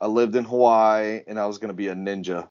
I 0.00 0.06
lived 0.06 0.36
in 0.36 0.44
Hawaii, 0.44 1.22
and 1.26 1.40
I 1.40 1.46
was 1.46 1.58
going 1.58 1.70
to 1.70 1.74
be 1.74 1.88
a 1.88 1.94
ninja. 1.94 2.46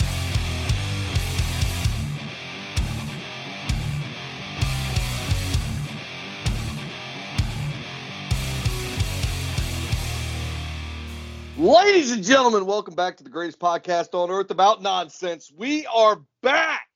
Ladies 11.58 12.12
and 12.12 12.22
gentlemen, 12.22 12.66
welcome 12.66 12.96
back 12.96 13.16
to 13.16 13.24
the 13.24 13.30
greatest 13.30 13.60
podcast 13.60 14.14
on 14.14 14.30
earth 14.30 14.52
about 14.52 14.82
nonsense. 14.82 15.50
We 15.56 15.86
are 15.86 16.20
back. 16.44 16.90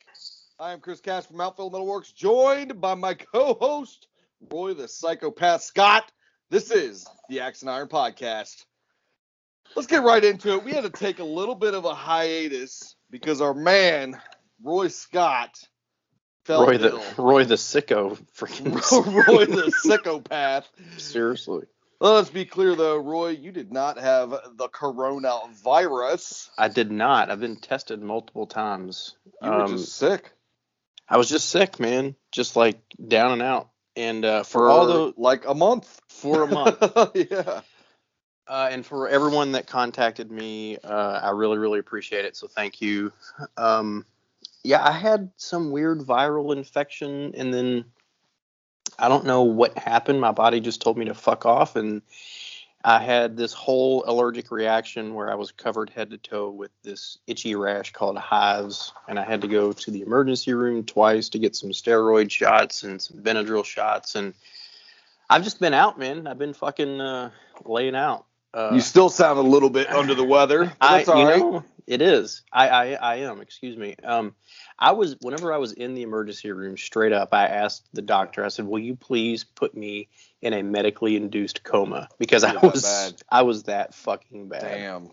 I 0.59 0.73
am 0.73 0.81
Chris 0.81 0.99
Cash 0.99 1.27
from 1.27 1.39
Outfield 1.39 1.71
Metalworks, 1.71 2.13
joined 2.13 2.81
by 2.81 2.93
my 2.95 3.13
co-host 3.13 4.07
Roy 4.51 4.73
the 4.73 4.89
Psychopath 4.89 5.61
Scott. 5.61 6.11
This 6.49 6.71
is 6.71 7.07
the 7.29 7.39
Axe 7.39 7.61
and 7.61 7.71
Iron 7.71 7.87
Podcast. 7.87 8.65
Let's 9.75 9.87
get 9.87 10.03
right 10.03 10.23
into 10.23 10.49
it. 10.53 10.63
We 10.63 10.71
had 10.71 10.83
to 10.83 10.89
take 10.89 11.19
a 11.19 11.23
little 11.23 11.55
bit 11.55 11.73
of 11.73 11.85
a 11.85 11.93
hiatus 11.93 12.95
because 13.09 13.41
our 13.41 13.53
man 13.53 14.19
Roy 14.63 14.87
Scott 14.89 15.57
fell 16.45 16.65
Roy 16.65 16.77
the 16.77 16.89
ill. 16.89 17.03
Roy 17.17 17.43
the 17.45 17.55
sicko 17.55 18.17
freaking 18.37 18.73
Roy 19.27 19.45
the 19.45 19.71
psychopath. 19.83 20.67
seriously. 20.97 21.65
Well, 21.99 22.15
let's 22.15 22.29
be 22.29 22.45
clear 22.45 22.75
though, 22.75 22.97
Roy, 22.97 23.29
you 23.29 23.51
did 23.51 23.71
not 23.71 23.99
have 23.99 24.31
the 24.55 24.67
coronavirus. 24.69 26.49
I 26.57 26.67
did 26.67 26.91
not. 26.91 27.29
I've 27.29 27.39
been 27.39 27.57
tested 27.59 28.01
multiple 28.01 28.47
times. 28.47 29.15
You 29.41 29.49
were 29.49 29.61
Um, 29.63 29.77
just 29.77 29.93
sick. 29.95 30.31
I 31.07 31.17
was 31.17 31.29
just 31.29 31.49
sick, 31.49 31.79
man. 31.79 32.15
Just 32.31 32.55
like 32.55 32.79
down 33.07 33.33
and 33.33 33.41
out. 33.41 33.69
And 33.95 34.23
uh, 34.23 34.43
for, 34.43 34.69
all 34.69 34.87
the 34.87 35.13
like 35.17 35.45
a 35.45 35.53
month. 35.53 35.99
for 36.09 36.43
a 36.43 36.47
month. 36.47 36.77
yeah. 37.13 37.61
Uh, 38.47 38.69
and 38.71 38.85
for 38.85 39.07
everyone 39.07 39.53
that 39.53 39.67
contacted 39.67 40.31
me, 40.31 40.77
uh, 40.77 41.19
I 41.23 41.31
really, 41.31 41.57
really 41.57 41.79
appreciate 41.79 42.25
it. 42.25 42.35
So 42.35 42.47
thank 42.47 42.81
you. 42.81 43.11
Um, 43.57 44.05
yeah, 44.63 44.83
I 44.83 44.91
had 44.91 45.31
some 45.37 45.71
weird 45.71 45.99
viral 45.99 46.55
infection, 46.55 47.33
and 47.35 47.53
then 47.53 47.85
I 48.99 49.07
don't 49.07 49.25
know 49.25 49.43
what 49.43 49.77
happened. 49.77 50.21
My 50.21 50.31
body 50.31 50.59
just 50.59 50.81
told 50.81 50.97
me 50.97 51.05
to 51.05 51.13
fuck 51.13 51.45
off, 51.45 51.75
and 51.75 52.01
I 52.83 52.99
had 52.99 53.37
this 53.37 53.53
whole 53.53 54.03
allergic 54.07 54.51
reaction 54.51 55.13
where 55.13 55.31
I 55.31 55.35
was 55.35 55.51
covered 55.51 55.89
head 55.89 56.09
to 56.11 56.17
toe 56.17 56.49
with 56.49 56.71
this 56.83 57.19
itchy 57.27 57.55
rash 57.55 57.91
called 57.93 58.17
hives, 58.17 58.91
and 59.07 59.19
I 59.19 59.23
had 59.23 59.41
to 59.41 59.47
go 59.47 59.71
to 59.71 59.91
the 59.91 60.01
emergency 60.01 60.53
room 60.53 60.83
twice 60.83 61.29
to 61.29 61.39
get 61.39 61.55
some 61.55 61.71
steroid 61.71 62.31
shots 62.31 62.83
and 62.83 63.01
some 63.01 63.17
Benadryl 63.17 63.65
shots, 63.65 64.15
and 64.15 64.33
I've 65.29 65.43
just 65.43 65.59
been 65.59 65.73
out, 65.73 65.97
man. 65.97 66.27
I've 66.27 66.37
been 66.37 66.53
fucking 66.53 66.99
uh, 66.99 67.31
laying 67.63 67.95
out. 67.95 68.25
Uh, 68.53 68.71
You 68.73 68.81
still 68.81 69.09
sound 69.09 69.39
a 69.39 69.43
little 69.43 69.69
bit 69.69 69.89
under 69.89 70.13
the 70.13 70.23
weather. 70.23 70.73
I, 70.81 70.97
That's 70.97 71.09
all 71.09 71.25
right. 71.25 71.39
know, 71.39 71.63
it 71.87 72.01
is. 72.01 72.43
I, 72.51 72.69
I, 72.69 72.85
I 72.93 73.15
am. 73.17 73.41
Excuse 73.41 73.77
me. 73.77 73.95
Um, 74.03 74.35
I 74.77 74.91
was 74.91 75.15
whenever 75.21 75.53
I 75.53 75.57
was 75.57 75.71
in 75.73 75.93
the 75.93 76.01
emergency 76.01 76.51
room, 76.51 76.77
straight 76.77 77.13
up, 77.13 77.33
I 77.33 77.47
asked 77.47 77.87
the 77.93 78.01
doctor. 78.01 78.43
I 78.43 78.49
said, 78.49 78.65
"Will 78.65 78.79
you 78.79 78.95
please 78.95 79.43
put 79.43 79.75
me 79.75 80.09
in 80.41 80.53
a 80.53 80.63
medically 80.63 81.15
induced 81.15 81.63
coma 81.63 82.09
because 82.17 82.43
I 82.43 82.57
was 82.57 82.81
bad. 82.83 83.21
I 83.29 83.41
was 83.43 83.63
that 83.63 83.93
fucking 83.93 84.49
bad." 84.49 84.61
Damn. 84.61 85.09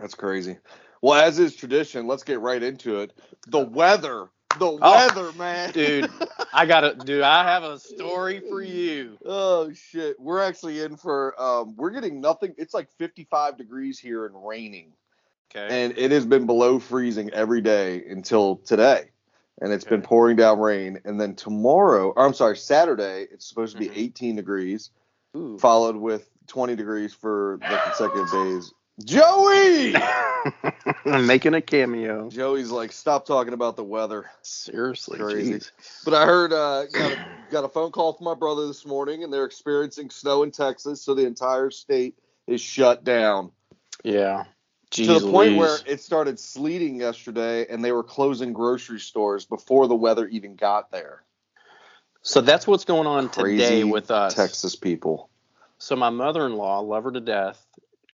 That's 0.00 0.14
crazy. 0.14 0.58
Well, 1.00 1.20
as 1.20 1.38
is 1.38 1.56
tradition, 1.56 2.06
let's 2.06 2.22
get 2.22 2.40
right 2.40 2.62
into 2.62 3.00
it. 3.00 3.12
The 3.48 3.60
weather. 3.64 4.28
The 4.58 4.70
weather, 4.70 5.32
man. 5.32 5.70
Oh, 5.70 5.72
Dude, 5.72 6.10
I 6.52 6.66
gotta, 6.66 6.94
dude. 6.94 7.22
I 7.22 7.44
have 7.44 7.62
a 7.62 7.78
story 7.78 8.40
for 8.40 8.62
you. 8.62 9.18
Oh 9.24 9.72
shit. 9.72 10.18
We're 10.20 10.42
actually 10.42 10.82
in 10.82 10.96
for 10.96 11.40
um 11.40 11.74
we're 11.76 11.90
getting 11.90 12.20
nothing. 12.20 12.54
It's 12.58 12.74
like 12.74 12.90
55 12.98 13.56
degrees 13.56 13.98
here 13.98 14.26
and 14.26 14.34
raining. 14.46 14.92
Okay. 15.54 15.82
And 15.84 15.96
it 15.98 16.10
has 16.10 16.24
been 16.26 16.46
below 16.46 16.78
freezing 16.78 17.30
every 17.30 17.60
day 17.60 18.02
until 18.08 18.56
today. 18.56 19.10
And 19.60 19.72
it's 19.72 19.84
been 19.84 20.02
pouring 20.02 20.36
down 20.36 20.58
rain. 20.60 20.98
And 21.04 21.20
then 21.20 21.34
tomorrow, 21.34 22.10
or 22.16 22.24
I'm 22.26 22.34
sorry, 22.34 22.56
Saturday, 22.56 23.26
it's 23.30 23.46
supposed 23.46 23.74
to 23.74 23.78
be 23.78 23.88
Mhm. 23.88 23.96
18 23.96 24.36
degrees, 24.36 24.90
Ooh. 25.36 25.58
followed 25.58 25.96
with 25.96 26.28
20 26.46 26.74
degrees 26.74 27.12
for 27.14 27.58
the 27.60 27.80
consecutive 27.84 28.30
days. 28.32 28.72
Joey! 29.04 29.94
I'm 31.04 31.26
making 31.26 31.54
a 31.54 31.60
cameo. 31.60 32.30
Joey's 32.30 32.70
like, 32.70 32.92
stop 32.92 33.26
talking 33.26 33.52
about 33.52 33.76
the 33.76 33.84
weather. 33.84 34.30
Seriously, 34.42 35.18
Crazy. 35.18 35.54
jeez. 35.54 35.70
But 36.04 36.14
I 36.14 36.26
heard 36.26 36.52
uh, 36.52 36.86
got 36.86 37.12
a, 37.12 37.18
got 37.50 37.64
a 37.64 37.68
phone 37.68 37.90
call 37.90 38.12
from 38.12 38.24
my 38.24 38.34
brother 38.34 38.66
this 38.66 38.86
morning, 38.86 39.24
and 39.24 39.32
they're 39.32 39.44
experiencing 39.44 40.10
snow 40.10 40.42
in 40.42 40.50
Texas, 40.50 41.02
so 41.02 41.14
the 41.14 41.26
entire 41.26 41.70
state 41.70 42.16
is 42.46 42.60
shut 42.60 43.04
down 43.04 43.52
Yeah. 44.04 44.44
Jeez 44.90 45.06
to 45.06 45.20
the 45.20 45.30
point 45.30 45.56
where 45.56 45.78
it 45.86 46.00
started 46.00 46.38
sleeting 46.38 47.00
yesterday, 47.00 47.66
and 47.68 47.84
they 47.84 47.92
were 47.92 48.02
closing 48.02 48.52
grocery 48.52 49.00
stores 49.00 49.44
before 49.46 49.88
the 49.88 49.94
weather 49.94 50.26
even 50.26 50.54
got 50.54 50.90
there. 50.90 51.22
So 52.22 52.40
that's 52.40 52.66
what's 52.66 52.84
going 52.84 53.06
on 53.06 53.30
today 53.30 53.42
Crazy 53.42 53.84
with 53.84 54.10
us. 54.10 54.34
Texas 54.34 54.76
people. 54.76 55.30
So 55.78 55.96
my 55.96 56.10
mother-in-law, 56.10 56.80
love 56.80 57.04
her 57.04 57.10
to 57.10 57.20
death. 57.20 57.66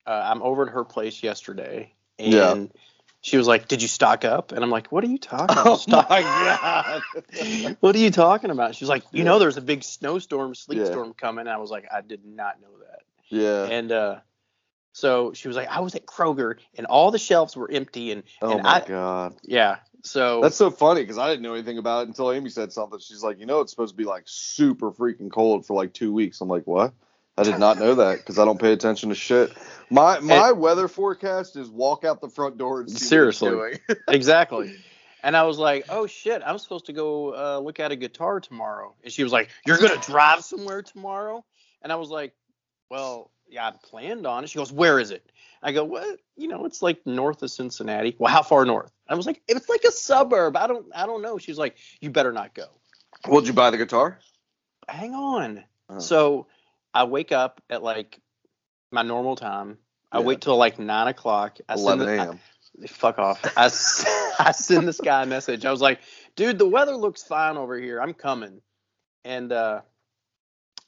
Uh, 0.06 0.22
I'm 0.26 0.42
over 0.42 0.68
at 0.68 0.74
her 0.74 0.84
place 0.84 1.24
yesterday, 1.24 1.94
and 2.24 2.34
Yeah. 2.34 2.80
she 3.22 3.38
was 3.38 3.48
like, 3.48 3.68
"Did 3.68 3.82
you 3.82 3.88
stock 3.88 4.26
up?" 4.26 4.52
And 4.52 4.64
I'm 4.64 4.70
like, 4.70 4.92
"What 4.92 5.04
are 5.04 5.08
you 5.08 5.18
talking 5.18 5.54
about? 5.58 5.68
Oh 5.68 5.76
Stock- 5.78 6.10
my 6.10 6.22
god! 6.22 7.04
what 7.80 7.96
are 7.96 8.00
you 8.00 8.12
talking 8.12 8.50
about?" 8.50 8.76
She's 8.76 8.90
like, 8.90 9.04
"You 9.12 9.20
Yeah. 9.20 9.26
know, 9.26 9.40
there's 9.40 9.58
a 9.58 9.62
big 9.62 9.84
snowstorm, 9.84 10.56
sleet 10.56 10.80
Yeah. 10.80 10.86
storm 10.86 11.14
coming." 11.14 11.42
And 11.42 11.50
I 11.50 11.58
was 11.58 11.72
like, 11.72 11.86
"I 11.92 12.02
did 12.02 12.26
not 12.26 12.62
know 12.62 12.78
that." 12.80 13.00
yeah. 13.30 13.64
And 13.76 13.92
uh, 13.92 14.16
so 14.94 15.34
she 15.34 15.48
was 15.48 15.58
like, 15.58 15.70
"I 15.70 15.80
was 15.82 15.96
at 15.96 16.06
Kroger, 16.06 16.58
and 16.78 16.86
all 16.88 17.12
the 17.12 17.20
shelves 17.20 17.56
were 17.56 17.70
empty." 17.72 18.12
And 18.12 18.24
Oh 18.42 18.54
and 18.54 18.64
my 18.64 18.70
I, 18.70 18.80
god. 18.82 19.36
yeah, 19.44 19.78
so 20.04 20.42
That's 20.42 20.56
so 20.56 20.70
funny 20.70 21.02
because 21.02 21.18
I 21.18 21.30
didn't 21.30 21.44
know 21.44 21.54
anything 21.54 21.78
about 21.78 22.04
it 22.04 22.08
until 22.10 22.32
Amy 22.32 22.50
said 22.50 22.72
something. 22.74 23.00
She's 23.00 23.24
like, 23.24 23.40
you 23.40 23.46
know, 23.46 23.62
it's 23.62 23.72
supposed 23.72 23.94
to 23.94 23.98
be 23.98 24.04
like 24.06 24.24
super 24.26 24.92
freaking 24.92 25.32
cold 25.32 25.66
for 25.66 25.76
like 25.76 25.94
two 25.94 26.14
weeks. 26.14 26.42
I'm 26.42 26.50
like, 26.50 26.68
what? 26.68 26.94
I 27.38 27.44
did 27.44 27.58
not 27.58 27.80
know 27.80 27.96
that 27.96 28.20
because 28.20 28.38
I 28.38 28.46
don't 28.46 28.60
pay 28.60 28.74
attention 28.74 29.10
to 29.10 29.16
shit. 29.16 29.52
My 29.90 30.20
my 30.20 30.52
weather 30.52 30.88
forecast 30.88 31.56
is 31.56 31.70
walk 31.70 32.04
out 32.04 32.22
the 32.22 32.30
front 32.30 32.58
door 32.58 32.82
and 32.82 32.92
see 32.92 33.06
Seriously. 33.06 33.80
exactly. 34.08 34.76
And 35.24 35.36
I 35.36 35.44
was 35.44 35.58
like, 35.58 35.86
"Oh 35.90 36.06
shit, 36.06 36.44
I'm 36.46 36.60
supposed 36.60 36.86
to 36.88 36.94
go 36.94 37.34
uh, 37.34 37.60
look 37.60 37.80
at 37.80 37.92
a 37.92 37.96
guitar 37.96 38.40
tomorrow." 38.40 38.94
And 39.04 39.12
she 39.12 39.24
was 39.24 39.32
like, 39.32 39.50
"You're 39.66 39.78
gonna 39.78 40.02
drive 40.02 40.44
somewhere 40.44 40.84
tomorrow?" 40.84 41.44
And 41.82 41.92
I 41.92 41.96
was 41.96 42.10
like, 42.10 42.34
"Well, 42.92 43.32
yeah, 43.50 43.68
I 43.68 43.72
planned 43.84 44.28
on 44.28 44.44
it." 44.44 44.50
She 44.50 44.60
goes, 44.60 44.72
"Where 44.72 45.00
is 45.00 45.10
it?" 45.10 45.32
I 45.64 45.72
go, 45.72 45.86
"What? 45.86 46.20
You 46.36 46.50
know, 46.50 46.66
it's 46.66 46.84
like 46.84 47.06
north 47.08 47.42
of 47.42 47.50
Cincinnati." 47.50 48.16
Well, 48.20 48.32
how 48.32 48.44
far 48.44 48.66
north? 48.66 48.92
I 49.08 49.16
was 49.16 49.26
like, 49.26 49.42
"It's 49.48 49.70
like 49.70 49.84
a 49.86 49.92
suburb. 49.92 50.56
I 50.56 50.68
don't, 50.68 50.86
I 50.94 51.08
don't 51.08 51.24
know." 51.24 51.40
She's 51.40 51.58
like, 51.58 51.78
"You 52.00 52.12
better 52.12 52.32
not 52.32 52.54
go." 52.54 52.68
Would 53.28 53.48
you 53.48 53.54
buy 53.54 53.72
the 53.72 53.78
guitar? 53.78 54.20
Hang 54.88 55.16
on. 55.16 55.64
Oh. 55.90 56.00
So 56.00 56.48
I 56.94 57.06
wake 57.06 57.32
up 57.32 57.62
at 57.70 57.84
like 57.84 58.20
my 58.92 59.02
normal 59.02 59.36
time. 59.36 59.78
I 60.12 60.20
Yeah. 60.20 60.26
wait 60.26 60.42
till 60.42 60.58
like 60.58 60.80
nine 60.80 61.08
o'clock. 61.08 61.60
I 61.68 61.76
send 61.76 62.02
11 62.02 62.20
a.m. 62.20 62.40
fuck 62.88 63.20
off. 63.20 63.42
I 63.58 63.68
send 64.52 64.88
this 64.88 65.00
guy 65.02 65.24
a 65.24 65.26
message. 65.26 65.66
I 65.66 65.72
was 65.72 65.82
like, 65.82 66.00
dude, 66.36 66.60
the 66.60 66.68
weather 66.68 66.96
looks 66.96 67.24
fine 67.24 67.58
over 67.58 67.78
here. 67.78 68.00
I'm 68.00 68.14
coming. 68.14 68.62
And 69.26 69.52
uh, 69.52 69.82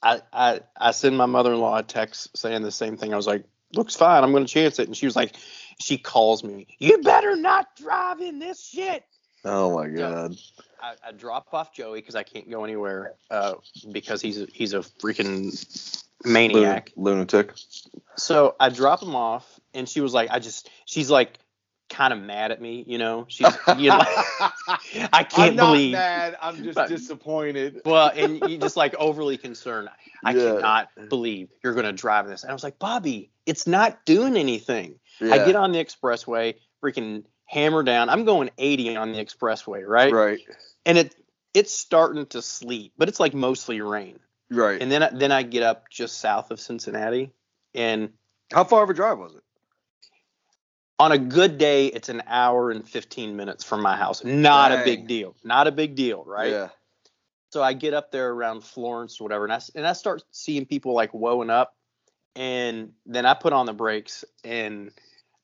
I, 0.02 0.20
I 0.32 0.60
I 0.76 0.90
send 0.92 1.16
my 1.16 1.26
mother 1.26 1.52
in 1.52 1.60
law 1.60 1.76
a 1.76 1.82
text 1.82 2.36
saying 2.36 2.62
the 2.62 2.70
same 2.70 2.96
thing. 2.96 3.12
I 3.12 3.16
was 3.16 3.26
like, 3.26 3.44
looks 3.74 3.96
fine. 3.96 4.22
I'm 4.22 4.32
gonna 4.32 4.46
chance 4.46 4.78
it. 4.78 4.86
And 4.86 4.96
she 4.96 5.06
was 5.06 5.16
like, 5.16 5.34
she 5.80 5.98
calls 5.98 6.44
me. 6.44 6.66
You 6.78 6.98
better 6.98 7.36
not 7.36 7.74
drive 7.76 8.20
in 8.20 8.38
this 8.38 8.64
shit. 8.64 9.04
Oh 9.44 9.74
my 9.74 9.88
god. 9.88 10.34
I, 10.82 10.94
I 11.08 11.12
drop 11.12 11.48
off 11.52 11.72
Joey 11.72 12.00
because 12.00 12.14
I 12.14 12.22
can't 12.22 12.50
go 12.50 12.64
anywhere 12.64 13.14
uh, 13.30 13.54
because 13.92 14.20
he's 14.22 14.40
a, 14.42 14.46
he's 14.52 14.72
a 14.74 14.80
freaking 14.80 15.52
maniac. 16.24 16.92
Lunatic. 16.96 17.52
So 18.16 18.56
I 18.58 18.68
drop 18.70 19.02
him 19.02 19.14
off, 19.14 19.60
and 19.74 19.88
she 19.88 20.00
was 20.00 20.14
like, 20.14 20.30
I 20.30 20.38
just, 20.38 20.70
she's 20.86 21.10
like, 21.10 21.38
kind 21.88 22.12
of 22.12 22.18
mad 22.20 22.50
at 22.50 22.60
me, 22.60 22.84
you 22.86 22.98
know. 22.98 23.26
She's, 23.28 23.46
you 23.78 23.90
know, 23.90 24.00
I 25.12 25.22
can't 25.30 25.50
I'm 25.50 25.56
not 25.56 25.72
believe. 25.72 25.92
mad. 25.92 26.36
I'm 26.42 26.62
just 26.64 26.74
But- 26.74 26.88
disappointed. 26.88 27.82
Well, 27.84 28.10
and 28.14 28.40
you 28.50 28.58
just 28.58 28.76
like 28.76 28.94
overly 28.96 29.36
concerned. 29.38 29.88
I 30.24 30.32
Yeah. 30.34 30.54
cannot 30.54 30.88
believe 31.08 31.48
you're 31.62 31.74
gonna 31.74 31.92
drive 31.92 32.26
this. 32.26 32.42
And 32.42 32.50
I 32.50 32.54
was 32.54 32.64
like, 32.64 32.78
Bobby, 32.80 33.30
it's 33.44 33.66
not 33.68 34.04
doing 34.04 34.36
anything. 34.36 34.98
Yeah. 35.20 35.34
I 35.34 35.38
get 35.46 35.54
on 35.54 35.70
the 35.72 35.78
expressway, 35.84 36.54
freaking 36.82 37.24
hammer 37.46 37.82
down. 37.82 38.08
I'm 38.08 38.24
going 38.24 38.50
80 38.58 38.96
on 38.96 39.12
the 39.12 39.24
expressway, 39.24 39.86
right? 39.86 40.12
Right. 40.12 40.40
And 40.84 40.98
it 40.98 41.14
it's 41.54 41.72
starting 41.72 42.26
to 42.26 42.42
sleet, 42.42 42.92
but 42.98 43.08
it's 43.08 43.18
like 43.20 43.32
mostly 43.32 43.80
rain. 43.80 44.18
Right. 44.50 44.80
And 44.80 44.92
then 44.92 45.02
I- 45.02 45.10
then 45.10 45.32
I 45.32 45.42
get 45.42 45.62
up 45.62 45.88
just 45.90 46.18
south 46.18 46.50
of 46.50 46.60
Cincinnati, 46.60 47.32
and 47.74 48.12
How 48.52 48.64
far 48.64 48.84
of 48.84 48.90
a 48.90 48.94
drive 48.94 49.18
was 49.18 49.34
it? 49.34 49.42
on 50.98 51.12
a 51.12 51.18
good 51.18 51.58
day, 51.58 51.86
it's 51.88 52.08
an 52.08 52.22
hour 52.26 52.70
and 52.70 52.88
15 52.88 53.36
minutes 53.36 53.62
from 53.64 53.82
my 53.82 53.96
house. 53.96 54.24
Not 54.24 54.72
a 54.72 54.82
big 54.84 55.06
deal. 55.06 55.34
Not 55.44 55.66
a 55.66 55.72
big 55.72 55.94
deal, 55.94 56.24
right? 56.24 56.50
Yeah. 56.50 56.68
So 57.52 57.62
I 57.62 57.74
get 57.74 57.92
up 57.94 58.10
there 58.10 58.30
around 58.30 58.64
Florence 58.64 59.20
or 59.20 59.24
whatever, 59.24 59.44
and 59.44 59.52
I 59.52 59.60
and 59.74 59.86
I 59.86 59.92
start 59.92 60.22
seeing 60.30 60.64
people 60.66 60.94
like 60.94 61.12
woeing 61.12 61.50
up, 61.50 61.74
and 62.34 62.92
then 63.06 63.24
I 63.26 63.34
put 63.34 63.52
on 63.52 63.66
the 63.66 63.72
brakes, 63.72 64.24
and 64.44 64.90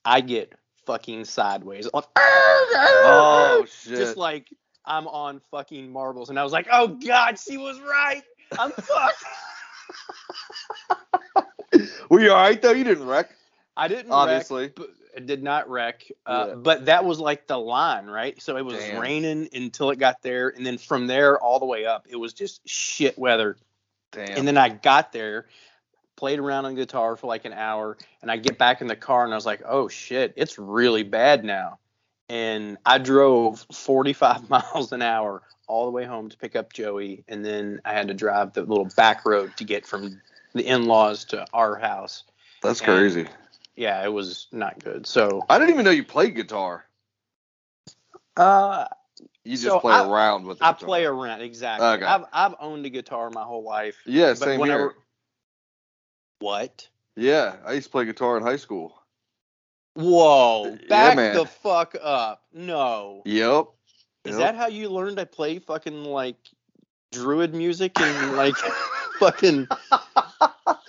I 0.05 0.21
get 0.21 0.53
fucking 0.87 1.25
sideways. 1.25 1.89
Like, 1.93 2.05
Oh 2.17 3.67
shit. 3.85 3.99
just 3.99 4.17
like 4.17 4.49
I'm 4.85 5.07
on 5.09 5.41
fucking 5.51 5.91
marbles. 5.93 6.31
And 6.31 6.39
I 6.39 6.45
was 6.45 6.53
like, 6.53 6.67
oh 6.71 6.89
God, 6.89 7.39
she 7.39 7.57
was 7.57 7.81
right. 7.81 8.23
I'm 8.59 8.71
fucked. 8.73 9.25
Were 12.11 12.21
you 12.21 12.31
all 12.33 12.37
right 12.37 12.61
though? 12.61 12.73
You 12.73 12.85
didn't 12.85 13.07
wreck, 13.07 13.31
I 13.77 13.89
didn't 13.89 14.13
obviously. 14.13 14.65
wreck, 14.65 14.75
but 14.77 14.91
I 15.17 15.21
did 15.21 15.43
not 15.43 15.69
wreck. 15.71 16.05
Uh, 16.27 16.47
Yeah. 16.49 16.55
But 16.57 16.87
that 16.87 17.05
was 17.05 17.19
like 17.19 17.47
the 17.47 17.59
line, 17.59 18.07
right? 18.07 18.41
So 18.43 18.57
it 18.57 18.65
was 18.65 18.77
Damn. 18.77 19.01
raining 19.01 19.49
until 19.55 19.91
it 19.91 19.99
got 19.99 20.21
there, 20.23 20.51
and 20.51 20.65
then 20.67 20.79
from 20.79 21.07
there 21.07 21.39
all 21.41 21.59
the 21.59 21.67
way 21.67 21.87
up, 21.87 22.07
it 22.11 22.17
was 22.17 22.33
just 22.35 22.67
shit 22.69 23.19
weather. 23.19 23.57
Damn. 24.13 24.39
And 24.39 24.47
then 24.49 24.59
I 24.59 24.69
got 24.69 25.13
there, 25.13 25.47
played 26.23 26.39
around 26.39 26.65
on 26.67 26.77
guitar 26.77 27.17
for 27.17 27.27
like 27.27 27.45
an 27.47 27.53
hour, 27.53 27.99
and 28.23 28.31
I 28.31 28.37
get 28.37 28.57
back 28.57 28.81
in 28.81 28.87
the 28.87 28.95
car 28.95 29.25
and 29.25 29.35
I 29.35 29.37
was 29.37 29.45
like, 29.45 29.61
oh 29.67 29.89
shit, 29.89 30.33
it's 30.37 30.57
really 30.57 31.03
bad 31.03 31.45
now. 31.45 31.81
And 32.29 32.79
I 32.87 32.99
drove 32.99 33.67
45 33.73 34.49
miles 34.51 34.93
an 34.93 35.03
hour 35.03 35.43
all 35.67 35.85
the 35.87 35.91
way 35.91 36.05
home 36.05 36.29
to 36.29 36.37
pick 36.37 36.55
up 36.55 36.73
Joey, 36.73 37.25
and 37.27 37.45
then 37.45 37.81
I 37.85 37.93
had 37.93 38.07
to 38.07 38.15
drive 38.15 38.53
the 38.53 38.61
little 38.63 38.89
back 38.97 39.27
road 39.27 39.57
to 39.57 39.65
get 39.65 39.85
from 39.85 40.21
the 40.55 40.65
in-laws 40.65 41.25
to 41.25 41.45
our 41.53 41.75
house. 41.75 42.23
That's 42.63 42.79
and- 42.79 42.87
crazy. 42.87 43.27
Yeah, 43.75 44.05
it 44.05 44.13
was 44.13 44.47
not 44.53 44.79
good. 44.85 45.07
So, 45.09 45.43
I 45.51 45.59
didn't 45.59 45.71
even 45.75 45.85
know 45.87 45.91
you 45.91 46.05
played 46.05 46.37
guitar. 46.37 46.85
uh, 48.37 48.85
You 49.43 49.53
just 49.57 49.65
So 49.65 49.81
play 49.81 49.95
I- 49.95 50.07
around 50.09 50.45
with 50.47 50.59
it. 50.59 50.63
I 50.65 50.73
play 50.73 51.05
around 51.05 51.41
exactly. 51.41 51.85
Okay. 51.89 52.05
I've 52.05 52.27
I've 52.33 52.55
owned 52.61 52.87
a 52.87 52.91
guitar 52.91 53.29
my 53.31 53.43
whole 53.43 53.65
life. 53.65 53.97
Yeah, 54.07 54.35
same 54.35 54.61
whenever- 54.61 54.83
here. 54.91 54.95
What? 56.43 56.89
Yeah, 57.17 57.57
I 57.65 57.73
used 57.75 57.87
to 57.87 57.91
play 57.93 58.05
guitar 58.05 58.37
in 58.37 58.43
high 58.43 58.57
school. 58.57 58.99
Whoa! 59.95 60.71
Yeah, 60.81 60.89
Back 60.89 61.17
man. 61.17 61.35
the 61.37 61.45
fuck 61.47 61.95
up! 62.03 62.43
No. 62.53 63.23
Yep. 63.27 63.67
Is 64.25 64.33
Yep. 64.33 64.39
that 64.39 64.55
how 64.57 64.67
you 64.69 64.89
learned 64.89 65.19
to 65.19 65.27
play 65.27 65.59
fucking 65.59 66.05
like 66.05 66.37
druid 67.13 67.55
music 67.55 68.01
and 68.01 68.37
like 68.37 68.55
fucking 69.21 69.69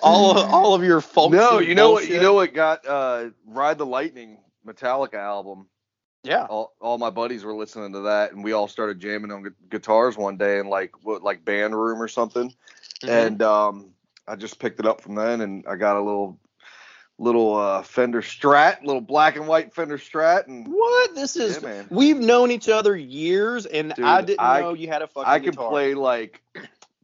all 0.02 0.38
of, 0.38 0.50
all 0.54 0.74
of 0.74 0.84
your 0.84 1.02
folk? 1.02 1.32
No, 1.32 1.60
you 1.60 1.76
know 1.76 1.92
what? 1.92 2.08
You 2.08 2.20
know 2.22 2.34
what 2.34 2.54
got 2.54 2.86
uh, 2.88 3.30
"Ride 3.46 3.78
the 3.78 3.86
Lightning" 3.86 4.38
Metallica 4.66 5.16
album. 5.16 5.68
Yeah. 6.24 6.46
All, 6.46 6.74
all 6.80 6.98
my 6.98 7.10
buddies 7.10 7.44
were 7.44 7.54
listening 7.54 7.92
to 7.94 8.00
that, 8.02 8.32
and 8.32 8.44
we 8.46 8.54
all 8.54 8.70
started 8.70 9.02
jamming 9.02 9.30
on 9.32 9.44
gu- 9.44 9.56
guitars 9.70 10.16
one 10.16 10.38
day 10.38 10.60
in 10.60 10.68
like 10.68 11.04
what 11.04 11.22
like 11.22 11.44
band 11.44 11.76
room 11.76 12.02
or 12.02 12.08
something. 12.08 12.54
Mhm. 13.04 13.10
And 13.28 13.42
um, 13.42 13.90
I 14.28 14.36
just 14.36 14.60
picked 14.60 14.80
it 14.80 14.86
up 14.86 15.02
from 15.02 15.16
then, 15.16 15.42
and 15.42 15.66
I 15.68 15.76
got 15.76 15.98
a 15.98 16.02
little 16.02 16.40
little 17.20 17.56
uh, 17.56 17.84
Fender 17.84 18.22
Strat, 18.22 18.84
little 18.84 19.02
black 19.02 19.36
and 19.36 19.48
white 19.48 19.74
Fender 19.74 19.98
Strat, 19.98 20.48
and 20.48 20.68
what? 20.68 21.14
This 21.16 21.36
is. 21.36 21.62
yeah, 21.62 21.68
man. 21.70 21.88
We've 21.90 22.18
known 22.20 22.52
each 22.52 22.70
other 22.70 22.96
years, 22.96 23.66
and 23.66 23.94
Dude, 23.94 24.06
I 24.06 24.22
didn't 24.22 24.40
I- 24.42 24.62
know 24.62 24.74
you 24.74 24.88
had 24.88 25.02
a 25.02 25.08
fucking 25.08 25.24
guitar. 25.24 25.34
I 25.34 25.40
can 25.40 25.52
guitar. 25.52 25.70
play 25.70 25.94
like 25.94 26.42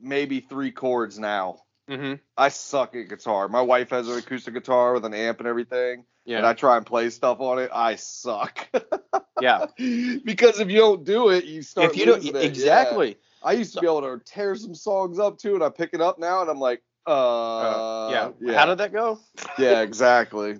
maybe 0.02 0.40
three 0.40 0.72
chords 0.72 1.20
now. 1.20 1.62
hmm 1.88 2.14
I 2.38 2.50
suck 2.50 2.96
at 2.96 3.10
guitar. 3.10 3.48
My 3.50 3.62
wife 3.62 3.90
has 3.92 4.08
an 4.08 4.18
acoustic 4.18 4.54
guitar 4.54 4.94
with 4.94 5.06
an 5.06 5.14
amp 5.14 5.40
and 5.40 5.48
everything, 5.48 6.06
yeah. 6.26 6.38
and 6.38 6.46
I 6.46 6.54
try 6.54 6.78
and 6.78 6.86
play 6.86 7.10
stuff 7.10 7.40
on 7.42 7.60
it. 7.60 7.70
I 7.74 7.96
suck. 7.96 8.68
yeah. 9.42 9.66
because 9.78 10.60
if 10.60 10.70
you 10.70 10.78
don't 10.80 11.04
do 11.04 11.30
it, 11.30 11.46
you 11.46 11.62
start 11.62 11.92
If 11.92 11.98
you 11.98 12.06
don't 12.06 12.26
it. 12.26 12.36
exactly. 12.36 13.10
Yeah. 13.10 13.14
I 13.42 13.54
used 13.54 13.74
to 13.76 13.80
be 13.82 13.88
able 13.88 14.02
to 14.02 14.20
tear 14.26 14.56
some 14.56 14.76
songs 14.76 15.18
up 15.20 15.38
too, 15.38 15.54
and 15.56 15.64
I 15.64 15.70
pick 15.70 15.92
it 15.94 16.02
up 16.02 16.20
now, 16.20 16.42
and 16.42 16.50
I'm 16.50 16.60
like, 16.60 16.82
uh, 17.08 18.10
yeah. 18.12 18.30
yeah, 18.40 18.58
How 18.58 18.66
did 18.66 18.78
that 18.80 18.92
go? 18.94 19.20
yeah, 19.58 19.82
exactly. 19.82 20.60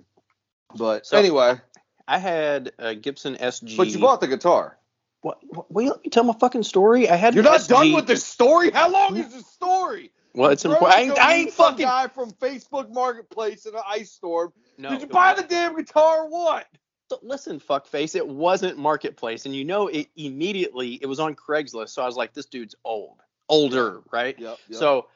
But 0.76 1.06
So- 1.06 1.16
anyway, 1.18 1.60
I 2.08 2.18
had 2.18 2.72
a 2.78 2.94
Gibson 2.94 3.36
SG. 3.36 3.76
but 3.76 3.88
you 3.88 3.98
bought 3.98 4.20
the 4.20 4.28
guitar. 4.28 4.76
What? 5.22 5.38
what 5.48 5.70
will 5.70 5.82
you 5.82 5.90
let 5.90 6.02
me 6.02 6.08
tell 6.10 6.24
my 6.24 6.34
fucking 6.40 6.62
story? 6.62 7.08
I 7.08 7.16
had 7.16 7.34
You're 7.34 7.44
not 7.44 7.60
SG. 7.60 7.68
done 7.68 7.92
with 7.92 8.06
this 8.06 8.24
story. 8.24 8.70
How 8.70 8.90
long 8.90 9.16
is 9.16 9.32
this 9.32 9.46
story? 9.46 10.12
Well, 10.34 10.50
it's 10.50 10.64
important. 10.64 10.96
I 10.96 11.00
ain't, 11.02 11.18
I 11.18 11.34
ain't 11.34 11.52
fucking. 11.52 11.84
guy 11.84 12.06
from 12.08 12.30
Facebook 12.32 12.90
Marketplace 12.90 13.66
in 13.66 13.74
an 13.74 13.82
ice 13.86 14.12
storm. 14.12 14.52
No. 14.78 14.90
Did 14.90 15.02
you 15.02 15.06
buy 15.08 15.34
the 15.34 15.42
damn 15.42 15.76
guitar 15.76 16.22
or 16.22 16.28
what? 16.30 16.66
So 17.10 17.18
listen, 17.22 17.58
fuckface, 17.60 18.14
it 18.14 18.26
wasn't 18.26 18.78
marketplace, 18.78 19.44
and 19.44 19.54
you 19.54 19.64
know 19.64 19.88
it 19.88 20.06
immediately. 20.16 20.94
It 21.02 21.06
was 21.06 21.18
on 21.20 21.34
Craigslist, 21.34 21.88
so 21.90 22.02
I 22.02 22.06
was 22.06 22.16
like, 22.16 22.32
this 22.32 22.46
dude's 22.46 22.76
old, 22.84 23.20
older, 23.48 24.00
right? 24.12 24.38
Yep. 24.38 24.58
So 24.70 25.06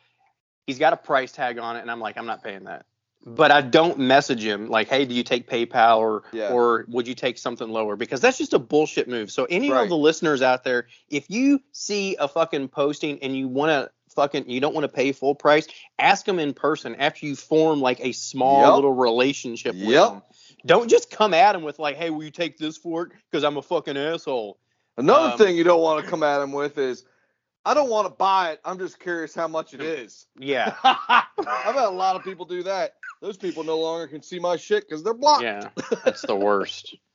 he's 0.67 0.79
got 0.79 0.93
a 0.93 0.97
price 0.97 1.33
tag 1.33 1.59
on 1.59 1.77
it, 1.77 1.81
and 1.81 1.91
I'm 1.91 2.01
like, 2.01 2.17
I'm 2.17 2.27
not 2.27 2.43
paying 2.43 2.65
that. 2.65 2.87
But 3.27 3.51
I 3.51 3.63
don't 3.63 3.99
message 4.01 4.45
him 4.45 4.69
like, 4.69 4.89
hey, 4.89 5.07
do 5.07 5.15
you 5.15 5.23
take 5.23 5.49
PayPal 5.49 5.99
or 5.99 6.25
Yeah. 6.33 6.51
or 6.53 6.85
would 6.89 7.09
you 7.09 7.15
take 7.15 7.39
something 7.39 7.69
lower? 7.69 7.97
Because 7.97 8.21
that's 8.21 8.37
just 8.37 8.53
a 8.53 8.59
bullshit 8.59 9.09
move. 9.09 9.31
So 9.31 9.47
any 9.49 9.71
Right. 9.71 9.83
of 9.83 9.89
the 9.89 9.97
listeners 9.97 10.43
out 10.43 10.63
there, 10.63 10.89
if 11.09 11.31
you 11.31 11.61
see 11.73 12.17
a 12.17 12.29
fucking 12.29 12.69
posting 12.69 13.19
and 13.23 13.35
you 13.35 13.49
want 13.49 13.71
to 13.71 13.91
fucking 14.15 14.49
you 14.51 14.61
don't 14.61 14.75
want 14.75 14.85
to 14.85 14.89
pay 14.89 15.13
full 15.13 15.35
price, 15.35 15.67
ask 15.99 16.27
them 16.27 16.39
in 16.39 16.53
person 16.53 16.97
after 16.97 17.25
you 17.25 17.35
form 17.35 17.81
like 17.81 17.99
a 18.01 18.13
small 18.13 18.61
Yep. 18.61 18.75
little 18.75 18.93
relationship 18.93 19.75
with 19.75 19.87
Yep. 19.87 20.09
them. 20.11 20.23
Don't 20.67 20.91
just 20.91 21.11
come 21.11 21.33
at 21.33 21.53
them 21.53 21.63
with 21.63 21.79
like, 21.79 21.97
hey, 21.97 22.11
will 22.11 22.25
you 22.25 22.31
take 22.31 22.59
this 22.59 22.77
for 22.77 23.05
it? 23.05 23.13
Because 23.31 23.43
I'm 23.43 23.57
a 23.57 23.63
fucking 23.63 23.97
asshole. 23.97 24.59
Another 24.99 25.31
um, 25.31 25.39
thing 25.39 25.57
you 25.57 25.65
don't 25.65 25.81
want 25.81 26.05
to 26.05 26.11
come 26.11 26.23
at 26.23 26.43
him 26.43 26.53
with 26.53 26.77
is, 26.77 27.05
I 27.67 27.75
don't 27.75 27.89
want 27.91 28.07
to 28.07 28.13
buy 28.15 28.53
it. 28.53 28.61
I'm 28.65 28.79
just 28.79 29.01
curious 29.01 29.35
how 29.35 29.49
much 29.49 29.73
it 29.73 29.81
is. 29.81 30.27
Yeah. 30.39 30.75
I've 30.85 31.75
had 31.75 31.87
a 31.87 31.91
lot 31.91 32.17
of 32.17 32.23
people 32.23 32.45
do 32.45 32.63
that. 32.65 32.95
Those 33.23 33.37
people 33.39 33.65
no 33.65 33.79
longer 33.79 34.07
can 34.07 34.23
see 34.23 34.39
my 34.39 34.57
shit 34.57 34.87
because 34.87 35.03
they're 35.03 35.15
blocked. 35.15 35.45
Yeah, 35.45 35.71
that's 36.05 36.23
the 36.23 36.37
worst. 36.37 36.97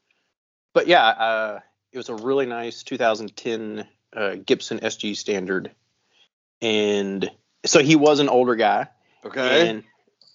But 0.71 0.85
yeah, 0.85 1.03
uh, 1.07 1.59
it 1.91 1.97
was 1.97 2.09
a 2.09 2.15
really 2.15 2.45
nice 2.45 2.83
2010 2.83 3.87
uh, 4.15 4.35
Gibson 4.35 4.79
SG 4.79 5.17
Standard, 5.17 5.71
and 6.61 7.29
so 7.65 7.81
he 7.81 7.95
was 7.95 8.19
an 8.19 8.29
older 8.29 8.55
guy, 8.55 8.87
Okay. 9.25 9.67
and 9.67 9.83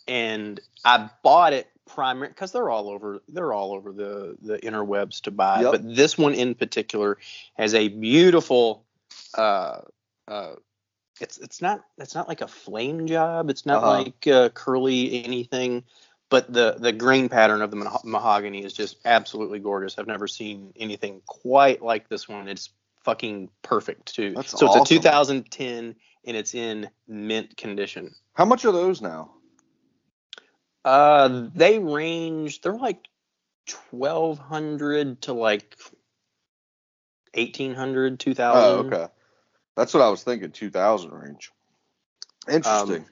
and 0.09 0.61
I 0.85 1.09
bought 1.23 1.53
it 1.53 1.69
primary 1.87 2.29
because 2.29 2.51
they're 2.51 2.69
all 2.69 2.91
over 2.91 3.23
they're 3.29 3.53
all 3.53 3.73
over 3.75 3.93
the 3.93 4.37
the 4.43 4.59
interwebs 4.59 5.23
to 5.23 5.31
buy. 5.31 5.63
Yep. 5.63 5.71
But 5.71 5.95
this 5.95 6.19
one 6.19 6.35
in 6.35 6.57
particular 6.57 7.17
has 7.57 7.73
a 7.75 7.87
beautiful. 7.87 8.85
Uh, 9.33 9.83
uh, 10.29 10.55
it's 11.21 11.39
it's 11.39 11.63
not 11.63 11.85
it's 11.99 12.15
not 12.15 12.29
like 12.29 12.41
a 12.41 12.49
flame 12.49 13.07
job. 13.07 13.51
It's 13.51 13.67
not 13.67 13.83
Uh-huh. 13.83 13.91
like 14.05 14.27
uh, 14.27 14.49
curly 14.51 15.25
anything, 15.25 15.85
but 16.29 16.53
the 16.53 16.77
the 16.79 16.93
grain 16.93 17.29
pattern 17.29 17.63
of 17.63 17.71
the 17.71 17.77
maho- 17.77 18.05
mahogany 18.05 18.65
is 18.65 18.73
just 18.73 18.97
absolutely 19.05 19.59
gorgeous. 19.61 19.99
I've 19.99 20.07
never 20.07 20.27
seen 20.27 20.73
anything 20.77 21.21
quite 21.27 21.83
like 21.83 22.09
this 22.09 22.29
one. 22.29 22.49
It's 22.49 22.71
fucking 23.05 23.51
perfect 23.63 24.15
too. 24.15 24.33
That's 24.35 24.51
so 24.51 24.67
awesome. 24.67 24.83
it's 24.83 24.91
a 24.91 24.95
2010 24.95 25.95
and 26.27 26.37
it's 26.37 26.55
in 26.55 26.91
mint 27.07 27.57
condition. 27.57 28.15
How 28.33 28.45
much 28.45 28.65
are 28.65 28.73
those 28.73 29.01
now? 29.01 29.31
Uh, 30.85 31.49
they 31.55 31.79
range. 31.79 32.61
They're 32.61 32.75
like 32.75 33.07
1200 33.91 35.23
to 35.23 35.33
like 35.33 35.77
1800, 37.35 38.21
2000. 38.21 38.59
Oh, 38.59 38.79
okay. 38.81 39.13
That's 39.77 39.93
what 39.95 40.03
I 40.03 40.09
was 40.09 40.23
thinking. 40.23 40.51
2000 40.51 41.11
range. 41.13 41.51
Interesting. 42.51 42.97
Um, 42.97 43.05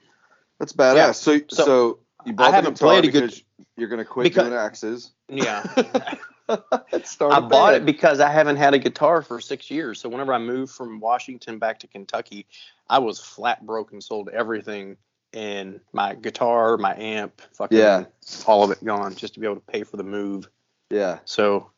That's 0.59 0.73
badass. 0.73 0.97
yeah, 0.97 1.12
So, 1.12 1.38
so, 1.49 1.64
so 1.64 1.99
you 2.25 2.33
bought 2.35 2.52
I 2.52 2.57
haven't 2.57 2.78
played 2.78 3.04
a 3.04 3.11
good- 3.11 3.23
because 3.25 3.42
you're 3.76 3.88
gonna 3.88 4.04
quit 4.04 4.25
Because- 4.25 4.49
doing 4.49 4.59
axes. 4.59 5.11
Yeah. 5.28 5.64
I 6.49 7.40
bought 7.40 7.75
it 7.75 7.87
because 7.87 8.21
I 8.21 8.28
haven't 8.28 8.57
had 8.57 8.75
a 8.75 8.78
guitar 8.78 9.23
for 9.23 9.40
six 9.40 9.71
years. 9.71 10.00
So 10.00 10.09
whenever 10.09 10.35
I 10.35 10.38
moved 10.38 10.73
from 10.75 11.00
Washington 11.00 11.59
back 11.59 11.78
to 11.81 11.87
Kentucky, 11.87 12.47
I 12.90 12.99
was 12.99 13.19
flat 13.21 13.64
broke 13.64 13.92
and 13.92 14.02
sold 14.04 14.28
everything. 14.28 14.97
And 15.33 15.81
my 15.95 16.14
guitar, 16.14 16.76
my 16.76 16.95
amp, 16.97 17.40
fucking 17.54 17.78
Yeah. 17.78 18.04
all 18.47 18.62
of 18.64 18.71
it 18.71 18.85
gone 18.85 19.14
just 19.14 19.33
to 19.35 19.40
be 19.40 19.47
able 19.47 19.57
to 19.57 19.62
pay 19.62 19.83
for 19.83 19.97
the 19.97 20.02
move. 20.04 20.50
Yeah. 20.90 21.21
So 21.25 21.71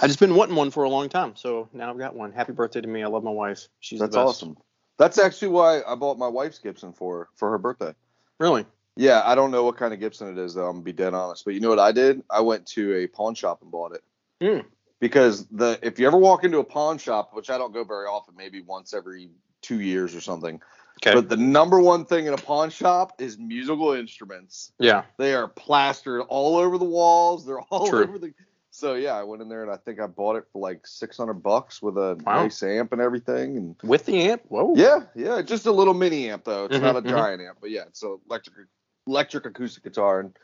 I 0.00 0.06
just 0.06 0.18
been 0.20 0.34
wanting 0.34 0.56
one 0.56 0.70
for 0.70 0.84
a 0.84 0.88
long 0.88 1.08
time. 1.08 1.36
So 1.36 1.68
now 1.72 1.90
I've 1.90 1.98
got 1.98 2.14
one. 2.14 2.32
Happy 2.32 2.52
birthday 2.52 2.80
to 2.80 2.88
me. 2.88 3.02
I 3.02 3.06
love 3.06 3.22
my 3.22 3.30
wife. 3.30 3.68
She's 3.80 4.00
That's 4.00 4.14
the 4.14 4.20
best. 4.20 4.28
awesome. 4.28 4.56
That's 4.98 5.18
actually 5.18 5.48
why 5.48 5.82
I 5.86 5.94
bought 5.94 6.18
my 6.18 6.28
wife's 6.28 6.58
Gibson 6.58 6.92
for 6.92 7.28
for 7.34 7.50
her 7.50 7.58
birthday. 7.58 7.94
Really? 8.38 8.66
Yeah, 8.96 9.22
I 9.24 9.34
don't 9.34 9.50
know 9.50 9.64
what 9.64 9.76
kind 9.76 9.92
of 9.92 10.00
Gibson 10.00 10.28
it 10.28 10.38
is 10.40 10.54
though. 10.54 10.66
I'm 10.66 10.74
gonna 10.76 10.84
be 10.84 10.92
dead 10.92 11.14
honest. 11.14 11.44
But 11.44 11.54
you 11.54 11.60
know 11.60 11.68
what 11.70 11.78
I 11.80 11.92
did? 11.92 12.22
I 12.30 12.40
went 12.40 12.66
to 12.68 12.94
a 12.96 13.06
pawn 13.06 13.34
shop 13.34 13.62
and 13.62 13.70
bought 13.70 13.92
it. 13.94 14.02
Hmm. 14.40 14.66
Because 15.00 15.46
the 15.48 15.78
if 15.82 15.98
you 15.98 16.06
ever 16.06 16.16
walk 16.16 16.44
into 16.44 16.58
a 16.58 16.64
pawn 16.64 16.98
shop, 16.98 17.30
which 17.32 17.50
I 17.50 17.58
don't 17.58 17.72
go 17.72 17.84
very 17.84 18.06
often, 18.06 18.34
maybe 18.36 18.62
once 18.62 18.94
every 18.94 19.30
two 19.62 19.80
years 19.80 20.14
or 20.14 20.20
something. 20.20 20.60
Okay. 21.02 21.14
But 21.14 21.28
the 21.28 21.36
number 21.36 21.80
one 21.80 22.04
thing 22.04 22.26
in 22.26 22.32
a 22.34 22.38
pawn 22.38 22.70
shop 22.70 23.20
is 23.20 23.36
musical 23.36 23.92
instruments. 23.92 24.72
yeah. 24.78 25.02
They 25.18 25.34
are 25.34 25.48
plastered 25.48 26.22
all 26.28 26.56
over 26.56 26.78
the 26.78 26.84
walls. 26.84 27.44
They're 27.44 27.60
all 27.60 27.88
True. 27.88 28.04
over 28.04 28.18
the. 28.18 28.32
So 28.74 28.94
yeah, 28.94 29.12
I 29.12 29.22
went 29.22 29.40
in 29.40 29.48
there 29.48 29.62
and 29.62 29.70
I 29.70 29.76
think 29.76 30.00
I 30.00 30.06
bought 30.08 30.34
it 30.34 30.46
for 30.52 30.60
like 30.60 30.84
600 30.84 31.34
bucks 31.34 31.80
with 31.80 31.96
a 31.96 32.20
Wow. 32.24 32.42
nice 32.42 32.60
amp 32.64 32.92
and 32.92 33.00
everything. 33.00 33.56
And 33.56 33.76
With 33.84 34.04
the 34.04 34.20
amp? 34.22 34.42
Whoa. 34.48 34.74
yeah, 34.74 35.02
yeah, 35.14 35.42
just 35.42 35.66
a 35.66 35.70
little 35.70 35.94
mini 35.94 36.28
amp 36.28 36.42
though. 36.42 36.64
It's 36.64 36.76
Mhm, 36.76 36.82
not 36.82 36.96
a 36.96 37.02
mhm. 37.02 37.10
giant 37.10 37.42
amp, 37.42 37.58
but 37.60 37.70
yeah, 37.70 37.84
it's 37.86 38.02
a 38.02 38.16
electric 38.28 38.66
electric 39.06 39.46
acoustic 39.46 39.84
guitar. 39.84 40.20
And 40.20 40.36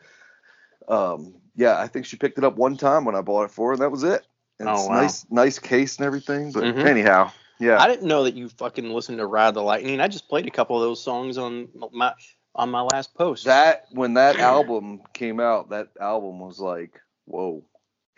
Um, 0.87 1.35
yeah, 1.55 1.77
I 1.77 1.87
think 1.87 2.05
she 2.05 2.15
picked 2.15 2.37
it 2.37 2.43
up 2.43 2.55
one 2.55 2.75
time 2.77 3.05
when 3.05 3.15
I 3.15 3.21
bought 3.21 3.43
it 3.43 3.51
for 3.51 3.67
her, 3.67 3.73
and 3.73 3.81
that 3.81 3.91
was 3.91 4.03
it. 4.03 4.25
And 4.59 4.69
Oh, 4.69 4.73
it's 4.73 4.87
wow. 4.87 5.01
nice, 5.01 5.25
nice 5.29 5.59
case 5.59 5.97
and 5.97 6.05
everything. 6.05 6.51
But 6.53 6.63
Mhm. 6.63 6.85
anyhow, 6.85 7.31
yeah. 7.59 7.77
I 7.81 7.87
didn't 7.87 8.07
know 8.07 8.23
that 8.23 8.33
you 8.33 8.47
fucking 8.49 8.89
listened 8.89 9.17
to 9.19 9.25
Ride 9.25 9.53
the 9.53 9.61
Lightning. 9.61 9.99
I 9.99 10.07
just 10.07 10.27
played 10.29 10.47
a 10.47 10.51
couple 10.51 10.77
of 10.77 10.81
those 10.83 11.03
songs 11.03 11.37
on 11.37 11.67
my 11.91 12.13
on 12.55 12.69
my 12.69 12.81
last 12.81 13.13
post. 13.13 13.43
that 13.45 13.85
when 13.91 14.13
that 14.15 14.37
album 14.39 15.01
came 15.13 15.39
out, 15.39 15.69
that 15.69 15.89
album 15.99 16.39
was 16.39 16.59
like, 16.59 16.99
whoa. 17.25 17.63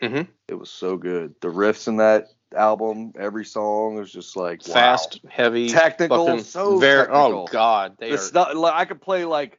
Mhm. 0.02 0.28
It 0.48 0.54
was 0.54 0.70
so 0.70 0.96
good. 0.96 1.34
The 1.40 1.48
riffs 1.48 1.88
in 1.88 1.96
that 1.96 2.28
album, 2.54 3.12
every 3.18 3.44
song 3.44 3.96
was 3.96 4.12
just 4.12 4.36
like 4.36 4.66
wow. 4.66 4.74
fast, 4.74 5.20
heavy, 5.28 5.68
technical, 5.68 6.38
so 6.40 6.78
very. 6.78 7.06
technical. 7.06 7.44
Oh 7.44 7.48
God, 7.50 7.96
they 7.98 8.10
It's 8.10 8.30
are. 8.30 8.34
not 8.34 8.56
like 8.56 8.74
I 8.74 8.84
could 8.84 9.00
play 9.00 9.24
like 9.24 9.58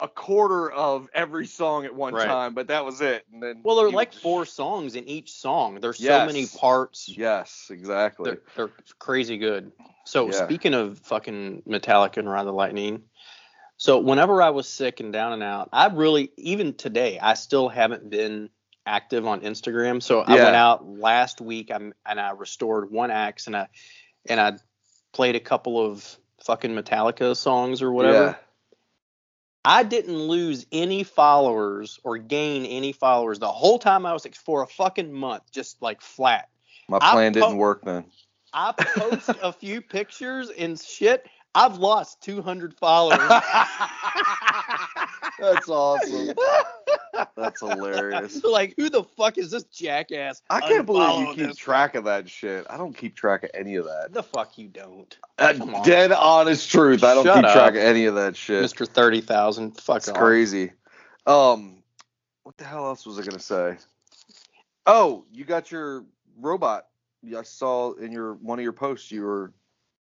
a 0.00 0.08
quarter 0.08 0.70
of 0.70 1.08
every 1.14 1.46
song 1.46 1.84
at 1.84 1.94
one 1.94 2.14
Right. 2.14 2.26
time, 2.26 2.54
but 2.54 2.68
that 2.68 2.84
was 2.84 3.00
it. 3.00 3.24
And 3.32 3.42
then 3.42 3.60
well, 3.62 3.76
there 3.76 3.86
are 3.86 3.92
like 3.92 4.12
four 4.12 4.44
songs 4.44 4.96
in 4.96 5.08
each 5.08 5.32
song. 5.32 5.80
There's 5.80 5.98
so 5.98 6.26
many 6.26 6.46
parts. 6.46 7.08
Yes, 7.08 7.68
exactly. 7.70 8.32
They're, 8.32 8.42
they're 8.56 8.72
crazy 8.98 9.38
good. 9.38 9.72
So 10.04 10.30
Yeah. 10.30 10.44
speaking 10.44 10.74
of 10.74 10.98
fucking 11.00 11.62
Metallica 11.68 12.18
and 12.18 12.28
Ride 12.28 12.44
the 12.44 12.52
Lightning, 12.52 13.02
so 13.76 13.98
whenever 13.98 14.42
I 14.42 14.50
was 14.50 14.68
sick 14.68 15.00
and 15.00 15.12
down 15.12 15.32
and 15.32 15.42
out, 15.42 15.68
I 15.72 15.86
really 15.86 16.32
even 16.36 16.74
today 16.74 17.18
I 17.18 17.34
still 17.34 17.68
haven't 17.68 18.10
been 18.10 18.50
active 18.86 19.26
on 19.26 19.40
Instagram. 19.40 20.02
So 20.02 20.20
I 20.20 20.36
Yeah. 20.36 20.44
went 20.44 20.56
out 20.56 20.86
last 20.86 21.40
week 21.40 21.70
I'm, 21.70 21.94
and 22.04 22.20
I 22.20 22.30
restored 22.30 22.90
one 22.90 23.10
axe 23.10 23.46
and 23.46 23.56
I 23.56 23.68
and 24.26 24.40
I 24.40 24.58
played 25.12 25.36
a 25.36 25.40
couple 25.40 25.78
of 25.84 26.16
fucking 26.44 26.74
Metallica 26.74 27.36
songs 27.36 27.82
or 27.82 27.92
whatever. 27.92 28.24
Yeah. 28.24 28.34
I 29.66 29.82
didn't 29.82 30.18
lose 30.18 30.66
any 30.72 31.04
followers 31.04 31.98
or 32.04 32.18
gain 32.18 32.66
any 32.66 32.92
followers 32.92 33.38
the 33.38 33.48
whole 33.48 33.78
time 33.78 34.04
I 34.04 34.12
was 34.12 34.22
sick 34.22 34.36
for 34.36 34.62
a 34.62 34.66
fucking 34.66 35.10
month, 35.12 35.44
just 35.50 35.80
like 35.80 36.02
flat. 36.02 36.48
My 36.88 36.98
I 37.00 37.12
plan 37.12 37.32
didn't 37.32 37.56
work 37.56 37.82
then. 37.84 38.04
I 38.52 38.72
post 38.72 39.30
a 39.42 39.52
few 39.52 39.80
pictures 39.80 40.50
and 40.50 40.78
shit. 40.78 41.26
I've 41.54 41.78
lost 41.78 42.20
200 42.22 42.74
followers. 42.74 43.20
That's 45.38 45.68
awesome. 45.68 46.34
That's 47.36 47.60
hilarious. 47.60 48.42
like, 48.44 48.74
who 48.76 48.90
the 48.90 49.02
fuck 49.02 49.38
is 49.38 49.50
this 49.50 49.64
jackass? 49.64 50.42
I 50.50 50.60
can't 50.60 50.86
believe 50.86 51.20
you 51.20 51.34
keep 51.34 51.48
this 51.48 51.56
track 51.56 51.94
of 51.94 52.04
that 52.04 52.28
shit. 52.28 52.66
I 52.68 52.76
don't 52.76 52.96
keep 52.96 53.16
track 53.16 53.44
of 53.44 53.50
any 53.54 53.76
of 53.76 53.86
that. 53.86 54.12
The 54.12 54.22
fuck 54.22 54.58
you 54.58 54.68
don't, 54.68 55.16
Uh, 55.38 55.52
dead 55.84 56.12
honest 56.12 56.70
truth. 56.70 57.04
I 57.04 57.14
don't 57.14 57.24
Shut 57.24 57.36
keep 57.36 57.44
up. 57.46 57.52
track 57.54 57.74
of 57.74 57.80
any 57.80 58.06
of 58.06 58.14
that 58.16 58.36
shit. 58.36 58.62
Mister 58.62 58.86
Thirty 58.86 59.20
Thousand. 59.20 59.80
Fuck 59.80 59.98
It's 59.98 60.08
off. 60.08 60.16
crazy. 60.16 60.72
Um, 61.26 61.82
what 62.42 62.56
the 62.56 62.64
hell 62.64 62.86
else 62.86 63.06
was 63.06 63.18
I 63.18 63.22
gonna 63.22 63.38
say? 63.38 63.76
Oh, 64.86 65.24
you 65.32 65.44
got 65.44 65.70
your 65.72 66.04
robot. 66.38 66.86
I 67.36 67.42
saw 67.42 67.92
in 67.94 68.12
your 68.12 68.34
one 68.34 68.58
of 68.58 68.62
your 68.62 68.74
posts 68.74 69.10
you 69.10 69.22
were 69.22 69.52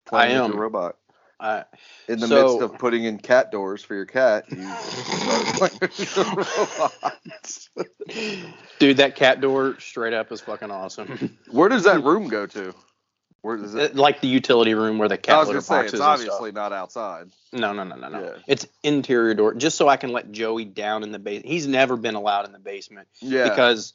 playing 0.05 0.31
I 0.31 0.33
with 0.35 0.45
am. 0.45 0.51
your 0.51 0.61
robot 0.61 0.97
I- 1.39 1.65
in 2.07 2.19
the 2.19 2.27
So- 2.27 2.43
midst 2.47 2.61
of 2.61 2.79
putting 2.79 3.03
in 3.03 3.19
cat 3.19 3.51
doors 3.51 3.83
for 3.83 3.93
your 3.95 4.05
cat. 4.05 4.45
You 4.51 4.67
started 4.75 5.53
playing 5.55 5.77
with 5.81 6.15
your 6.15 6.25
robot. 6.25 7.17
dude, 8.79 8.97
that 8.97 9.15
cat 9.15 9.41
door 9.41 9.79
straight 9.79 10.13
up 10.13 10.31
is 10.31 10.41
fucking 10.41 10.71
awesome. 10.71 11.37
Where 11.51 11.69
does 11.69 11.83
that 11.83 12.03
room 12.03 12.27
go 12.27 12.45
to? 12.47 12.73
Where 13.41 13.57
does 13.57 13.75
it? 13.75 13.91
Uh, 13.91 14.01
like 14.01 14.19
the 14.21 14.27
utility 14.27 14.73
room 14.73 14.97
where 14.97 15.07
the 15.07 15.13
I 15.13 15.17
cat 15.17 15.37
was 15.37 15.47
litter 15.49 15.61
say 15.61 15.75
boxes 15.75 15.93
it's 15.93 16.01
obviously 16.01 16.51
not 16.51 16.73
outside. 16.73 17.27
No, 17.53 17.71
no, 17.71 17.83
no, 17.83 17.95
no, 17.95 18.09
no. 18.09 18.19
Yeah. 18.23 18.31
It's 18.47 18.65
interior 18.83 19.33
door, 19.35 19.53
just 19.53 19.77
so 19.77 19.87
I 19.87 19.95
can 19.95 20.11
let 20.11 20.31
Joey 20.31 20.65
down 20.65 21.03
in 21.03 21.11
the 21.11 21.19
basement. 21.19 21.45
He's 21.45 21.67
never 21.67 21.95
been 21.97 22.15
allowed 22.15 22.45
in 22.45 22.51
the 22.51 22.59
basement. 22.59 23.07
Yeah. 23.21 23.47
because 23.47 23.93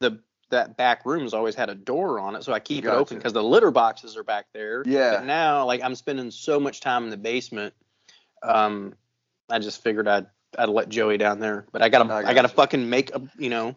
the 0.00 0.20
that 0.50 0.76
back 0.76 1.06
room's 1.06 1.34
always 1.34 1.54
had 1.54 1.70
a 1.70 1.74
door 1.74 2.20
on 2.20 2.36
it, 2.36 2.44
so 2.44 2.52
I 2.52 2.60
keep 2.60 2.84
it 2.84 2.88
open 2.88 3.16
because 3.16 3.32
the 3.32 3.42
litter 3.42 3.70
boxes 3.70 4.16
are 4.16 4.24
back 4.24 4.46
there. 4.52 4.82
Yeah. 4.86 5.16
But 5.16 5.24
now, 5.24 5.64
like 5.64 5.82
I'm 5.82 5.94
spending 5.94 6.30
so 6.30 6.60
much 6.60 6.80
time 6.80 7.04
in 7.04 7.10
the 7.10 7.16
basement, 7.16 7.74
um, 8.42 8.94
I 9.48 9.58
just 9.58 9.82
figured 9.82 10.08
I'd 10.08 10.26
I'd 10.58 10.68
let 10.68 10.88
Joey 10.88 11.18
down 11.18 11.40
there. 11.40 11.66
But 11.72 11.82
I 11.82 11.88
gotta 11.88 12.12
I 12.12 12.18
I, 12.18 12.22
gotta 12.22 12.42
gotcha. 12.42 12.54
fucking 12.54 12.90
make 12.90 13.14
a 13.14 13.22
you 13.38 13.50
know 13.50 13.76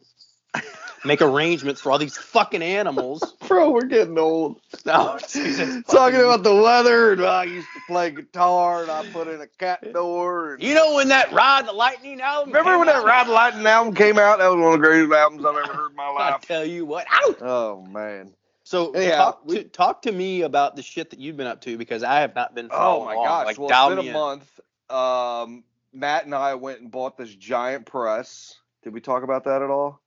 make 1.06 1.22
arrangements 1.22 1.82
for 1.82 1.92
all 1.92 1.98
these 1.98 2.18
fucking 2.18 2.62
animals. 2.62 3.36
Bro, 3.48 3.72
we're 3.72 3.86
getting 3.86 4.18
old. 4.18 4.60
No, 4.86 5.18
Jesus, 5.30 5.84
Talking 5.90 6.20
about 6.20 6.44
the 6.44 6.54
weather, 6.54 7.14
and 7.14 7.26
I 7.26 7.46
used 7.46 7.68
to 7.74 7.82
play 7.88 8.12
guitar, 8.12 8.82
and 8.82 8.92
I 8.92 9.06
put 9.12 9.30
in 9.30 9.40
a 9.40 9.48
cat 9.48 9.94
door. 9.94 10.56
And... 10.56 10.64
You 10.64 10.74
know 10.74 10.96
when 10.96 11.08
that 11.08 11.32
Ride 11.32 11.68
the 11.68 11.72
Lightning 11.72 12.20
album? 12.20 12.50
Remember 12.50 12.72
came 12.72 12.80
when 12.80 12.88
that 12.88 12.98
out? 12.98 13.06
Ride 13.06 13.28
the 13.28 13.32
Lightning 13.32 13.66
album 13.66 13.96
came 13.96 14.20
out? 14.20 14.40
That 14.40 14.48
was 14.48 14.58
one 14.58 14.74
of 14.74 14.82
the 14.82 14.86
greatest 14.86 15.14
albums 15.14 15.46
I've 15.46 15.56
ever 15.56 15.74
heard 15.74 15.90
in 15.92 15.96
my 15.96 16.10
life. 16.10 16.36
I 16.36 16.46
tell 16.46 16.66
you 16.66 16.86
what. 16.86 17.08
Ow! 17.10 17.36
Oh 17.40 17.86
man. 17.86 18.34
So 18.66 18.94
Yeah, 18.96 19.18
talk, 19.18 19.42
we- 19.46 19.58
to, 19.58 19.64
talk 19.64 20.02
to 20.02 20.12
me 20.12 20.42
about 20.42 20.76
the 20.76 20.82
shit 20.82 21.12
that 21.12 21.20
you've 21.20 21.38
been 21.38 21.48
up 21.48 21.62
to 21.62 21.78
because 21.78 22.04
I 22.04 22.20
have 22.20 22.36
not 22.36 22.56
been. 22.56 22.68
Oh 22.72 23.06
my 23.06 23.14
along. 23.14 23.26
gosh. 23.26 23.46
Like 23.46 23.60
well, 23.60 23.70
it's 23.70 23.96
been 23.96 24.06
a 24.06 24.10
in. 24.10 24.14
month. 24.14 24.60
Um, 24.90 25.64
Matt 25.94 26.26
and 26.26 26.36
I 26.36 26.56
went 26.56 26.82
and 26.82 26.92
bought 26.92 27.18
this 27.18 27.34
giant 27.34 27.86
press. 27.86 28.60
Did 28.84 28.94
we 28.94 29.00
talk 29.00 29.24
about 29.24 29.46
that 29.46 29.62
at 29.62 29.70
all? 29.70 30.02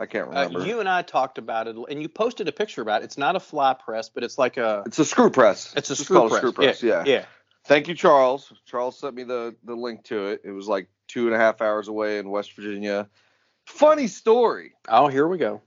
I 0.00 0.06
can't 0.06 0.26
Uh, 0.28 0.30
remember. 0.30 0.64
you 0.66 0.80
and 0.80 0.88
I 0.88 1.02
talked 1.02 1.36
about 1.38 1.68
it, 1.68 1.76
and 1.76 2.00
you 2.02 2.08
posted 2.08 2.48
a 2.48 2.52
picture 2.52 2.80
about 2.82 3.02
it. 3.02 3.04
It's 3.04 3.18
not 3.18 3.36
a 3.36 3.40
fly 3.40 3.74
press, 3.74 4.08
but 4.08 4.24
it's 4.24 4.38
like 4.38 4.56
a. 4.56 4.82
it's 4.86 4.98
a 4.98 5.04
screw 5.04 5.28
press. 5.30 5.74
It's 5.76 5.90
a 5.90 5.94
just 5.94 6.04
screw 6.06 6.16
called 6.16 6.30
press. 6.30 6.38
a 6.42 6.48
screw 6.48 6.52
press. 6.52 6.82
Yeah. 6.82 7.04
yeah. 7.06 7.24
Thank 7.66 7.86
you, 7.86 7.94
Charles. 7.94 8.50
Charles 8.64 8.98
sent 8.98 9.14
me 9.14 9.22
the 9.24 9.54
the 9.64 9.74
link 9.76 10.04
to 10.04 10.28
it. 10.28 10.40
It 10.44 10.52
was 10.52 10.66
like 10.66 10.88
two 11.06 11.26
and 11.26 11.34
a 11.34 11.38
half 11.38 11.60
hours 11.60 11.88
away 11.88 12.18
in 12.18 12.30
West 12.30 12.54
Virginia. 12.56 13.08
Funny 13.66 14.06
story. 14.06 14.72
Oh, 14.88 15.06
here 15.08 15.28
we 15.28 15.36
go. 15.38 15.60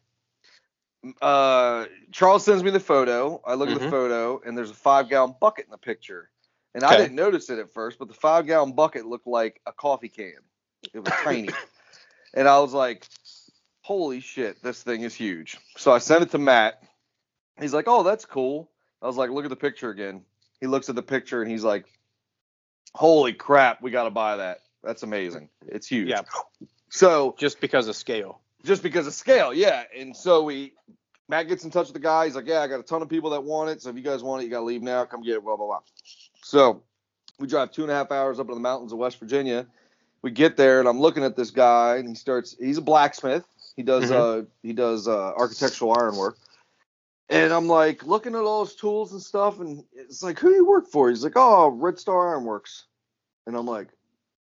uh, 1.22 1.86
Charles 2.12 2.46
sends 2.46 2.64
me 2.64 2.72
the 2.72 2.80
photo. 2.80 3.42
I 3.46 3.54
look 3.56 3.70
at 3.70 3.78
the 3.80 3.86
Mhm. 3.86 3.90
photo, 3.92 4.42
and 4.46 4.58
there's 4.58 4.72
a 4.72 4.76
five 4.76 5.10
gallon 5.10 5.36
bucket 5.40 5.66
in 5.66 5.72
the 5.72 5.78
picture. 5.78 6.30
And 6.74 6.84
I 6.84 6.98
didn't 6.98 7.16
notice 7.16 7.50
it 7.52 7.60
at 7.60 7.72
first, 7.72 8.00
but 8.00 8.08
the 8.08 8.14
five 8.16 8.48
gallon 8.48 8.74
bucket 8.74 9.06
looked 9.06 9.28
like 9.28 9.62
a 9.68 9.72
coffee 9.74 10.10
can. 10.10 10.34
It 10.94 11.00
was 11.00 11.14
tiny. 11.24 11.50
and 12.34 12.48
I 12.48 12.58
was 12.60 12.74
like, 12.74 13.08
holy 13.84 14.20
shit, 14.22 14.62
this 14.64 14.82
thing 14.82 15.02
is 15.02 15.14
huge. 15.14 15.58
So 15.78 15.92
I 15.92 16.00
sent 16.00 16.24
it 16.24 16.32
to 16.32 16.38
Matt. 16.38 16.82
He's 17.60 17.74
like, 17.74 17.86
oh, 17.88 18.02
that's 18.04 18.26
cool. 18.26 18.70
I 19.02 19.08
was 19.08 19.18
like, 19.18 19.30
look 19.30 19.44
at 19.46 19.50
the 19.50 19.56
picture 19.56 19.90
again. 19.92 20.24
He 20.60 20.68
looks 20.68 20.90
at 20.90 20.96
the 20.96 21.04
picture 21.04 21.42
and 21.42 21.52
he's 21.52 21.64
like, 21.64 21.86
holy 22.96 23.34
crap, 23.34 23.82
we 23.82 23.92
got 23.92 24.06
to 24.06 24.10
buy 24.10 24.38
that. 24.38 24.60
That's 24.84 25.04
amazing. 25.04 25.50
It's 25.68 25.88
huge. 25.88 26.10
Yeah, 26.10 26.22
So 26.90 27.36
just 27.38 27.60
because 27.62 27.88
of 27.88 27.96
scale. 27.96 28.40
just 28.64 28.82
because 28.84 29.06
of 29.08 29.14
scale, 29.14 29.54
yeah. 29.54 29.84
And 29.98 30.16
so 30.16 30.44
we 30.44 30.74
Matt 31.30 31.48
gets 31.48 31.64
in 31.64 31.72
touch 31.72 31.88
with 31.88 31.94
the 31.94 32.00
guy. 32.00 32.26
He's 32.26 32.36
like, 32.36 32.48
Yeah, 32.48 32.60
I 32.62 32.68
got 32.68 32.80
a 32.80 32.84
ton 32.84 33.02
of 33.02 33.10
people 33.10 33.30
that 33.32 33.44
want 33.44 33.70
it. 33.70 33.82
So 33.82 33.90
if 33.90 33.96
you 33.98 34.02
guys 34.02 34.24
want 34.24 34.42
it, 34.42 34.46
you 34.46 34.52
gotta 34.52 34.66
leave 34.66 34.82
now. 34.82 35.04
Come 35.06 35.22
get 35.22 35.36
it, 35.36 35.44
blah 35.44 35.56
blah 35.58 35.68
blah. 35.68 35.80
So 36.42 36.84
we 37.40 37.48
drive 37.48 37.72
two 37.72 37.84
and 37.84 37.92
a 37.92 37.96
half 37.96 38.12
hours 38.12 38.40
up 38.40 38.48
in 38.50 38.56
the 38.56 38.62
mountains 38.62 38.92
of 38.94 39.00
West 39.00 39.20
Virginia. 39.20 39.66
We 40.22 40.32
get 40.32 40.56
there 40.58 40.80
and 40.80 40.88
I'm 40.88 41.00
looking 41.00 41.24
at 41.24 41.36
this 41.36 41.52
guy 41.52 41.98
and 41.98 42.08
he 42.08 42.16
starts 42.16 42.56
he's 42.60 42.78
a 42.78 42.82
blacksmith. 42.82 43.46
He 43.76 43.84
does 43.84 44.10
uh 44.12 44.44
he 44.62 44.74
does 44.74 45.08
uh 45.08 45.34
architectural 45.34 45.94
ironwork. 45.98 46.38
And 47.30 47.52
I'm 47.52 47.68
like 47.68 48.06
looking 48.06 48.36
at 48.36 48.42
all 48.42 48.66
his 48.66 48.76
tools 48.76 49.14
and 49.14 49.22
stuff, 49.22 49.60
and 49.60 49.84
it's 49.94 50.22
like, 50.22 50.38
who 50.40 50.50
do 50.50 50.56
you 50.56 50.66
work 50.66 50.88
for? 50.88 51.10
He's 51.10 51.24
like, 51.24 51.34
oh, 51.36 51.70
Red 51.70 51.98
Star 51.98 52.30
Ironworks. 52.36 52.86
And 53.48 53.56
I'm 53.56 53.66
like, 53.66 53.88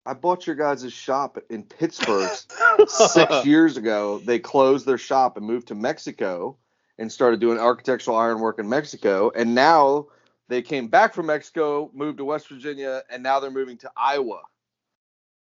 I 0.06 0.14
bought 0.14 0.48
your 0.48 0.56
guys' 0.56 0.92
shop 0.94 1.38
in 1.50 1.64
Pittsburgh 1.64 2.30
six 2.88 3.46
years 3.46 3.78
ago, 3.78 4.20
they 4.20 4.40
closed 4.40 4.86
their 4.86 4.98
shop 4.98 5.38
and 5.38 5.46
moved 5.46 5.68
to 5.70 5.76
Mexico 5.76 6.58
and 6.98 7.12
started 7.12 7.40
doing 7.40 7.60
architectural 7.60 8.16
ironwork 8.16 8.60
in 8.60 8.70
Mexico. 8.70 9.32
And 9.36 9.54
now 9.54 10.08
they 10.48 10.62
came 10.62 10.88
back 10.88 11.14
from 11.14 11.26
Mexico, 11.26 11.92
moved 11.94 12.20
to 12.20 12.26
West 12.26 12.48
Virginia, 12.48 13.04
and 13.10 13.22
now 13.22 13.40
they're 13.40 13.52
moving 13.52 13.78
to 13.80 13.92
Iowa. 13.98 14.42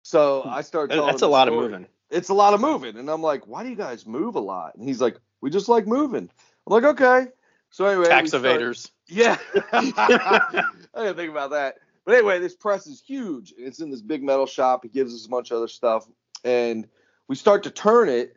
So 0.02 0.44
I 0.44 0.61
started. 0.61 0.99
That's 0.99 1.23
a 1.23 1.26
lot 1.26 1.49
of 1.49 1.54
moving. 1.54 1.87
It's 2.14 2.28
a 2.28 2.35
lot 2.35 2.54
of 2.54 2.61
moving, 2.61 2.97
and 2.97 3.11
I'm 3.11 3.23
like, 3.23 3.47
why 3.47 3.62
do 3.64 3.68
you 3.68 3.76
guys 3.76 4.06
move 4.06 4.37
a 4.37 4.40
lot? 4.40 4.76
And 4.76 4.87
he's 4.88 5.00
like, 5.00 5.18
we 5.40 5.50
just 5.50 5.68
like 5.68 5.87
moving. 5.87 6.30
I'm 6.66 6.73
like, 6.73 6.85
okay. 6.85 7.26
So 7.71 7.85
anyway, 7.87 8.06
Tax 8.09 8.30
evaders. 8.30 8.90
yeah. 9.09 9.37
I 9.73 10.62
didn't 10.97 11.16
think 11.16 11.30
about 11.30 11.50
that. 11.50 11.76
But 12.06 12.14
anyway, 12.14 12.38
this 12.38 12.54
press 12.54 12.87
is 12.87 13.02
huge. 13.04 13.52
It's 13.59 13.80
in 13.80 13.90
this 13.90 14.00
big 14.02 14.23
metal 14.23 14.47
shop. 14.47 14.80
He 14.85 14.88
gives 14.88 15.14
us 15.14 15.26
a 15.26 15.28
bunch 15.28 15.50
of 15.50 15.56
other 15.56 15.68
stuff. 15.68 16.06
And 16.44 16.87
we 17.28 17.35
start 17.37 17.64
to 17.64 17.71
turn 17.71 18.09
it, 18.09 18.37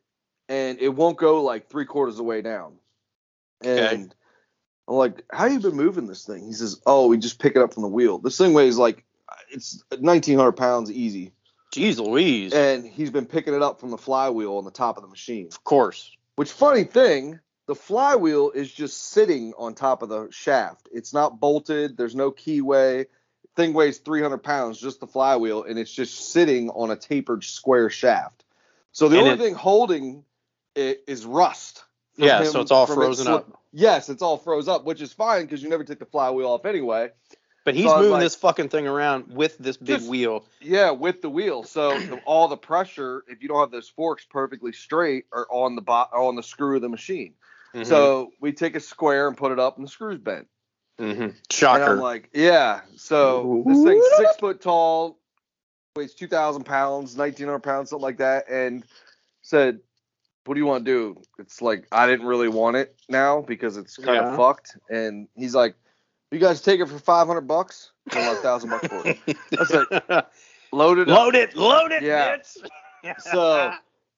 and 0.49 0.79
it 0.79 0.89
won't 0.89 1.17
go 1.17 1.43
like 1.43 1.69
three 1.69 1.85
quarters 1.85 2.15
of 2.15 2.17
the 2.17 2.23
way 2.23 2.41
down. 2.41 2.73
And 3.61 3.79
Okay. 3.79 4.07
I'm 4.87 4.95
like, 4.95 5.23
how 5.31 5.45
you 5.45 5.59
been 5.59 5.75
moving 5.75 6.07
this 6.07 6.25
thing? 6.25 6.45
He 6.47 6.53
says, 6.53 6.81
oh, 6.85 7.07
we 7.07 7.17
just 7.17 7.39
pick 7.39 7.55
it 7.55 7.61
up 7.61 7.73
from 7.73 7.83
the 7.83 7.89
wheel. 7.89 8.17
This 8.19 8.37
thing 8.37 8.53
weighs 8.53 8.77
like, 8.77 9.03
it's 9.51 9.83
1,900 9.89 10.53
pounds 10.53 10.89
easy. 10.89 11.33
Jeez 11.77 11.97
Louise. 11.99 12.53
And 12.53 12.85
he's 12.85 13.11
been 13.11 13.25
picking 13.25 13.53
it 13.53 13.61
up 13.61 13.79
from 13.79 13.91
the 13.91 13.97
flywheel 13.97 14.57
on 14.57 14.65
the 14.65 14.71
top 14.71 14.97
of 14.97 15.03
the 15.03 15.09
machine. 15.09 15.47
of 15.47 15.63
course. 15.63 16.11
Which 16.35 16.51
funny 16.51 16.83
thing, 16.83 17.39
the 17.67 17.75
flywheel 17.75 18.51
is 18.51 18.71
just 18.71 19.09
sitting 19.11 19.53
on 19.57 19.73
top 19.73 20.01
of 20.01 20.09
the 20.09 20.27
shaft. 20.31 20.87
It's 20.91 21.13
not 21.13 21.39
bolted. 21.39 21.97
There's 21.97 22.15
no 22.15 22.31
keyway. 22.31 23.05
Thing 23.55 23.73
weighs 23.73 23.97
300 23.97 24.37
pounds, 24.39 24.79
just 24.79 24.99
the 24.99 25.07
flywheel, 25.07 25.63
and 25.63 25.79
it's 25.79 25.91
just 25.91 26.31
sitting 26.31 26.69
on 26.71 26.91
a 26.91 26.95
tapered 26.95 27.43
square 27.43 27.89
shaft. 27.89 28.43
So 28.91 29.09
the 29.09 29.17
And 29.17 29.27
only 29.29 29.35
it- 29.35 29.45
thing 29.47 29.55
holding 29.55 30.23
it 30.75 31.03
is 31.07 31.25
rust. 31.25 31.83
Yeah, 32.17 32.41
him- 32.41 32.51
so 32.51 32.61
it's 32.61 32.71
all 32.71 32.83
it 32.85 32.93
frozen 32.93 33.25
slip- 33.25 33.47
up. 33.49 33.61
Yes, 33.73 34.09
it's 34.09 34.21
all 34.21 34.37
froze 34.37 34.67
up, 34.67 34.85
which 34.85 35.01
is 35.01 35.11
fine 35.13 35.43
because 35.45 35.61
you 35.61 35.69
never 35.69 35.83
take 35.83 35.99
the 35.99 36.05
flywheel 36.05 36.47
off 36.49 36.65
anyway. 36.65 37.11
But 37.67 37.75
he's 37.75 37.83
So 37.83 37.97
moving 37.97 38.11
like- 38.13 38.21
this 38.21 38.35
fucking 38.37 38.69
thing 38.69 38.87
around 38.87 39.27
with 39.33 39.57
this 39.57 39.75
big 39.75 39.97
Just- 39.97 40.07
wheel. 40.07 40.45
Yeah, 40.61 40.91
with 40.91 41.21
the 41.21 41.29
wheel. 41.29 41.63
So 41.63 41.99
all 42.25 42.47
the 42.47 42.55
pressure, 42.55 43.25
if 43.27 43.41
you 43.41 43.49
don't 43.49 43.59
have 43.59 43.71
those 43.71 43.89
forks 43.89 44.23
perfectly 44.23 44.71
straight, 44.71 45.25
are 45.33 45.45
on 45.51 45.75
the 45.75 45.81
bo- 45.81 46.07
on 46.13 46.37
the 46.37 46.43
screw 46.43 46.77
of 46.77 46.81
the 46.81 46.87
machine. 46.87 47.33
Mhm. 47.75 47.85
So 47.85 48.31
we 48.39 48.53
take 48.53 48.77
a 48.77 48.79
square 48.79 49.27
and 49.27 49.35
put 49.35 49.51
it 49.51 49.59
up, 49.59 49.75
and 49.75 49.85
the 49.85 49.91
screw's 49.91 50.17
bent. 50.17 50.47
Mhm. 50.97 51.35
And 51.75 51.83
I'm 51.83 51.99
like, 51.99 52.29
yeah. 52.31 52.79
So 52.95 53.63
this 53.67 53.83
thing's 53.83 54.05
six 54.15 54.37
foot 54.37 54.61
tall, 54.61 55.19
weighs 55.97 56.13
two 56.13 56.27
thousand 56.27 56.63
pounds, 56.63 57.17
nineteen 57.17 57.47
hundred 57.47 57.63
pounds, 57.63 57.89
something 57.89 58.01
like 58.01 58.19
that, 58.19 58.45
and 58.49 58.85
said, 59.41 59.81
"What 60.45 60.53
do 60.53 60.61
you 60.61 60.65
want 60.65 60.85
to 60.85 60.89
do?" 60.89 61.21
It's 61.37 61.61
like 61.61 61.85
I 61.91 62.07
didn't 62.07 62.27
really 62.27 62.47
want 62.47 62.77
it 62.77 62.95
now 63.09 63.41
because 63.41 63.75
it's 63.75 63.97
kind 63.97 64.15
Yeah. 64.15 64.29
of 64.31 64.37
fucked. 64.37 64.77
And 64.89 65.27
he's 65.35 65.53
like, 65.53 65.75
"You 66.31 66.39
guys 66.39 66.61
take 66.61 66.79
it 66.79 66.87
for 66.87 66.99
five 66.99 67.27
hundred 67.27 67.41
bucks? 67.41 67.91
I 68.11 68.19
a 68.19 68.35
thousand 68.35 68.69
bucks 68.69 68.87
for 68.87 69.03
it. 69.05 69.37
That's 69.51 69.71
it. 69.71 69.87
Load 70.71 70.99
it 70.99 71.09
up." 71.09 71.17
load 71.17 71.35
it, 71.35 71.55
load 71.55 71.91
it, 71.91 72.03
Yeah. 72.03 72.37
bitch. 72.37 72.57
So 73.19 73.71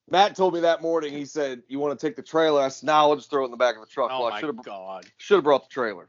Matt 0.09 0.35
told 0.35 0.55
me 0.55 0.61
that 0.61 0.81
morning. 0.81 1.13
He 1.13 1.25
said, 1.25 1.61
"You 1.67 1.77
want 1.79 1.99
to 1.99 2.07
take 2.07 2.15
the 2.15 2.23
trailer?" 2.23 2.61
I 2.61 2.69
said, 2.69 2.87
"No, 2.87 3.07
we'll 3.07 3.17
just 3.17 3.29
throw 3.29 3.43
it 3.43 3.45
in 3.45 3.51
the 3.51 3.57
back 3.57 3.75
of 3.75 3.81
the 3.81 3.87
truck." 3.87 4.09
oh 4.11 4.21
well, 4.21 4.29
my 4.31 4.39
should 4.39 4.47
have 4.47 4.63
god. 4.63 5.05
should 5.17 5.35
have 5.35 5.43
brought 5.43 5.69
the 5.69 5.73
trailer. 5.73 6.07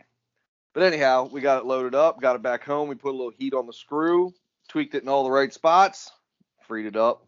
But 0.72 0.84
anyhow, 0.84 1.28
we 1.30 1.40
got 1.40 1.58
it 1.58 1.66
loaded 1.66 1.94
up, 1.94 2.20
got 2.20 2.36
it 2.36 2.42
back 2.42 2.64
home. 2.64 2.88
We 2.88 2.94
put 2.94 3.10
a 3.10 3.16
little 3.16 3.32
heat 3.36 3.54
on 3.54 3.66
the 3.66 3.72
screw, 3.72 4.32
tweaked 4.68 4.94
it 4.94 5.02
in 5.02 5.08
all 5.08 5.24
the 5.24 5.30
right 5.30 5.52
spots, 5.52 6.10
freed 6.68 6.86
it 6.86 6.96
up. 6.96 7.26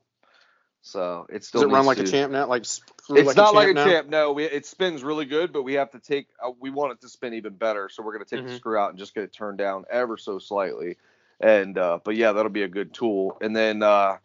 So 0.83 1.27
it's 1.29 1.49
still 1.49 1.63
Does 1.63 1.71
it 1.71 1.75
run 1.75 1.87
needs 1.87 1.99
like 1.99 2.07
a 2.07 2.11
champ 2.11 2.33
now? 2.33 2.47
Like 2.47 2.65
It's 3.11 3.37
not 3.37 3.55
like 3.55 3.69
a 3.71 3.75
now? 3.75 3.85
champ. 3.85 4.09
No, 4.09 4.33
we, 4.33 4.45
it 4.45 4.65
spins 4.67 5.03
really 5.03 5.25
good, 5.25 5.53
but 5.53 5.63
we 5.63 5.75
have 5.75 5.91
to 5.91 5.99
take. 5.99 6.29
Uh, 6.43 6.53
we 6.61 6.71
want 6.71 6.93
it 6.93 7.01
to 7.03 7.09
spin 7.09 7.35
even 7.35 7.55
better, 7.55 7.89
so 7.89 8.03
we're 8.03 8.13
gonna 8.13 8.25
take 8.25 8.45
the 8.45 8.53
Mhm. 8.53 8.57
screw 8.57 8.77
out 8.77 8.91
and 8.91 8.99
just 8.99 9.15
get 9.15 9.25
it 9.25 9.33
turned 9.33 9.59
down 9.59 9.85
ever 9.91 10.17
so 10.17 10.39
slightly. 10.39 10.97
And 11.41 11.77
uh, 11.79 11.99
but 12.05 12.17
yeah, 12.17 12.33
that'll 12.33 12.51
be 12.51 12.63
a 12.63 12.69
good 12.69 12.95
tool. 12.95 13.37
And 13.41 13.55
then 13.57 13.83
uh, 13.83 14.19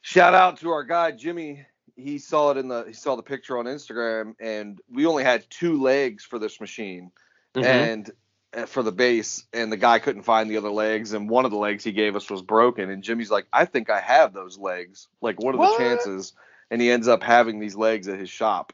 shout 0.00 0.34
out 0.34 0.58
to 0.60 0.70
our 0.70 0.84
guy 0.84 1.10
Jimmy. 1.12 1.66
He 1.96 2.18
saw 2.18 2.50
it 2.50 2.58
in 2.58 2.68
the 2.68 2.84
he 2.84 2.92
saw 2.92 3.16
the 3.16 3.22
picture 3.22 3.58
on 3.58 3.64
Instagram, 3.64 4.34
and 4.38 4.80
we 4.90 5.06
only 5.06 5.24
had 5.24 5.48
two 5.50 5.80
legs 5.80 6.24
for 6.24 6.38
this 6.38 6.60
machine 6.60 7.10
Mhm. 7.54 7.64
and 7.64 8.10
uh, 8.54 8.66
for 8.66 8.82
the 8.82 8.92
base 8.92 9.44
and 9.52 9.72
the 9.72 9.76
guy 9.76 9.98
couldn't 9.98 10.22
find 10.22 10.50
the 10.50 10.58
other 10.58 10.70
legs 10.70 11.12
and 11.14 11.28
one 11.28 11.44
of 11.44 11.50
the 11.50 11.56
legs 11.56 11.82
he 11.82 11.92
gave 11.92 12.14
us 12.14 12.30
was 12.30 12.42
broken 12.42 12.90
and 12.90 13.02
jimmy's 13.02 13.30
like 13.30 13.46
i 13.52 13.64
think 13.64 13.90
i 13.90 13.98
have 14.00 14.32
those 14.32 14.56
legs 14.56 15.08
like 15.20 15.40
what 15.40 15.54
are 15.54 15.58
What? 15.58 15.70
the 15.70 15.76
chances 15.84 16.32
and 16.70 16.80
he 16.80 16.90
ends 16.90 17.08
up 17.08 17.22
having 17.22 17.58
these 17.58 17.76
legs 17.76 18.08
at 18.08 18.18
his 18.18 18.30
shop 18.30 18.72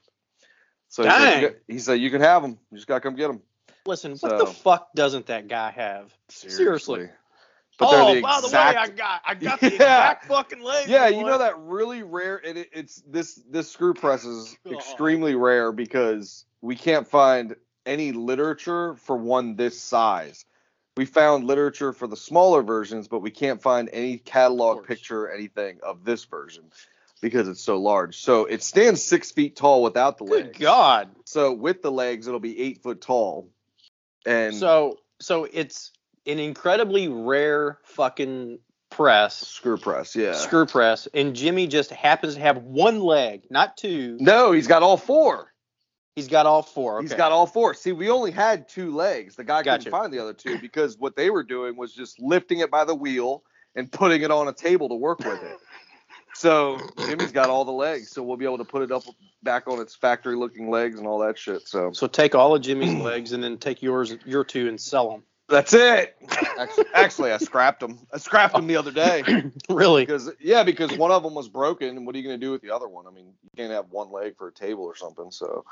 so 0.89 1.05
he 1.05 1.11
said, 1.11 1.57
he 1.69 1.79
said 1.79 1.95
you 1.95 2.11
can 2.11 2.21
have 2.21 2.43
them 2.43 2.59
you 2.71 2.77
just 2.79 2.87
gotta 2.89 3.01
come 3.01 3.15
get 3.17 3.29
them 3.29 3.41
Listen, 3.85 4.17
what 4.19 4.39
the 4.39 4.47
fuck 4.47 4.93
doesn't 4.95 5.27
that 5.27 5.49
guy 5.49 5.73
have? 5.73 6.17
Seriously. 6.29 7.09
but 7.81 7.89
oh, 7.91 8.15
the 8.15 8.21
by 8.21 8.41
the 8.41 8.47
way, 8.47 8.55
I 8.55 8.89
got 8.89 9.23
I 9.27 9.35
got 9.35 9.59
the 9.59 9.67
Yeah. 9.71 9.75
exact 9.75 10.27
fucking 10.27 10.63
leg. 10.63 10.89
yeah 10.89 11.09
you 11.09 11.25
know 11.25 11.39
that 11.39 11.59
really 11.59 12.05
rare 12.05 12.41
and 12.47 12.59
it, 12.59 12.69
it's 12.73 13.03
this 13.09 13.43
this 13.51 13.71
screw 13.73 13.93
press 13.95 14.25
is 14.25 14.57
God. 14.65 14.73
Oh. 14.75 14.79
extremely 14.79 15.35
rare 15.35 15.73
because 15.73 16.45
we 16.61 16.77
can't 16.77 17.09
find 17.09 17.57
any 17.85 18.13
literature 18.13 18.95
for 18.95 19.17
one 19.17 19.57
this 19.57 19.81
size 19.81 20.45
we 20.97 21.05
found 21.07 21.45
literature 21.45 21.93
for 21.93 22.07
the 22.07 22.17
smaller 22.17 22.63
versions 22.63 23.09
but 23.09 23.19
we 23.19 23.31
can't 23.33 23.61
find 23.61 23.91
any 23.93 24.19
catalog 24.19 24.87
picture 24.87 25.23
or 25.25 25.33
anything 25.33 25.81
of 25.83 26.05
this 26.05 26.25
version 26.25 26.63
because 27.23 27.49
it's 27.49 27.63
so 27.63 27.79
large 27.79 28.19
so 28.19 28.45
it 28.45 28.63
stands 28.63 29.03
six 29.03 29.31
feet 29.31 29.57
tall 29.57 29.83
without 29.83 30.19
the 30.19 30.25
legs. 30.25 30.49
Good 30.49 30.59
God. 30.59 31.09
so 31.25 31.53
with 31.53 31.81
the 31.81 31.91
legs 31.91 32.27
it'll 32.27 32.41
be 32.41 32.61
eight 32.61 32.83
foot 32.83 33.01
tall 33.01 33.49
and 34.27 34.55
So 34.55 34.99
so 35.21 35.49
it's 35.51 35.93
an 36.27 36.39
incredibly 36.39 37.09
rare 37.09 37.79
fucking 37.85 38.59
press, 38.91 39.39
screw 39.47 39.79
press 39.79 40.15
yeah 40.15 40.35
screw 40.35 40.67
press, 40.67 41.09
and 41.15 41.35
Jimmy 41.35 41.67
just 41.67 41.91
happens 41.91 42.35
to 42.35 42.41
have 42.41 42.59
one 42.59 43.01
leg, 43.01 43.45
not 43.49 43.79
two. 43.79 44.19
no 44.21 44.53
he's 44.53 44.67
got 44.67 44.83
all 44.83 44.99
four 44.99 45.53
He's 46.15 46.29
got 46.29 46.45
all 46.45 46.63
four. 46.63 46.99
Okay. 46.99 47.05
He's 47.05 47.15
got 47.15 47.33
all 47.33 47.47
four. 47.47 47.73
See, 47.73 47.93
we 47.93 48.11
only 48.11 48.31
had 48.33 48.69
two 48.69 48.95
legs. 48.95 49.35
The 49.35 49.45
guy 49.45 49.63
Gotcha. 49.63 49.85
couldn't 49.85 49.91
find 49.99 50.13
the 50.13 50.19
other 50.19 50.35
two 50.35 50.59
because 50.59 50.99
what 50.99 51.17
they 51.17 51.31
were 51.31 51.43
doing 51.43 51.77
was 51.77 51.95
just 51.95 52.21
lifting 52.21 52.59
it 52.59 52.71
by 52.71 52.85
the 52.85 52.95
wheel 52.95 53.43
and 53.75 53.91
putting 53.91 54.23
it 54.23 54.31
on 54.31 54.47
a 54.49 54.53
table 54.53 54.91
to 54.91 54.95
work 54.95 55.21
with 55.21 55.43
it. 55.43 55.57
So 56.35 56.79
Jimmy's 57.07 57.33
got 57.33 57.51
all 57.51 57.65
the 57.65 57.73
legs, 57.73 58.11
so 58.11 58.23
we'll 58.23 58.37
be 58.37 58.45
able 58.45 58.59
to 58.59 58.65
put 58.65 58.83
it 58.83 58.91
up 58.91 59.03
back 59.43 59.69
on 59.69 59.81
its 59.81 59.95
factory 59.95 60.37
looking 60.37 60.71
legs 60.71 60.99
and 60.99 61.07
all 61.07 61.19
that 61.21 61.39
shit. 61.39 61.69
So 61.69 61.93
So 61.93 62.07
take 62.07 62.35
all 62.35 62.55
of 62.55 62.63
Jimmy's 62.63 62.95
legs 63.03 63.33
and 63.33 63.43
then 63.43 63.59
take 63.59 63.83
yours, 63.83 64.15
your 64.25 64.45
two, 64.45 64.69
and 64.69 64.81
sell 64.81 65.11
them. 65.11 65.23
that's 65.49 65.75
it. 65.75 66.17
Actually, 66.59 66.85
actually, 66.95 67.33
I 67.33 67.39
scrapped 67.39 67.81
them. 67.81 67.99
I 68.13 68.19
scrapped 68.19 68.55
them 68.55 68.67
the 68.67 68.77
other 68.77 68.91
day 68.93 69.23
really? 69.69 70.05
because 70.07 70.31
yeah, 70.41 70.63
because 70.63 70.93
one 70.97 71.11
of 71.11 71.23
them 71.23 71.35
was 71.35 71.49
broken. 71.49 71.89
And 71.97 72.07
what 72.07 72.15
are 72.15 72.19
you 72.19 72.25
gonna 72.25 72.39
do 72.39 72.51
with 72.53 72.63
the 72.63 72.71
other 72.71 72.89
one? 72.89 73.07
I 73.07 73.11
mean, 73.11 73.27
you 73.43 73.51
can't 73.57 73.73
have 73.73 73.87
one 73.91 74.11
leg 74.11 74.37
for 74.39 74.49
a 74.49 74.53
table 74.53 74.85
or 74.85 74.97
something. 74.97 75.31
So 75.31 75.65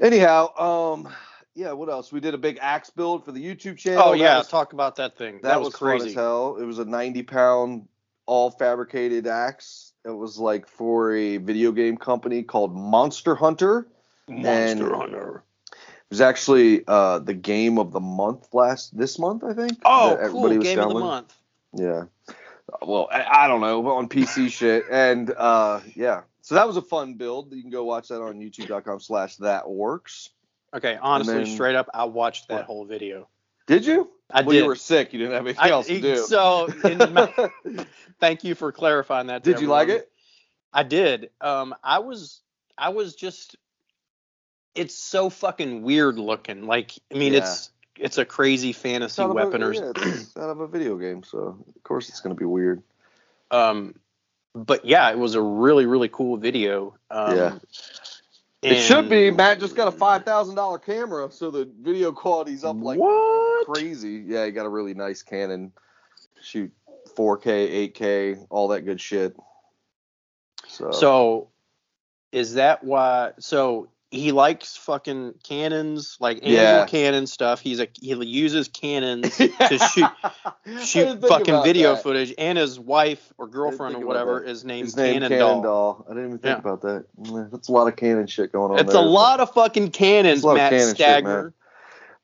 anyhow, 0.00 0.56
um, 0.56 1.08
yeah. 1.54 1.72
What 1.72 1.88
else? 1.88 2.10
We 2.12 2.20
did 2.20 2.34
a 2.34 2.38
big 2.38 2.58
axe 2.60 2.90
build 2.90 3.24
for 3.24 3.32
the 3.32 3.44
YouTube 3.44 3.76
channel. 3.78 4.02
Oh 4.04 4.10
That 4.12 4.18
yeah, 4.18 4.38
was 4.38 4.48
talk 4.48 4.72
about 4.72 4.96
that 4.96 5.16
thing. 5.16 5.34
That, 5.36 5.42
That, 5.42 5.58
was, 5.60 5.68
was, 5.68 5.76
fun 5.76 5.96
as 5.96 6.02
crazy. 6.02 6.14
hell. 6.14 6.56
It 6.60 6.64
was 6.64 6.78
a 6.78 6.84
90 6.84 7.22
pound 7.24 7.88
all 8.30 8.48
fabricated 8.52 9.26
acts. 9.26 9.92
It 10.04 10.10
was 10.10 10.38
like 10.38 10.68
for 10.68 11.12
a 11.16 11.38
video 11.38 11.72
game 11.72 11.96
company 11.96 12.44
called 12.44 12.72
Monster 12.76 13.34
Hunter. 13.34 13.88
Monster 14.28 14.48
And- 14.86 14.94
Hunter. 14.94 15.42
It 15.72 16.14
was 16.14 16.20
actually 16.20 16.84
uh, 16.86 17.18
the 17.20 17.34
game 17.34 17.76
of 17.78 17.90
the 17.92 17.98
month 18.00 18.48
last 18.52 18.96
this 18.96 19.18
month, 19.18 19.42
I 19.44 19.52
think. 19.52 19.78
Oh, 19.84 20.16
cool. 20.28 20.48
Game 20.58 20.78
of 20.78 20.88
the 20.88 20.94
month. 21.00 21.34
Yeah. 21.74 22.04
Well, 22.82 23.08
I, 23.12 23.44
I 23.44 23.48
don't 23.48 23.60
know 23.60 23.84
on 23.88 24.08
PC 24.08 24.48
shit, 24.58 24.84
and 24.90 25.30
uh, 25.36 25.80
yeah. 25.96 26.22
So 26.42 26.54
that 26.54 26.66
was 26.68 26.76
a 26.76 26.82
fun 26.82 27.14
build. 27.14 27.52
You 27.52 27.62
can 27.62 27.70
go 27.70 27.84
watch 27.84 28.08
that 28.08 28.20
on 28.22 28.40
YouTube.com/slash 28.40 29.36
That 29.36 29.68
Works. 29.68 30.30
Okay, 30.74 30.98
honestly, 31.02 31.34
then- 31.34 31.46
straight 31.46 31.74
up, 31.76 31.88
I 31.92 32.04
watched 32.04 32.48
that 32.48 32.54
What? 32.58 32.64
whole 32.66 32.84
video. 32.84 33.28
Did 33.66 33.84
you? 33.86 34.08
I 34.32 34.42
well, 34.42 34.50
did. 34.50 34.58
you 34.62 34.66
were 34.66 34.76
sick. 34.76 35.12
You 35.12 35.18
didn't 35.20 35.34
have 35.34 35.46
anything 35.46 35.64
I- 35.64 35.70
else 35.70 35.86
to 35.86 36.00
do. 36.00 36.16
So, 36.16 36.66
in 36.84 36.98
my, 37.14 37.50
thank 38.20 38.44
you 38.44 38.54
for 38.54 38.72
clarifying 38.72 39.28
that. 39.28 39.42
Did 39.42 39.60
you 39.60 39.66
like 39.68 39.88
it? 39.88 40.10
I 40.72 40.82
did. 40.84 41.30
Um, 41.40 41.74
I 41.82 41.98
was, 41.98 42.40
I 42.78 42.90
was 42.90 43.14
just, 43.14 43.56
it's 44.74 44.94
so 44.94 45.30
fucking 45.30 45.82
weird 45.82 46.18
looking. 46.18 46.66
Like, 46.66 46.92
I 47.12 47.18
mean, 47.18 47.32
Yeah. 47.32 47.40
it's, 47.40 47.70
it's 47.98 48.18
a 48.18 48.24
crazy 48.24 48.72
fantasy 48.72 49.20
of 49.20 49.32
weapon 49.32 49.62
a, 49.62 49.66
or, 49.66 49.74
yeah, 49.74 49.92
it's 49.96 50.36
out 50.36 50.48
of 50.48 50.60
a 50.60 50.66
video 50.68 50.96
game, 50.96 51.22
so 51.22 51.38
of 51.76 51.82
course 51.82 52.08
it's 52.08 52.20
gonna 52.20 52.34
be 52.34 52.44
weird. 52.46 52.82
um, 53.50 53.94
but 54.54 54.84
yeah, 54.84 55.10
it 55.10 55.18
was 55.18 55.34
a 55.34 55.42
really, 55.42 55.86
really 55.86 56.08
cool 56.08 56.36
video. 56.36 56.94
Um, 57.10 57.36
Yeah. 57.36 57.58
It 58.62 58.80
should 58.82 59.08
be. 59.08 59.30
Matt 59.30 59.58
just 59.58 59.74
got 59.74 59.88
a 59.88 59.92
five 59.92 60.24
thousand 60.24 60.54
dollar 60.54 60.78
camera, 60.78 61.30
so 61.30 61.50
the 61.50 61.70
video 61.80 62.12
quality's 62.12 62.62
up 62.62 62.76
like 62.80 62.98
what? 62.98 63.66
crazy. 63.66 64.22
Yeah, 64.26 64.44
he 64.44 64.52
got 64.52 64.66
a 64.66 64.68
really 64.68 64.92
nice 64.92 65.22
Canon, 65.22 65.72
shoot 66.42 66.70
4K, 67.16 67.92
8K, 67.92 68.46
all 68.50 68.68
that 68.68 68.82
good 68.82 69.00
shit. 69.00 69.36
So, 70.68 70.90
So, 70.90 71.48
is 72.32 72.54
that 72.54 72.84
why? 72.84 73.32
So 73.38 73.88
he 74.12 74.32
likes 74.32 74.76
fucking 74.76 75.34
cannons, 75.44 76.16
like 76.20 76.40
Yeah. 76.42 76.84
cannon 76.86 77.26
stuff. 77.28 77.60
He's 77.60 77.78
a 77.78 77.86
he 78.00 78.12
uses 78.26 78.66
cannons 78.68 79.36
to 79.36 79.78
shoot- 79.94 80.84
shoot 80.84 81.20
fucking 81.28 81.62
video 81.62 81.94
footage, 81.96 82.34
and 82.36 82.58
his 82.58 82.78
wife 82.80 83.32
or 83.38 83.46
girlfriend 83.46 83.96
or 83.96 84.06
whatever 84.06 84.40
that. 84.40 84.50
is 84.50 84.64
named 84.64 84.86
His 84.86 84.96
name 84.96 85.14
Cannon, 85.14 85.28
Cannon 85.30 85.46
Doll. 85.46 85.62
Doll. 85.62 86.06
I 86.08 86.14
didn't 86.14 86.26
even 86.26 86.38
think 86.38 86.52
Yeah. 86.64 86.70
about 86.72 86.82
that. 86.82 87.04
That's 87.52 87.68
a 87.68 87.72
lot 87.72 87.86
of 87.88 87.96
Canon 87.96 88.26
shit 88.26 88.50
going 88.52 88.72
on. 88.72 88.78
It's 88.80 88.92
there. 88.92 89.02
a 89.02 89.04
lot 89.04 89.38
of 89.40 89.52
fucking 89.54 89.90
cannons, 89.92 90.38
It's 90.38 90.44
a 90.44 90.46
lot 90.46 90.52
of 90.54 90.58
Matt 90.58 90.72
cannon 90.72 90.94
shit, 90.96 91.24
man. 91.24 91.52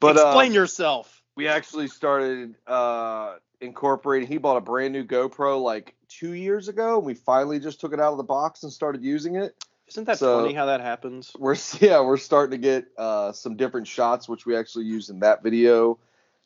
But 0.01 0.17
uh, 0.19 0.23
Explain 0.27 0.53
yourself. 0.53 1.23
we 1.37 1.47
actually 1.49 1.89
started 1.89 2.55
uh, 2.67 3.37
incorporating. 3.61 4.29
He 4.29 4.39
bought 4.39 4.57
a 4.57 4.61
brand 4.61 4.93
new 4.93 5.05
GoPro 5.05 5.63
like 5.63 5.95
two 6.09 6.33
years 6.33 6.67
ago, 6.69 6.97
and 6.99 7.07
we 7.07 7.15
finally 7.15 7.61
just 7.61 7.81
took 7.81 7.93
it 7.93 8.01
out 8.01 8.11
of 8.13 8.17
the 8.19 8.25
box 8.25 8.63
and 8.65 8.73
started 8.73 9.03
using 9.05 9.37
it. 9.37 9.55
Isn't 9.89 10.05
that 10.05 10.19
so- 10.19 10.43
funny 10.43 10.55
how 10.55 10.67
that 10.67 10.81
happens? 10.81 11.33
We're 11.39 11.57
yeah, 11.81 12.01
we're 12.01 12.17
starting 12.17 12.53
to 12.53 12.59
get 12.59 12.87
uh, 12.97 13.33
some 13.33 13.57
different 13.57 13.87
shots, 13.87 14.29
which 14.29 14.47
we 14.47 14.57
actually 14.57 14.87
used 14.87 15.11
in 15.11 15.21
that 15.21 15.43
video, 15.43 15.99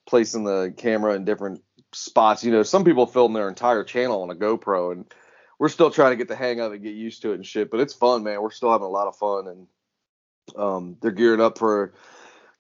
placing 0.07 0.45
the 0.45 0.75
camera 0.77 1.15
in 1.15 1.25
different 1.25 1.63
spots. 1.93 2.45
You 2.45 2.53
know, 2.53 2.63
some 2.63 2.85
people 2.85 3.07
film 3.07 3.33
their 3.33 3.49
entire 3.49 3.85
channel 3.85 4.23
on 4.23 4.31
a 4.31 4.35
GoPro, 4.35 4.93
and 4.93 5.13
we're 5.59 5.69
still 5.69 5.91
trying 5.91 6.13
to 6.13 6.17
get 6.17 6.29
the 6.29 6.37
hang 6.37 6.61
of 6.61 6.73
it, 6.73 6.83
get 6.83 6.95
used 6.95 7.23
to 7.23 7.33
it 7.33 7.37
and 7.37 7.47
shit. 7.47 7.71
But 7.71 7.81
it's 7.81 7.95
fun, 7.95 8.23
man. 8.23 8.43
We're 8.43 8.51
still 8.51 8.73
having 8.73 8.87
a 8.87 8.91
lot 8.91 9.09
of 9.09 9.17
fun, 9.17 9.47
and 9.49 9.67
um, 10.57 10.97
they're 11.01 11.11
gearing 11.11 11.41
up 11.41 11.59
for 11.59 11.95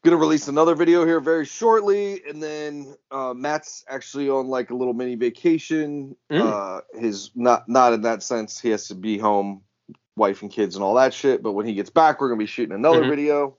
gonna 0.02 0.16
release 0.16 0.48
another 0.48 0.74
video 0.74 1.04
here 1.04 1.20
very 1.20 1.44
shortly, 1.44 2.22
and 2.26 2.42
then 2.42 2.94
uh, 3.10 3.34
Matt's 3.36 3.84
actually 3.86 4.30
on 4.30 4.48
like 4.48 4.70
a 4.70 4.74
little 4.74 4.94
mini 4.94 5.14
vacation. 5.14 6.16
Mm. 6.30 6.40
Uh, 6.40 6.80
his 6.98 7.30
not 7.34 7.68
not 7.68 7.92
in 7.92 8.02
that 8.02 8.22
sense, 8.22 8.58
he 8.58 8.70
has 8.70 8.88
to 8.88 8.94
be 8.94 9.18
home 9.18 9.62
wife 10.20 10.42
and 10.42 10.52
kids 10.52 10.76
and 10.76 10.84
all 10.84 10.94
that 10.94 11.12
shit. 11.12 11.42
But 11.42 11.52
when 11.52 11.66
he 11.66 11.72
gets 11.74 11.90
back, 11.90 12.20
we're 12.20 12.28
gonna 12.28 12.38
be 12.38 12.46
shooting 12.46 12.74
another 12.74 13.02
Mhm. 13.02 13.08
video. 13.08 13.56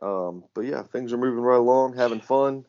Um, 0.00 0.44
but 0.54 0.62
yeah, 0.62 0.84
things 0.84 1.12
are 1.12 1.18
moving 1.18 1.40
right 1.42 1.58
along, 1.58 1.94
having 1.94 2.20
fun. 2.20 2.64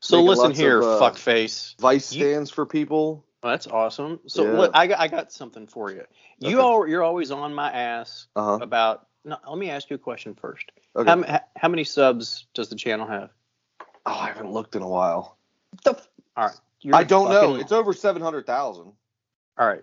So 0.00 0.22
listen 0.22 0.52
here, 0.52 0.78
of, 0.80 0.84
uh, 0.84 1.00
fuckface. 1.10 1.76
Vice 1.80 2.12
You- 2.12 2.20
stands 2.20 2.50
for 2.50 2.66
people. 2.66 3.24
Well, 3.42 3.52
that's 3.52 3.66
awesome. 3.66 4.20
So 4.26 4.44
Yeah. 4.44 4.56
what 4.58 4.70
I 4.74 4.86
got 4.86 5.00
I 5.00 5.08
got 5.08 5.32
something 5.32 5.66
for 5.66 5.90
you. 5.90 6.04
You 6.38 6.58
Okay. 6.58 6.62
all 6.62 6.86
you're 6.86 7.02
always 7.02 7.30
on 7.30 7.54
my 7.54 7.72
ass 7.72 8.28
Uh 8.36 8.58
huh. 8.58 8.58
about 8.62 9.06
no, 9.24 9.38
let 9.48 9.56
me 9.56 9.70
ask 9.70 9.88
you 9.88 9.96
a 9.96 9.98
question 9.98 10.34
first. 10.34 10.70
Okay. 10.94 11.08
How, 11.10 11.40
how 11.56 11.68
many 11.68 11.84
subs 11.84 12.46
does 12.52 12.68
the 12.68 12.76
channel 12.76 13.06
have? 13.06 13.30
oh, 14.06 14.12
I 14.12 14.26
haven't 14.28 14.52
looked 14.52 14.76
in 14.76 14.82
a 14.82 14.88
while. 14.88 15.38
The 15.84 15.92
f- 15.92 16.08
all 16.36 16.46
right. 16.48 16.60
You're 16.82 16.94
I 16.94 17.04
don't 17.04 17.30
know. 17.30 17.54
It's 17.54 17.72
over 17.72 17.94
seven 17.94 18.20
hundred 18.20 18.46
thousand. 18.46 18.92
all 19.56 19.66
right. 19.66 19.82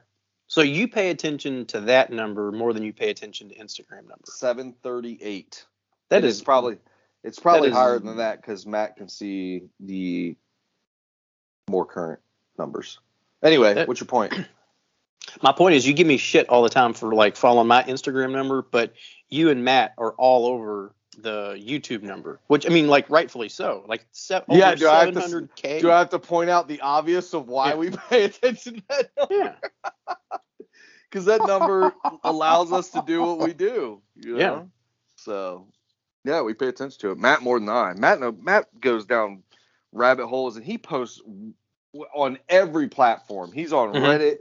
So 0.51 0.59
you 0.59 0.89
pay 0.89 1.11
attention 1.11 1.65
to 1.67 1.79
that 1.79 2.11
number 2.11 2.51
more 2.51 2.73
than 2.73 2.83
you 2.83 2.91
pay 2.91 3.09
attention 3.09 3.47
to 3.47 3.55
Instagram 3.55 4.09
numbers. 4.09 4.33
Seven 4.33 4.75
thirty 4.83 5.17
eight. 5.21 5.63
That 6.09 6.25
is, 6.25 6.39
is 6.39 6.43
probably 6.43 6.77
it's 7.23 7.39
probably 7.39 7.69
is- 7.69 7.73
higher 7.73 7.99
than 7.99 8.17
that 8.17 8.41
because 8.41 8.65
Matt 8.67 8.97
can 8.97 9.07
see 9.07 9.61
the 9.79 10.35
more 11.69 11.85
current 11.85 12.19
numbers. 12.59 12.99
Anyway, 13.41 13.75
That- 13.75 13.87
what's 13.87 14.01
your 14.01 14.07
point? 14.07 14.33
my 15.41 15.53
point 15.53 15.75
is 15.75 15.87
you 15.87 15.93
give 15.93 16.05
me 16.05 16.17
shit 16.17 16.49
all 16.49 16.63
the 16.63 16.69
time 16.69 16.91
for 16.91 17.15
like 17.15 17.37
following 17.37 17.69
my 17.69 17.83
Instagram 17.83 18.33
number, 18.33 18.61
but 18.61 18.91
you 19.29 19.51
and 19.51 19.63
Matt 19.63 19.93
are 19.97 20.11
all 20.17 20.47
over 20.47 20.93
the 21.17 21.53
YouTube 21.61 22.03
number, 22.03 22.39
which 22.47 22.65
I 22.65 22.69
mean, 22.69 22.87
like 22.87 23.09
rightfully 23.09 23.49
so. 23.49 23.83
Like 23.87 24.05
se- 24.11 24.43
Yeah, 24.49 24.75
do 24.75 24.87
I 24.87 25.05
have 25.05 25.13
to- 25.13 25.19
700k. 25.19 25.81
Do 25.81 25.91
I 25.91 25.99
have 25.99 26.09
to 26.11 26.19
point 26.19 26.49
out 26.49 26.67
the 26.67 26.79
obvious 26.81 27.33
of 27.33 27.47
why 27.47 27.69
Yeah. 27.69 27.75
we 27.75 27.89
pay 28.09 28.23
attention 28.25 28.75
to 28.75 28.83
that 28.89 29.09
number? 29.17 29.35
yeah. 29.35 29.55
Because 31.09 31.25
that 31.25 31.45
number 31.45 31.93
allows 32.23 32.71
us 32.71 32.89
to 32.91 33.03
do 33.05 33.21
what 33.21 33.39
we 33.39 33.51
do. 33.53 34.01
You 34.15 34.35
know? 34.35 34.39
Yeah. 34.39 34.61
So, 35.17 35.67
yeah, 36.23 36.41
we 36.41 36.53
pay 36.53 36.67
attention 36.67 37.01
to 37.01 37.11
it. 37.11 37.17
Matt 37.17 37.41
more 37.41 37.59
than 37.59 37.67
I. 37.67 37.93
Matt 37.95 38.21
no, 38.21 38.31
Matt 38.31 38.67
goes 38.79 39.05
down 39.05 39.43
rabbit 39.91 40.27
holes 40.27 40.55
and 40.55 40.65
he 40.65 40.77
posts 40.77 41.19
on 42.15 42.37
every 42.47 42.87
platform. 42.87 43.51
He's 43.51 43.73
on 43.73 43.91
Mhm. 43.93 44.01
Reddit, 44.01 44.37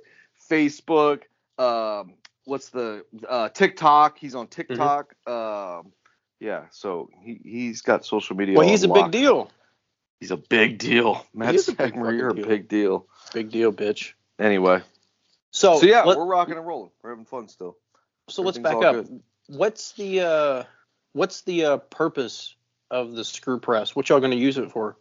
Facebook, 0.48 1.22
um, 1.59 2.14
what's 2.44 2.68
the 2.68 3.04
uh, 3.28 3.48
TikTok. 3.48 4.16
He's 4.16 4.37
on 4.37 4.46
Mm-hmm. 4.46 4.74
TikTok. 4.74 5.14
Um, 5.26 5.92
yeah, 6.40 6.64
so 6.70 7.11
he 7.22 7.38
he's 7.44 7.83
got 7.83 8.05
social 8.05 8.35
media. 8.35 8.57
Well, 8.57 8.66
he's 8.66 8.83
a 8.83 8.88
big 8.88 9.11
deal. 9.11 9.50
He's 10.20 10.31
a 10.31 10.37
big 10.37 10.79
deal. 10.79 11.24
Matt 11.35 11.55
big 11.79 11.94
you're 11.94 12.31
a 12.31 12.35
deal. 12.35 12.46
big 12.46 12.68
deal. 12.68 13.07
Big 13.33 13.50
deal, 13.50 13.72
bitch. 13.72 14.12
Anyway, 14.38 14.83
So, 15.50 15.79
so 15.79 15.87
yeah, 15.87 16.03
let, 16.03 16.18
we're 16.18 16.24
rocking 16.24 16.57
and 16.57 16.66
rolling. 16.66 16.90
We're 17.03 17.11
having 17.11 17.24
fun 17.24 17.48
still. 17.48 17.76
so 18.29 18.42
let's 18.42 18.59
back 18.59 18.83
up. 18.83 19.07
What's 19.48 19.92
the 19.92 20.20
uh, 20.20 20.64
what's 21.12 21.42
the 21.42 21.64
uh, 21.64 21.76
purpose 21.79 22.55
of 22.90 23.12
the 23.12 23.24
screw 23.24 23.61
press? 23.61 23.94
What 23.94 24.09
y'all 24.09 24.20
gonna 24.20 24.37
use 24.37 24.59
it 24.59 24.70
for? 24.70 24.96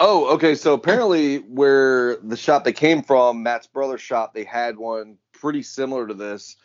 Oh, 0.00 0.34
okay. 0.34 0.54
So 0.54 0.74
apparently, 0.74 1.38
where 1.38 2.16
the 2.16 2.36
shop 2.36 2.64
they 2.64 2.72
came 2.72 3.02
from, 3.02 3.42
Matt's 3.42 3.66
brother's 3.66 4.00
shop, 4.00 4.34
they 4.34 4.44
had 4.44 4.76
one 4.76 5.18
pretty 5.32 5.62
similar 5.62 6.06
to 6.06 6.14
this. 6.14 6.56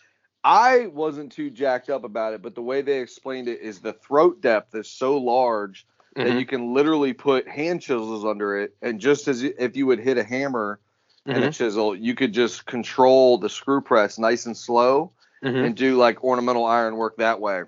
I 0.48 0.88
wasn't 0.88 1.34
too 1.34 1.50
jacked 1.50 1.90
up 1.90 2.06
about 2.06 2.34
it, 2.34 2.42
but 2.42 2.56
the 2.56 2.62
way 2.62 2.82
they 2.82 3.02
explained 3.02 3.50
it 3.50 3.60
is 3.60 3.80
the 3.82 3.92
throat 3.92 4.40
depth 4.40 4.74
is 4.76 4.90
so 4.90 5.18
large 5.18 5.86
that 6.16 6.32
Mhm. 6.32 6.40
you 6.40 6.46
can 6.46 6.74
literally 6.74 7.12
put 7.12 7.50
hand 7.50 7.82
chisels 7.82 8.24
under 8.24 8.58
it, 8.58 8.74
and 8.82 9.02
just 9.02 9.28
as 9.28 9.44
if 9.44 9.76
you 9.76 9.86
would 9.88 10.00
hit 10.00 10.18
a 10.18 10.24
hammer 10.24 10.80
and 11.26 11.44
a 11.44 11.50
Mhm. 11.50 11.54
chisel, 11.54 11.94
you 11.94 12.16
could 12.16 12.32
just 12.32 12.66
control 12.66 13.38
the 13.38 13.50
screw 13.50 13.82
press 13.82 14.18
nice 14.18 14.46
and 14.46 14.56
slow 14.56 15.12
Mhm. 15.44 15.66
and 15.66 15.76
do 15.76 15.98
like 15.98 16.24
ornamental 16.24 16.64
iron 16.64 16.96
work 16.96 17.18
that 17.18 17.42
way. 17.42 17.64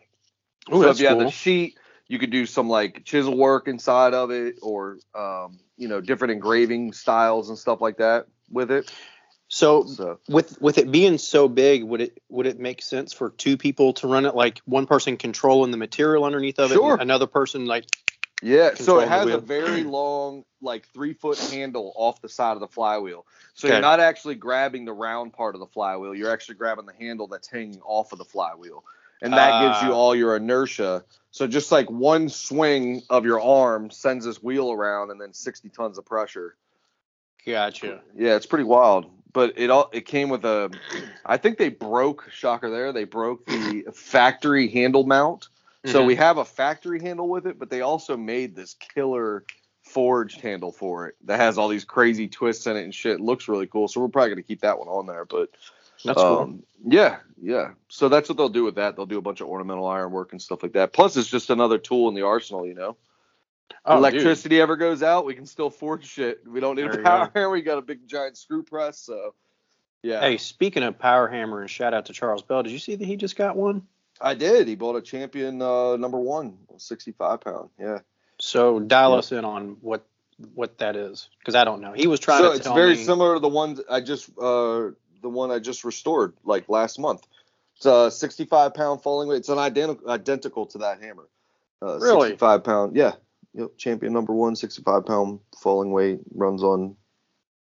Ooh, 0.74 0.82
so 0.82 0.90
if 0.90 1.02
you 1.02 1.08
have 1.08 1.18
cool. 1.18 1.26
the 1.28 1.34
sheet, 1.34 1.78
you 2.08 2.18
could 2.18 2.32
do 2.32 2.46
some 2.46 2.70
like 2.70 3.04
chisel 3.04 3.36
work 3.36 3.68
inside 3.68 4.14
of 4.14 4.32
it, 4.32 4.56
or 4.62 5.00
um, 5.14 5.60
you 5.76 5.90
know, 5.90 6.00
different 6.00 6.32
engraving 6.32 6.94
styles 6.94 7.50
and 7.50 7.58
stuff 7.58 7.82
like 7.82 7.98
that 7.98 8.28
with 8.50 8.72
it. 8.72 8.90
So 9.50 9.86
So 9.88 10.20
with 10.30 10.62
with 10.62 10.78
it 10.78 10.92
being 10.92 11.18
so 11.18 11.50
big, 11.50 11.84
would 11.84 12.02
it 12.02 12.22
would 12.30 12.46
it 12.46 12.60
make 12.60 12.82
sense 12.82 13.14
for 13.14 13.32
two 13.32 13.58
people 13.58 13.94
to 13.94 14.08
run 14.08 14.26
it? 14.26 14.36
Like 14.36 14.60
one 14.66 14.86
person 14.86 15.18
controlling 15.18 15.72
the 15.72 15.78
material 15.78 16.24
underneath 16.24 16.60
of 16.60 16.72
it, 16.72 16.76
Sure. 16.76 16.94
and 16.94 17.02
another 17.02 17.28
person 17.28 17.66
like 17.66 17.86
yeah, 18.42 18.76
so 18.76 19.00
it 19.00 19.10
has 19.10 19.28
a 19.28 19.40
very 19.40 19.84
long, 19.84 20.46
like 20.62 20.88
three 20.94 21.14
foot 21.14 21.40
handle 21.40 21.92
off 21.98 22.22
the 22.22 22.30
side 22.30 22.54
of 22.54 22.62
the 22.62 22.68
flywheel. 22.70 23.26
So 23.54 23.68
Okay. 23.68 23.74
you're 23.76 23.82
not 23.82 24.00
actually 24.00 24.36
grabbing 24.36 24.86
the 24.86 24.94
round 24.94 25.34
part 25.34 25.56
of 25.56 25.60
the 25.60 25.68
flywheel. 25.68 26.16
You're 26.16 26.32
actually 26.32 26.56
grabbing 26.56 26.86
the 26.86 26.94
handle 26.94 27.28
that's 27.28 27.50
hanging 27.50 27.82
off 27.82 28.14
of 28.14 28.18
the 28.18 28.24
flywheel, 28.26 28.86
and 29.22 29.34
that 29.34 29.60
gives 29.60 29.82
you 29.84 29.92
Ah. 29.94 29.98
all 29.98 30.16
your 30.16 30.38
inertia. 30.38 31.04
So 31.32 31.48
just 31.48 31.72
like 31.72 31.90
one 31.90 32.30
swing 32.30 33.02
of 33.10 33.26
your 33.26 33.42
arm 33.42 33.90
sends 33.92 34.24
this 34.26 34.42
wheel 34.42 34.72
around, 34.72 35.12
and 35.12 35.20
then 35.20 35.34
60 35.34 35.68
tons 35.70 35.98
of 35.98 36.06
pressure. 36.06 36.56
gotcha. 37.46 38.02
Yeah, 38.16 38.36
it's 38.36 38.46
pretty 38.46 38.64
wild. 38.64 39.10
But 39.32 39.54
it 39.58 39.70
all 39.70 39.90
it 39.94 40.02
came 40.06 40.30
with 40.30 40.44
a 40.46 40.72
I 41.26 41.38
think 41.38 41.58
they 41.58 41.70
broke 41.70 42.30
shocker 42.32 42.70
there. 42.70 42.92
They 42.92 43.04
broke 43.04 43.46
the 43.46 43.86
factory 43.94 44.68
handle 44.70 45.06
mount. 45.06 45.50
So 45.86 46.04
Mhm. 46.04 46.08
we 46.08 46.16
have 46.16 46.38
a 46.38 46.46
factory 46.46 47.00
handle 47.00 47.30
with 47.30 47.48
it, 47.48 47.58
but 47.60 47.70
they 47.70 47.82
also 47.82 48.18
made 48.18 48.56
this 48.56 48.76
killer 48.76 49.46
forged 49.84 50.42
handle 50.42 50.72
for 50.72 51.08
it 51.08 51.16
that 51.26 51.40
has 51.40 51.58
all 51.58 51.68
these 51.68 51.86
crazy 51.86 52.28
twists 52.28 52.68
in 52.68 52.76
it 52.78 52.84
and 52.84 52.94
shit. 52.94 53.14
It 53.14 53.22
looks 53.22 53.48
really 53.48 53.68
cool. 53.68 53.88
So 53.88 54.02
we're 54.02 54.10
probably 54.10 54.30
gonna 54.30 54.44
keep 54.44 54.62
that 54.62 54.78
one 54.78 54.88
on 54.88 55.06
there. 55.06 55.26
But 55.26 55.50
That's 56.04 56.22
cool. 56.22 56.42
um, 56.42 56.64
yeah, 56.86 57.18
yeah. 57.42 57.72
So 57.90 58.10
that's 58.10 58.30
what 58.30 58.38
they'll 58.38 58.50
do 58.50 58.64
with 58.64 58.76
that. 58.76 58.96
They'll 58.96 59.06
do 59.06 59.18
a 59.18 59.22
bunch 59.22 59.42
of 59.42 59.48
ornamental 59.48 59.86
iron 59.88 60.12
work 60.12 60.32
and 60.32 60.42
stuff 60.42 60.64
like 60.64 60.74
that. 60.74 60.94
Plus, 60.94 61.18
it's 61.18 61.30
just 61.30 61.50
another 61.50 61.78
tool 61.78 62.08
in 62.10 62.16
the 62.16 62.22
arsenal, 62.24 62.66
you 62.66 62.76
know. 62.76 62.98
Oh, 63.86 63.96
dude. 63.96 64.14
Electricity 64.14 64.60
ever 64.62 64.76
goes 64.76 65.02
out, 65.04 65.26
we 65.26 65.36
can 65.36 65.46
still 65.46 65.70
forge 65.70 66.06
shit. 66.06 66.42
We 66.48 66.60
don't 66.60 66.76
need 66.76 66.84
There 66.84 67.00
a 67.00 67.04
power 67.04 67.32
hammer. 67.34 67.50
We 67.50 67.62
got 67.62 67.78
a 67.78 67.82
big 67.82 68.08
giant 68.08 68.38
screw 68.38 68.64
press. 68.64 69.00
So 69.00 69.34
yeah, 70.04 70.22
Hey, 70.22 70.38
speaking 70.38 70.84
of 70.84 70.98
power 71.00 71.28
hammer, 71.28 71.62
and 71.62 71.70
shout 71.70 71.94
out 71.94 72.06
to 72.08 72.14
Charles 72.14 72.42
Bell. 72.42 72.64
Did 72.64 72.72
you 72.72 72.80
see 72.80 72.96
that 72.96 73.06
he 73.06 73.16
just 73.16 73.36
got 73.36 73.56
one? 73.56 73.84
I 74.22 74.34
did. 74.34 74.68
He 74.68 74.76
bought 74.76 74.96
a 74.96 75.02
champion 75.02 75.62
uh, 75.62 75.96
number 75.98 76.20
one, 76.20 76.58
65 76.78 77.42
pound. 77.42 77.70
Yeah. 77.80 78.00
So 78.40 78.80
dial 78.80 79.12
Yeah. 79.12 79.18
us 79.18 79.32
in 79.32 79.46
on 79.46 79.78
what 79.82 80.06
what 80.56 80.78
that 80.78 80.96
is, 80.96 81.28
because 81.40 81.56
I 81.56 81.66
don't 81.66 81.82
know. 81.82 81.92
He 81.92 82.08
was 82.08 82.20
trying 82.22 82.44
So 82.44 82.52
to 82.52 82.56
it's 82.56 82.68
very 82.68 82.96
me. 82.96 83.04
similar 83.04 83.34
to 83.36 83.40
the 83.42 83.50
one 83.50 83.78
I 83.90 84.00
just 84.02 84.30
uh, 84.38 84.92
the 85.22 85.30
one 85.30 85.52
I 85.52 85.60
just 85.60 85.84
restored 85.84 86.34
like 86.46 86.70
last 86.70 86.98
month. 87.00 87.28
It's 87.76 87.86
a 87.86 88.10
65 88.12 88.74
pound 88.74 89.02
falling 89.04 89.28
weight. 89.30 89.38
It's 89.38 89.50
an 89.50 89.58
identical 89.58 90.10
identical 90.10 90.66
to 90.68 90.78
that 90.80 91.02
hammer. 91.02 91.28
Uh, 91.82 91.98
Really? 92.00 92.30
65 92.30 92.64
pound. 92.64 92.96
Yeah. 92.96 93.14
Yep. 93.54 93.78
Champion 93.78 94.14
number 94.14 94.34
one, 94.34 94.56
65 94.56 95.06
pound 95.06 95.40
falling 95.62 95.92
weight 95.92 96.20
runs 96.34 96.64
on 96.64 96.96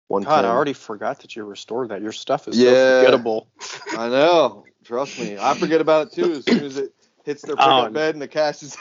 one. 0.08 0.23
God, 0.23 0.45
I 0.45 0.50
already 0.50 0.73
forgot 0.73 1.19
that 1.21 1.36
you 1.36 1.43
restored 1.43 1.89
that. 1.89 2.02
Your 2.02 2.12
stuff 2.12 2.47
is 2.47 2.58
Yeah. 2.58 2.73
so 2.73 2.97
forgettable. 3.00 3.47
I 3.95 4.10
know. 4.10 4.65
Trust 4.84 5.17
me. 5.19 5.38
I 5.38 5.54
forget 5.56 5.82
about 5.82 6.08
it 6.08 6.13
too 6.13 6.32
as 6.34 6.45
soon 6.45 6.63
as 6.63 6.78
it 6.78 6.93
hits 7.23 7.43
their 7.43 7.56
pickup 7.56 7.89
Oh. 7.89 7.89
bed 7.91 8.15
and 8.15 8.21
the 8.21 8.28
cash 8.28 8.63
is. 8.63 8.78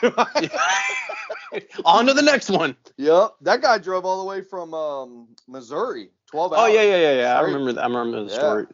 on 1.85 2.07
to 2.07 2.15
the 2.15 2.23
next 2.23 2.51
one. 2.51 2.77
Yep, 2.97 3.35
that 3.43 3.61
guy 3.63 3.79
drove 3.79 4.05
all 4.05 4.21
the 4.23 4.29
way 4.29 4.41
from 4.43 4.73
um, 4.75 5.29
Missouri, 5.49 6.11
12 6.27 6.53
hours. 6.53 6.61
Oh 6.63 6.67
yeah, 6.67 6.83
yeah, 6.83 6.97
yeah, 6.97 7.13
yeah. 7.15 7.39
I 7.39 7.41
remember. 7.43 7.73
That. 7.73 7.85
I 7.85 7.87
remember 7.87 8.25
the 8.25 8.31
Yeah. 8.31 8.39
story. 8.39 8.67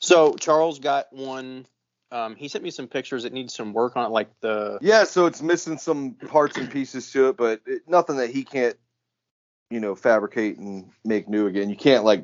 So 0.00 0.34
Charles 0.34 0.78
got 0.78 1.12
one. 1.12 1.66
Um, 2.12 2.36
he 2.36 2.48
sent 2.48 2.62
me 2.62 2.70
some 2.70 2.86
pictures 2.86 3.24
that 3.24 3.32
need 3.32 3.50
some 3.50 3.72
work 3.72 3.96
on 3.96 4.06
it, 4.06 4.10
like 4.10 4.28
the. 4.40 4.78
Yeah, 4.80 5.04
so 5.04 5.26
it's 5.26 5.42
missing 5.42 5.78
some 5.78 6.12
parts 6.12 6.56
and 6.56 6.70
pieces 6.70 7.10
to 7.12 7.28
it, 7.30 7.36
but 7.36 7.60
it, 7.66 7.82
nothing 7.88 8.16
that 8.16 8.30
he 8.30 8.44
can't, 8.44 8.76
you 9.70 9.80
know, 9.80 9.94
fabricate 9.94 10.58
and 10.58 10.90
make 11.04 11.28
new 11.28 11.46
again. 11.46 11.68
You 11.68 11.76
can't 11.76 12.04
like 12.04 12.22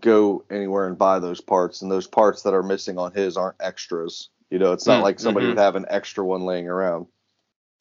go 0.00 0.44
anywhere 0.50 0.86
and 0.88 0.98
buy 0.98 1.20
those 1.20 1.40
parts, 1.40 1.82
and 1.82 1.90
those 1.90 2.06
parts 2.06 2.42
that 2.42 2.54
are 2.54 2.62
missing 2.62 2.98
on 2.98 3.12
his 3.12 3.36
aren't 3.36 3.56
extras. 3.60 4.30
You 4.50 4.58
know, 4.58 4.72
it's 4.72 4.86
not 4.86 5.00
Mm, 5.00 5.02
like 5.04 5.20
somebody 5.20 5.46
mhm. 5.46 5.50
would 5.50 5.58
have 5.58 5.76
an 5.76 5.86
extra 5.88 6.24
one 6.24 6.42
laying 6.42 6.68
around. 6.68 7.06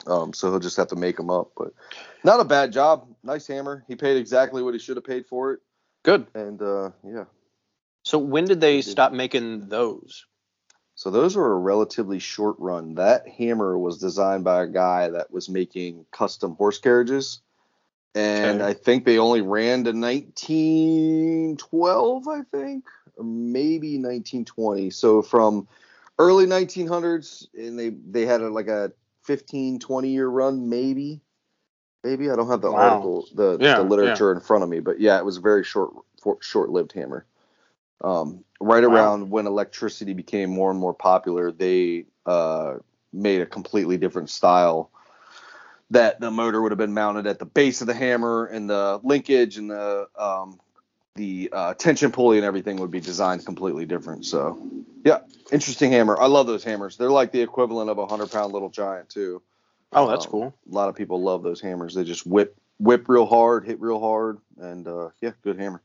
Um, 0.07 0.33
so 0.33 0.49
he'll 0.49 0.59
just 0.59 0.77
have 0.77 0.87
to 0.89 0.95
make 0.95 1.17
them 1.17 1.29
up, 1.29 1.51
but 1.57 1.73
not 2.23 2.39
a 2.39 2.45
bad 2.45 2.71
job. 2.71 3.07
Nice 3.23 3.47
hammer. 3.47 3.83
He 3.87 3.95
paid 3.95 4.17
exactly 4.17 4.61
what 4.63 4.73
he 4.73 4.79
should 4.79 4.95
have 4.97 5.03
paid 5.03 5.25
for 5.25 5.53
it, 5.53 5.59
Good. 6.03 6.27
and 6.35 6.61
uh, 6.61 6.91
yeah. 7.03 7.25
So 8.03 8.17
when 8.19 8.45
did 8.45 8.61
they 8.61 8.81
stop 8.81 9.11
making 9.11 9.67
those? 9.67 10.25
So 10.99 11.09
those 11.09 11.35
were 11.37 11.53
a 11.53 11.57
relatively 11.57 12.19
short 12.19 12.57
run. 12.59 12.95
That 12.95 13.25
hammer 13.25 13.77
was 13.77 13.99
designed 13.99 14.43
by 14.43 14.63
a 14.63 14.67
guy 14.67 15.09
that 15.09 15.31
was 15.31 15.47
making 15.47 16.05
custom 16.11 16.57
horse 16.57 16.77
carriages. 16.77 17.39
And 18.15 18.61
Okay. 18.61 18.71
I 18.71 18.73
think 18.73 19.05
they 19.05 19.17
only 19.17 19.39
ran 19.39 19.85
to 19.85 19.93
1912, 19.93 22.27
I 22.27 22.41
think, 22.51 22.83
or 23.15 23.23
maybe 23.23 23.97
1920. 23.97 24.89
So 24.89 25.21
from 25.21 25.69
early 26.17 26.45
1900s, 26.45 27.47
and 27.57 27.79
they 27.79 27.91
they 27.91 28.25
had 28.25 28.41
a, 28.41 28.49
like 28.49 28.67
a 28.67 28.91
15, 29.23 29.79
20 29.79 30.09
year 30.09 30.27
run, 30.27 30.67
maybe. 30.67 31.21
Maybe 32.03 32.29
I 32.29 32.35
don't 32.35 32.49
have 32.49 32.59
the 32.59 32.71
Wow. 32.71 32.77
article, 32.77 33.25
the, 33.35 33.57
Yeah, 33.57 33.75
the 33.75 33.83
literature 33.83 34.33
in 34.33 34.41
front 34.41 34.65
of 34.65 34.69
me, 34.69 34.81
but 34.81 34.99
yeah, 34.99 35.17
it 35.17 35.23
was 35.23 35.37
a 35.37 35.41
very 35.41 35.63
short, 35.63 35.93
short-lived 36.41 36.91
hammer. 36.91 37.25
Um, 38.01 38.43
right 38.59 38.83
Wow. 38.83 38.89
around 38.89 39.29
when 39.29 39.47
electricity 39.47 40.13
became 40.13 40.49
more 40.49 40.71
and 40.71 40.79
more 40.79 40.93
popular, 40.93 41.51
they 41.51 42.05
uh, 42.25 42.75
made 43.11 43.41
a 43.41 43.45
completely 43.45 43.97
different 43.97 44.29
style. 44.29 44.91
That 45.91 46.19
the 46.19 46.29
motor 46.29 46.61
would 46.61 46.71
have 46.71 46.77
been 46.77 46.93
mounted 46.93 47.25
at 47.25 47.39
the 47.39 47.45
base 47.45 47.81
of 47.81 47.87
the 47.87 47.95
hammer, 47.95 48.45
and 48.45 48.69
the 48.69 48.99
linkage 49.03 49.57
and 49.57 49.71
the 49.71 50.07
um, 50.17 50.59
the 51.15 51.49
uh, 51.51 51.73
tension 51.73 52.11
pulley 52.11 52.37
and 52.37 52.45
everything 52.45 52.77
would 52.77 52.91
be 52.91 52.99
designed 52.99 53.43
completely 53.45 53.85
different. 53.85 54.25
So, 54.25 54.61
yeah, 55.03 55.19
interesting 55.51 55.91
hammer. 55.91 56.15
I 56.19 56.27
love 56.27 56.45
those 56.45 56.63
hammers. 56.63 56.95
They're 56.95 57.09
like 57.09 57.31
the 57.31 57.41
equivalent 57.41 57.89
of 57.89 57.97
a 57.97 58.05
hundred 58.05 58.31
pound 58.31 58.53
little 58.53 58.69
giant 58.69 59.09
too. 59.09 59.41
Oh, 59.91 60.07
that's 60.07 60.25
Um, 60.25 60.31
cool. 60.31 60.53
A 60.69 60.73
lot 60.73 60.89
of 60.89 60.95
people 60.95 61.21
love 61.21 61.41
those 61.41 61.59
hammers. 61.59 61.95
They 61.95 62.03
just 62.03 62.25
whip 62.25 62.55
whip 62.77 63.09
real 63.09 63.25
hard, 63.25 63.65
hit 63.65 63.81
real 63.81 63.99
hard, 63.99 64.37
and 64.57 64.87
uh, 64.87 65.09
yeah, 65.21 65.31
good 65.41 65.59
hammer. 65.59 65.81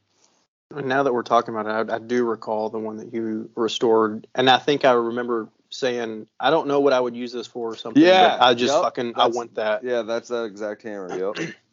Now 0.70 1.02
that 1.04 1.12
we're 1.12 1.22
talking 1.22 1.54
about 1.54 1.66
it, 1.88 1.90
I, 1.90 1.96
I 1.96 1.98
do 1.98 2.24
recall 2.24 2.68
the 2.70 2.78
one 2.78 2.96
that 2.96 3.12
you 3.12 3.50
restored, 3.54 4.26
and 4.34 4.50
I 4.50 4.58
think 4.58 4.84
I 4.84 4.92
remember 4.92 5.48
saying, 5.70 6.26
"I 6.40 6.50
don't 6.50 6.66
know 6.66 6.80
what 6.80 6.92
I 6.92 7.00
would 7.00 7.14
use 7.14 7.32
this 7.32 7.46
for 7.46 7.70
or 7.72 7.76
something." 7.76 8.02
Yeah, 8.02 8.38
but 8.38 8.44
I 8.44 8.54
just 8.54 8.72
yep, 8.74 8.82
fucking 8.82 9.12
I 9.16 9.28
want 9.28 9.54
that. 9.54 9.84
Yeah, 9.84 10.02
that's 10.02 10.28
that 10.28 10.44
exact 10.44 10.82
hammer. 10.82 11.32
Yep. 11.36 11.54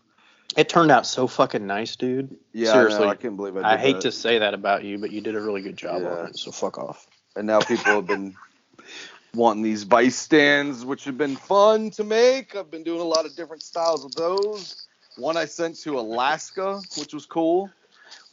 It 0.57 0.67
turned 0.67 0.91
out 0.91 1.07
so 1.07 1.27
fucking 1.27 1.65
nice, 1.65 1.95
dude. 1.95 2.35
Yeah, 2.51 2.73
Seriously, 2.73 3.03
I, 3.03 3.05
know, 3.05 3.09
I 3.11 3.15
can't 3.15 3.37
believe 3.37 3.55
I 3.55 3.75
I 3.75 3.77
hate 3.77 3.93
that. 3.93 4.01
to 4.01 4.11
say 4.11 4.39
that 4.39 4.53
about 4.53 4.83
you, 4.83 4.97
but 4.97 5.09
you 5.09 5.21
did 5.21 5.35
a 5.35 5.39
really 5.39 5.61
good 5.61 5.77
job 5.77 6.01
Yeah. 6.01 6.09
on 6.09 6.25
it. 6.27 6.37
So 6.37 6.51
fuck 6.51 6.77
off. 6.77 7.07
And 7.37 7.47
now 7.47 7.61
people 7.61 7.93
have 7.93 8.05
been 8.05 8.35
wanting 9.33 9.63
these 9.63 9.83
vice 9.83 10.17
stands, 10.17 10.83
which 10.83 11.05
have 11.05 11.17
been 11.17 11.37
fun 11.37 11.89
to 11.91 12.03
make. 12.03 12.53
I've 12.57 12.69
been 12.69 12.83
doing 12.83 12.99
a 12.99 13.05
lot 13.05 13.25
of 13.25 13.33
different 13.33 13.63
styles 13.63 14.03
of 14.03 14.13
those. 14.15 14.87
One 15.15 15.37
I 15.37 15.45
sent 15.45 15.77
to 15.83 15.97
Alaska, 15.97 16.81
which 16.97 17.13
was 17.13 17.25
cool. 17.25 17.69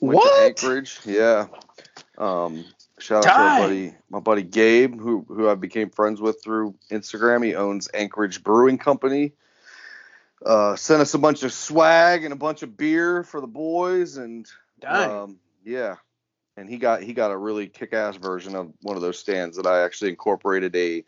Went 0.00 0.20
to 0.20 0.26
What? 0.26 0.42
Anchorage. 0.42 0.98
Yeah. 1.04 1.46
Um, 2.16 2.64
shout 2.98 3.24
out 3.26 3.32
to 3.32 3.38
Dang. 3.38 3.48
my 3.48 3.58
buddy, 3.60 3.94
my 4.10 4.20
buddy 4.20 4.42
Gabe, 4.42 5.00
who 5.00 5.24
who 5.28 5.48
I 5.48 5.54
became 5.54 5.90
friends 5.90 6.20
with 6.20 6.42
through 6.42 6.74
Instagram. 6.90 7.44
He 7.44 7.54
owns 7.54 7.88
Anchorage 7.94 8.42
Brewing 8.42 8.78
Company. 8.78 9.32
Uh, 10.44 10.76
sent 10.76 11.00
us 11.02 11.14
a 11.14 11.18
bunch 11.18 11.42
of 11.42 11.52
swag 11.52 12.24
and 12.24 12.32
a 12.32 12.36
bunch 12.36 12.62
of 12.62 12.76
beer 12.76 13.24
for 13.24 13.40
the 13.40 13.46
boys, 13.48 14.16
and 14.16 14.46
um, 14.86 15.38
yeah, 15.64 15.96
and 16.56 16.68
he 16.68 16.76
got 16.78 17.02
he 17.02 17.12
got 17.12 17.32
a 17.32 17.36
really 17.36 17.66
kick-ass 17.66 18.16
version 18.16 18.54
of 18.54 18.72
one 18.82 18.94
of 18.96 19.02
those 19.02 19.18
stands 19.18 19.56
that 19.56 19.66
I 19.66 19.82
actually 19.82 20.10
incorporated 20.10 20.74
a 20.76 21.04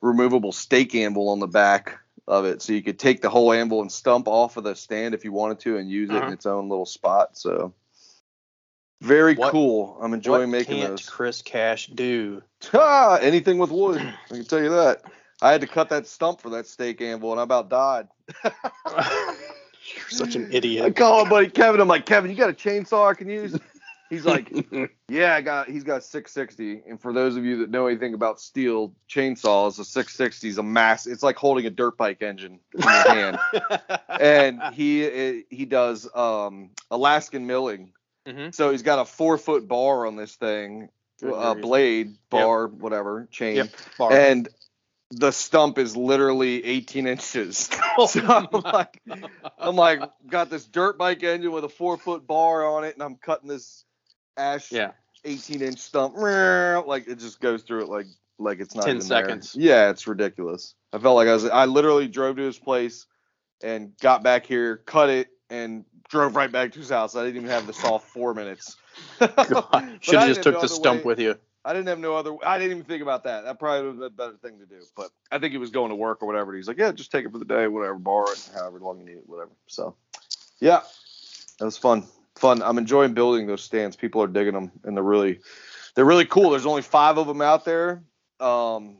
removable 0.00 0.52
stake 0.52 0.94
anvil 0.94 1.28
on 1.30 1.40
the 1.40 1.48
back 1.48 1.98
of 2.28 2.44
it, 2.44 2.62
so 2.62 2.72
you 2.72 2.82
could 2.82 3.00
take 3.00 3.20
the 3.20 3.30
whole 3.30 3.52
anvil 3.52 3.80
and 3.80 3.90
stump 3.90 4.28
off 4.28 4.56
of 4.56 4.62
the 4.62 4.76
stand 4.76 5.12
if 5.14 5.24
you 5.24 5.32
wanted 5.32 5.58
to, 5.60 5.76
and 5.76 5.90
use 5.90 6.10
it 6.10 6.16
Uh-huh. 6.16 6.26
in 6.28 6.32
its 6.32 6.46
own 6.46 6.68
little 6.68 6.86
spot. 6.86 7.36
So 7.36 7.74
very 9.00 9.34
What- 9.34 9.52
cool. 9.52 9.98
I'm 10.00 10.14
enjoying 10.14 10.50
making 10.50 10.78
can't 10.78 10.90
those. 10.90 11.08
Chris 11.08 11.42
Cash 11.42 11.88
do? 11.88 12.42
Ah, 12.74 13.16
anything 13.20 13.58
with 13.58 13.70
wood, 13.70 14.00
I 14.00 14.34
can 14.34 14.44
tell 14.44 14.62
you 14.62 14.70
that. 14.70 15.02
I 15.40 15.52
had 15.52 15.60
to 15.60 15.68
cut 15.68 15.88
that 15.90 16.06
stump 16.06 16.40
for 16.40 16.50
that 16.50 16.66
steak 16.66 17.00
anvil, 17.00 17.30
and 17.30 17.40
I 17.40 17.44
about 17.44 17.68
died. 17.68 18.08
You're 18.44 20.08
such 20.10 20.34
an 20.34 20.48
idiot. 20.52 20.84
I 20.84 20.90
call 20.90 21.24
my 21.24 21.30
buddy 21.30 21.48
Kevin. 21.48 21.80
I'm 21.80 21.88
like, 21.88 22.06
Kevin, 22.06 22.30
you 22.30 22.36
got 22.36 22.50
a 22.50 22.54
chainsaw 22.54 23.08
I 23.10 23.14
can 23.14 23.28
use? 23.28 23.58
He's 24.10 24.24
like, 24.24 24.50
Yeah, 25.08 25.34
I 25.34 25.40
got 25.42 25.68
he's 25.68 25.84
got 25.84 26.02
660. 26.02 26.82
And 26.88 27.00
for 27.00 27.12
those 27.12 27.36
of 27.36 27.44
you 27.44 27.58
that 27.58 27.70
know 27.70 27.86
anything 27.86 28.14
about 28.14 28.38
Stihl 28.38 28.92
chainsaws, 29.08 29.78
a 29.78 29.84
660 29.84 30.48
is 30.48 30.58
a 30.58 30.62
mass. 30.62 31.06
It's 31.06 31.22
like 31.22 31.36
holding 31.36 31.66
a 31.66 31.70
dirt 31.70 31.96
bike 31.96 32.20
engine 32.22 32.58
in 32.74 32.80
your 32.82 32.90
hand. 32.90 33.38
and 34.20 34.62
he 34.74 35.44
he 35.50 35.64
does 35.64 36.08
um 36.14 36.70
Alaskan 36.90 37.46
milling. 37.46 37.92
Mhm. 38.28 38.54
So 38.54 38.70
he's 38.70 38.82
got 38.82 38.98
a 38.98 39.04
four 39.04 39.38
foot 39.38 39.66
bar 39.66 40.06
on 40.06 40.16
this 40.16 40.36
thing, 40.36 40.90
a 41.22 41.26
grief. 41.26 41.62
blade 41.62 42.16
bar, 42.30 42.68
whatever 42.68 43.26
chain, 43.30 43.56
Yep. 43.56 43.68
Bar. 43.98 44.12
and 44.12 44.48
the 45.10 45.30
stump 45.30 45.78
is 45.78 45.96
literally 45.96 46.62
18 46.64 47.06
inches. 47.06 47.70
so 48.08 48.20
I'm 48.28 48.48
like, 48.64 49.02
I'm 49.58 49.76
like, 49.76 50.02
got 50.26 50.50
this 50.50 50.66
dirt 50.66 50.98
bike 50.98 51.22
engine 51.22 51.50
with 51.52 51.64
a 51.64 51.68
four 51.68 51.96
foot 51.96 52.26
bar 52.26 52.66
on 52.66 52.84
it, 52.84 52.94
and 52.94 53.02
I'm 53.02 53.16
cutting 53.16 53.48
this 53.48 53.84
ash 54.36 54.70
yeah. 54.70 54.92
18 55.24 55.62
inch 55.62 55.78
stump. 55.78 56.14
Like 56.16 57.08
it 57.08 57.18
just 57.18 57.40
goes 57.40 57.62
through 57.62 57.82
it 57.84 57.88
like 57.88 58.06
like 58.38 58.60
it's 58.60 58.74
not 58.74 58.84
10 58.84 58.96
even 58.96 59.08
there. 59.08 59.24
seconds. 59.24 59.56
Yeah, 59.58 59.90
it's 59.90 60.06
ridiculous. 60.06 60.74
I 60.92 60.98
felt 60.98 61.16
like 61.16 61.28
I 61.28 61.32
was. 61.32 61.44
I 61.46 61.64
literally 61.64 62.08
drove 62.08 62.36
to 62.36 62.42
his 62.42 62.58
place 62.58 63.06
and 63.62 63.96
got 63.98 64.22
back 64.22 64.46
here, 64.46 64.76
cut 64.76 65.10
it, 65.10 65.28
and 65.50 65.84
drove 66.08 66.36
right 66.36 66.50
back 66.50 66.72
to 66.72 66.78
his 66.78 66.90
house. 66.90 67.14
I 67.14 67.24
didn't 67.24 67.36
even 67.36 67.50
have 67.50 67.66
the 67.66 67.72
saw 67.72 67.98
four 67.98 68.34
minutes. 68.34 68.76
Should 69.20 69.30
have 69.30 70.00
just 70.00 70.42
took 70.42 70.54
know 70.54 70.60
the 70.60 70.68
stump 70.68 71.00
way- 71.00 71.04
with 71.04 71.20
you. 71.20 71.36
I 71.64 71.74
didn't 71.74 71.88
have 71.88 71.98
no 71.98 72.14
other. 72.16 72.34
I 72.46 72.56
didn't 72.58 72.72
even 72.72 72.84
think 72.84 73.02
about 73.02 73.24
that. 73.24 73.44
That 73.44 73.58
probably 73.58 73.82
would 73.82 73.88
have 73.88 74.16
been 74.16 74.26
a 74.26 74.28
better 74.30 74.38
thing 74.38 74.58
to 74.60 74.64
do. 74.64 74.82
But 74.96 75.10
I 75.30 75.38
think 75.38 75.52
he 75.52 75.58
was 75.58 75.70
going 75.70 75.90
to 75.90 75.96
work 75.96 76.22
or 76.22 76.26
whatever. 76.26 76.54
He's 76.54 76.66
like, 76.66 76.78
yeah, 76.78 76.92
just 76.92 77.12
take 77.12 77.26
it 77.26 77.32
for 77.32 77.38
the 77.38 77.44
day, 77.44 77.68
whatever, 77.68 77.98
borrow 77.98 78.30
it, 78.30 78.50
however 78.54 78.78
long 78.78 78.98
you 79.00 79.04
need 79.04 79.18
it, 79.18 79.28
whatever. 79.28 79.50
So, 79.66 79.94
yeah, 80.60 80.80
that 81.58 81.64
was 81.64 81.76
fun. 81.76 82.04
Fun. 82.36 82.62
I'm 82.62 82.78
enjoying 82.78 83.12
building 83.12 83.46
those 83.46 83.62
stands. 83.62 83.96
People 83.96 84.22
are 84.22 84.28
digging 84.28 84.54
them, 84.54 84.70
and 84.84 84.96
they're 84.96 85.04
really, 85.04 85.40
they're 85.94 86.06
really 86.06 86.24
cool. 86.24 86.50
There's 86.50 86.64
only 86.64 86.82
five 86.82 87.18
of 87.18 87.26
them 87.26 87.42
out 87.42 87.66
there. 87.66 88.02
Um, 88.40 88.98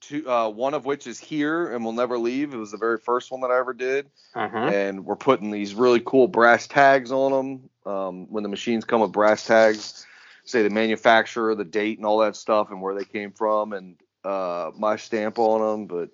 two, 0.00 0.28
uh, 0.30 0.48
one 0.48 0.74
of 0.74 0.84
which 0.84 1.06
is 1.06 1.18
here 1.18 1.72
and 1.74 1.84
will 1.84 1.92
never 1.92 2.18
leave. 2.18 2.54
It 2.54 2.58
was 2.58 2.70
the 2.70 2.78
very 2.78 2.98
first 2.98 3.30
one 3.30 3.40
that 3.42 3.50
I 3.50 3.58
ever 3.58 3.72
did 3.74 4.10
Uh-huh. 4.34 4.70
and 4.70 5.04
we're 5.04 5.16
putting 5.16 5.50
these 5.50 5.74
really 5.74 6.00
cool 6.00 6.28
brass 6.28 6.66
tags 6.66 7.12
on 7.12 7.32
them. 7.32 7.70
Um, 7.92 8.26
when 8.30 8.42
the 8.42 8.48
machines 8.48 8.84
come 8.84 9.00
with 9.00 9.12
brass 9.12 9.46
tags, 9.46 10.06
say 10.44 10.62
the 10.62 10.70
manufacturer, 10.70 11.54
the 11.54 11.64
date, 11.64 11.98
and 11.98 12.06
all 12.06 12.18
that 12.18 12.36
stuff, 12.36 12.70
and 12.70 12.80
where 12.82 12.94
they 12.94 13.04
came 13.04 13.32
from, 13.32 13.72
and 13.72 13.96
uh, 14.24 14.70
my 14.76 14.96
stamp 14.96 15.38
on 15.38 15.60
them. 15.60 15.86
But 15.86 16.10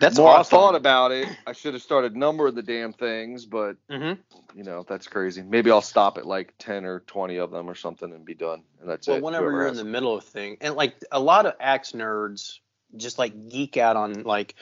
That's 0.00 0.18
more 0.18 0.28
awesome. 0.30 0.56
I 0.58 0.60
thought 0.60 0.74
about 0.74 1.12
it, 1.12 1.28
I 1.46 1.52
should 1.52 1.74
have 1.74 1.82
started 1.82 2.16
numbering 2.16 2.54
the 2.54 2.62
damn 2.62 2.92
things. 2.92 3.46
But 3.46 3.76
Mhm. 3.90 4.18
you 4.54 4.64
know 4.64 4.84
that's 4.86 5.06
crazy. 5.06 5.42
Maybe 5.42 5.70
I'll 5.70 5.80
stop 5.80 6.18
at 6.18 6.26
like 6.26 6.52
ten 6.58 6.84
or 6.84 7.00
twenty 7.00 7.36
of 7.38 7.50
them 7.50 7.68
or 7.70 7.74
something 7.74 8.12
and 8.12 8.24
be 8.24 8.34
done, 8.34 8.62
and 8.80 8.88
that's 8.90 9.08
Well, 9.08 9.16
it. 9.18 9.22
whenever 9.22 9.44
Whoever 9.44 9.62
you're 9.62 9.68
in 9.68 9.74
the 9.76 9.84
them. 9.84 9.92
middle 9.92 10.16
of 10.16 10.24
thing, 10.24 10.58
and 10.60 10.74
like 10.74 10.94
a 11.10 11.20
lot 11.20 11.46
of 11.46 11.54
axe 11.60 11.92
nerds 11.92 12.58
just 12.98 13.18
like 13.18 13.48
geek 13.48 13.76
out 13.76 13.96
on 13.96 14.22
like 14.22 14.54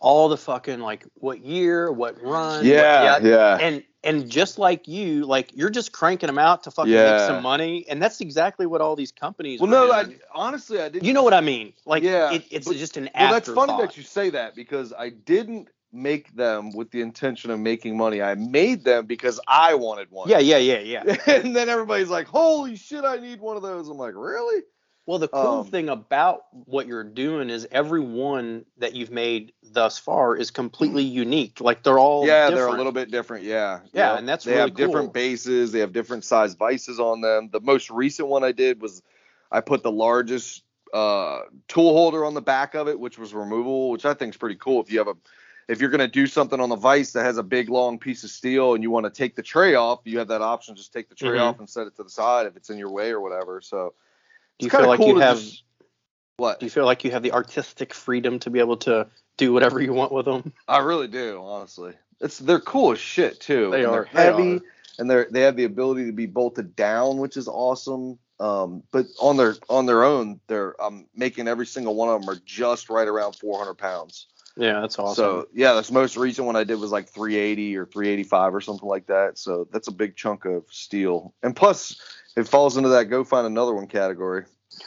all 0.00 0.28
the 0.28 0.36
fucking 0.36 0.80
like 0.80 1.04
what 1.14 1.44
year, 1.44 1.92
what 1.92 2.20
run, 2.22 2.56
what 2.58 2.64
yeah, 2.64 3.18
yeah, 3.18 3.58
and 3.60 3.82
and 4.02 4.30
just 4.30 4.58
like 4.58 4.88
you, 4.88 5.26
like 5.26 5.50
you're 5.54 5.68
just 5.68 5.92
cranking 5.92 6.26
them 6.26 6.38
out 6.38 6.62
to 6.62 6.70
fucking 6.70 6.90
Yeah. 6.92 7.10
make 7.18 7.20
some 7.28 7.42
money, 7.42 7.84
and 7.88 8.02
that's 8.02 8.22
exactly 8.22 8.64
what 8.64 8.80
all 8.80 8.96
these 8.96 9.12
companies. 9.12 9.60
Well, 9.60 9.70
no, 9.70 9.92
I, 9.92 10.16
honestly, 10.34 10.80
I 10.80 10.88
didn't. 10.88 11.04
you 11.04 11.12
know 11.12 11.22
what 11.22 11.34
I 11.34 11.42
mean? 11.42 11.74
Like, 11.84 12.02
Yeah, 12.02 12.32
it, 12.32 12.44
it's 12.50 12.66
but- 12.66 12.76
just 12.78 12.96
an 12.96 13.10
Well, 13.14 13.32
that's 13.32 13.50
funny 13.50 13.76
that 13.76 13.98
you 13.98 14.02
say 14.02 14.30
that 14.30 14.54
because 14.54 14.94
I 14.98 15.10
didn't 15.10 15.68
make 15.92 16.34
them 16.34 16.70
with 16.70 16.90
the 16.92 17.02
intention 17.02 17.50
of 17.50 17.58
making 17.60 17.96
money. 17.96 18.22
I 18.22 18.36
made 18.36 18.84
them 18.84 19.04
because 19.04 19.38
I 19.48 19.74
wanted 19.74 20.10
one. 20.10 20.30
Yeah, 20.30 20.38
yeah, 20.38 20.56
yeah, 20.56 20.78
yeah. 20.78 21.16
and 21.26 21.54
then 21.54 21.68
everybody's 21.68 22.08
like, 22.08 22.26
"Holy 22.26 22.76
shit, 22.76 23.04
I 23.04 23.16
need 23.18 23.40
one 23.40 23.56
of 23.58 23.62
those." 23.62 23.86
I'm 23.90 23.98
like, 23.98 24.14
"Really?" 24.14 24.62
Well, 25.10 25.18
the 25.18 25.26
cool 25.26 25.62
Um, 25.62 25.64
thing 25.64 25.88
about 25.88 26.44
what 26.66 26.86
you're 26.86 27.02
doing 27.02 27.50
is 27.50 27.66
every 27.72 27.98
one 27.98 28.64
that 28.76 28.94
you've 28.94 29.10
made 29.10 29.52
thus 29.60 29.98
far 29.98 30.36
is 30.36 30.52
completely 30.52 31.02
unique. 31.02 31.60
Like 31.60 31.82
they're 31.82 31.98
all 31.98 32.24
yeah, 32.24 32.48
they're 32.48 32.68
a 32.68 32.76
little 32.76 32.92
bit 32.92 33.10
different. 33.10 33.42
Yeah, 33.42 33.80
Yeah, 33.92 34.10
Yep. 34.10 34.18
and 34.20 34.28
that's 34.28 34.44
they 34.44 34.52
really 34.52 34.60
have 34.60 34.76
different 34.76 35.12
bases. 35.12 35.72
They 35.72 35.80
have 35.80 35.92
different 35.92 36.22
size 36.24 36.54
vices 36.54 37.00
on 37.00 37.22
them. 37.22 37.48
The 37.50 37.58
most 37.58 37.90
recent 37.90 38.28
one 38.28 38.44
I 38.44 38.52
did 38.52 38.80
was 38.80 39.02
I 39.50 39.60
put 39.60 39.82
the 39.82 39.90
largest 39.90 40.62
uh, 40.94 41.40
tool 41.66 41.92
holder 41.92 42.24
on 42.24 42.34
the 42.34 42.40
back 42.40 42.76
of 42.76 42.86
it, 42.86 43.00
which 43.00 43.18
was 43.18 43.34
removable, 43.34 43.90
which 43.90 44.04
I 44.04 44.14
think 44.14 44.34
is 44.34 44.38
pretty 44.38 44.60
cool. 44.60 44.80
If 44.80 44.92
you 44.92 44.98
have 44.98 45.08
a 45.08 45.16
if 45.66 45.80
you're 45.80 45.90
gonna 45.90 46.06
do 46.06 46.28
something 46.28 46.60
on 46.60 46.68
the 46.68 46.76
vise 46.76 47.14
that 47.14 47.24
has 47.24 47.36
a 47.36 47.42
big 47.42 47.68
long 47.68 47.98
piece 47.98 48.22
of 48.22 48.30
steel 48.30 48.74
and 48.74 48.82
you 48.84 48.92
want 48.92 49.06
to 49.06 49.10
take 49.10 49.34
the 49.34 49.42
tray 49.42 49.74
off, 49.74 50.02
you 50.04 50.20
have 50.20 50.28
that 50.28 50.40
option. 50.40 50.76
Just 50.76 50.92
take 50.92 51.08
the 51.08 51.16
tray 51.16 51.38
Mhm. 51.38 51.48
off 51.48 51.58
and 51.58 51.68
set 51.68 51.88
it 51.88 51.96
to 51.96 52.04
the 52.04 52.10
side 52.10 52.46
if 52.46 52.56
it's 52.56 52.70
in 52.70 52.78
your 52.78 52.92
way 52.92 53.10
or 53.10 53.20
whatever. 53.20 53.60
So 53.60 53.92
Do 54.60 54.66
you 54.66 54.70
feel 54.70 54.86
like 54.86 54.98
cool 54.98 55.08
you 55.08 55.18
have? 55.18 55.38
just- 55.38 55.64
what 56.36 56.58
Do 56.58 56.64
you 56.66 56.70
feel 56.70 56.86
like 56.86 57.04
you 57.04 57.10
have 57.10 57.22
the 57.22 57.32
artistic 57.32 57.92
freedom 57.92 58.38
to 58.40 58.50
be 58.50 58.60
able 58.60 58.78
to 58.78 59.06
do 59.36 59.52
whatever 59.52 59.80
you 59.80 59.92
want 59.92 60.10
with 60.12 60.24
them? 60.24 60.54
I 60.66 60.78
really 60.78 61.08
do, 61.08 61.42
honestly. 61.44 61.92
It's 62.20 62.38
they're 62.38 62.60
cool 62.60 62.92
as 62.92 62.98
shit 62.98 63.40
too. 63.40 63.70
They 63.70 63.84
and 63.84 63.92
are, 63.92 63.92
They're 63.92 64.10
they 64.14 64.22
heavy, 64.22 64.56
are. 64.56 64.60
and 64.98 65.10
they're 65.10 65.28
they 65.30 65.42
have 65.42 65.56
the 65.56 65.64
ability 65.64 66.06
to 66.06 66.12
be 66.12 66.26
bolted 66.26 66.74
down, 66.76 67.18
which 67.18 67.36
is 67.36 67.46
awesome. 67.46 68.18
Um, 68.38 68.82
but 68.90 69.06
on 69.20 69.36
their 69.36 69.56
on 69.68 69.84
their 69.84 70.02
own, 70.02 70.40
they're 70.46 70.80
um 70.82 71.06
making 71.14 71.46
every 71.46 71.66
single 71.66 71.94
one 71.94 72.08
of 72.08 72.20
them 72.20 72.30
are 72.30 72.40
just 72.46 72.88
right 72.88 73.06
around 73.08 73.34
400 73.34 73.74
pounds. 73.74 74.26
Yeah, 74.56 74.80
that's 74.80 74.98
awesome. 74.98 75.14
So 75.22 75.48
yeah, 75.52 75.74
this 75.74 75.90
most 75.90 76.16
recent 76.16 76.46
one 76.46 76.56
I 76.56 76.64
did 76.64 76.80
was 76.80 76.90
like 76.90 77.08
380 77.08 77.76
or 77.76 77.86
385 77.86 78.54
or 78.54 78.60
something 78.62 78.88
like 78.88 79.06
that. 79.06 79.38
So 79.38 79.68
that's 79.70 79.88
a 79.88 79.92
big 79.92 80.16
chunk 80.16 80.46
of 80.46 80.64
steel, 80.70 81.34
and 81.42 81.54
plus 81.54 82.00
it 82.36 82.48
falls 82.48 82.76
into 82.76 82.90
that 82.90 83.04
go 83.04 83.24
find 83.24 83.46
another 83.46 83.74
one 83.74 83.86
category. 83.86 84.44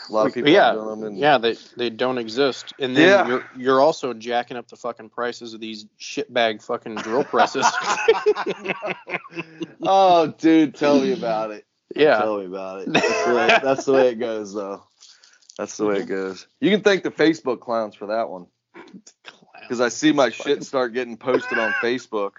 A 0.10 0.13
lot 0.13 0.27
of 0.27 0.34
people 0.34 0.49
yeah, 0.49 0.71
are 0.71 0.89
them, 0.89 1.03
and 1.03 1.17
yeah, 1.17 1.38
they 1.38 1.56
they 1.75 1.89
don't 1.89 2.17
exist, 2.17 2.73
and 2.79 2.95
then 2.95 3.10
Yeah. 3.10 3.27
you're 3.27 3.49
you're 3.58 3.82
also 3.82 4.13
jacking 4.13 4.56
up 4.58 4.67
the 4.69 4.77
fucking 4.77 5.10
prices 5.10 5.53
of 5.53 5.60
these 5.60 5.86
shitbag 5.99 6.63
fucking 6.63 6.95
drill 6.95 7.25
presses. 7.25 7.65
oh, 9.84 10.27
dude, 10.38 10.75
tell 10.75 10.99
me 10.99 11.12
about 11.12 11.51
it. 11.51 11.65
Yeah. 11.95 12.17
Tell 12.17 12.39
me 12.39 12.45
about 12.45 12.82
it. 12.82 12.93
That's 12.93 13.25
the, 13.25 13.36
way, 13.36 13.47
that's 13.62 13.86
the 13.86 13.93
way 13.93 14.10
it 14.10 14.19
goes, 14.19 14.53
though. 14.53 14.84
That's 15.58 15.77
the 15.77 15.86
way 15.86 15.97
it 15.97 16.08
goes. 16.08 16.47
You 16.60 16.71
can 16.71 16.82
thank 16.82 17.03
the 17.03 17.12
Facebook 17.12 17.60
clowns 17.60 17.95
for 17.95 18.08
that 18.08 18.29
one. 18.29 18.47
Because 19.62 19.79
I 19.79 19.89
see 19.89 20.12
my 20.12 20.29
shit 20.29 20.63
start 20.63 20.93
getting 20.93 21.17
posted 21.17 21.60
on 21.60 21.71
Facebook. 21.84 22.32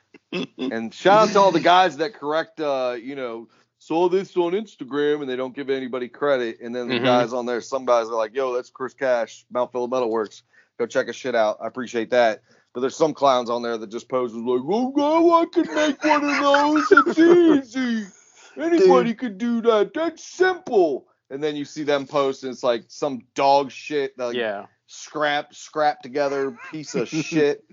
And 0.58 0.92
shout 0.92 1.28
out 1.28 1.32
to 1.32 1.40
all 1.40 1.52
the 1.52 1.60
guys 1.60 1.98
that 1.98 2.14
correct, 2.14 2.60
uh, 2.60 2.96
you 3.00 3.14
know, 3.14 3.48
saw 3.86 4.08
this 4.08 4.34
on 4.38 4.52
Instagram 4.52 5.20
and 5.20 5.28
they 5.28 5.36
don't 5.36 5.54
give 5.54 5.68
anybody 5.68 6.08
credit. 6.08 6.58
And 6.60 6.74
then 6.74 6.88
the 6.88 6.98
Mhm. 6.98 7.04
guys 7.04 7.32
on 7.34 7.44
there, 7.44 7.60
some 7.60 7.84
guys 7.84 8.06
are 8.08 8.14
like, 8.14 8.34
yo, 8.34 8.54
that's 8.54 8.70
Chris 8.70 8.94
Cash, 8.94 9.44
Mount 9.50 9.72
Phillip 9.72 9.90
Metalworks. 9.90 10.40
Go 10.78 10.86
check 10.86 11.06
his 11.08 11.16
shit 11.16 11.34
out. 11.34 11.58
I 11.60 11.66
appreciate 11.66 12.08
that. 12.10 12.40
But 12.72 12.80
there's 12.80 12.96
some 12.96 13.12
clowns 13.12 13.50
on 13.50 13.60
there 13.62 13.76
that 13.76 13.88
just 13.90 14.08
pose 14.08 14.32
poses 14.32 14.42
like, 14.42 14.62
oh, 14.64 14.92
no, 14.96 15.34
I 15.34 15.44
could 15.46 15.70
make 15.70 16.02
one 16.02 16.24
of 16.24 16.42
those. 16.42 16.86
It's 17.08 17.74
easy. 17.76 18.06
Anybody 18.56 19.14
could 19.14 19.36
do 19.36 19.60
that. 19.60 19.92
That's 19.92 20.24
simple. 20.24 21.06
And 21.30 21.42
then 21.42 21.54
you 21.54 21.64
see 21.66 21.82
them 21.82 22.06
post 22.06 22.42
and 22.42 22.52
it's 22.52 22.62
like 22.62 22.84
some 22.88 23.20
dog 23.34 23.70
shit, 23.70 24.18
like 24.18 24.34
yeah. 24.34 24.66
scrap, 24.86 25.54
scrap 25.54 26.00
together 26.00 26.56
piece 26.70 26.94
of 26.94 27.06
shit. 27.28 27.64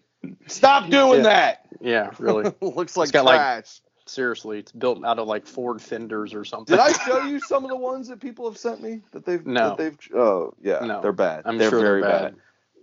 Stop 0.48 0.90
doing 0.90 1.20
Yeah. 1.24 1.24
that. 1.24 1.66
Yeah. 1.80 2.10
Really. 2.20 2.52
Looks 2.62 2.98
like 2.98 3.12
got, 3.14 3.26
like, 3.26 3.38
trash. 3.40 3.82
Seriously, 4.12 4.60
it's 4.60 4.72
built 4.74 5.04
out 5.06 5.20
of 5.20 5.28
like 5.28 5.46
Ford 5.48 5.82
fenders 5.82 6.34
or 6.34 6.44
something. 6.44 6.76
Did 6.76 6.82
I 6.84 6.92
show 7.06 7.24
you 7.24 7.40
some 7.40 7.64
of 7.64 7.70
the 7.70 7.78
ones 7.78 8.10
that 8.10 8.20
people 8.20 8.48
have 8.50 8.58
sent 8.58 8.82
me 8.84 9.02
that 9.12 9.26
they've 9.26 9.46
No. 9.46 9.70
that 9.70 9.78
they've 9.78 9.98
oh 10.14 10.54
yeah 10.62 10.80
No. 10.80 11.02
they're 11.02 11.14
bad 11.14 11.44
I'm 11.46 11.58
they're 11.58 11.70
sure 11.70 11.80
very 11.80 12.02
they're 12.02 12.10
bad. 12.12 12.22
bad. 12.36 12.36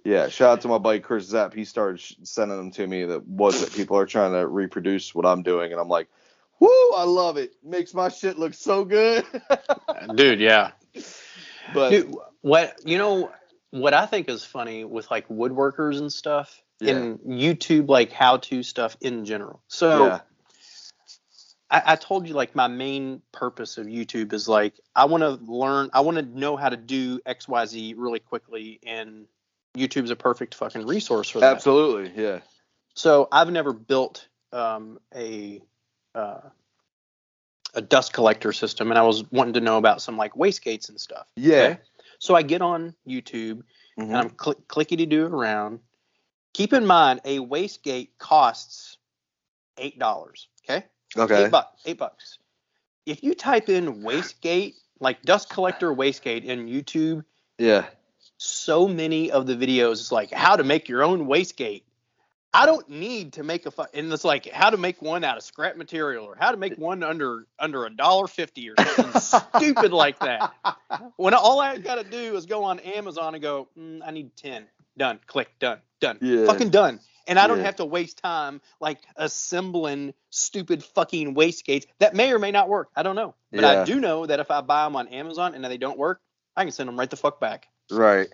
yeah 0.05 0.29
shout 0.29 0.51
out 0.53 0.61
to 0.63 0.69
my 0.69 0.79
buddy 0.79 1.01
Chris 1.01 1.27
Zapp 1.27 1.53
he 1.53 1.65
started 1.67 2.01
sending 2.27 2.57
them 2.57 2.71
to 2.73 2.87
me 2.87 3.05
that 3.05 3.27
was 3.27 3.61
that 3.61 3.73
people 3.75 3.99
are 3.99 4.07
trying 4.07 4.33
to 4.33 4.47
reproduce 4.47 5.15
what 5.15 5.27
I'm 5.27 5.43
doing 5.43 5.71
and 5.73 5.81
I'm 5.81 5.89
like 5.89 6.09
whoo 6.61 6.93
I 6.97 7.05
love 7.05 7.37
it 7.37 7.53
makes 7.63 7.93
my 7.93 8.09
shit 8.09 8.39
look 8.39 8.55
so 8.55 8.85
good 8.87 9.25
Dude, 10.15 10.41
yeah. 10.41 10.71
but 11.75 11.91
Dude, 11.91 12.15
what 12.41 12.75
you 12.85 12.97
know 12.99 13.31
what 13.71 13.93
I 13.93 14.07
think 14.07 14.31
is 14.31 14.45
funny 14.45 14.85
with 14.85 15.11
like 15.11 15.29
woodworkers 15.29 15.99
and 15.99 16.11
stuff 16.11 16.63
Yeah. 16.81 16.95
and 16.97 17.19
YouTube 17.21 17.89
like 17.89 18.13
how 18.13 18.39
to 18.39 18.63
stuff 18.63 18.97
in 19.03 19.25
general. 19.27 19.61
So 19.69 20.07
yeah 20.07 20.21
I, 21.71 21.83
I 21.87 21.97
told 21.97 22.27
you 22.27 22.35
like 22.35 22.55
my 22.55 22.67
main 22.69 23.21
purpose 23.33 23.79
of 23.79 23.87
YouTube 23.87 24.33
is 24.33 24.49
like 24.49 24.75
I 24.95 25.05
want 25.05 25.23
to 25.23 25.31
learn, 25.51 25.91
I 25.93 26.01
want 26.01 26.17
to 26.17 26.23
know 26.23 26.57
how 26.57 26.69
to 26.69 26.77
do 26.77 27.21
X 27.27 27.47
Y 27.49 27.67
Z 27.67 27.95
really 27.97 28.21
quickly, 28.21 28.81
and 28.87 29.27
YouTube's 29.77 30.11
a 30.11 30.17
perfect 30.17 30.55
fucking 30.55 30.87
resource 30.87 31.29
for 31.29 31.41
that. 31.41 31.53
absolutely 31.53 32.11
yeah 32.23 32.41
So 32.95 33.29
I've 33.31 33.51
never 33.51 33.73
built 33.73 34.29
um, 34.53 34.99
a 35.15 35.61
uh, 36.15 36.41
a 37.75 37.83
dust 37.83 38.13
collector 38.15 38.53
system, 38.53 38.91
and 38.91 38.99
I 38.99 39.03
was 39.03 39.31
wanting 39.31 39.53
to 39.55 39.61
know 39.61 39.77
about 39.77 40.01
some 40.01 40.17
like 40.17 40.33
wastegates 40.35 40.89
and 40.89 40.99
stuff. 41.01 41.27
yeah 41.37 41.63
Okay. 41.65 41.79
So 42.19 42.35
I 42.35 42.43
get 42.43 42.63
on 42.63 42.95
YouTube 43.07 43.63
Mhm. 43.99 44.09
and 44.09 44.17
I'm 44.17 44.31
cl- 44.41 44.63
clickety 44.69 45.07
do 45.07 45.27
around. 45.27 45.81
Keep 46.55 46.73
in 46.73 46.87
mind, 46.87 47.21
a 47.25 47.39
wastegate 47.39 48.11
costs 48.19 48.97
eight 49.77 49.99
dollars. 49.99 50.49
Okay, 50.65 50.85
okay 51.17 51.45
eight 51.45 51.51
bucks. 51.51 51.83
Eight 51.87 51.99
bucks. 51.99 52.39
If 53.07 53.23
you 53.23 53.35
type 53.35 53.69
in 53.69 54.03
wastegate, 54.03 54.75
like 55.01 55.23
dust 55.23 55.49
collector 55.49 55.95
wastegate 55.95 56.45
in 56.45 56.67
YouTube, 56.67 57.25
yeah 57.59 57.87
so 58.39 58.89
many 58.89 59.31
of 59.31 59.47
the 59.47 59.55
videos 59.55 59.95
is 59.95 60.13
like 60.13 60.31
how 60.31 60.57
to 60.57 60.65
make 60.65 60.89
your 60.89 61.03
own 61.03 61.27
wastegate. 61.27 61.83
I 62.55 62.65
don't 62.65 62.89
need 62.89 63.35
to 63.35 63.43
make 63.43 63.67
a 63.67 63.71
fu- 63.71 63.85
and 63.93 64.11
it's 64.11 64.25
like 64.25 64.49
how 64.51 64.71
to 64.71 64.79
make 64.79 65.03
one 65.03 65.23
out 65.23 65.37
of 65.37 65.43
scrap 65.43 65.77
material 65.77 66.25
or 66.25 66.35
how 66.35 66.51
to 66.51 66.57
make 66.57 66.77
one 66.79 67.03
under 67.03 67.47
under 67.59 67.85
a 67.85 67.91
dollar 67.91 68.27
fifty 68.27 68.71
or 68.71 68.75
something 68.79 69.21
stupid 69.59 69.93
like 69.93 70.19
that. 70.21 70.55
When 71.17 71.35
all 71.35 71.61
I 71.61 71.77
got 71.77 71.97
to 71.97 72.05
do 72.05 72.37
is 72.37 72.47
go 72.47 72.65
on 72.65 72.79
Amazon 72.81 73.35
and 73.35 73.43
go, 73.43 73.69
mm, 73.79 74.01
I 74.05 74.13
need 74.13 74.35
ten. 74.35 74.67
Done. 74.97 75.21
Click. 75.27 75.51
Done. 75.59 75.79
Done. 76.01 76.19
Yeah. 76.23 76.47
Fucking 76.47 76.71
done. 76.71 77.01
And 77.29 77.39
I 77.39 77.47
don't 77.47 77.59
Yeah. 77.59 77.65
have 77.65 77.77
to 77.77 77.85
waste 77.85 78.19
time 78.19 78.61
like 78.81 78.99
assembling 79.17 80.15
stupid 80.31 80.83
fucking 80.83 81.35
wastegates 81.35 81.85
that 82.01 82.15
may 82.15 82.33
or 82.33 82.39
may 82.39 82.51
not 82.51 82.69
work. 82.69 82.89
I 82.97 83.03
don't 83.03 83.17
know. 83.17 83.35
But 83.53 83.65
Yeah. 83.65 83.83
I 83.83 83.85
do 83.85 84.01
know 84.01 84.27
that 84.27 84.41
if 84.41 84.51
I 84.51 84.63
buy 84.63 84.85
them 84.85 84.97
on 84.97 85.09
Amazon 85.09 85.55
and 85.55 85.65
they 85.65 85.77
don't 85.79 85.99
work, 85.99 86.21
I 86.57 86.65
can 86.65 86.73
send 86.73 86.89
them 86.89 86.99
right 86.99 87.09
the 87.09 87.17
fuck 87.17 87.39
back. 87.39 87.69
right 87.91 88.29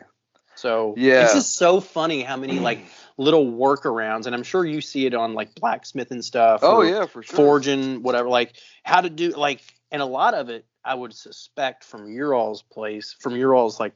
So 0.56 0.94
Yeah. 0.96 1.24
it's 1.24 1.34
just 1.34 1.56
so 1.56 1.80
funny 1.80 2.22
how 2.22 2.36
many 2.36 2.60
like 2.60 2.86
little 3.16 3.44
workarounds, 3.46 4.26
and 4.26 4.34
I'm 4.34 4.44
sure 4.44 4.64
you 4.64 4.80
see 4.80 5.04
it 5.06 5.14
on 5.14 5.34
like 5.34 5.54
blacksmith 5.56 6.10
and 6.12 6.24
stuff. 6.24 6.60
oh 6.62 6.78
or 6.78 6.86
yeah 6.86 7.06
for 7.06 7.22
sure 7.22 7.36
forging, 7.36 8.02
whatever. 8.02 8.28
Like 8.28 8.54
how 8.84 9.00
to 9.00 9.10
do 9.10 9.30
like, 9.30 9.60
and 9.90 10.00
a 10.00 10.06
lot 10.06 10.34
of 10.34 10.48
it 10.50 10.64
I 10.84 10.94
would 10.94 11.14
suspect 11.14 11.82
from 11.84 12.12
your 12.12 12.34
all's 12.34 12.62
place, 12.62 13.16
from 13.18 13.34
your 13.36 13.54
all's 13.54 13.80
like 13.80 13.94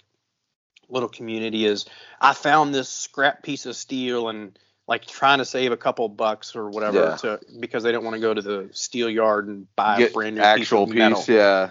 little 0.88 1.08
community 1.08 1.64
is 1.66 1.86
I 2.20 2.32
found 2.32 2.74
this 2.74 2.88
scrap 2.88 3.42
piece 3.42 3.66
of 3.66 3.76
steel 3.76 4.28
and 4.28 4.58
like 4.88 5.04
trying 5.06 5.38
to 5.38 5.44
save 5.44 5.70
a 5.70 5.76
couple 5.76 6.08
bucks 6.08 6.56
or 6.56 6.70
whatever 6.70 6.96
Yeah. 6.98 7.16
to 7.16 7.40
because 7.60 7.82
they 7.84 7.92
don't 7.92 8.02
want 8.04 8.14
to 8.14 8.20
go 8.20 8.34
to 8.34 8.42
the 8.42 8.70
steel 8.72 9.08
yard 9.10 9.46
and 9.46 9.66
buy 9.76 10.00
a 10.00 10.10
brand 10.10 10.36
new 10.36 10.42
actual 10.42 10.86
piece 10.86 10.92
of 10.92 10.98
metal. 10.98 11.18
piece 11.20 11.28
yeah 11.28 11.70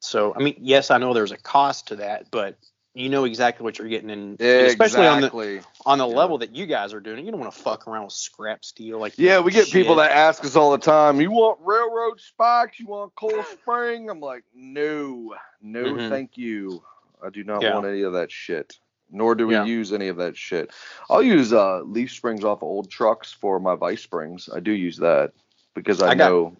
So 0.00 0.32
I 0.34 0.38
mean, 0.38 0.56
yes, 0.60 0.90
I 0.90 0.98
know 0.98 1.12
there's 1.14 1.32
a 1.32 1.36
cost 1.36 1.88
to 1.88 1.96
that, 1.96 2.30
but 2.30 2.56
you 2.94 3.08
know 3.08 3.24
exactly 3.24 3.64
what 3.64 3.78
you're 3.78 3.88
getting 3.88 4.08
in, 4.10 4.36
especially 4.40 5.06
on 5.08 5.20
the 5.22 5.64
on 5.84 5.98
the 5.98 6.06
Yeah. 6.06 6.14
level 6.14 6.38
that 6.38 6.54
you 6.54 6.66
guys 6.66 6.94
are 6.94 7.00
doing. 7.00 7.24
You 7.24 7.32
don't 7.32 7.40
want 7.40 7.52
to 7.52 7.58
fuck 7.60 7.88
around 7.88 8.04
with 8.04 8.12
scrap 8.12 8.64
steel 8.64 8.98
like 9.00 9.14
Yeah, 9.18 9.40
we 9.40 9.50
get 9.50 9.70
people 9.70 9.96
that 9.96 10.12
ask 10.12 10.44
us 10.44 10.54
all 10.54 10.70
the 10.70 10.78
time, 10.78 11.20
you 11.20 11.32
want 11.32 11.58
railroad 11.60 12.20
spikes? 12.20 12.78
You 12.78 12.86
want 12.86 13.14
coal 13.16 13.42
spring? 13.44 14.08
I'm 14.08 14.20
like, 14.20 14.44
no, 14.54 15.34
no, 15.60 15.94
Mhm. 15.94 16.08
thank 16.08 16.36
you. 16.38 16.84
I 17.22 17.30
do 17.30 17.42
not 17.42 17.62
Yeah. 17.62 17.74
want 17.74 17.86
any 17.86 18.02
of 18.02 18.12
that 18.12 18.30
shit. 18.30 18.78
Nor 19.10 19.34
do 19.34 19.46
we 19.46 19.54
Yeah. 19.54 19.64
use 19.64 19.92
any 19.92 20.08
of 20.08 20.16
that 20.16 20.36
shit. 20.36 20.70
I'll 21.08 21.22
use 21.22 21.52
uh, 21.52 21.82
leaf 21.82 22.10
springs 22.12 22.42
off 22.44 22.58
of 22.58 22.64
old 22.64 22.90
trucks 22.90 23.32
for 23.32 23.60
my 23.60 23.74
vice 23.76 24.02
springs. 24.02 24.48
I 24.52 24.60
do 24.60 24.72
use 24.72 24.96
that 24.98 25.32
because 25.74 26.02
I, 26.02 26.10
I 26.10 26.14
got- 26.14 26.30
know 26.30 26.56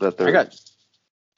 that 0.00 0.18
they're. 0.18 0.28
I 0.28 0.32
got 0.32 0.54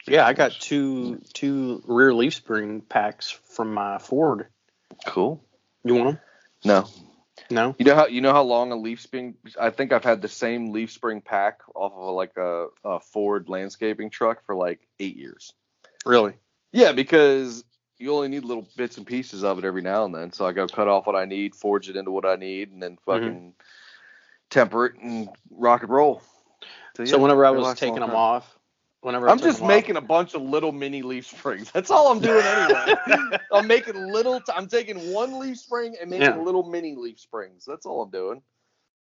yeah, 0.07 0.27
I 0.27 0.33
got 0.33 0.53
two 0.53 1.21
two 1.35 1.83
rear 1.87 2.15
leaf 2.15 2.35
spring 2.35 2.81
packs 2.81 3.31
from 3.31 3.75
my 3.75 3.99
Ford. 3.99 4.47
cool. 5.07 5.45
You 5.85 5.95
want 5.95 6.07
them? 6.17 6.21
No, 6.65 6.89
No. 7.51 7.77
you 7.79 7.85
know 7.85 7.95
how 7.95 8.07
you 8.07 8.21
know 8.21 8.33
how 8.33 8.43
long 8.43 8.73
a 8.73 8.77
leaf 8.77 9.01
spring. 9.01 9.35
I 9.61 9.71
think 9.71 9.93
I've 9.93 10.03
had 10.05 10.23
the 10.23 10.29
same 10.29 10.73
leaf 10.73 10.91
spring 10.91 11.21
pack 11.21 11.61
off 11.75 11.93
of 11.93 11.99
a, 12.03 12.11
like 12.11 12.37
a, 12.37 12.67
a 12.85 13.01
Ford 13.01 13.49
landscaping 13.49 14.11
truck 14.11 14.45
for 14.47 14.55
like 14.57 14.81
eight 14.99 15.17
years. 15.17 15.53
Really? 16.07 16.33
Yeah, 16.73 16.93
because 16.93 17.65
you 17.99 18.15
only 18.15 18.29
need 18.29 18.45
little 18.45 18.67
bits 18.77 18.97
and 18.97 19.07
pieces 19.07 19.45
of 19.45 19.59
it 19.59 19.65
every 19.65 19.83
now 19.83 20.05
and 20.05 20.15
then. 20.15 20.33
So 20.33 20.47
I 20.47 20.53
go 20.53 20.67
cut 20.67 20.89
off 20.89 21.07
what 21.07 21.17
I 21.17 21.25
need, 21.25 21.55
forge 21.55 21.89
it 21.89 21.97
into 21.97 22.11
what 22.11 22.25
I 22.25 22.37
need, 22.37 22.71
and 22.73 22.83
then 22.83 22.99
Mm-hmm. 23.09 23.27
fucking 23.27 23.55
temper 24.51 24.87
it 24.87 24.95
and 25.03 25.29
rock 25.51 25.83
and 25.83 25.91
roll. 25.91 26.23
So 26.95 27.03
yeah, 27.05 27.17
whenever 27.17 27.45
I 27.45 27.51
was 27.51 27.75
taking 27.75 28.01
them 28.01 28.11
time. 28.11 28.17
off, 28.17 28.59
whenever 29.01 29.29
I 29.29 29.33
I'm 29.33 29.39
just 29.41 29.63
making 29.63 29.97
a 29.97 30.01
bunch 30.01 30.35
of 30.35 30.43
little 30.43 30.73
mini 30.73 31.03
leaf 31.03 31.27
springs. 31.27 31.71
That's 31.73 31.91
all 31.91 32.11
I'm 32.11 32.21
doing 32.21 32.47
anyway. 32.47 32.95
I'm 33.53 33.67
making 33.67 33.95
little. 33.95 34.41
T- 34.41 34.53
I'm 34.55 34.69
taking 34.69 35.13
one 35.13 35.39
leaf 35.39 35.59
spring 35.59 35.97
and 36.01 36.11
making 36.11 36.25
Yeah. 36.25 36.37
little 36.37 36.69
mini 36.69 36.95
leaf 36.95 37.19
springs. 37.21 37.65
That's 37.67 37.87
all 37.87 38.03
I'm 38.03 38.11
doing. 38.11 38.43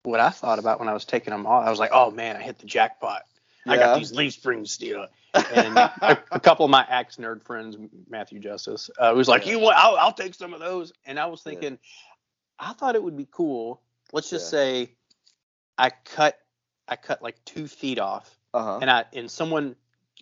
what 0.04 0.20
I 0.20 0.30
thought 0.30 0.60
about 0.60 0.80
when 0.80 0.88
I 0.90 0.94
was 0.94 1.06
taking 1.06 1.32
them 1.32 1.46
off, 1.48 1.66
I 1.66 1.70
was 1.70 1.80
like, 1.80 1.92
oh 1.94 2.12
man, 2.12 2.38
I 2.38 2.42
hit 2.42 2.60
the 2.60 2.66
jackpot. 2.68 3.24
I 3.68 3.78
got 3.78 3.98
these 3.98 4.12
leaf 4.12 4.34
springs 4.34 4.72
still. 4.72 5.08
And 5.34 5.78
a, 6.02 6.18
a 6.32 6.40
couple 6.40 6.66
of 6.66 6.72
my 6.72 6.86
axe 6.90 7.18
nerd 7.18 7.44
friends, 7.44 7.78
Matthew 8.10 8.40
Justice, 8.40 8.90
uh, 9.00 9.14
was 9.16 9.28
like, 9.28 9.46
Yeah. 9.46 9.54
"You 9.54 9.60
want? 9.60 9.78
I'll, 9.78 9.96
I'll 9.98 10.14
take 10.14 10.34
some 10.34 10.54
of 10.54 10.60
those." 10.60 10.94
And 11.06 11.20
I 11.20 11.26
was 11.26 11.42
Yeah. 11.46 11.52
thinking, 11.52 11.80
I 12.60 12.74
thought 12.74 12.96
it 12.96 13.04
would 13.04 13.18
be 13.18 13.28
cool. 13.30 13.82
Let's 14.14 14.30
just 14.30 14.46
Yeah. 14.46 14.60
say, 14.60 14.92
I 15.78 15.90
cut, 16.06 16.38
I 16.88 16.96
cut 16.96 17.22
like 17.22 17.44
two 17.46 17.68
feet 17.68 18.00
off, 18.00 18.38
Uh 18.54 18.64
huh. 18.64 18.80
and 18.82 18.90
I 18.90 19.06
and 19.14 19.30
someone, 19.30 19.76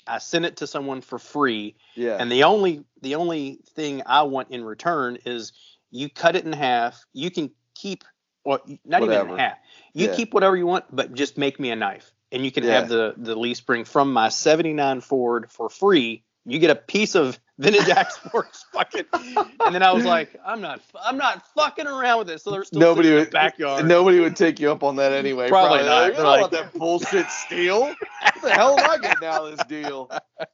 I 0.08 0.18
sent 0.18 0.46
it 0.46 0.58
to 0.58 0.68
someone 0.68 1.02
for 1.02 1.20
free, 1.20 1.76
Yeah. 1.96 2.18
and 2.20 2.32
the 2.32 2.44
only 2.44 2.84
the 3.02 3.16
only 3.16 3.60
thing 3.76 4.02
I 4.06 4.24
want 4.24 4.52
in 4.52 4.64
return 4.64 5.18
is 5.26 5.54
you 5.92 6.10
cut 6.10 6.36
it 6.36 6.46
in 6.46 6.54
half. 6.54 7.06
You 7.14 7.30
can 7.30 7.52
keep, 7.76 8.04
or 8.44 8.60
not 8.86 9.04
even 9.04 9.10
Whatever. 9.10 9.34
in 9.34 9.40
half. 9.40 9.58
You 9.94 10.08
Yeah. 10.08 10.16
keep 10.16 10.34
whatever 10.34 10.58
you 10.58 10.66
want, 10.66 10.86
but 10.96 11.14
just 11.14 11.38
make 11.38 11.60
me 11.60 11.70
a 11.70 11.76
knife, 11.76 12.13
and 12.34 12.44
you 12.44 12.52
can 12.52 12.64
Yeah. 12.66 12.72
have 12.82 12.90
the 12.90 13.14
the 13.16 13.36
leaf 13.36 13.56
spring 13.58 13.86
from 13.86 14.12
my 14.12 14.28
'79 14.30 15.00
Ford 15.02 15.50
for 15.50 15.70
free. 15.70 16.24
You 16.46 16.60
get 16.60 16.72
a 16.72 16.76
piece 16.76 17.16
of 17.16 17.40
vintage 17.58 17.88
axe 17.88 18.20
works 18.34 18.66
fucking, 18.74 19.06
and 19.14 19.74
then 19.74 19.82
I 19.82 19.94
was 19.94 20.04
like, 20.04 20.36
I'm 20.46 20.60
not, 20.60 20.82
I'm 21.02 21.16
not 21.16 21.48
fucking 21.56 21.88
around 21.88 22.18
with 22.18 22.28
this. 22.28 22.44
So 22.44 22.52
they're 22.52 22.66
Nobody 22.74 23.08
in 23.10 23.16
would 23.16 23.28
the 23.28 23.32
backyard. 23.32 23.86
Nobody 23.88 24.20
would 24.20 24.36
take 24.36 24.60
you 24.60 24.70
up 24.70 24.84
on 24.84 24.98
that 24.98 25.14
anyway. 25.14 25.48
Probably 25.48 25.86
not. 25.86 26.10
Like, 26.12 26.20
I 26.20 26.24
like- 26.24 26.42
want 26.42 26.52
that 26.52 26.74
bullshit 26.74 27.28
steel. 27.30 27.84
What 27.86 28.42
the 28.42 28.52
hell 28.52 28.78
am 28.78 28.90
I 28.92 28.98
getting 28.98 29.26
out 29.26 29.46
of 29.48 29.58
this 29.58 29.66
deal? 29.68 30.12
You 30.42 30.46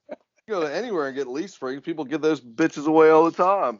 go 0.49 0.61
to 0.61 0.71
anywhere 0.71 1.07
and 1.07 1.15
get 1.15 1.27
leaf 1.27 1.49
springs. 1.49 1.81
People 1.81 2.05
give 2.05 2.21
those 2.21 2.39
bitches 2.39 2.85
away 2.85 3.09
all 3.09 3.25
the 3.25 3.31
time. 3.31 3.79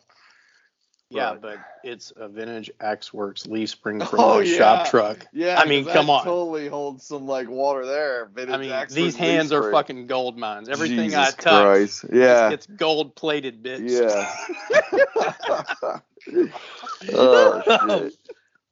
Yeah, 1.11 1.35
but 1.41 1.57
it's 1.83 2.13
a 2.15 2.27
vintage 2.27 2.69
Axe 2.79 3.11
Works 3.13 3.47
leaf 3.47 3.69
spring 3.69 3.99
from 4.05 4.19
Oh, 4.19 4.39
yeah. 4.39 4.57
shop 4.57 4.89
truck. 4.89 5.27
Yeah, 5.33 5.59
I 5.59 5.65
mean, 5.65 5.85
come 5.85 6.09
on. 6.09 6.23
Totally 6.23 6.67
holds 6.67 7.05
some 7.05 7.25
like 7.25 7.49
water 7.49 7.85
there. 7.85 8.25
Vintage 8.27 8.55
I 8.55 8.57
mean, 8.57 8.85
these 8.91 9.15
hands 9.15 9.51
are 9.51 9.71
fucking 9.71 10.07
gold 10.07 10.37
mines. 10.37 10.69
Everything 10.69 11.09
Jesus 11.09 11.17
I 11.17 11.31
touch, 11.31 11.63
Christ. 11.63 12.05
Yeah. 12.13 12.51
it's 12.51 12.67
gold 12.67 13.15
plated, 13.15 13.63
bitch. 13.63 13.89
Yeah. 13.89 14.31
oh 17.13 17.61
shit. 17.65 18.13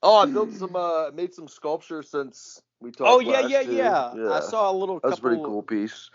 Oh, 0.04 0.18
I 0.18 0.26
built 0.28 0.54
some 0.54 0.76
uh 0.76 1.12
made 1.12 1.34
some 1.34 1.48
sculpture 1.48 2.04
since 2.04 2.62
we 2.82 2.92
talked. 2.92 3.10
oh 3.10 3.20
yeah, 3.20 3.48
yeah, 3.48 3.64
too. 3.64 3.76
yeah, 3.76 4.32
I 4.32 4.42
saw 4.42 4.70
a 4.72 4.74
little. 4.74 5.00
That's 5.02 5.18
a 5.18 5.22
pretty 5.22 5.42
cool 5.44 5.64
piece. 5.64 6.12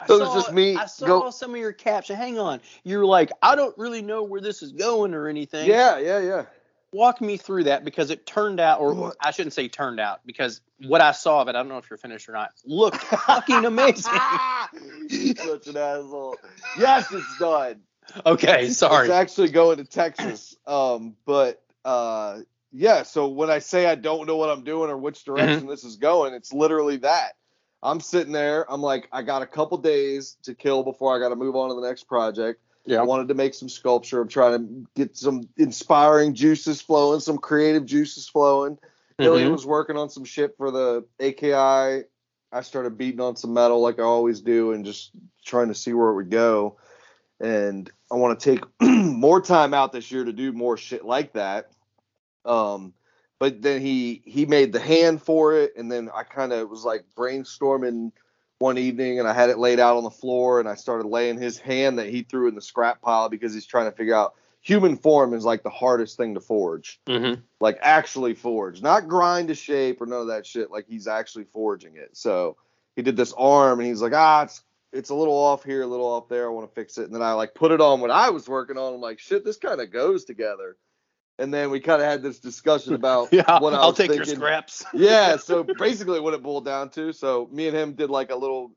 I 0.00 0.06
That 0.06 0.18
was 0.20 0.34
just 0.34 0.52
me. 0.52 0.76
I 0.76 0.86
saw 0.86 1.06
Go- 1.06 1.30
some 1.30 1.52
of 1.52 1.56
your 1.56 1.72
caption. 1.72 2.16
Hang 2.16 2.38
on, 2.38 2.60
you're 2.84 3.06
like, 3.06 3.30
I 3.42 3.54
don't 3.56 3.76
really 3.78 4.02
know 4.02 4.22
where 4.24 4.40
this 4.40 4.62
is 4.62 4.72
going 4.72 5.14
or 5.14 5.26
anything. 5.28 5.68
Yeah, 5.68 5.98
yeah, 5.98 6.18
yeah. 6.20 6.44
Walk 6.92 7.20
me 7.20 7.36
through 7.36 7.64
that 7.64 7.84
because 7.84 8.10
it 8.10 8.26
turned 8.26 8.60
out, 8.60 8.80
or 8.80 8.94
What? 8.94 9.16
I 9.20 9.30
shouldn't 9.30 9.52
say 9.52 9.68
turned 9.68 9.98
out, 10.00 10.20
because 10.24 10.60
what 10.86 11.00
I 11.00 11.12
saw 11.12 11.42
of 11.42 11.48
it, 11.48 11.50
I 11.50 11.58
don't 11.58 11.68
know 11.68 11.78
if 11.78 11.90
you're 11.90 11.96
finished 11.98 12.28
or 12.28 12.32
not, 12.32 12.52
looked 12.64 12.96
fucking 12.98 13.64
amazing. 13.64 14.12
Such 15.36 15.66
an 15.66 15.76
asshole. 15.76 16.36
Yes, 16.78 17.10
it's 17.12 17.38
done. 17.38 17.80
okay, 18.24 18.68
sorry. 18.70 19.06
It's 19.08 19.14
actually 19.14 19.48
going 19.50 19.78
to 19.78 19.84
Texas. 19.84 20.56
Um, 20.66 21.16
but 21.26 21.62
uh, 21.84 22.40
yeah. 22.72 23.02
So 23.02 23.28
when 23.28 23.50
I 23.50 23.58
say 23.58 23.86
I 23.86 23.94
don't 23.94 24.26
know 24.26 24.36
what 24.36 24.48
I'm 24.50 24.62
doing 24.64 24.90
or 24.90 24.96
which 24.96 25.24
direction 25.24 25.60
Mm-hmm. 25.60 25.68
this 25.68 25.84
is 25.84 25.96
going, 25.96 26.34
it's 26.34 26.52
literally 26.52 26.98
that. 26.98 27.32
I'm 27.82 28.00
sitting 28.00 28.32
there. 28.32 28.70
I'm 28.72 28.82
like, 28.82 29.08
I 29.12 29.22
got 29.22 29.42
a 29.42 29.46
couple 29.46 29.78
days 29.78 30.36
to 30.42 30.54
kill 30.54 30.82
before 30.82 31.14
I 31.14 31.18
got 31.18 31.28
to 31.28 31.36
move 31.36 31.56
on 31.56 31.68
to 31.68 31.74
the 31.74 31.86
next 31.86 32.04
project. 32.04 32.60
Yeah. 32.84 33.00
I 33.00 33.02
wanted 33.02 33.28
to 33.28 33.34
make 33.34 33.54
some 33.54 33.68
sculpture. 33.68 34.20
I'm 34.20 34.28
trying 34.28 34.58
to 34.58 34.86
get 34.94 35.16
some 35.16 35.48
inspiring 35.56 36.34
juices 36.34 36.80
flowing, 36.80 37.20
some 37.20 37.38
creative 37.38 37.84
juices 37.84 38.28
flowing. 38.28 38.78
Ilya 39.18 39.46
Mhm. 39.46 39.52
was 39.52 39.66
working 39.66 39.96
on 39.96 40.08
some 40.10 40.24
shit 40.24 40.56
for 40.56 40.70
the 40.70 41.04
AKI. 41.20 42.04
I 42.52 42.60
started 42.60 42.96
beating 42.96 43.20
on 43.20 43.34
some 43.36 43.52
metal 43.54 43.80
like 43.80 43.98
I 43.98 44.02
always 44.04 44.40
do 44.40 44.72
and 44.72 44.84
just 44.84 45.10
trying 45.44 45.68
to 45.68 45.74
see 45.74 45.92
where 45.92 46.10
it 46.10 46.14
would 46.14 46.30
go. 46.30 46.76
And 47.40 47.90
I 48.10 48.14
want 48.16 48.38
to 48.38 48.50
take 48.54 48.64
more 48.80 49.40
time 49.40 49.74
out 49.74 49.92
this 49.92 50.10
year 50.10 50.24
to 50.24 50.32
do 50.32 50.52
more 50.52 50.76
shit 50.76 51.04
like 51.04 51.32
that. 51.32 51.70
Um, 52.44 52.94
but 53.38 53.62
then 53.62 53.80
he 53.80 54.22
he 54.24 54.46
made 54.46 54.72
the 54.72 54.80
hand 54.80 55.22
for 55.22 55.54
it, 55.54 55.74
and 55.76 55.90
then 55.90 56.10
I 56.14 56.22
kind 56.22 56.52
of 56.52 56.68
was 56.70 56.84
like 56.84 57.04
brainstorming 57.16 58.12
one 58.58 58.78
evening, 58.78 59.18
and 59.18 59.28
I 59.28 59.34
had 59.34 59.50
it 59.50 59.58
laid 59.58 59.78
out 59.78 59.96
on 59.96 60.04
the 60.04 60.10
floor, 60.10 60.60
and 60.60 60.68
I 60.68 60.74
started 60.74 61.06
laying 61.06 61.38
his 61.38 61.58
hand 61.58 61.98
that 61.98 62.08
he 62.08 62.22
threw 62.22 62.48
in 62.48 62.54
the 62.54 62.62
scrap 62.62 63.02
pile 63.02 63.28
because 63.28 63.52
he's 63.52 63.66
trying 63.66 63.90
to 63.90 63.96
figure 63.96 64.14
out 64.14 64.34
human 64.62 64.96
form 64.96 65.34
is 65.34 65.44
like 65.44 65.62
the 65.62 65.70
hardest 65.70 66.16
thing 66.16 66.34
to 66.34 66.40
forge 66.40 66.98
Mhm. 67.06 67.42
like 67.60 67.78
actually 67.82 68.34
forge, 68.34 68.82
not 68.82 69.06
grind 69.08 69.48
to 69.48 69.54
shape 69.54 70.00
or 70.00 70.06
none 70.06 70.22
of 70.22 70.26
that 70.28 70.44
shit. 70.46 70.70
Like 70.70 70.86
he's 70.88 71.06
actually 71.06 71.44
forging 71.44 71.96
it. 71.96 72.16
So 72.16 72.56
he 72.96 73.02
did 73.02 73.16
this 73.16 73.34
arm, 73.36 73.78
and 73.80 73.88
he's 73.88 74.02
like, 74.02 74.14
ah, 74.14 74.42
it's 74.44 74.62
it's 74.92 75.10
a 75.10 75.14
little 75.14 75.36
off 75.36 75.62
here, 75.62 75.82
a 75.82 75.86
little 75.86 76.06
off 76.06 76.28
there. 76.28 76.46
I 76.46 76.48
want 76.48 76.66
to 76.68 76.74
fix 76.74 76.96
it. 76.96 77.04
And 77.04 77.14
then 77.14 77.20
I 77.22 77.32
like 77.32 77.54
put 77.54 77.70
it 77.70 77.82
on 77.82 78.00
what 78.00 78.10
I 78.10 78.30
was 78.30 78.48
working 78.48 78.78
on. 78.78 78.94
I'm 78.94 79.00
like, 79.00 79.18
shit, 79.18 79.44
this 79.44 79.58
kind 79.58 79.80
of 79.80 79.92
goes 79.92 80.24
together. 80.24 80.76
And 81.38 81.52
then 81.52 81.70
we 81.70 81.80
kind 81.80 82.00
of 82.00 82.08
had 82.08 82.22
this 82.22 82.38
discussion 82.38 82.94
about 82.94 83.32
Yeah, 83.32 83.42
what 83.46 83.48
I 83.50 83.60
was 83.60 83.70
doing. 83.70 83.74
I'll 83.74 83.88
was 83.88 83.98
take 83.98 84.14
your 84.16 84.24
scraps. 84.24 84.84
yeah, 84.94 85.36
so 85.36 85.62
basically 85.78 86.20
what 86.20 86.34
it 86.34 86.42
boiled 86.42 86.64
down 86.64 86.90
to. 86.90 87.12
So 87.12 87.48
me 87.52 87.68
and 87.68 87.76
him 87.76 87.92
did 87.94 88.10
like 88.10 88.30
a 88.30 88.36
little 88.36 88.72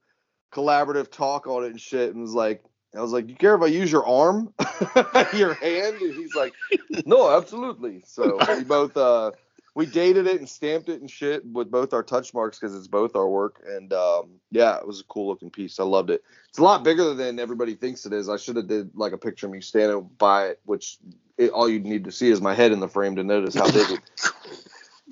collaborative 0.54 1.12
talk 1.12 1.48
on 1.48 1.64
it 1.64 1.68
and 1.72 1.80
shit, 1.80 2.14
and 2.14 2.22
was 2.22 2.34
like, 2.34 2.64
I 2.96 3.02
was 3.02 3.12
like, 3.12 3.30
you 3.30 3.36
care 3.36 3.56
if 3.56 3.62
I 3.62 3.68
use 3.68 3.92
your 3.92 4.06
arm, 4.08 4.54
your 5.34 5.54
hand? 5.54 6.02
And 6.02 6.16
he's 6.16 6.34
like, 6.34 6.54
no, 7.06 7.36
absolutely. 7.38 8.02
So 8.06 8.40
we 8.58 8.64
both 8.64 8.98
uh 8.98 9.32
we 9.80 9.86
dated 9.86 10.28
it 10.28 10.40
and 10.40 10.50
stamped 10.50 10.90
it 10.90 11.00
and 11.00 11.10
shit 11.10 11.42
with 11.46 11.72
both 11.72 11.94
our 11.94 12.04
touch 12.04 12.34
marks 12.34 12.60
because 12.60 12.76
it's 12.76 12.90
both 12.90 13.16
our 13.16 13.30
work. 13.30 13.64
And 13.66 13.94
um 13.94 14.42
yeah, 14.52 14.78
it 14.78 14.86
was 14.86 15.00
a 15.00 15.06
cool 15.06 15.28
looking 15.28 15.50
piece. 15.50 15.80
I 15.80 15.84
loved 15.84 16.10
it. 16.10 16.22
It's 16.50 16.58
a 16.58 16.64
lot 16.64 16.84
bigger 16.84 17.14
than 17.14 17.40
everybody 17.40 17.76
thinks 17.76 18.06
it 18.06 18.12
is. 18.12 18.28
I 18.28 18.36
should 18.36 18.58
have 18.58 18.68
did 18.68 18.92
like 18.94 19.14
a 19.14 19.18
picture 19.18 19.46
of 19.46 19.54
me 19.54 19.62
standing 19.62 20.10
by 20.18 20.48
it, 20.48 20.60
which 20.66 20.98
it, 21.38 21.52
all 21.52 21.70
you 21.70 21.80
need 21.80 22.04
to 22.04 22.12
see 22.12 22.30
is 22.30 22.42
my 22.42 22.54
head 22.54 22.74
in 22.74 22.82
the 22.82 22.90
frame 22.90 23.16
to 23.16 23.24
notice 23.24 23.56
how 23.56 23.72
big 23.72 23.90
it. 23.90 24.00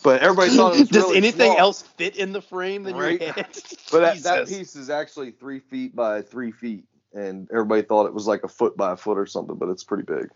But 0.03 0.21
everybody 0.21 0.55
thought 0.55 0.75
it 0.75 0.79
was 0.79 0.89
Does 0.89 1.05
really 1.05 1.17
anything 1.17 1.47
small. 1.47 1.57
else 1.57 1.81
fit 1.81 2.17
in 2.17 2.31
the 2.31 2.41
frame 2.41 2.83
than 2.83 2.95
Right. 2.95 3.19
your 3.21 3.31
head? 3.31 3.47
But 3.91 4.01
that, 4.01 4.23
that 4.23 4.47
piece 4.47 4.75
is 4.75 4.89
actually 4.91 5.31
three 5.31 5.59
feet 5.59 5.95
by 5.95 6.21
three 6.21 6.51
feet, 6.51 6.83
and 7.13 7.49
everybody 7.51 7.81
thought 7.81 8.05
it 8.05 8.13
was 8.13 8.27
like 8.27 8.43
a 8.43 8.47
foot 8.47 8.77
by 8.77 8.91
a 8.91 8.97
foot 8.97 9.17
or 9.17 9.25
something, 9.25 9.55
but 9.55 9.69
it's 9.69 9.83
pretty 9.83 10.03
big. 10.03 10.29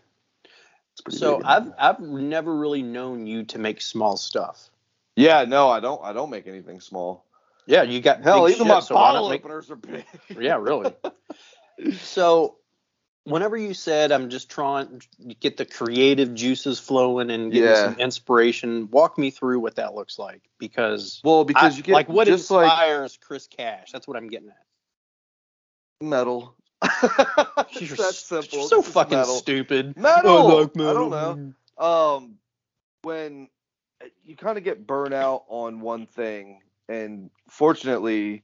So 1.10 1.36
big. 1.38 1.46
I've 1.46 1.72
I've 1.78 2.00
never 2.00 2.54
really 2.54 2.82
known 2.82 3.26
you 3.26 3.44
to 3.46 3.58
make 3.58 3.80
small 3.80 4.16
stuff. 4.16 4.70
yeah, 5.16 5.44
no, 5.44 5.68
I 5.68 5.80
don't. 5.80 6.00
I 6.02 6.12
don't 6.12 6.30
make 6.30 6.46
anything 6.46 6.80
small. 6.80 7.24
Yeah, 7.66 7.82
you 7.82 8.00
got 8.00 8.22
Hell, 8.22 8.48
even 8.48 8.58
shit, 8.58 8.66
my 8.66 8.80
so 8.80 8.94
bottle 8.94 9.28
make- 9.28 9.42
openers 9.44 9.70
are 9.70 9.76
big. 9.76 10.04
Yeah, 10.38 10.56
really. 10.56 10.92
so, 12.00 12.56
whenever 13.24 13.56
you 13.56 13.72
said 13.72 14.10
I'm 14.10 14.30
just 14.30 14.50
trying 14.50 15.00
to 15.00 15.34
get 15.34 15.56
the 15.56 15.64
creative 15.64 16.34
juices 16.34 16.80
flowing 16.80 17.30
and 17.30 17.52
getting 17.52 17.68
Yeah. 17.68 17.84
some 17.90 18.00
inspiration, 18.00 18.88
walk 18.90 19.16
me 19.16 19.30
through 19.30 19.60
what 19.60 19.76
that 19.76 19.94
looks 19.94 20.18
like 20.18 20.42
because 20.58 21.20
Well, 21.22 21.44
because 21.44 21.74
I- 21.74 21.76
you 21.76 21.82
get 21.84 21.92
like 21.92 22.08
what 22.08 22.26
just 22.26 22.50
like 22.50 22.64
inspires 22.64 23.18
Chris 23.20 23.46
Cash. 23.46 23.92
That's 23.92 24.08
what 24.08 24.16
I'm 24.16 24.28
getting 24.28 24.48
at. 24.48 24.64
metal. 26.00 26.56
You're, 26.82 27.96
That's 27.96 28.18
simple. 28.18 28.58
you're 28.58 28.68
so 28.68 28.78
It's 28.80 28.88
fucking 28.88 29.18
metal. 29.18 29.34
stupid. 29.36 29.96
Metal. 29.96 30.30
I 30.30 30.40
like 30.54 30.70
I 30.76 30.92
don't 30.94 31.10
know. 31.10 31.84
um 31.84 32.34
when 33.02 33.48
you 34.24 34.36
kind 34.36 34.58
of 34.58 34.64
get 34.64 34.86
burnt 34.86 35.14
out 35.14 35.44
on 35.48 35.80
one 35.80 36.06
thing 36.06 36.60
and 36.88 37.30
fortunately 37.48 38.42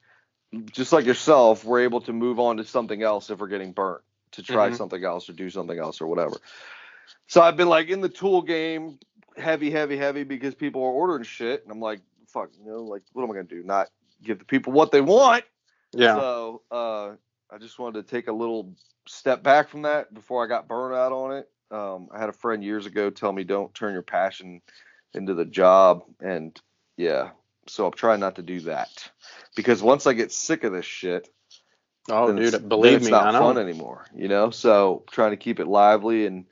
just 0.73 0.93
like 0.93 1.05
yourself 1.05 1.65
we're 1.65 1.81
able 1.81 2.01
to 2.03 2.13
move 2.13 2.39
on 2.41 2.57
to 2.57 2.65
something 2.65 3.03
else 3.03 3.31
if 3.31 3.39
we're 3.39 3.49
getting 3.49 3.73
burnt 3.73 4.03
to 4.33 4.43
try 4.43 4.69
Mhm. 4.71 4.77
something 4.77 5.05
else 5.05 5.29
or 5.29 5.33
do 5.33 5.51
something 5.51 5.79
else 5.79 6.01
or 6.01 6.07
whatever 6.07 6.37
so 7.27 7.41
i've 7.43 7.57
been 7.57 7.69
like 7.69 7.89
in 7.89 8.01
the 8.01 8.09
tool 8.09 8.43
game 8.43 8.99
heavy 9.37 9.71
heavy 9.71 9.97
heavy 9.97 10.25
because 10.25 10.55
people 10.55 10.83
are 10.83 10.91
ordering 10.93 11.23
shit 11.25 11.63
and 11.63 11.71
i'm 11.73 11.81
like 11.81 12.01
fuck 12.29 12.51
you 12.59 12.65
know 12.71 12.79
like 12.83 13.03
what 13.13 13.23
am 13.25 13.31
i 13.31 13.35
gonna 13.35 13.45
do 13.45 13.63
not 13.63 13.89
give 14.23 14.39
the 14.39 14.45
people 14.45 14.73
what 14.73 14.91
they 14.93 15.01
want 15.01 15.45
Yeah. 15.93 16.15
so 16.17 16.63
uh, 16.71 17.11
I 17.51 17.59
just 17.59 17.79
wanted 17.79 18.07
to 18.07 18.11
take 18.11 18.29
a 18.29 18.33
little 18.33 18.75
step 19.07 19.43
back 19.43 19.69
from 19.69 19.83
that 19.83 20.13
before 20.13 20.45
I 20.45 20.49
got 20.49 20.69
burned 20.69 20.95
out 20.95 21.13
on 21.13 21.37
it. 21.37 21.49
Um, 21.71 22.09
I 22.13 22.19
had 22.19 22.29
a 22.29 22.35
friend 22.35 22.63
years 22.63 22.87
ago 22.87 23.11
tell 23.11 23.33
me 23.33 23.45
don't 23.45 23.75
turn 23.75 23.93
your 23.93 24.03
passion 24.03 24.63
into 25.15 25.35
the 25.35 25.45
job, 25.45 26.03
and 26.21 26.59
yeah, 26.97 27.31
so 27.67 27.87
I'm 27.87 27.93
trying 27.93 28.21
not 28.21 28.37
to 28.37 28.43
do 28.43 28.61
that 28.61 29.11
because 29.57 29.83
once 29.83 30.07
I 30.07 30.15
get 30.15 30.33
sick 30.33 30.65
of 30.65 30.73
this 30.73 30.87
shit, 30.87 31.29
oh, 32.11 32.35
dude, 32.35 32.69
believe 32.69 32.97
it's 32.97 33.07
me, 33.07 33.11
not 33.11 33.35
fun 33.35 33.59
anymore. 33.59 34.07
You 34.15 34.29
know, 34.29 34.51
so 34.51 35.05
trying 35.11 35.31
to 35.31 35.37
keep 35.37 35.61
it 35.61 35.67
lively 35.67 36.27
and 36.27 36.47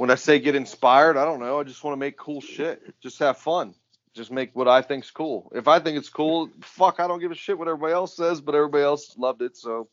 when 0.00 0.10
I 0.10 0.14
say 0.14 0.38
get 0.38 0.54
inspired, 0.54 1.18
I 1.18 1.26
don't 1.26 1.40
know. 1.40 1.60
I 1.60 1.64
just 1.64 1.84
want 1.84 1.92
to 1.92 1.98
make 1.98 2.16
cool 2.16 2.40
shit. 2.40 2.80
Just 3.02 3.18
have 3.18 3.36
fun. 3.36 3.74
Just 4.14 4.30
make 4.30 4.56
what 4.56 4.66
I 4.66 4.80
think's 4.80 5.10
cool. 5.10 5.52
If 5.54 5.68
I 5.68 5.78
think 5.78 5.98
it's 5.98 6.08
cool, 6.08 6.48
fuck, 6.62 7.00
I 7.00 7.06
don't 7.06 7.20
give 7.20 7.30
a 7.30 7.34
shit 7.34 7.58
what 7.58 7.68
everybody 7.68 7.92
else 7.92 8.16
says, 8.16 8.40
but 8.40 8.54
everybody 8.54 8.82
else 8.82 9.14
loved 9.18 9.42
it, 9.42 9.58
so 9.58 9.88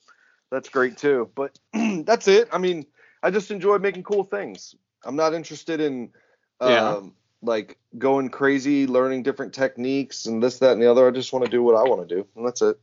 that's 0.51 0.69
great 0.69 0.97
too. 0.97 1.29
But 1.35 1.57
that's 2.05 2.27
it. 2.27 2.49
I 2.51 2.57
mean, 2.57 2.85
I 3.23 3.31
just 3.31 3.51
enjoy 3.51 3.77
making 3.79 4.03
cool 4.03 4.23
things. 4.23 4.75
I'm 5.03 5.15
not 5.15 5.33
interested 5.33 5.79
in 5.79 6.11
um, 6.59 6.69
Yeah. 6.71 6.99
like 7.41 7.77
going 7.97 8.29
crazy, 8.29 8.87
learning 8.87 9.23
different 9.23 9.53
techniques 9.53 10.25
and 10.25 10.41
this, 10.41 10.59
that, 10.59 10.73
and 10.73 10.81
the 10.81 10.89
other. 10.89 11.07
I 11.07 11.11
just 11.11 11.33
want 11.33 11.45
to 11.45 11.51
do 11.51 11.61
what 11.63 11.75
I 11.75 11.83
want 11.83 12.07
to 12.07 12.15
do, 12.15 12.27
and 12.35 12.45
that's 12.45 12.61
it. 12.61 12.79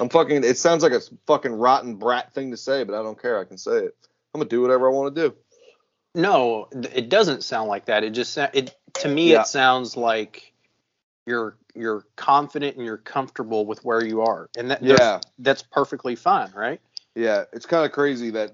I'm 0.00 0.08
fucking. 0.08 0.44
It 0.44 0.58
sounds 0.58 0.82
like 0.82 0.92
a 0.92 1.00
fucking 1.26 1.52
rotten 1.52 1.96
brat 1.96 2.34
thing 2.34 2.50
to 2.50 2.56
say, 2.56 2.84
but 2.84 2.98
I 2.98 3.02
don't 3.02 3.20
care. 3.20 3.38
I 3.38 3.44
can 3.44 3.58
say 3.58 3.78
it. 3.78 3.96
I'm 4.34 4.40
gonna 4.40 4.48
do 4.48 4.60
whatever 4.60 4.88
I 4.88 4.92
want 4.92 5.14
to 5.14 5.28
do. 5.28 5.36
No, 6.14 6.68
it 6.72 7.08
doesn't 7.08 7.44
sound 7.44 7.68
like 7.68 7.86
that. 7.86 8.04
It 8.04 8.10
just 8.10 8.36
it 8.36 8.74
to 8.94 9.08
me 9.08 9.32
Yeah. 9.32 9.42
it 9.42 9.46
sounds 9.46 9.96
like 9.96 10.52
you're 11.26 11.56
you're 11.74 12.04
confident 12.16 12.76
and 12.76 12.84
you're 12.84 12.96
comfortable 12.96 13.66
with 13.66 13.84
where 13.84 14.04
you 14.04 14.22
are, 14.22 14.48
and 14.56 14.70
that 14.70 14.82
Yeah, 14.82 15.20
that's 15.38 15.62
perfectly 15.62 16.16
fine, 16.16 16.50
right? 16.52 16.80
yeah. 17.14 17.44
It's 17.52 17.66
kind 17.66 17.84
of 17.84 17.92
crazy 17.92 18.30
that 18.30 18.52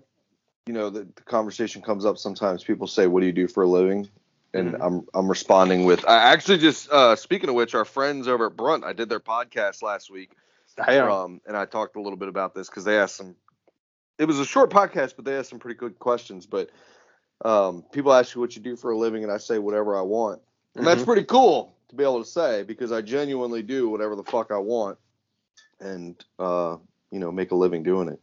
you 0.67 0.73
know 0.73 0.91
the, 0.91 1.01
the 1.05 1.23
conversation 1.23 1.83
comes 1.83 2.05
up 2.05 2.19
sometimes. 2.19 2.65
People 2.65 2.87
say, 2.87 3.07
"What 3.07 3.21
do 3.21 3.27
you 3.27 3.33
do 3.33 3.47
for 3.47 3.63
a 3.63 3.69
living?" 3.69 4.09
And 4.55 4.75
Mhm. 4.75 4.83
I'm 4.83 5.07
I'm 5.15 5.29
responding 5.29 5.85
with, 5.85 6.07
I 6.09 6.33
actually 6.33 6.59
just 6.59 6.91
uh, 6.91 7.17
speaking 7.17 7.49
of 7.49 7.55
which, 7.55 7.75
our 7.75 7.85
friends 7.85 8.29
over 8.29 8.47
at 8.47 8.57
Brunt, 8.57 8.85
I 8.85 8.93
did 8.93 9.09
their 9.09 9.21
podcast 9.21 9.83
last 9.83 10.11
week. 10.11 10.33
Um, 10.79 11.41
and 11.47 11.57
I 11.57 11.67
talked 11.67 11.97
a 11.97 12.01
little 12.01 12.17
bit 12.17 12.29
about 12.29 12.55
this 12.55 12.69
because 12.69 12.85
they 12.85 12.99
asked 12.99 13.17
some. 13.17 13.37
It 14.19 14.27
was 14.27 14.39
a 14.39 14.45
short 14.45 14.71
podcast, 14.71 15.17
but 15.17 15.25
they 15.25 15.37
asked 15.37 15.51
some 15.51 15.59
pretty 15.59 15.79
good 15.79 15.99
questions. 15.99 16.47
But 16.47 16.71
um, 17.45 17.85
people 17.93 18.13
ask 18.13 18.35
you 18.35 18.41
what 18.41 18.57
you 18.57 18.63
do 18.63 18.77
for 18.77 18.91
a 18.91 18.97
living, 18.99 19.23
and 19.23 19.33
I 19.33 19.37
say 19.39 19.59
whatever 19.59 19.97
I 19.97 20.03
want, 20.03 20.41
and 20.77 20.87
that's 20.87 21.03
Mhm. 21.03 21.07
pretty 21.07 21.25
cool 21.25 21.72
to 21.93 21.97
be 21.97 22.05
able 22.05 22.23
to 22.25 22.29
say 22.29 22.63
because 22.63 22.91
I 22.91 23.03
genuinely 23.03 23.63
do 23.63 23.89
whatever 23.89 24.17
the 24.17 24.25
fuck 24.25 24.51
I 24.51 24.59
want, 24.59 24.99
and 25.81 26.17
uh, 26.39 26.77
you 27.11 27.19
know, 27.19 27.31
make 27.31 27.51
a 27.53 27.55
living 27.55 27.83
doing 27.83 28.09
it. 28.09 28.21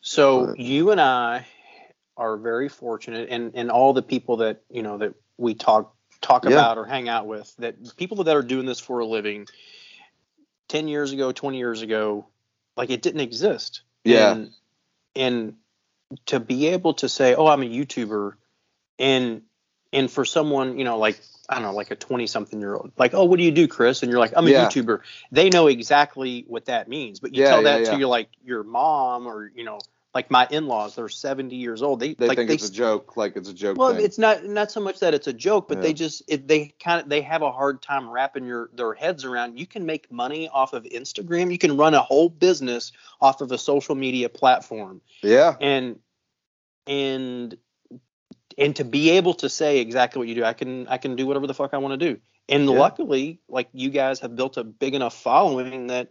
So 0.00 0.46
but- 0.46 0.58
you 0.58 0.90
and 0.90 1.00
I 1.00 1.46
are 2.16 2.36
very 2.36 2.68
fortunate, 2.68 3.28
and 3.30 3.52
and 3.54 3.70
all 3.70 3.92
the 3.92 4.02
people 4.02 4.38
that 4.38 4.62
you 4.70 4.82
know 4.82 4.98
that 4.98 5.14
we 5.36 5.54
talk 5.54 5.94
talk 6.20 6.44
Yeah. 6.44 6.52
about 6.52 6.78
or 6.78 6.84
hang 6.84 7.08
out 7.08 7.26
with, 7.26 7.54
that 7.58 7.96
people 7.96 8.24
that 8.24 8.36
are 8.36 8.42
doing 8.42 8.66
this 8.66 8.80
for 8.80 9.00
a 9.00 9.06
living, 9.06 9.46
ten 10.68 10.88
years 10.88 11.12
ago, 11.12 11.32
twenty 11.32 11.58
years 11.58 11.82
ago, 11.82 12.26
like 12.76 12.90
it 12.90 13.02
didn't 13.02 13.20
exist. 13.20 13.82
Yeah. 14.04 14.32
And, 14.32 14.50
and 15.14 15.54
to 16.26 16.40
be 16.40 16.68
able 16.68 16.94
to 16.94 17.08
say, 17.08 17.34
oh, 17.34 17.46
I'm 17.46 17.62
a 17.62 17.66
YouTuber, 17.68 18.34
and 18.98 19.42
and 19.92 20.10
for 20.10 20.24
someone, 20.24 20.78
you 20.78 20.84
know, 20.84 20.98
like 20.98 21.20
I 21.48 21.54
don't 21.54 21.62
know, 21.62 21.72
like 21.72 21.90
a 21.90 21.96
20 21.96 22.26
something 22.26 22.60
year 22.60 22.74
old, 22.74 22.92
like, 22.98 23.14
oh, 23.14 23.24
what 23.24 23.38
do 23.38 23.42
you 23.42 23.50
do, 23.50 23.66
Chris? 23.68 24.02
And 24.02 24.10
you're 24.10 24.20
like, 24.20 24.32
I'm 24.36 24.46
a 24.46 24.50
Yeah. 24.50 24.66
YouTuber. 24.66 25.00
They 25.32 25.48
know 25.48 25.66
exactly 25.68 26.44
what 26.46 26.66
that 26.66 26.88
means. 26.88 27.20
But 27.20 27.34
you 27.34 27.42
Yeah, 27.42 27.50
tell 27.50 27.62
that 27.62 27.84
yeah. 27.84 27.90
to 27.92 27.96
your 27.96 28.08
like 28.08 28.28
your 28.44 28.62
mom 28.64 29.26
or 29.26 29.50
you 29.54 29.64
know, 29.64 29.78
like 30.14 30.30
my 30.30 30.46
in-laws, 30.50 30.96
they're 30.96 31.08
70 31.08 31.54
years 31.56 31.82
old. 31.82 32.00
They, 32.00 32.14
They 32.14 32.28
like 32.28 32.36
think 32.36 32.48
they 32.48 32.54
it's 32.54 32.68
a 32.68 32.72
joke, 32.72 33.16
like 33.16 33.36
it's 33.36 33.48
a 33.48 33.54
joke. 33.54 33.78
well, 33.78 33.94
thing. 33.94 34.04
it's 34.04 34.18
not 34.18 34.44
not 34.44 34.70
so 34.70 34.80
much 34.80 35.00
that 35.00 35.14
it's 35.14 35.26
a 35.26 35.32
joke, 35.32 35.68
but 35.68 35.80
they 35.80 35.92
just 35.92 36.22
it, 36.28 36.48
they 36.48 36.74
kind 36.82 37.02
of 37.02 37.08
they 37.08 37.22
have 37.22 37.42
a 37.42 37.52
hard 37.52 37.80
time 37.82 38.08
wrapping 38.10 38.44
your 38.46 38.70
their 38.74 38.94
heads 38.94 39.24
around. 39.24 39.58
You 39.58 39.66
can 39.66 39.86
make 39.86 40.10
money 40.10 40.48
off 40.48 40.72
of 40.72 40.84
Instagram. 40.84 41.52
You 41.52 41.58
can 41.58 41.76
run 41.76 41.94
a 41.94 42.02
whole 42.02 42.28
business 42.28 42.92
off 43.20 43.40
of 43.40 43.52
a 43.52 43.58
social 43.58 43.94
media 43.94 44.28
platform, 44.28 45.00
yeah, 45.22 45.54
and 45.60 45.98
and 46.86 47.56
and 48.58 48.76
to 48.76 48.84
be 48.84 49.10
able 49.10 49.32
to 49.34 49.48
say 49.48 49.78
exactly 49.78 50.18
what 50.18 50.28
you 50.28 50.34
do, 50.34 50.44
I 50.44 50.52
can 50.52 50.86
I 50.88 50.98
can 50.98 51.16
do 51.16 51.26
whatever 51.26 51.46
the 51.46 51.54
fuck 51.54 51.72
I 51.72 51.78
want 51.78 51.98
to 51.98 52.12
do. 52.14 52.20
And 52.50 52.64
Yeah. 52.64 52.78
luckily, 52.78 53.40
like 53.48 53.68
you 53.72 53.88
guys 53.90 54.20
have 54.20 54.36
built 54.36 54.56
a 54.58 54.64
big 54.64 54.94
enough 54.94 55.14
following 55.14 55.86
that 55.86 56.08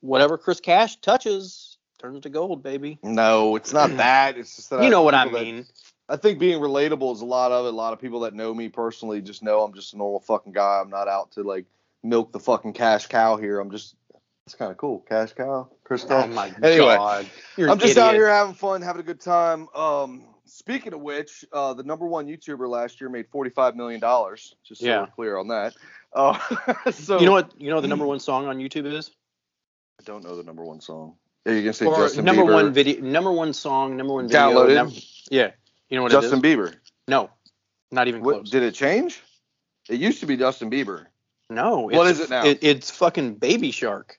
whatever 0.00 0.36
Chris 0.36 0.60
Cash 0.60 0.96
touches 0.96 1.78
turns 1.98 2.20
to 2.22 2.28
gold, 2.28 2.62
baby. 2.62 2.98
no, 3.02 3.56
it's 3.56 3.72
not 3.72 3.90
that. 3.96 4.36
It's 4.36 4.56
just 4.56 4.70
that 4.70 4.80
You 4.80 4.86
I- 4.86 4.90
know 4.90 5.02
what 5.02 5.14
I 5.14 5.24
people 5.24 5.38
that- 5.38 5.44
mean? 5.44 5.66
I 6.08 6.16
think 6.16 6.38
being 6.38 6.60
relatable 6.60 7.12
is 7.14 7.20
a 7.20 7.24
lot 7.24 7.50
of 7.50 7.66
it. 7.66 7.74
A 7.74 7.76
lot 7.76 7.92
of 7.92 8.00
people 8.00 8.20
that 8.20 8.32
know 8.34 8.54
me 8.54 8.68
personally 8.68 9.20
just 9.20 9.42
know 9.42 9.62
I'm 9.62 9.74
just 9.74 9.92
a 9.92 9.96
normal 9.96 10.20
fucking 10.20 10.52
guy. 10.52 10.80
I'm 10.80 10.88
not 10.90 11.08
out 11.08 11.32
to 11.32 11.42
like 11.42 11.64
milk 12.04 12.30
the 12.30 12.38
fucking 12.38 12.74
cash 12.74 13.06
cow 13.08 13.36
here. 13.36 13.58
I'm 13.58 13.72
just 13.72 13.96
it's 14.46 14.54
kind 14.54 14.70
of 14.70 14.76
cool, 14.76 15.00
cash 15.08 15.32
cow, 15.32 15.68
Chris. 15.82 16.06
Oh 16.08 16.24
my 16.28 16.54
Anyway, 16.62 16.94
god. 16.94 17.26
You're 17.56 17.68
I'm 17.70 17.80
just 17.80 17.98
out 17.98 18.14
here 18.14 18.28
having 18.28 18.54
fun, 18.54 18.82
having 18.82 19.00
a 19.00 19.04
good 19.04 19.20
time. 19.20 19.66
Um, 19.74 20.22
speaking 20.46 20.92
of 20.94 21.00
which, 21.00 21.44
uh, 21.52 21.74
the 21.74 21.82
number 21.82 22.06
one 22.06 22.26
YouTuber 22.26 22.68
last 22.68 23.00
year 23.00 23.10
made 23.10 23.26
45 23.30 23.76
million 23.76 24.00
dollars. 24.00 24.54
Just 24.64 24.80
so 24.80 24.86
Yeah. 24.86 25.00
we're 25.00 25.06
clear 25.08 25.36
on 25.38 25.48
that. 25.48 25.74
Uh, 26.14 26.38
so 26.92 27.18
You 27.20 27.26
know 27.26 27.32
what? 27.32 27.52
You 27.60 27.68
know 27.68 27.76
what 27.76 27.82
the 27.82 27.88
number 27.88 28.06
one 28.06 28.20
song 28.20 28.46
on 28.46 28.58
YouTube 28.58 28.86
is? 28.92 29.10
I 30.00 30.04
don't 30.04 30.22
know 30.24 30.36
the 30.36 30.42
number 30.42 30.64
one 30.64 30.80
song. 30.80 31.16
Are 31.46 31.52
you 31.52 31.60
gonna 31.62 31.72
say 31.72 31.86
Or 31.86 31.96
Justin 31.96 32.24
number 32.24 32.42
Bieber? 32.42 32.52
one 32.54 32.72
video, 32.72 33.00
number 33.00 33.32
one 33.32 33.52
song, 33.52 33.96
number 33.96 34.14
one 34.14 34.26
video. 34.28 34.40
Downloaded? 34.66 35.24
yeah. 35.30 35.50
You 35.88 35.96
know 35.96 36.02
what 36.02 36.12
it 36.12 36.16
is? 36.18 36.22
Justin 36.30 36.44
it? 36.44 36.56
Bieber. 36.56 36.74
No, 37.08 37.30
not 37.92 38.08
even 38.08 38.22
What 38.22 38.34
close. 38.36 38.50
did 38.50 38.62
it 38.64 38.74
change? 38.74 39.22
It 39.88 40.00
used 40.00 40.18
to 40.20 40.26
be 40.26 40.36
Justin 40.36 40.70
Bieber. 40.70 41.06
no. 41.50 41.82
What 41.82 42.08
is 42.08 42.18
it 42.20 42.30
now? 42.30 42.42
it's 42.44 42.90
fucking 42.90 43.34
Baby 43.36 43.70
Shark. 43.70 44.18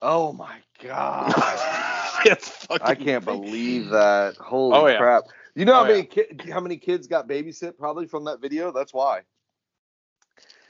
Oh 0.00 0.32
my 0.32 0.56
god. 0.82 1.32
it's 2.26 2.48
fucking. 2.48 2.86
I 2.86 2.94
can't 2.94 3.24
believe 3.24 3.90
that. 3.90 4.36
Holy 4.36 4.76
Oh, 4.76 4.86
yeah. 4.86 4.98
crap! 4.98 5.24
You 5.54 5.64
know 5.64 5.74
how 5.74 5.82
Oh, 5.84 5.88
many 5.88 6.04
ki- 6.04 6.50
how 6.50 6.60
many 6.60 6.76
kids 6.76 7.06
got 7.06 7.28
babysit 7.28 7.76
probably 7.76 8.06
from 8.06 8.24
that 8.24 8.40
video? 8.40 8.72
That's 8.72 8.92
why. 8.94 9.22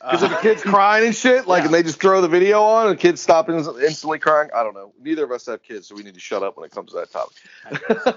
Uh, 0.00 0.10
Because 0.10 0.22
if 0.24 0.30
the 0.30 0.36
kid's 0.42 0.62
crying 0.74 1.06
and 1.06 1.14
shit, 1.14 1.46
like, 1.46 1.60
Yeah. 1.60 1.66
and 1.66 1.74
they 1.74 1.82
just 1.84 2.00
throw 2.00 2.20
the 2.20 2.26
video 2.28 2.60
on, 2.62 2.88
and 2.88 2.98
kids 2.98 3.20
stop 3.20 3.48
instantly 3.48 4.18
crying. 4.18 4.50
I 4.52 4.64
don't 4.64 4.74
know. 4.74 4.92
Neither 5.00 5.22
of 5.24 5.30
us 5.30 5.46
have 5.46 5.62
kids, 5.62 5.86
so 5.86 5.94
we 5.94 6.02
need 6.02 6.14
to 6.14 6.20
shut 6.20 6.42
up 6.42 6.56
when 6.56 6.66
it 6.66 6.72
comes 6.72 6.90
to 6.92 6.96
that 6.98 7.12
topic. 7.12 8.16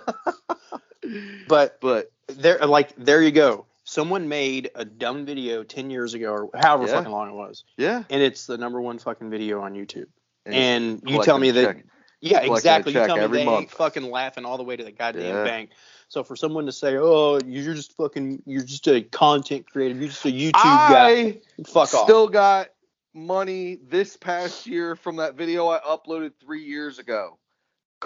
but 1.48 1.80
but 1.82 2.12
there, 2.28 2.58
like, 2.66 2.96
there 2.96 3.22
you 3.22 3.32
go. 3.32 3.66
Someone 3.84 4.28
made 4.28 4.72
a 4.74 4.84
dumb 4.84 5.26
video 5.28 5.64
ten 5.64 5.92
years 5.92 6.16
ago, 6.16 6.32
or 6.32 6.50
however 6.56 6.88
Yeah. 6.88 6.94
fucking 6.98 7.12
long 7.12 7.30
it 7.30 7.36
was, 7.36 7.64
yeah, 7.78 8.04
and 8.10 8.22
it's 8.24 8.48
the 8.48 8.58
number 8.58 8.82
one 8.82 8.98
fucking 8.98 9.30
video 9.30 9.62
on 9.62 9.74
YouTube. 9.76 10.08
And 10.48 10.56
And 10.56 11.04
you 11.06 11.22
tell 11.24 11.38
me 11.38 11.52
that 11.52 11.76
check. 11.76 11.86
Yeah, 12.22 12.40
exactly. 12.40 12.94
You 12.94 13.06
tell 13.06 13.18
me 13.18 13.28
they 13.28 13.46
month. 13.46 13.62
ain't 13.62 13.72
fucking 13.72 14.10
laughing 14.10 14.46
all 14.46 14.58
the 14.58 14.64
way 14.64 14.76
to 14.76 14.84
the 14.84 14.92
goddamn 14.92 15.36
Yeah. 15.36 15.44
bank. 15.44 15.72
So 16.08 16.24
for 16.24 16.36
someone 16.36 16.66
to 16.66 16.72
say, 16.72 16.98
"Oh, 16.98 17.40
you're 17.46 17.74
just 17.74 17.96
fucking, 17.98 18.44
you're 18.46 18.64
just 18.64 18.88
a 18.88 19.02
content 19.02 19.70
creator, 19.70 20.00
you're 20.00 20.10
just 20.10 20.26
a 20.26 20.30
YouTube 20.30 20.54
guy," 20.54 21.10
I 21.10 21.42
fuck 21.68 21.94
off. 21.94 22.04
still 22.04 22.28
got 22.28 22.70
money 23.14 23.80
this 23.88 24.18
past 24.18 24.68
year 24.68 24.96
from 24.96 25.18
that 25.18 25.36
video 25.36 25.68
I 25.68 25.80
uploaded 25.80 26.34
three 26.40 26.64
years 26.64 27.00
ago. 27.00 27.40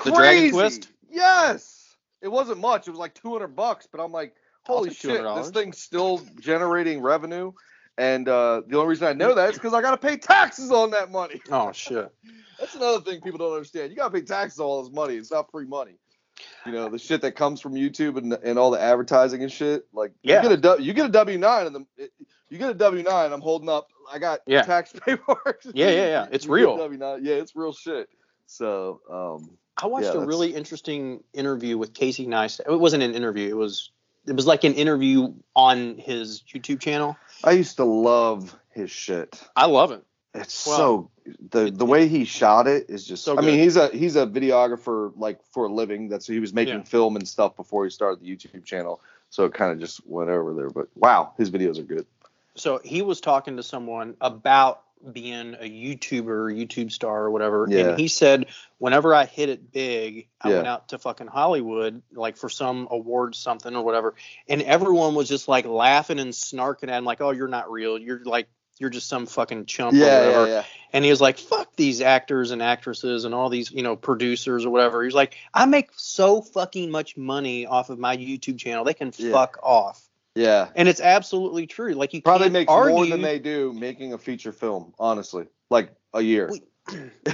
The 0.04 0.12
Dragon 0.12 0.44
Crazy. 0.44 0.52
Twist? 0.52 0.92
Yes. 1.10 1.98
It 2.22 2.28
wasn't 2.28 2.60
much. 2.60 2.88
It 2.88 2.92
was 2.92 3.00
like 3.00 3.14
200 3.16 3.56
bucks, 3.56 3.88
but 3.92 4.02
I'm 4.02 4.12
like, 4.12 4.36
holy 4.64 4.94
shit, 4.94 5.24
this 5.36 5.52
thing's 5.52 5.80
still 5.80 6.22
generating 6.40 7.02
revenue. 7.02 7.52
And 8.00 8.30
uh, 8.30 8.62
the 8.66 8.78
only 8.78 8.88
reason 8.90 9.08
I 9.08 9.14
know 9.14 9.36
that 9.36 9.50
is 9.50 9.56
because 9.56 9.74
I 9.74 9.82
got 9.82 9.92
to 9.92 9.98
pay 9.98 10.16
taxes 10.16 10.72
on 10.72 10.92
that 10.92 11.12
money. 11.12 11.42
Oh 11.52 11.72
shit. 11.74 12.10
That's 12.58 12.74
another 12.76 13.02
thing 13.02 13.20
people 13.22 13.38
don't 13.40 13.54
understand. 13.54 13.90
You 13.92 13.98
got 13.98 14.12
to 14.12 14.20
pay 14.20 14.26
taxes 14.26 14.60
on 14.60 14.66
all 14.66 14.84
this 14.84 14.92
money. 14.94 15.16
It's 15.16 15.32
not 15.32 15.52
free 15.52 15.66
money. 15.66 15.96
You 16.66 16.72
know, 16.72 16.88
the 16.90 16.98
shit 16.98 17.22
that 17.22 17.34
comes 17.36 17.60
from 17.60 17.74
YouTube 17.74 18.18
and, 18.18 18.32
and 18.34 18.58
all 18.58 18.72
the 18.72 18.80
advertising 18.82 19.44
and 19.44 19.52
shit. 19.52 19.86
Like, 19.94 20.14
Yeah. 20.24 20.38
you 20.38 20.44
get 20.44 20.52
a 20.54 20.62
W- 20.62 20.86
you 20.86 20.94
get 20.94 21.06
a 21.08 21.10
W 21.12 21.38
nine 21.38 21.68
and 21.68 21.76
the 21.76 22.10
you 22.50 22.58
get 22.58 22.70
a 22.70 22.74
W 22.74 23.04
nine. 23.04 23.34
I'm 23.34 23.42
holding 23.42 23.68
up. 23.68 23.90
I 24.12 24.18
got 24.20 24.40
Yeah. 24.48 24.62
tax 24.62 24.94
paperwork. 25.06 25.62
Yeah, 25.74 25.90
yeah, 25.90 26.06
yeah. 26.08 26.28
It's 26.32 26.46
You 26.46 26.54
real. 26.54 26.78
W9. 26.78 27.20
Yeah, 27.24 27.36
it's 27.36 27.54
real 27.56 27.74
shit. 27.74 28.08
So, 28.46 29.02
um, 29.10 29.58
I 29.82 29.88
watched 29.88 30.06
Yeah, 30.06 30.10
a 30.12 30.14
that's- 30.14 30.28
really 30.28 30.54
interesting 30.56 31.22
interview 31.34 31.78
with 31.78 31.94
Casey 31.94 32.26
Neistat. 32.28 32.62
It 32.72 32.80
wasn't 32.80 33.04
an 33.04 33.14
interview. 33.14 33.50
It 33.50 33.58
was 33.58 33.92
it 34.28 34.36
was 34.36 34.46
like 34.46 34.64
an 34.64 34.74
interview 34.76 35.34
on 35.56 35.98
his 35.98 36.44
YouTube 36.54 36.80
channel. 36.82 37.18
I 37.44 37.52
used 37.52 37.78
to 37.78 37.86
love 37.86 38.58
his 38.72 38.92
shit. 38.92 39.42
I 39.56 39.66
love 39.66 39.92
it. 39.92 40.04
It's 40.34 40.68
Well, 40.68 40.78
so 40.78 41.12
the 41.50 41.72
the 41.72 41.86
way 41.86 42.08
he 42.08 42.24
shot 42.24 42.68
it 42.68 42.86
is 42.90 43.06
just. 43.06 43.24
So 43.24 43.38
I 43.38 43.42
mean, 43.42 43.60
he's 43.60 43.78
a 43.78 43.88
he's 43.90 44.16
a 44.16 44.28
videographer 44.28 45.12
like 45.16 45.44
for 45.52 45.66
a 45.66 45.74
living. 45.74 46.08
That's 46.08 46.28
he 46.28 46.40
was 46.40 46.54
making 46.54 46.76
Yeah. 46.76 46.84
film 46.84 47.16
and 47.16 47.28
stuff 47.28 47.56
before 47.56 47.84
he 47.84 47.90
started 47.90 48.22
the 48.22 48.36
YouTube 48.36 48.64
channel. 48.64 49.02
So 49.32 49.46
it 49.46 49.54
kind 49.54 49.72
of 49.72 49.80
just 49.80 50.06
went 50.08 50.30
over 50.30 50.54
there. 50.54 50.70
But 50.70 50.88
wow, 50.96 51.34
his 51.38 51.50
videos 51.50 51.80
are 51.80 51.84
good. 51.84 52.06
So 52.56 52.80
he 52.84 53.02
was 53.02 53.22
talking 53.22 53.58
to 53.58 53.64
someone 53.64 54.16
about 54.22 54.84
being 55.12 55.56
a 55.56 55.70
YouTuber, 55.70 56.54
YouTube 56.54 56.92
star 56.92 57.24
or 57.26 57.32
whatever, 57.32 57.68
Yeah. 57.70 57.90
and 57.92 58.00
he 58.00 58.08
said 58.08 58.48
whenever 58.80 59.16
I 59.16 59.26
hit 59.26 59.50
it 59.50 59.72
big, 59.72 60.28
I 60.42 60.50
Yeah. 60.50 60.56
went 60.58 60.68
out 60.68 60.90
to 60.90 60.98
fucking 60.98 61.28
Hollywood 61.28 62.02
like 62.14 62.38
for 62.38 62.50
some 62.50 62.88
award 62.92 63.36
something 63.36 63.76
or 63.76 63.84
whatever, 63.84 64.16
and 64.48 64.62
everyone 64.62 65.16
was 65.16 65.30
just 65.30 65.48
like 65.48 65.66
laughing 65.66 66.20
and 66.20 66.32
snarking 66.32 66.90
at 66.90 66.98
him 66.98 67.06
like, 67.06 67.22
"Oh, 67.22 67.32
you're 67.32 67.48
not 67.48 67.72
real. 67.72 67.98
You're 67.98 68.24
like 68.24 68.48
you're 68.78 68.90
just 68.90 69.10
some 69.10 69.26
fucking 69.26 69.66
chump 69.66 69.94
or 69.94 69.98
Yeah, 69.98 70.20
whatever." 70.26 70.48
yeah, 70.48 70.54
yeah. 70.54 70.64
And 70.94 71.04
he 71.06 71.12
was 71.12 71.20
like, 71.22 71.38
"Fuck 71.38 71.76
these 71.76 72.02
actors 72.02 72.52
and 72.52 72.62
actresses 72.62 73.26
and 73.26 73.36
all 73.36 73.50
these, 73.50 73.72
you 73.72 73.84
know, 73.84 73.96
producers 73.96 74.66
or 74.66 74.70
whatever." 74.70 75.04
He's 75.04 75.14
like, 75.14 75.36
"I 75.54 75.66
make 75.66 75.92
so 75.98 76.42
fucking 76.42 76.90
much 76.90 77.16
money 77.18 77.66
off 77.66 77.90
of 77.90 78.00
my 78.00 78.16
YouTube 78.18 78.58
channel. 78.58 78.84
They 78.86 78.94
can 78.94 79.12
fuck 79.12 79.60
off." 79.64 80.09
Yeah. 80.36 80.70
And 80.76 80.88
it's 80.88 81.02
absolutely 81.02 81.68
true. 81.68 81.94
Like 81.94 82.14
you 82.14 82.22
Probably 82.22 82.50
makes 82.50 82.72
argue. 82.72 82.96
more 82.96 83.06
than 83.06 83.22
they 83.22 83.40
do 83.40 83.74
making 83.74 84.14
a 84.14 84.18
feature 84.18 84.52
film. 84.52 84.94
Honestly, 85.00 85.48
like 85.70 85.94
a 86.14 86.22
year. 86.22 86.52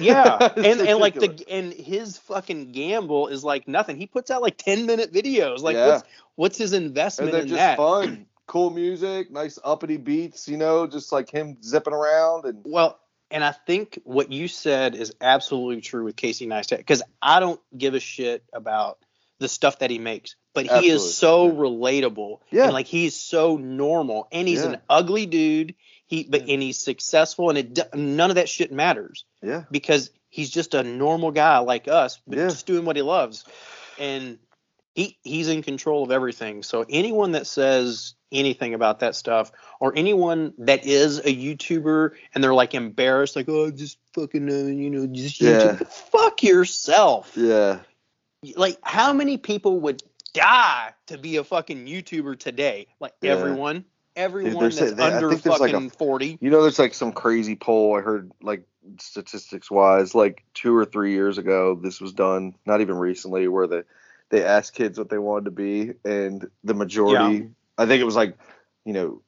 Yeah, 0.01 0.37
and 0.57 0.81
and 0.81 0.99
like 0.99 1.13
the 1.13 1.45
and 1.49 1.71
his 1.71 2.17
fucking 2.17 2.73
gamble 2.73 3.27
is 3.29 3.41
like 3.41 3.69
nothing. 3.69 3.95
He 3.95 4.05
puts 4.05 4.29
out 4.29 4.41
like 4.41 4.57
ten 4.57 4.85
minute 4.85 5.13
videos. 5.13 5.59
Like 5.59 5.75
Yeah. 5.75 5.87
what's 5.87 6.03
what's 6.35 6.57
his 6.57 6.73
and 6.73 6.85
investment 6.87 7.31
they're 7.31 7.43
in 7.43 7.47
just 7.47 7.57
that? 7.59 7.77
fun, 7.77 8.25
cool 8.47 8.69
music, 8.69 9.31
nice 9.31 9.57
uppity 9.63 9.95
beats. 9.95 10.49
You 10.49 10.57
know, 10.57 10.87
just 10.87 11.13
like 11.13 11.29
him 11.31 11.55
zipping 11.63 11.93
around 11.93 12.43
and 12.43 12.63
Well, 12.65 12.99
and 13.31 13.45
I 13.45 13.53
think 13.53 13.97
what 14.03 14.29
you 14.29 14.49
said 14.49 14.93
is 14.93 15.13
absolutely 15.21 15.79
true 15.79 16.03
with 16.03 16.17
Casey 16.17 16.47
Neistat 16.47 16.77
because 16.79 17.01
I 17.21 17.39
don't 17.39 17.61
give 17.77 17.93
a 17.93 18.01
shit 18.01 18.43
about 18.51 18.97
the 19.39 19.47
stuff 19.47 19.79
that 19.79 19.89
he 19.89 19.99
makes, 19.99 20.35
but 20.55 20.63
he 20.63 20.69
Absolutely, 20.69 20.95
is 20.95 21.15
so 21.15 21.45
yeah. 21.47 21.51
relatable. 21.53 22.39
Yeah. 22.49 22.63
and 22.63 22.73
like 22.73 22.87
he's 22.87 23.15
so 23.15 23.57
normal, 23.57 24.27
and 24.31 24.47
he's 24.47 24.63
Yeah. 24.63 24.69
an 24.71 24.77
ugly 24.89 25.27
dude. 25.27 25.75
He 26.07 26.23
but 26.23 26.47
Yeah. 26.47 26.53
and 26.55 26.63
he's 26.63 26.79
successful, 26.79 27.49
and 27.49 27.57
it 27.59 27.93
none 27.95 28.31
of 28.31 28.37
that 28.37 28.49
shit 28.49 28.71
matters. 28.71 29.25
yeah, 29.43 29.63
because 29.69 30.09
he's 30.29 30.49
just 30.49 30.73
a 30.73 30.83
normal 30.83 31.31
guy 31.31 31.59
like 31.59 31.87
us, 31.87 32.19
but 32.25 32.37
Yeah. 32.39 32.47
just 32.47 32.65
doing 32.65 32.85
what 32.85 32.95
he 32.95 33.01
loves. 33.03 33.43
And 33.99 34.39
he 34.95 35.17
he's 35.23 35.49
in 35.49 35.61
control 35.61 36.03
of 36.03 36.11
everything. 36.11 36.63
So 36.63 36.85
anyone 36.89 37.33
that 37.33 37.47
says 37.47 38.13
anything 38.31 38.73
about 38.73 38.99
that 38.99 39.15
stuff, 39.15 39.51
or 39.79 39.93
anyone 39.95 40.53
that 40.59 40.85
is 40.85 41.19
a 41.19 41.23
YouTuber 41.23 42.11
and 42.33 42.43
they're 42.43 42.53
like 42.53 42.73
embarrassed, 42.73 43.35
like 43.35 43.47
oh 43.49 43.71
just 43.71 43.97
fucking 44.13 44.49
uh, 44.49 44.67
you 44.71 44.89
know 44.89 45.07
just 45.07 45.41
Yeah. 45.41 45.73
YouTube, 45.77 45.87
fuck 45.87 46.43
yourself. 46.43 47.31
yeah. 47.35 47.79
Like 48.55 48.77
how 48.83 49.11
many 49.13 49.37
people 49.37 49.79
would 49.81 50.03
die 50.35 50.93
to 51.07 51.17
be 51.17 51.37
a 51.37 51.43
fucking 51.43 51.85
YouTuber 51.87 52.37
today? 52.37 52.87
Like 52.99 53.13
Yeah. 53.21 53.31
everyone. 53.31 53.85
Everyone 54.15 54.65
a- 54.67 54.69
that's 54.69 54.93
they- 54.93 55.03
under 55.03 55.29
there's 55.29 55.45
like 55.45 55.71
a- 55.71 55.73
fucking 55.73 55.89
forty. 55.89 56.37
You 56.39 56.49
know, 56.49 56.61
there's 56.61 56.79
like 56.79 56.93
some 56.93 57.11
crazy 57.11 57.55
poll 57.55 57.97
I 57.97 58.01
heard, 58.01 58.31
like 58.41 58.63
statistics 58.99 59.69
wise, 59.69 60.15
like 60.15 60.43
two 60.53 60.75
or 60.75 60.85
three 60.85 61.11
years 61.13 61.37
ago, 61.37 61.75
this 61.75 61.99
was 61.99 62.13
done, 62.13 62.55
not 62.65 62.81
even 62.81 62.95
recently, 62.97 63.47
where 63.47 63.67
the 63.67 63.85
they 64.29 64.43
asked 64.43 64.73
kids 64.73 64.97
what 64.97 65.09
they 65.09 65.17
wanted 65.17 65.45
to 65.45 65.51
be, 65.51 65.93
and 66.03 66.49
the 66.63 66.73
majority, 66.73 67.49
I 67.77 67.85
think 67.85 68.01
it 68.01 68.05
was 68.05 68.15
like, 68.15 68.37
you 68.85 68.93
know, 68.93 69.21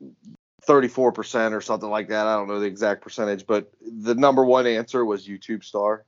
34% 0.68 1.54
or 1.54 1.62
something 1.62 1.90
like 1.90 2.10
that. 2.10 2.26
I 2.26 2.36
don't 2.36 2.48
know 2.48 2.60
the 2.60 2.66
exact 2.66 3.02
percentage, 3.02 3.46
but 3.46 3.72
the 3.82 4.16
number 4.16 4.44
one 4.44 4.66
answer 4.66 5.06
was 5.06 5.28
YouTube 5.28 5.64
star. 5.64 6.04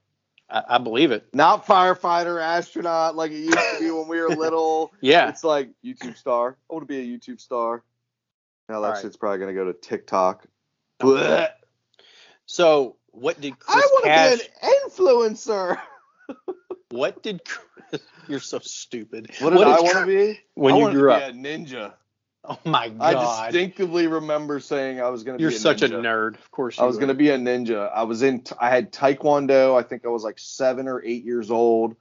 I, 0.49 0.63
I 0.69 0.77
believe 0.77 1.11
it. 1.11 1.27
Not 1.33 1.65
firefighter, 1.65 2.41
astronaut, 2.41 3.15
like 3.15 3.31
it 3.31 3.39
used 3.39 3.57
to 3.57 3.77
be 3.79 3.91
when 3.91 4.07
we 4.07 4.19
were 4.21 4.29
little. 4.35 4.91
Yeah. 5.01 5.29
It's 5.29 5.43
like 5.43 5.69
YouTube 5.83 6.17
star. 6.17 6.57
I 6.69 6.73
want 6.73 6.87
to 6.87 6.87
be 6.87 6.99
a 6.99 7.17
YouTube 7.17 7.39
star. 7.39 7.83
Now 8.67 8.81
that 8.81 8.89
right. 8.89 9.01
shit's 9.01 9.17
probably 9.17 9.39
gonna 9.39 9.53
go 9.53 9.65
to 9.65 9.73
TikTok. 9.73 10.45
Okay. 11.01 11.47
So 12.45 12.97
what 13.11 13.39
did 13.41 13.57
Chris 13.59 13.83
I 13.83 13.87
want 13.93 14.05
to 14.05 14.09
Cash? 14.09 14.37
be 14.37 14.45
an 14.63 14.73
influencer. 14.89 15.77
What 16.91 17.21
did 17.21 17.41
Chris, 17.45 18.01
you're 18.27 18.39
so 18.39 18.59
stupid? 18.59 19.29
What 19.39 19.51
did 19.51 19.59
did 19.59 19.67
I 19.67 19.79
want 19.79 19.97
to 19.99 20.05
be? 20.05 20.39
when 20.55 20.73
I 20.73 20.77
you 20.79 20.91
grew 20.91 21.09
to 21.09 21.15
up? 21.15 21.33
be 21.33 21.39
a 21.39 21.41
ninja. 21.41 21.93
Oh 22.45 22.57
my 22.63 22.89
god! 22.89 23.15
I 23.15 23.51
distinctly 23.51 24.07
remember 24.07 24.59
saying 24.61 25.01
I 25.01 25.09
was 25.09 25.23
gonna 25.23 25.39
you're 25.39 25.49
be 25.49 25.57
a 25.57 25.59
such 25.59 25.81
a 25.81 25.89
nerd. 25.89 26.35
Of 26.35 26.49
course 26.51 26.77
you 26.77 26.83
I 26.83 26.87
was 26.87 26.95
were. 26.95 27.01
gonna 27.01 27.13
be 27.13 27.29
a 27.29 27.37
ninja. 27.37 27.91
I 27.93 28.03
was 28.03 28.23
in. 28.23 28.43
I 28.59 28.69
had 28.69 28.93
taekwondo. 28.93 29.77
I 29.77 29.83
think 29.83 30.05
I 30.05 30.07
was 30.07 30.23
like 30.23 30.39
seven 30.39 30.87
or 30.87 31.03
eight 31.03 31.25
years 31.25 31.51
old. 31.51 31.97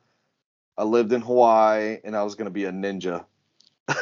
I 0.79 0.85
lived 0.85 1.13
in 1.13 1.23
Hawaii, 1.23 1.99
and 2.05 2.17
I 2.17 2.23
was 2.23 2.37
gonna 2.37 2.51
be 2.51 2.65
a 2.67 2.73
ninja. 2.73 3.25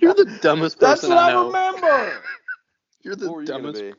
You're 0.00 0.14
the 0.14 0.38
dumbest 0.40 0.80
person. 0.80 0.80
That's 0.80 1.02
what 1.08 1.18
I 1.18 1.32
I, 1.32 1.44
remember. 1.44 2.22
You're 3.02 3.16
the 3.16 3.30
you 3.30 3.44
dumbest. 3.44 3.82
be? 3.82 3.92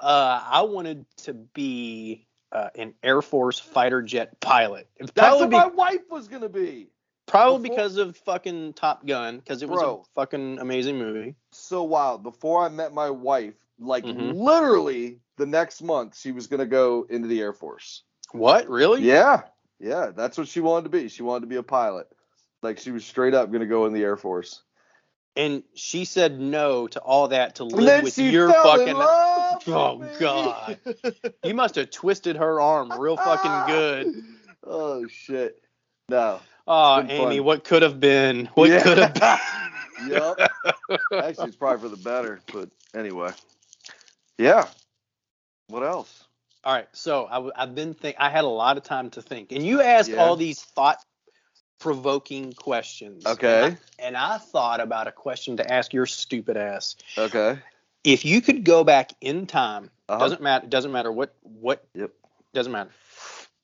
Uh, 0.00 0.42
I 0.44 0.62
wanted 0.62 1.06
to 1.18 1.34
be 1.34 2.26
uh, 2.50 2.70
an 2.74 2.94
Air 3.04 3.22
Force 3.22 3.60
fighter 3.60 4.02
jet 4.02 4.40
pilot. 4.40 4.88
That's 5.14 5.36
what 5.36 5.48
be, 5.48 5.56
my 5.56 5.66
wife 5.66 6.10
was 6.10 6.26
gonna 6.26 6.48
be. 6.48 6.88
Probably 7.32 7.68
before- 7.70 7.76
because 7.76 7.96
of 7.96 8.16
fucking 8.18 8.74
Top 8.74 9.04
Gun, 9.06 9.38
because 9.38 9.62
it 9.62 9.68
was 9.68 9.80
Bro. 9.80 10.04
a 10.06 10.20
fucking 10.20 10.58
amazing 10.60 10.98
movie. 10.98 11.34
So 11.50 11.82
wild. 11.82 12.22
Before 12.22 12.62
I 12.64 12.68
met 12.68 12.92
my 12.94 13.10
wife, 13.10 13.54
like 13.80 14.04
Mhm. 14.04 14.34
literally 14.36 15.20
the 15.36 15.46
next 15.46 15.82
month, 15.82 16.16
she 16.16 16.30
was 16.32 16.46
gonna 16.46 16.66
go 16.66 17.06
into 17.10 17.26
the 17.28 17.40
Air 17.40 17.52
Force. 17.52 18.04
What? 18.32 18.68
Really? 18.68 19.02
Yeah, 19.02 19.42
yeah, 19.80 20.10
that's 20.14 20.38
what 20.38 20.46
she 20.48 20.60
wanted 20.60 20.84
to 20.84 20.90
be. 20.90 21.08
She 21.08 21.22
wanted 21.22 21.40
to 21.42 21.46
be 21.48 21.56
a 21.56 21.62
pilot. 21.62 22.06
Like 22.62 22.78
she 22.78 22.92
was 22.92 23.04
straight 23.04 23.34
up 23.34 23.50
gonna 23.50 23.66
go 23.66 23.86
in 23.86 23.92
the 23.92 24.02
Air 24.04 24.16
Force. 24.16 24.62
And 25.34 25.62
she 25.74 26.04
said 26.04 26.38
no 26.38 26.86
to 26.88 27.00
all 27.00 27.28
that 27.28 27.54
to 27.56 27.64
live 27.64 28.04
with 28.04 28.18
your 28.18 28.52
fucking. 28.52 28.94
Oh. 28.98 30.04
God. 30.18 30.78
You 31.42 31.54
must 31.54 31.76
have 31.76 31.90
twisted 31.90 32.36
her 32.36 32.60
arm 32.60 32.92
real 33.00 33.16
fucking 33.16 33.74
good. 33.74 34.24
Oh 34.64 35.06
shit. 35.08 35.60
No. 36.08 36.38
Oh, 36.66 37.00
Amy, 37.00 37.36
fun. 37.38 37.44
what 37.44 37.64
could 37.64 37.82
have 37.82 37.98
been? 38.00 38.46
What 38.54 38.70
Yeah. 38.70 38.82
could 38.82 38.98
have 38.98 39.14
been? 39.14 39.38
yep. 40.10 40.50
Actually, 41.12 41.48
it's 41.48 41.56
probably 41.56 41.80
for 41.88 41.88
the 41.94 42.02
better, 42.02 42.40
but 42.52 42.68
anyway. 42.94 43.30
Yeah. 44.38 44.66
What 45.68 45.82
else? 45.82 46.24
All 46.64 46.72
right, 46.72 46.88
so 46.92 47.26
I, 47.56 47.60
have 47.62 47.74
been 47.74 47.94
think. 47.94 48.16
I 48.20 48.30
had 48.30 48.44
a 48.44 48.48
lot 48.48 48.76
of 48.76 48.84
time 48.84 49.10
to 49.10 49.22
think, 49.22 49.50
and 49.52 49.66
you 49.66 49.80
asked 49.82 50.10
Yeah. 50.10 50.18
all 50.18 50.36
these 50.36 50.62
thought-provoking 50.62 52.52
questions. 52.52 53.26
Okay. 53.26 53.64
And 53.64 53.74
I, 53.74 54.02
and 54.06 54.16
I 54.16 54.38
thought 54.38 54.80
about 54.80 55.08
a 55.08 55.12
question 55.12 55.56
to 55.56 55.72
ask 55.72 55.92
your 55.92 56.06
stupid 56.06 56.56
ass. 56.56 56.94
Okay. 57.18 57.58
If 58.04 58.24
you 58.24 58.40
could 58.40 58.64
go 58.64 58.84
back 58.84 59.12
in 59.20 59.46
time, 59.46 59.90
Uh-huh. 60.08 60.18
doesn't 60.20 60.40
matter. 60.42 60.66
Doesn't 60.68 60.92
matter 60.92 61.10
what 61.10 61.34
what. 61.42 61.84
Yep. 61.94 62.10
Doesn't 62.54 62.72
matter. 62.72 62.90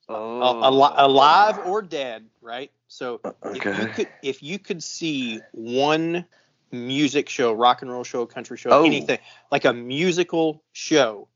Oh. 0.09 0.95
Alive 0.97 1.59
or 1.67 1.81
dead, 1.81 2.25
right? 2.41 2.71
So 2.89 3.21
uh, 3.23 3.31
if 3.45 3.63
you 3.65 3.87
could 3.93 4.07
if 4.23 4.43
you 4.43 4.59
could 4.59 4.83
see 4.83 5.39
one 5.53 6.25
music 6.71 7.29
show, 7.29 7.53
rock 7.53 7.81
and 7.83 7.91
roll 7.91 8.03
show, 8.03 8.25
country 8.25 8.57
show, 8.57 8.71
Oh. 8.71 8.83
anything 8.83 9.19
like 9.51 9.65
a 9.65 9.73
musical 9.73 10.63
show, 10.73 11.27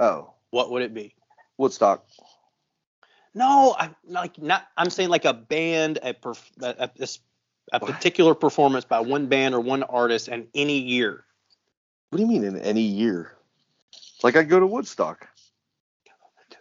Oh. 0.00 0.32
what 0.50 0.70
would 0.70 0.82
it 0.82 0.92
be? 0.94 1.14
Woodstock. 1.58 2.04
No, 3.34 3.74
I'm 3.78 3.94
like 4.06 4.38
not. 4.40 4.66
I'm 4.76 4.90
saying 4.90 5.10
like 5.10 5.24
a 5.26 5.32
band, 5.34 5.98
a 6.02 6.14
perf, 6.14 6.40
a, 6.60 6.66
a, 6.66 6.90
a 6.98 7.02
s- 7.02 7.20
a 7.72 7.78
What? 7.78 7.92
particular 7.92 8.34
performance 8.34 8.84
by 8.84 9.00
one 9.00 9.26
band 9.26 9.54
or 9.54 9.60
one 9.60 9.82
artist, 9.82 10.28
and 10.28 10.48
any 10.54 10.78
year. 10.78 11.24
What 12.10 12.16
do 12.18 12.22
you 12.24 12.28
mean 12.28 12.44
in 12.44 12.58
any 12.58 12.82
year? 12.82 13.36
Like 14.22 14.36
I 14.36 14.42
go 14.42 14.58
to 14.60 14.66
Woodstock. 14.66 15.28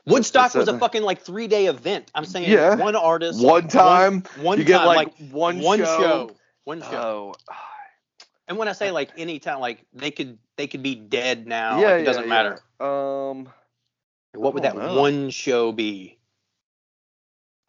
Woodstock 0.06 0.54
was 0.56 0.68
a- 0.68 0.78
fucking 0.80 1.04
like 1.04 1.22
three 1.22 1.48
day 1.48 1.68
event. 1.68 2.10
I'm 2.16 2.26
saying 2.26 2.50
Yeah. 2.50 2.76
one 2.76 2.96
artist, 2.96 3.44
One 3.44 3.68
time. 3.68 4.24
one, 4.38 4.46
one 4.46 4.58
you 4.58 4.64
get 4.64 4.80
time, 4.80 4.88
like, 4.88 5.14
one, 5.32 5.60
one 5.60 5.80
show. 5.80 5.86
show, 5.86 6.32
one 6.64 6.82
show. 6.82 7.34
Oh. 7.50 7.54
and 8.48 8.58
when 8.58 8.68
I 8.68 8.72
say 8.74 8.92
like 8.92 9.12
any 9.18 9.40
time, 9.40 9.60
like 9.60 9.86
they 9.94 10.12
could 10.12 10.38
they 10.58 10.68
could 10.68 10.82
be 10.84 10.96
dead 10.96 11.48
now. 11.48 11.80
yeah, 11.80 11.88
like, 11.92 12.02
it 12.02 12.06
doesn't 12.06 12.24
yeah. 12.24 12.30
matter. 12.30 12.60
Um, 12.80 13.50
What 14.34 14.54
would 14.54 14.64
that 14.64 14.76
know. 14.76 15.00
one 15.00 15.30
show 15.30 15.72
be? 15.72 16.18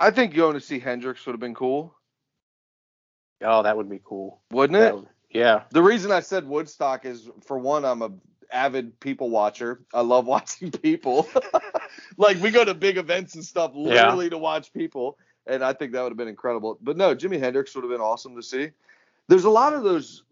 I 0.00 0.10
think 0.10 0.34
going 0.34 0.54
to 0.54 0.60
see 0.60 0.78
Hendrix 0.80 1.24
would 1.26 1.32
have 1.32 1.40
been 1.40 1.54
cool, 1.54 1.94
Oh, 3.44 3.62
that 3.62 3.76
would 3.76 3.88
be 3.90 4.00
cool. 4.04 4.40
wouldn't 4.50 4.78
it? 4.82 4.94
would- 4.94 5.06
yeah. 5.30 5.62
The 5.70 5.82
reason 5.82 6.10
I 6.12 6.20
said 6.20 6.46
Woodstock 6.46 7.04
is 7.06 7.30
for 7.46 7.58
one, 7.58 7.84
I'm 7.84 8.02
a 8.02 8.10
avid 8.52 8.98
people 9.00 9.30
watcher. 9.30 9.80
I 9.94 10.00
love 10.02 10.26
watching 10.34 10.70
people. 10.70 11.26
like 12.16 12.40
we 12.40 12.50
go 12.50 12.64
to 12.64 12.74
big 12.74 12.98
events 12.98 13.34
and 13.34 13.44
stuff 13.44 13.72
literally 13.74 14.30
to 14.30 14.38
watch 14.38 14.72
people, 14.72 15.18
and 15.46 15.64
I 15.64 15.72
think 15.72 15.92
that 15.92 16.02
would 16.02 16.10
have 16.10 16.16
been 16.18 16.28
incredible. 16.28 16.78
But 16.82 16.96
no, 16.96 17.14
Jimi 17.14 17.38
Hendrix 17.38 17.74
would 17.74 17.84
have 17.84 17.90
been 17.90 18.00
awesome 18.00 18.36
to 18.36 18.42
see. 18.42 18.70
There's 19.28 19.44
a 19.44 19.50
lot 19.50 19.72
of 19.72 19.82
those 19.84 20.24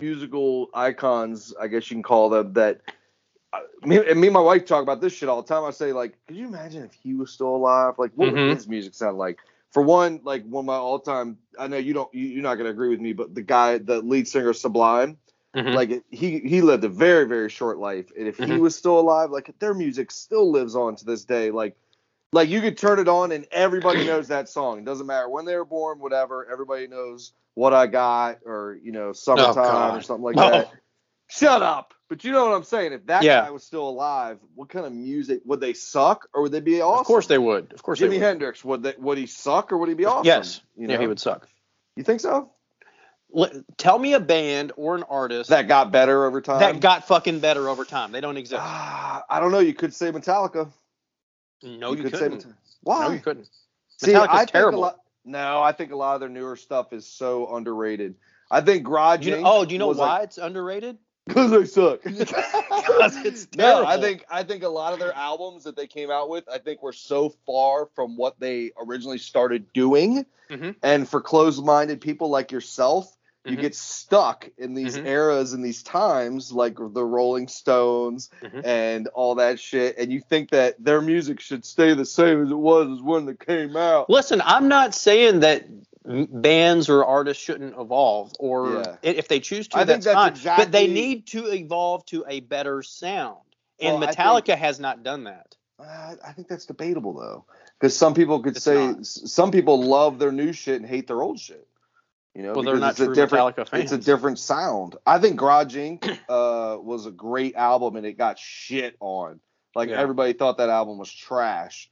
musical 0.00 0.68
icons, 0.74 1.54
I 1.60 1.66
guess 1.68 1.90
you 1.90 1.96
can 1.96 2.02
call 2.02 2.30
them, 2.30 2.52
that 2.54 2.80
uh, 3.52 3.60
me 3.82 3.98
and 3.98 4.20
me 4.20 4.28
and 4.28 4.34
my 4.34 4.40
wife 4.40 4.64
talk 4.64 4.82
about 4.82 5.00
this 5.00 5.12
shit 5.12 5.28
all 5.28 5.42
the 5.42 5.48
time. 5.48 5.64
I 5.64 5.70
say 5.70 5.92
like, 5.92 6.16
could 6.26 6.36
you 6.36 6.46
imagine 6.46 6.82
if 6.84 6.92
he 6.94 7.14
was 7.14 7.30
still 7.32 7.54
alive? 7.54 7.94
Like, 7.98 8.12
what 8.14 8.28
Mhm. 8.30 8.46
would 8.48 8.56
his 8.56 8.68
music 8.68 8.94
sound 8.94 9.18
like? 9.18 9.40
For 9.72 9.82
one, 9.82 10.20
like 10.24 10.44
one 10.46 10.62
of 10.62 10.66
my 10.66 10.76
all-time, 10.76 11.38
I 11.58 11.66
know 11.66 11.76
you 11.76 11.92
don't, 11.92 12.12
you, 12.14 12.26
you're 12.28 12.42
not 12.42 12.54
gonna 12.54 12.70
agree 12.70 12.88
with 12.88 13.00
me, 13.00 13.12
but 13.12 13.34
the 13.34 13.42
guy, 13.42 13.78
the 13.78 14.00
lead 14.00 14.26
singer, 14.26 14.52
Sublime, 14.54 15.18
Mhm. 15.56 15.74
like 15.74 16.02
he 16.10 16.38
he 16.40 16.60
lived 16.60 16.84
a 16.84 16.88
very 16.88 17.24
very 17.26 17.48
short 17.48 17.78
life, 17.78 18.10
and 18.16 18.28
if 18.28 18.36
he 18.36 18.44
Mhm. 18.44 18.60
was 18.60 18.76
still 18.76 18.98
alive, 19.00 19.30
like 19.30 19.52
their 19.58 19.74
music 19.74 20.10
still 20.10 20.50
lives 20.50 20.76
on 20.76 20.96
to 20.96 21.04
this 21.04 21.24
day. 21.24 21.50
Like, 21.50 21.76
like 22.32 22.48
you 22.48 22.60
could 22.60 22.76
turn 22.76 22.98
it 22.98 23.08
on 23.08 23.32
and 23.32 23.46
everybody 23.50 24.04
knows 24.06 24.28
that 24.28 24.48
song. 24.48 24.78
It 24.78 24.84
doesn't 24.84 25.06
matter 25.06 25.28
when 25.28 25.44
they 25.46 25.56
were 25.56 25.64
born, 25.64 25.98
whatever. 25.98 26.46
Everybody 26.50 26.86
knows 26.88 27.32
what 27.54 27.72
I 27.72 27.86
got, 27.86 28.40
or 28.44 28.78
you 28.82 28.92
know, 28.92 29.12
summertime 29.12 29.56
or 29.56 29.60
Oh, 29.62 29.92
God. 29.94 30.04
something 30.04 30.24
like 30.24 30.36
Oh. 30.38 30.50
that. 30.50 30.70
Shut 31.28 31.62
up. 31.62 31.92
But 32.08 32.22
you 32.22 32.30
know 32.30 32.44
what 32.46 32.54
I'm 32.54 32.62
saying? 32.62 32.92
If 32.92 33.06
that 33.06 33.24
Yeah. 33.24 33.40
guy 33.46 33.50
was 33.50 33.64
still 33.64 33.88
alive, 33.88 34.38
what 34.54 34.68
kind 34.68 34.86
of 34.86 34.92
music 34.92 35.40
would 35.44 35.58
they 35.60 35.72
suck 35.72 36.28
or 36.32 36.42
would 36.42 36.52
they 36.52 36.60
be 36.60 36.80
awesome? 36.80 37.00
Of 37.00 37.06
course 37.06 37.26
they 37.26 37.38
would. 37.38 37.72
Of 37.72 37.82
course 37.82 37.98
they 37.98 38.06
Jimi. 38.06 38.20
Hendrix 38.20 38.64
would 38.64 38.84
they, 38.84 38.94
would 38.98 39.18
he 39.18 39.26
suck 39.26 39.72
or 39.72 39.78
would 39.78 39.88
he 39.88 39.96
be 39.96 40.04
awesome? 40.04 40.24
Yes. 40.26 40.60
You 40.76 40.86
Yeah, 40.86 40.98
he 41.00 41.08
would 41.08 41.18
suck. 41.18 41.48
You 41.96 42.04
think 42.04 42.20
so? 42.20 42.52
Tell 43.76 43.98
me 43.98 44.14
a 44.14 44.20
band 44.20 44.72
or 44.76 44.94
an 44.96 45.02
artist 45.04 45.50
That 45.50 45.68
got 45.68 45.90
better 45.92 46.24
over 46.24 46.40
time. 46.40 46.60
that 46.60 46.80
got 46.80 47.06
fucking 47.06 47.40
better 47.40 47.68
over 47.68 47.84
time. 47.84 48.12
They 48.12 48.20
don't 48.20 48.36
exist. 48.36 48.62
Ah, 48.64 49.24
I 49.28 49.40
don't 49.40 49.50
know. 49.52 49.58
You 49.58 49.74
could 49.74 49.92
say 49.92 50.10
Metallica. 50.12 50.68
no, 51.62 51.92
you, 51.92 52.02
could 52.02 52.12
couldn't. 52.12 52.40
say 52.40 52.46
Metallica. 52.48 52.54
Why? 52.82 53.06
No, 53.08 53.12
you 53.14 53.20
couldn't. 53.20 53.48
See, 53.98 54.12
Metallica's 54.12 54.28
I 54.30 54.38
think 54.38 54.50
terrible. 54.52 54.78
A 54.78 54.80
lot, 54.80 55.00
no, 55.24 55.60
I 55.62 55.72
think 55.72 55.92
a 55.92 55.96
lot 55.96 56.14
of 56.14 56.20
their 56.20 56.28
newer 56.28 56.56
stuff 56.56 56.92
is 56.92 57.06
so 57.06 57.54
underrated. 57.56 58.14
I 58.50 58.60
think 58.60 58.84
Garage. 58.84 59.26
You 59.26 59.32
know, 59.36 59.42
oh, 59.44 59.64
do 59.64 59.72
you 59.72 59.78
know 59.78 59.88
why 59.88 59.94
Like, 60.18 60.22
it's 60.24 60.38
underrated? 60.38 60.98
Because 61.26 61.50
they 61.50 61.64
suck. 61.64 62.02
'Cause 62.04 63.16
it's 63.24 63.48
no, 63.56 63.84
I 63.84 64.00
think 64.00 64.24
I 64.30 64.44
think 64.44 64.62
a 64.62 64.68
lot 64.68 64.92
of 64.92 65.00
their 65.00 65.12
albums 65.12 65.64
that 65.64 65.74
they 65.74 65.88
came 65.88 66.10
out 66.10 66.28
with, 66.28 66.48
I 66.48 66.58
think 66.58 66.82
were 66.82 66.92
so 66.92 67.30
far 67.44 67.86
from 67.96 68.16
what 68.16 68.38
they 68.38 68.70
originally 68.80 69.18
started 69.18 69.72
doing. 69.72 70.24
Mhm. 70.48 70.76
And 70.84 71.08
for 71.08 71.20
closed-minded 71.20 72.00
people 72.00 72.30
like 72.30 72.52
yourself, 72.52 73.12
you 73.46 73.56
Mhm. 73.56 73.60
get 73.60 73.74
stuck 73.74 74.48
in 74.58 74.74
these 74.74 74.96
Mhm. 74.96 75.06
eras 75.06 75.52
and 75.52 75.64
these 75.64 75.82
times, 75.82 76.52
like 76.52 76.76
the 76.76 77.04
Rolling 77.04 77.48
Stones 77.48 78.28
Mhm. 78.42 78.64
and 78.64 79.08
all 79.08 79.36
that 79.36 79.60
shit, 79.60 79.96
and 79.98 80.12
you 80.12 80.20
think 80.20 80.50
that 80.50 80.74
their 80.82 81.00
music 81.00 81.40
should 81.40 81.64
stay 81.64 81.94
the 81.94 82.04
same 82.04 82.42
as 82.42 82.50
it 82.50 82.54
was 82.58 82.90
as 82.90 83.02
when 83.02 83.24
they 83.26 83.34
came 83.34 83.76
out. 83.76 84.10
Listen, 84.10 84.42
I'm 84.44 84.68
not 84.68 84.94
saying 84.94 85.40
that 85.40 85.64
bands 86.04 86.88
or 86.88 87.04
artists 87.04 87.42
shouldn't 87.42 87.78
evolve, 87.78 88.32
or 88.38 88.74
Yeah. 88.74 88.96
if 89.02 89.28
they 89.28 89.40
choose 89.40 89.68
to, 89.68 89.78
I 89.78 89.84
think 89.84 90.02
that's, 90.02 90.14
that's 90.16 90.40
fine. 90.40 90.56
But 90.56 90.72
they 90.72 90.86
need 90.86 91.26
to 91.28 91.46
evolve 91.52 92.04
to 92.06 92.24
a 92.28 92.40
better 92.40 92.82
sound, 92.82 93.38
and 93.80 94.00
Well, 94.00 94.08
Metallica 94.08 94.56
has 94.56 94.80
not 94.80 95.02
done 95.02 95.24
that. 95.24 95.54
Uh, 95.78 96.14
I 96.24 96.32
think 96.32 96.48
that's 96.48 96.64
debatable 96.66 97.12
though, 97.12 97.44
because 97.78 97.96
some 97.96 98.14
people 98.14 98.40
could 98.40 98.56
It's 98.56 98.64
say 98.64 98.86
not. 98.88 99.04
some 99.04 99.50
people 99.50 99.82
love 99.82 100.18
their 100.18 100.32
new 100.32 100.52
shit 100.52 100.80
and 100.80 100.88
hate 100.88 101.06
their 101.06 101.22
old 101.22 101.38
shit. 101.38 101.66
You 102.36 102.42
know, 102.42 102.52
Well, 102.52 102.64
they're 102.64 102.76
not 102.76 102.90
it's 102.90 103.00
a 103.00 103.06
true 103.06 103.14
different, 103.14 103.56
Metallica 103.56 103.66
fans. 103.68 103.84
it's 103.84 103.92
a 103.92 103.98
different 103.98 104.38
sound. 104.38 104.96
I 105.06 105.18
think 105.18 105.36
Garage 105.36 105.74
Inc. 105.74 106.06
uh, 106.28 106.78
was 106.78 107.06
a 107.06 107.10
great 107.10 107.54
album 107.56 107.96
and 107.96 108.04
it 108.04 108.18
got 108.18 108.38
shit 108.38 108.94
on. 109.00 109.40
Like 109.74 109.88
Yeah. 109.88 109.98
everybody 110.00 110.34
thought 110.34 110.58
that 110.58 110.68
album 110.68 110.98
was 110.98 111.10
trash, 111.10 111.90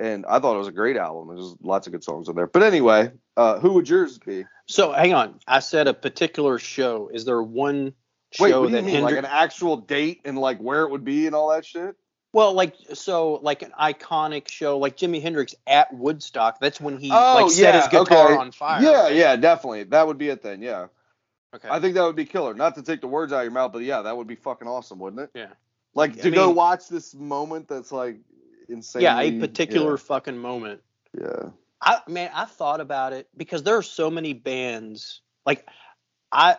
and 0.00 0.26
I 0.26 0.40
thought 0.40 0.56
it 0.56 0.58
was 0.58 0.66
a 0.68 0.72
great 0.72 0.96
album. 0.96 1.28
There's 1.36 1.54
lots 1.62 1.86
of 1.86 1.92
good 1.92 2.02
songs 2.02 2.28
on 2.28 2.34
there. 2.34 2.48
But 2.48 2.64
anyway, 2.64 3.12
uh, 3.36 3.60
who 3.60 3.72
would 3.74 3.88
yours 3.88 4.18
be? 4.18 4.44
So 4.66 4.90
hang 4.92 5.14
on. 5.14 5.38
I 5.46 5.60
said 5.60 5.86
a 5.86 5.94
particular 5.94 6.58
show. 6.58 7.08
Is 7.12 7.24
there 7.24 7.42
one 7.42 7.92
Wait, 8.40 8.50
show 8.50 8.62
what 8.62 8.70
do 8.70 8.76
you 8.76 8.82
that 8.82 8.84
mean? 8.86 9.02
Like 9.02 9.16
an 9.16 9.24
actual 9.24 9.76
date 9.76 10.22
and 10.24 10.36
like 10.38 10.58
where 10.58 10.82
it 10.82 10.90
would 10.90 11.04
be 11.04 11.26
and 11.26 11.36
all 11.36 11.50
that 11.50 11.64
shit? 11.64 11.94
Well, 12.34 12.52
like 12.52 12.74
so, 12.94 13.34
like 13.42 13.62
an 13.62 13.72
iconic 13.80 14.48
show, 14.48 14.78
like 14.78 14.96
Jimi 14.96 15.22
Hendrix 15.22 15.54
at 15.66 15.94
Woodstock. 15.94 16.58
That's 16.60 16.80
when 16.80 16.98
he 16.98 17.10
Oh, 17.10 17.42
like 17.44 17.50
set 17.52 17.74
his 17.76 17.84
guitar 17.86 18.32
okay. 18.32 18.34
on 18.36 18.50
fire. 18.50 18.82
Yeah, 18.82 19.02
right? 19.04 19.14
yeah, 19.14 19.36
definitely. 19.36 19.84
That 19.84 20.06
would 20.06 20.18
be 20.18 20.28
it 20.28 20.42
then. 20.42 20.60
Yeah, 20.60 20.88
Okay. 21.54 21.68
I 21.70 21.78
think 21.78 21.94
that 21.94 22.02
would 22.02 22.16
be 22.16 22.24
killer. 22.24 22.52
Not 22.52 22.74
to 22.74 22.82
take 22.82 23.00
the 23.00 23.06
words 23.06 23.32
out 23.32 23.38
of 23.38 23.44
your 23.44 23.52
mouth, 23.52 23.72
but 23.72 23.82
yeah, 23.82 24.02
that 24.02 24.16
would 24.16 24.26
be 24.26 24.34
fucking 24.34 24.66
awesome, 24.66 24.98
wouldn't 24.98 25.22
it? 25.22 25.30
Yeah. 25.34 25.52
Like 25.94 26.18
I 26.18 26.22
to 26.22 26.30
go 26.32 26.50
watch 26.50 26.88
this 26.88 27.14
moment 27.14 27.68
that's 27.68 27.92
like 27.92 28.16
insane. 28.68 29.02
yeah, 29.02 29.20
a 29.20 29.38
particular 29.38 29.96
fucking 29.96 30.36
moment. 30.36 30.80
Yeah. 31.16 31.50
I 31.80 32.00
man, 32.08 32.30
I 32.34 32.46
thought 32.46 32.80
about 32.80 33.12
it 33.12 33.28
because 33.36 33.62
there 33.62 33.76
are 33.76 33.82
so 33.82 34.10
many 34.10 34.32
bands. 34.32 35.20
Like 35.46 35.64
I 36.32 36.56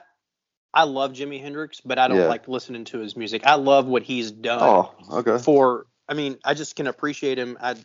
I 0.76 0.84
love 0.84 1.14
Jimi 1.14 1.42
Hendrix, 1.42 1.80
but 1.82 1.98
I 1.98 2.08
don't 2.10 2.18
Yeah. 2.18 2.28
like 2.28 2.48
listening 2.50 2.84
to 2.86 3.00
his 3.00 3.16
music. 3.16 3.46
I 3.48 3.56
love 3.56 3.88
what 3.88 4.04
he's 4.04 4.30
done 4.32 4.62
Oh, 4.62 4.94
okay. 5.20 5.42
for 5.42 5.88
I 6.08 6.14
mean, 6.14 6.38
I 6.44 6.54
just 6.54 6.76
can 6.76 6.86
appreciate 6.88 7.40
him. 7.40 7.58
I 7.62 7.76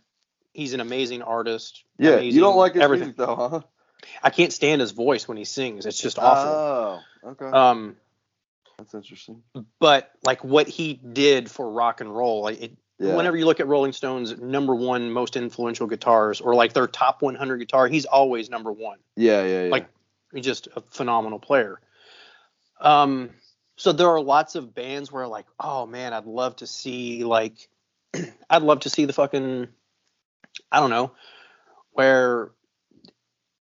he's 0.52 0.74
an 0.74 0.80
amazing 0.80 1.22
artist. 1.22 1.84
Yeah, 1.98 2.18
you 2.18 2.40
don't 2.40 2.56
like 2.56 2.74
his 2.74 2.82
everything. 2.82 3.06
music 3.08 3.16
though, 3.18 3.36
huh? 3.36 3.60
I 4.22 4.30
can't 4.30 4.52
stand 4.52 4.80
his 4.80 4.90
voice 4.90 5.28
when 5.28 5.36
he 5.38 5.44
sings. 5.44 5.86
It's 5.86 6.00
just 6.00 6.18
awful. 6.18 6.50
Oh, 6.50 7.00
okay. 7.30 7.46
um 7.46 7.96
that's 8.76 8.94
interesting. 8.94 9.42
but 9.78 10.10
like 10.24 10.42
what 10.42 10.66
he 10.66 10.94
did 10.94 11.50
for 11.50 11.70
rock 11.70 12.00
and 12.00 12.14
roll, 12.14 12.42
like 12.42 12.60
it, 12.62 12.76
Yeah. 12.98 13.14
whenever 13.14 13.36
you 13.36 13.44
look 13.46 13.60
at 13.60 13.66
Rolling 13.68 13.92
Stone's 13.92 14.36
number 14.38 14.74
one 14.74 15.10
most 15.12 15.36
influential 15.36 15.86
guitars 15.86 16.40
or 16.40 16.54
like 16.54 16.72
their 16.72 16.86
top 16.88 17.22
100 17.22 17.58
guitar, 17.58 17.86
he's 17.88 18.06
always 18.06 18.50
number 18.50 18.72
one. 18.72 18.98
yeah, 19.16 19.44
yeah, 19.44 19.64
yeah. 19.64 19.70
like 19.70 19.86
he's 20.34 20.44
just 20.44 20.68
a 20.76 20.80
phenomenal 20.80 21.38
player. 21.38 21.80
Um, 22.80 23.30
so 23.76 23.92
there 23.92 24.08
are 24.08 24.20
lots 24.20 24.54
of 24.54 24.74
bands 24.74 25.10
where 25.12 25.26
like, 25.26 25.46
oh 25.58 25.86
man, 25.86 26.12
I'd 26.12 26.26
love 26.26 26.56
to 26.56 26.66
see 26.66 27.24
like, 27.24 27.68
I'd 28.50 28.62
love 28.62 28.80
to 28.80 28.90
see 28.90 29.04
the 29.04 29.12
fucking, 29.12 29.68
I 30.72 30.80
don't 30.80 30.90
know, 30.90 31.12
where 31.92 32.50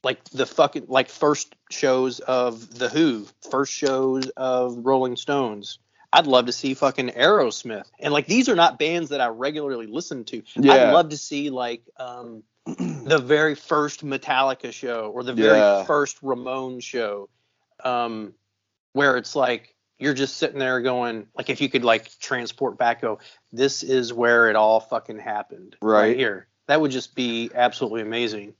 like 0.03 0.23
the 0.25 0.45
fucking 0.45 0.85
like 0.87 1.09
first 1.09 1.55
shows 1.69 2.19
of 2.19 2.77
the 2.77 2.89
Who, 2.89 3.25
first 3.49 3.71
shows 3.73 4.29
of 4.35 4.85
Rolling 4.85 5.15
Stones. 5.15 5.79
I'd 6.11 6.27
love 6.27 6.45
to 6.45 6.51
see 6.51 6.75
fucking 6.75 7.09
Aerosmith, 7.09 7.85
and 7.99 8.13
like 8.13 8.27
these 8.27 8.47
are 8.47 8.55
not 8.55 8.77
bands 8.77 9.09
that 9.09 9.19
I 9.21 9.27
regularly 9.27 9.87
listen 9.87 10.25
to. 10.25 10.43
Yeah. 10.55 10.73
I'd 10.73 10.93
love 10.93 11.09
to 11.09 11.17
see 11.17 11.49
like 11.49 11.81
um 11.97 12.43
the 12.65 13.17
very 13.23 13.55
first 13.55 14.05
Metallica 14.05 14.71
show 14.71 15.11
or 15.13 15.23
the 15.23 15.33
very 15.33 15.57
Yeah. 15.57 15.83
first 15.85 16.21
Ramones 16.21 16.83
show, 16.83 17.29
um, 17.83 18.33
where 18.93 19.17
it's 19.17 19.35
like 19.35 19.75
you're 19.99 20.13
just 20.13 20.37
sitting 20.37 20.59
there 20.59 20.81
going, 20.81 21.27
like 21.35 21.49
if 21.49 21.61
you 21.61 21.69
could 21.69 21.83
like 21.83 22.17
transport 22.19 22.77
back, 22.77 23.01
go, 23.01 23.19
this 23.51 23.83
is 23.83 24.13
where 24.13 24.49
it 24.49 24.55
all 24.55 24.79
fucking 24.79 25.19
happened, 25.19 25.75
Right. 25.81 26.15
here. 26.15 26.47
That 26.67 26.79
would 26.81 26.91
just 26.91 27.15
be 27.15 27.51
absolutely 27.53 28.01
amazing. 28.01 28.53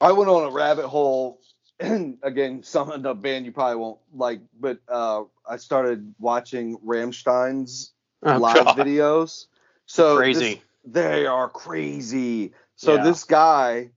I 0.00 0.12
went 0.12 0.30
on 0.30 0.44
a 0.44 0.50
rabbit 0.50 0.86
hole, 0.86 1.40
and 1.80 2.18
again, 2.22 2.62
some 2.62 2.90
of 2.90 3.02
the 3.02 3.14
band 3.14 3.46
you 3.46 3.52
probably 3.52 3.76
won't 3.76 3.98
like, 4.14 4.40
but 4.58 4.78
uh, 4.88 5.24
I 5.48 5.56
started 5.56 6.14
watching 6.18 6.78
Rammstein's 6.84 7.92
Oh, 8.22 8.38
live 8.38 8.64
God. 8.64 8.76
videos. 8.76 9.46
So 9.86 10.16
Crazy. 10.16 10.54
this- 10.54 10.58
they 10.84 11.26
are 11.26 11.48
crazy. 11.48 12.52
So 12.76 12.94
Yeah. 12.94 13.02
this 13.02 13.24
guy, 13.24 13.90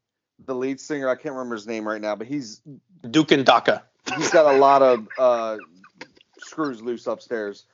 the 0.46 0.54
lead 0.54 0.80
singer, 0.80 1.08
I 1.08 1.16
can't 1.16 1.34
remember 1.36 1.56
his 1.56 1.66
name 1.68 1.88
right 1.88 2.02
now, 2.02 2.16
but 2.16 2.28
he's 2.28 2.62
Duke 3.10 3.32
and 3.32 3.46
Daka. 3.46 3.84
He's 4.18 4.30
got 4.32 4.46
a 4.54 4.58
lot 4.58 4.82
of 4.82 5.08
uh, 5.18 5.58
screws 6.40 6.82
loose 6.82 7.08
upstairs. 7.08 7.66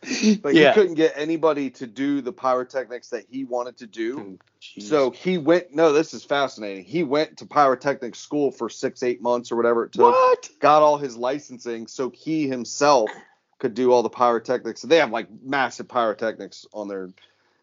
But 0.42 0.54
Yeah. 0.56 0.70
he 0.70 0.74
couldn't 0.74 0.96
get 0.96 1.14
anybody 1.16 1.70
to 1.72 1.88
do 1.88 2.22
the 2.22 2.34
pyrotechnics 2.34 3.10
that 3.10 3.26
he 3.30 3.44
wanted 3.44 3.78
to 3.78 3.88
do. 3.88 4.38
Jeez. 4.62 4.84
So 4.84 5.12
he 5.12 5.38
went. 5.38 5.74
No, 5.74 5.94
this 5.94 6.14
is 6.14 6.24
fascinating. 6.24 6.84
He 6.84 7.04
went 7.04 7.38
to 7.38 7.46
pyrotechnic 7.46 8.16
school 8.16 8.52
for 8.52 8.70
six, 8.70 9.04
eight 9.04 9.22
months 9.22 9.52
or 9.52 9.56
whatever 9.56 9.86
it 9.86 9.94
took. 9.94 10.04
what? 10.14 10.50
Got 10.60 10.82
all 10.82 10.98
his 10.98 11.16
licensing, 11.16 11.88
so 11.88 12.10
he 12.10 12.48
himself 12.48 13.12
could 13.60 13.74
do 13.74 13.92
all 13.92 14.04
the 14.04 14.10
pyrotechnics. 14.10 14.82
So 14.82 14.88
they 14.88 14.98
have 14.98 15.12
like 15.12 15.28
massive 15.44 15.88
pyrotechnics 15.88 16.66
on 16.74 16.88
their. 16.88 17.10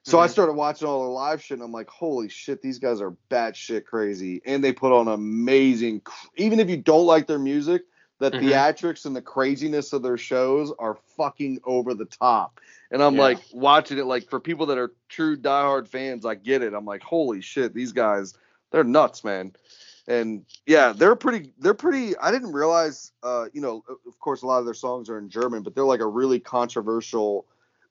So 0.02 0.18
I 0.18 0.26
Mhm. 0.26 0.30
started 0.30 0.52
watching 0.52 0.86
all 0.86 1.04
the 1.04 1.08
live 1.10 1.42
shit, 1.42 1.56
and 1.58 1.64
I'm 1.64 1.72
like, 1.72 1.88
holy 1.88 2.28
shit, 2.28 2.60
these 2.60 2.78
guys 2.78 3.00
are 3.00 3.16
batshit 3.30 3.86
crazy, 3.86 4.42
and 4.44 4.62
they 4.62 4.72
put 4.72 4.92
on 4.92 5.08
amazing. 5.08 6.02
Even 6.36 6.60
if 6.60 6.68
you 6.68 6.76
don't 6.76 7.06
like 7.06 7.26
their 7.26 7.38
music, 7.38 7.82
the 8.18 8.30
Mhm. 8.30 8.42
theatrics 8.42 9.06
and 9.06 9.14
the 9.14 9.22
craziness 9.22 9.92
of 9.92 10.02
their 10.02 10.16
shows 10.16 10.72
are 10.78 10.96
fucking 11.16 11.60
over 11.64 11.94
the 11.94 12.04
top. 12.04 12.60
And 12.90 13.02
I'm 13.02 13.14
Yeah. 13.14 13.22
like 13.22 13.38
watching 13.52 13.98
it 13.98 14.06
like 14.06 14.28
for 14.28 14.38
people 14.40 14.66
that 14.66 14.78
are 14.78 14.92
true 15.08 15.36
diehard 15.36 15.88
fans, 15.88 16.24
I 16.24 16.34
get 16.36 16.62
it. 16.62 16.74
I'm 16.74 16.84
like, 16.84 17.02
holy 17.02 17.40
shit, 17.40 17.74
these 17.74 17.92
guys, 17.92 18.34
they're 18.70 18.84
nuts, 18.84 19.24
man. 19.24 19.52
And 20.06 20.44
yeah, 20.66 20.92
they're 20.92 21.16
pretty 21.16 21.52
they're 21.58 21.74
pretty 21.74 22.16
I 22.18 22.30
didn't 22.30 22.52
realize 22.52 23.12
uh, 23.22 23.46
you 23.52 23.60
know, 23.60 23.82
of 24.06 24.18
course 24.20 24.42
a 24.42 24.46
lot 24.46 24.58
of 24.58 24.64
their 24.64 24.74
songs 24.74 25.08
are 25.08 25.18
in 25.18 25.28
German, 25.30 25.62
but 25.62 25.74
they're 25.74 25.84
like 25.84 26.00
a 26.00 26.06
really 26.06 26.38
controversial 26.38 27.46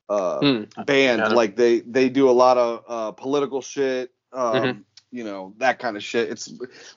uh 0.09 0.39
Hmm. 0.41 0.63
band. 0.85 1.19
Yeah. 1.21 1.29
Like 1.29 1.55
they 1.55 1.79
they 1.81 2.09
do 2.09 2.29
a 2.29 2.31
lot 2.31 2.57
of 2.57 2.83
uh 2.87 3.11
political 3.13 3.61
shit. 3.61 4.11
Um 4.31 4.53
Mhm. 4.53 4.83
You 5.13 5.23
know 5.23 5.53
that 5.59 5.77
kind 5.77 5.95
of 5.95 6.03
shit. 6.03 6.29
It's 6.31 6.51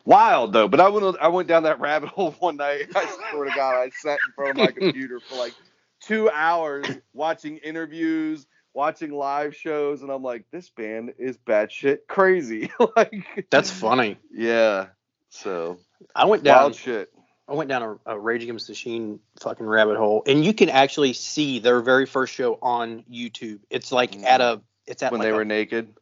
wild 0.07 0.55
though. 0.55 0.69
But 0.69 0.81
I 0.81 0.89
went 0.89 1.19
I 1.21 1.29
went 1.29 1.49
down 1.49 1.65
that 1.65 1.81
rabbit 1.81 2.09
hole 2.17 2.31
one 2.39 2.57
night. 2.57 2.87
I 2.97 3.07
swear 3.31 3.45
to 3.45 3.55
God, 3.55 3.75
I 3.77 3.91
sat 3.91 4.19
in 4.27 4.33
front 4.35 4.53
of 4.53 4.57
my 4.57 4.71
computer 4.73 5.21
for 5.29 5.37
like 5.37 5.53
two 6.01 6.31
hours 6.31 6.87
watching 7.13 7.59
interviews, 7.59 8.47
watching 8.73 9.11
live 9.13 9.55
shows, 9.55 10.01
and 10.01 10.11
I'm 10.11 10.23
like, 10.23 10.47
this 10.51 10.71
band 10.71 11.13
is 11.19 11.37
batshit 11.37 12.07
crazy. 12.09 12.71
like 12.97 13.47
That's 13.51 13.71
funny. 13.71 14.17
yeah. 14.33 14.87
So 15.29 15.79
I 16.15 16.25
went 16.25 16.43
down. 16.43 16.57
wild 16.57 16.75
shit. 16.77 17.13
I 17.49 17.53
went 17.53 17.69
down 17.69 17.83
a, 18.07 18.15
a 18.15 18.19
Rage 18.19 18.43
Against 18.45 18.67
the 18.67 18.71
Machine 18.73 19.21
fucking 19.43 19.67
rabbit 19.67 19.99
hole, 19.99 20.23
and 20.27 20.43
you 20.43 20.55
can 20.55 20.71
actually 20.71 21.13
see 21.13 21.59
their 21.59 21.81
very 21.83 22.07
first 22.07 22.33
show 22.33 22.59
on 22.63 23.05
YouTube. 23.13 23.61
It's 23.69 23.93
like 23.93 24.13
Mm. 24.13 24.25
at 24.25 24.41
a, 24.41 24.63
it's 24.87 25.03
at 25.03 25.13
When 25.13 25.19
like 25.19 25.27
they 25.27 25.33
a- 25.33 25.35
were 25.37 25.45
naked. 25.45 25.95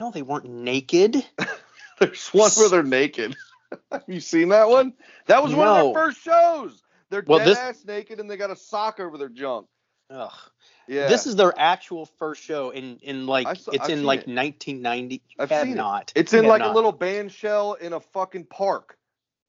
No, 0.00 0.10
they 0.10 0.22
weren't 0.22 0.48
naked. 0.48 1.16
There's 1.98 2.28
one 2.28 2.50
where 2.56 2.68
they're 2.68 2.82
naked. 2.82 3.36
Have 3.92 4.04
you 4.06 4.20
seen 4.20 4.48
that 4.50 4.68
one? 4.68 4.92
That 5.26 5.42
was 5.42 5.54
one 5.54 5.68
of 5.68 5.84
their 5.84 5.94
first 5.94 6.22
shows. 6.22 6.80
They're 7.10 7.24
Well, 7.26 7.38
dead 7.38 7.48
this- 7.48 7.58
ass 7.58 7.84
naked 7.84 8.20
and 8.20 8.30
they 8.30 8.36
got 8.36 8.50
a 8.50 8.56
sock 8.56 9.00
over 9.00 9.18
their 9.18 9.28
junk. 9.28 9.66
Ugh. 10.10 10.32
Yeah. 10.86 11.08
This 11.08 11.26
is 11.26 11.34
their 11.36 11.52
actual 11.58 12.04
first 12.04 12.42
show 12.42 12.70
in 12.70 12.98
in 13.02 13.26
like 13.26 13.46
saw- 13.58 13.70
it's 13.72 13.84
I've 13.84 13.90
in 13.90 14.04
like 14.04 14.20
it. 14.28 14.34
1990. 14.34 15.22
I've 15.38 15.48
seen 15.48 15.78
it. 15.78 16.12
it's 16.14 16.34
in 16.34 16.46
like 16.46 16.62
a 16.62 16.68
little 16.68 16.92
band 16.92 17.32
shell 17.32 17.72
in 17.74 17.94
a 17.94 18.00
fucking 18.00 18.44
park. 18.44 18.98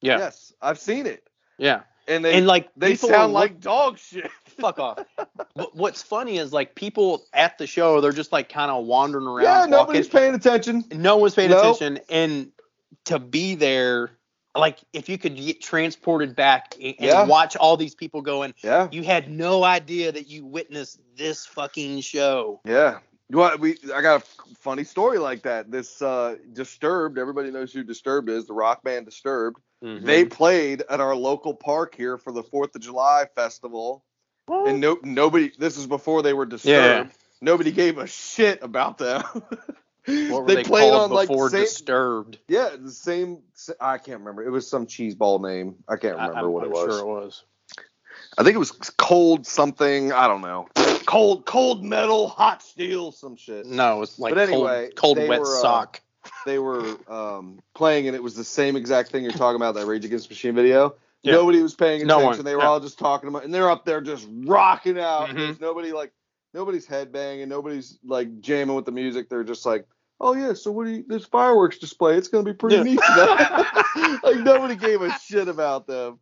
Yeah. 0.02 0.18
Yes, 0.20 0.54
I've 0.62 0.80
seen 0.80 1.08
it. 1.08 1.28
Yeah. 1.58 1.82
And 2.08 2.24
they 2.24 2.36
and 2.36 2.48
like 2.48 2.70
they 2.78 2.96
sound 2.96 3.34
like 3.34 3.60
dog 3.60 3.98
shit. 3.98 4.32
Fuck 4.58 4.80
off. 4.80 5.00
But 5.56 5.76
what's 5.76 6.02
funny 6.02 6.38
is 6.38 6.52
like 6.54 6.76
people 6.76 7.26
at 7.34 7.58
the 7.58 7.68
show, 7.68 8.02
they're 8.02 8.12
just 8.12 8.32
like 8.32 8.50
kind 8.50 8.72
of 8.72 8.86
wandering 8.86 9.26
around. 9.28 9.44
yeah, 9.44 9.58
walking. 9.60 9.72
nobody's 9.72 10.08
paying 10.08 10.36
attention. 10.36 10.84
no 10.92 11.18
one's 11.18 11.36
paying 11.36 11.50
Nope. 11.50 11.76
attention 11.76 12.00
and 12.10 12.52
to 13.06 13.20
be 13.20 13.56
there 13.56 14.12
like 14.56 14.80
if 14.94 15.10
you 15.10 15.18
could 15.18 15.36
get 15.36 15.62
transported 15.62 16.36
back 16.36 16.76
and, 16.82 16.96
Yeah. 17.00 17.26
watch 17.26 17.56
all 17.58 17.76
these 17.78 17.94
people 17.94 18.22
going 18.22 18.54
Yeah. 18.64 18.88
you 18.92 19.04
had 19.04 19.30
no 19.30 19.64
idea 19.64 20.12
that 20.14 20.28
you 20.30 20.46
witnessed 20.46 21.00
this 21.18 21.46
fucking 21.46 22.00
show 22.02 22.62
Yeah. 22.66 23.00
What 23.30 23.60
we 23.60 23.78
I 23.94 24.02
got 24.02 24.22
a 24.22 24.56
funny 24.60 24.84
story 24.84 25.18
like 25.18 25.42
that. 25.44 25.72
This 25.72 26.02
uh 26.02 26.36
Disturbed, 26.54 27.18
everybody 27.18 27.52
knows 27.52 27.74
who 27.74 27.84
Disturbed 27.84 28.30
is, 28.30 28.46
the 28.48 28.54
rock 28.54 28.84
band 28.84 29.06
Disturbed. 29.06 29.58
Mm-hmm. 29.84 30.06
They 30.06 30.26
played 30.26 30.84
at 30.90 31.02
our 31.02 31.16
local 31.16 31.54
park 31.54 31.94
here 31.96 32.18
for 32.18 32.32
the 32.32 32.44
4th 32.44 32.76
of 32.76 32.82
July 32.82 33.26
festival. 33.36 34.04
And 34.48 34.80
no 34.80 35.00
nobody 35.04 35.52
this 35.58 35.78
is 35.78 35.88
before 35.88 36.22
they 36.22 36.34
were 36.34 36.46
Disturbed. 36.46 37.10
Yeah. 37.10 37.16
Nobody 37.42 37.72
gave 37.72 37.98
a 37.98 38.08
shit 38.08 38.64
about 38.64 38.98
them. 38.98 39.24
what 40.06 40.44
were 40.44 40.46
they, 40.48 40.64
played 40.64 40.92
called 40.92 41.12
on 41.12 41.12
like 41.12 41.28
before 41.28 41.50
same, 41.50 41.62
disturbed 41.62 42.40
Yeah, 42.48 42.70
the 42.80 42.92
same 42.92 43.40
I 43.80 43.98
can't 43.98 44.20
remember. 44.20 44.44
It 44.46 44.52
was 44.52 44.68
some 44.68 44.88
cheese 44.88 45.16
ball 45.16 45.40
name. 45.40 45.76
I 45.88 45.98
can't 45.98 46.16
remember 46.16 46.40
I'm, 46.40 46.52
what 46.52 46.64
it 46.64 46.68
I'm 46.68 46.72
was. 46.74 46.96
sure 46.96 47.00
it 47.00 47.08
was 47.08 47.44
I 48.38 48.44
think 48.44 48.56
it 48.56 48.60
was 48.60 48.72
cold 48.72 49.46
something. 49.48 50.12
I 50.12 50.28
don't 50.28 50.42
know. 50.42 50.68
Cold, 51.06 51.46
cold 51.46 51.84
metal, 51.84 52.28
hot 52.28 52.62
steel, 52.62 53.12
some 53.12 53.36
shit. 53.38 53.66
no 53.66 53.98
it 53.98 54.00
was 54.00 54.20
like 54.20 54.34
But 54.34 54.50
anyway, 54.50 54.90
cold, 54.96 55.18
cold 55.18 55.30
wet 55.30 55.40
were, 55.40 55.46
uh, 55.46 55.62
sock 55.62 56.02
They 56.46 56.60
were 56.60 56.98
um, 57.08 57.60
playing, 57.74 58.08
and 58.08 58.16
it 58.16 58.24
was 58.24 58.36
the 58.36 58.44
same 58.44 58.76
exact 58.76 59.12
thing 59.12 59.24
you're 59.24 59.32
talking 59.34 59.56
about 59.56 59.76
that 59.76 59.86
Rage 59.86 60.06
Against 60.06 60.28
the 60.28 60.34
Machine 60.34 60.56
video. 60.56 60.96
Yeah. 61.26 61.34
Nobody 61.34 61.62
was 61.62 61.76
paying 61.76 62.06
No 62.06 62.20
attention. 62.20 62.38
one, 62.40 62.46
they 62.46 62.56
were 62.56 62.62
no. 62.62 62.70
all 62.70 62.80
just 62.80 63.00
talking 63.00 63.28
about, 63.30 63.44
and 63.44 63.54
they're 63.54 63.70
up 63.70 63.84
there 63.86 64.02
just 64.02 64.28
rocking 64.46 65.00
out. 65.00 65.30
Mhm. 65.30 65.36
There's 65.36 65.60
nobody 65.60 65.92
like, 65.92 66.12
nobody's 66.54 66.88
headbanging, 66.88 67.48
nobody's 67.48 68.00
like 68.06 68.40
jamming 68.42 68.76
with 68.76 68.86
the 68.86 68.92
music. 68.92 69.30
They're 69.30 69.44
just 69.44 69.66
like 69.66 69.86
oh 70.22 70.34
yeah, 70.34 70.54
so 70.54 70.72
what 70.72 70.86
do 70.86 70.92
you 70.94 71.04
this 71.08 71.26
fireworks 71.26 71.78
display? 71.78 72.16
It's 72.16 72.28
gonna 72.30 72.44
be 72.46 72.54
pretty 72.54 72.78
Yeah. 72.78 72.84
neat. 72.84 73.00
like 74.24 74.38
nobody 74.40 74.76
gave 74.76 75.02
a 75.02 75.12
shit 75.20 75.48
about 75.48 75.88
them. 75.88 76.20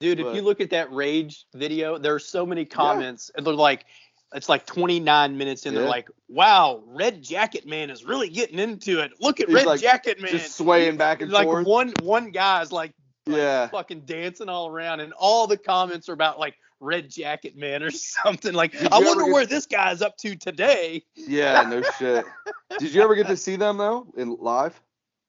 Dude, 0.00 0.20
if 0.20 0.34
you 0.34 0.42
look 0.42 0.60
at 0.60 0.70
that 0.70 0.92
rage 0.92 1.46
video, 1.54 1.98
there 1.98 2.14
are 2.14 2.18
so 2.18 2.44
many 2.44 2.64
comments. 2.64 3.30
And 3.36 3.46
they're 3.46 3.54
like, 3.54 3.86
it's 4.34 4.48
like 4.48 4.66
29 4.66 5.38
minutes 5.38 5.64
in. 5.66 5.74
They're 5.74 5.86
like, 5.88 6.08
wow, 6.28 6.82
Red 6.86 7.22
Jacket 7.22 7.66
Man 7.66 7.90
is 7.90 8.04
really 8.04 8.28
getting 8.28 8.58
into 8.58 9.00
it. 9.00 9.12
Look 9.20 9.40
at 9.40 9.46
He's 9.48 9.54
Red 9.56 9.66
like, 9.66 9.80
Jacket 9.80 10.20
Man. 10.20 10.30
Just 10.30 10.56
swaying 10.56 10.96
back 10.96 11.22
and 11.22 11.30
like 11.30 11.46
forth. 11.46 11.66
one 11.66 11.92
one 12.02 12.30
guy's 12.32 12.72
like, 12.72 12.92
like 13.26 13.36
Yeah. 13.36 13.66
fucking 13.68 14.00
dancing 14.02 14.48
all 14.48 14.68
around, 14.68 15.00
and 15.00 15.12
all 15.14 15.46
the 15.46 15.56
comments 15.56 16.08
are 16.08 16.12
about 16.12 16.38
like 16.38 16.54
Red 16.80 17.10
Jacket 17.10 17.56
Man 17.56 17.82
or 17.82 17.90
something. 17.90 18.52
Like, 18.52 18.72
Did 18.72 18.92
I 18.92 18.98
wonder 18.98 19.24
get- 19.24 19.32
where 19.32 19.46
this 19.46 19.66
guy's 19.66 20.02
up 20.02 20.16
to 20.18 20.36
today. 20.36 21.04
Yeah, 21.14 21.62
no 21.68 21.82
shit. 21.98 22.24
Did 22.78 22.92
you 22.92 23.02
ever 23.02 23.14
get 23.14 23.26
to 23.28 23.36
see 23.36 23.56
them 23.56 23.78
though 23.78 24.06
in 24.16 24.36
live? 24.40 24.78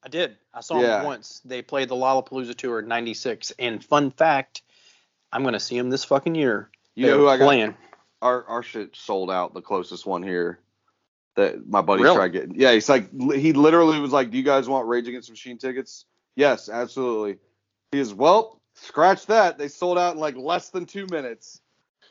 I 0.04 0.08
did. 0.08 0.38
I 0.54 0.62
saw 0.62 0.80
Yeah. 0.80 1.00
him 1.00 1.06
once. 1.06 1.42
They 1.46 1.62
played 1.64 1.90
the 1.90 1.96
Lollapalooza 1.96 2.56
tour 2.56 2.80
in 2.80 2.88
'96. 2.88 3.52
And 3.58 3.84
fun 3.84 4.12
fact, 4.12 4.62
I'm 5.32 5.44
gonna 5.44 5.60
see 5.60 5.78
him 5.78 5.90
this 5.90 6.04
fucking 6.04 6.36
year. 6.36 6.70
You 6.94 7.08
know 7.08 7.18
who 7.18 7.28
I 7.28 7.38
got? 7.38 7.46
playing? 7.46 7.76
Our 8.22 8.46
our 8.46 8.62
shit 8.64 8.96
sold 8.96 9.32
out. 9.32 9.54
The 9.54 9.62
closest 9.62 10.06
one 10.06 10.22
here 10.24 10.60
that 11.36 11.68
my 11.68 11.82
buddy 11.82 12.04
Really? 12.04 12.16
tried 12.16 12.28
getting. 12.30 12.56
Yeah, 12.56 12.72
he's 12.74 12.88
like 12.88 13.10
he 13.34 13.52
literally 13.54 14.00
was 14.00 14.12
like, 14.12 14.30
"Do 14.32 14.38
you 14.38 14.44
guys 14.44 14.70
want 14.70 14.88
Rage 14.88 15.08
Against 15.08 15.28
the 15.28 15.34
Machine 15.34 15.58
tickets?" 15.58 16.06
Yes, 16.36 16.70
absolutely. 16.70 17.38
He 17.96 18.02
is 18.02 18.14
well. 18.14 18.60
Scratch 18.74 19.26
that. 19.28 19.58
They 19.58 19.70
sold 19.70 19.98
out 19.98 20.16
in 20.16 20.20
like 20.20 20.36
less 20.36 20.70
than 20.70 20.86
two 20.86 21.08
minutes. 21.10 21.62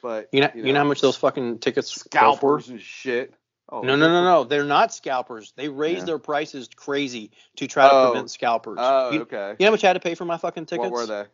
But 0.02 0.30
You 0.32 0.40
know, 0.40 0.50
you 0.54 0.72
know, 0.72 0.78
how 0.80 0.84
much 0.84 1.02
those 1.02 1.16
fucking 1.16 1.58
tickets 1.58 1.92
scalpers 1.92 2.70
and 2.70 2.80
shit. 2.80 3.34
Oh, 3.68 3.82
No, 3.82 3.94
no, 3.94 4.08
no, 4.08 4.24
no. 4.24 4.44
They're 4.44 4.64
not 4.64 4.94
scalpers. 4.94 5.52
They 5.56 5.68
raised 5.68 6.00
Yeah. 6.00 6.04
their 6.06 6.18
prices 6.18 6.68
crazy 6.74 7.32
to 7.56 7.66
try 7.66 7.88
to 7.88 7.94
Oh. 7.94 8.10
prevent 8.10 8.30
scalpers. 8.30 8.78
Oh, 8.80 9.10
you, 9.10 9.20
okay. 9.22 9.50
you 9.58 9.64
know 9.64 9.66
how 9.66 9.70
much 9.72 9.84
I 9.84 9.88
had 9.88 9.92
to 9.94 10.00
pay 10.00 10.14
for 10.14 10.24
my 10.24 10.38
fucking 10.38 10.64
tickets? 10.66 10.90
What 10.90 10.92
were 10.92 11.06
they? 11.06 11.24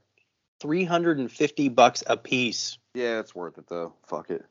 Three 0.58 0.84
hundred 0.84 1.18
and 1.18 1.30
fifty 1.30 1.68
bucks 1.68 2.02
a 2.08 2.16
piece. 2.16 2.76
Yeah, 2.94 3.20
it's 3.20 3.34
worth 3.34 3.56
it 3.56 3.68
though. 3.68 3.94
Fuck 4.08 4.30
it. 4.30 4.44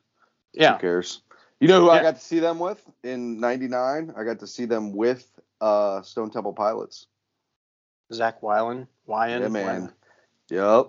Yeah. 0.54 0.74
Who 0.74 0.80
cares? 0.80 1.20
You 1.60 1.68
know 1.68 1.80
who 1.80 1.90
I 1.90 2.02
got 2.02 2.14
to 2.16 2.20
see 2.22 2.38
them 2.38 2.58
with 2.58 2.82
in 3.04 3.38
'99? 3.38 4.14
I 4.16 4.24
got 4.24 4.38
to 4.38 4.46
see 4.46 4.64
them 4.64 4.92
with 4.96 5.30
uh, 5.60 6.00
Stone 6.02 6.30
Temple 6.30 6.54
Pilots. 6.54 7.06
Scott 8.10 8.40
Weiland. 8.40 8.86
Wyan. 9.08 9.40
yeah, 9.40 9.48
man. 9.48 9.92
Yep. 10.50 10.88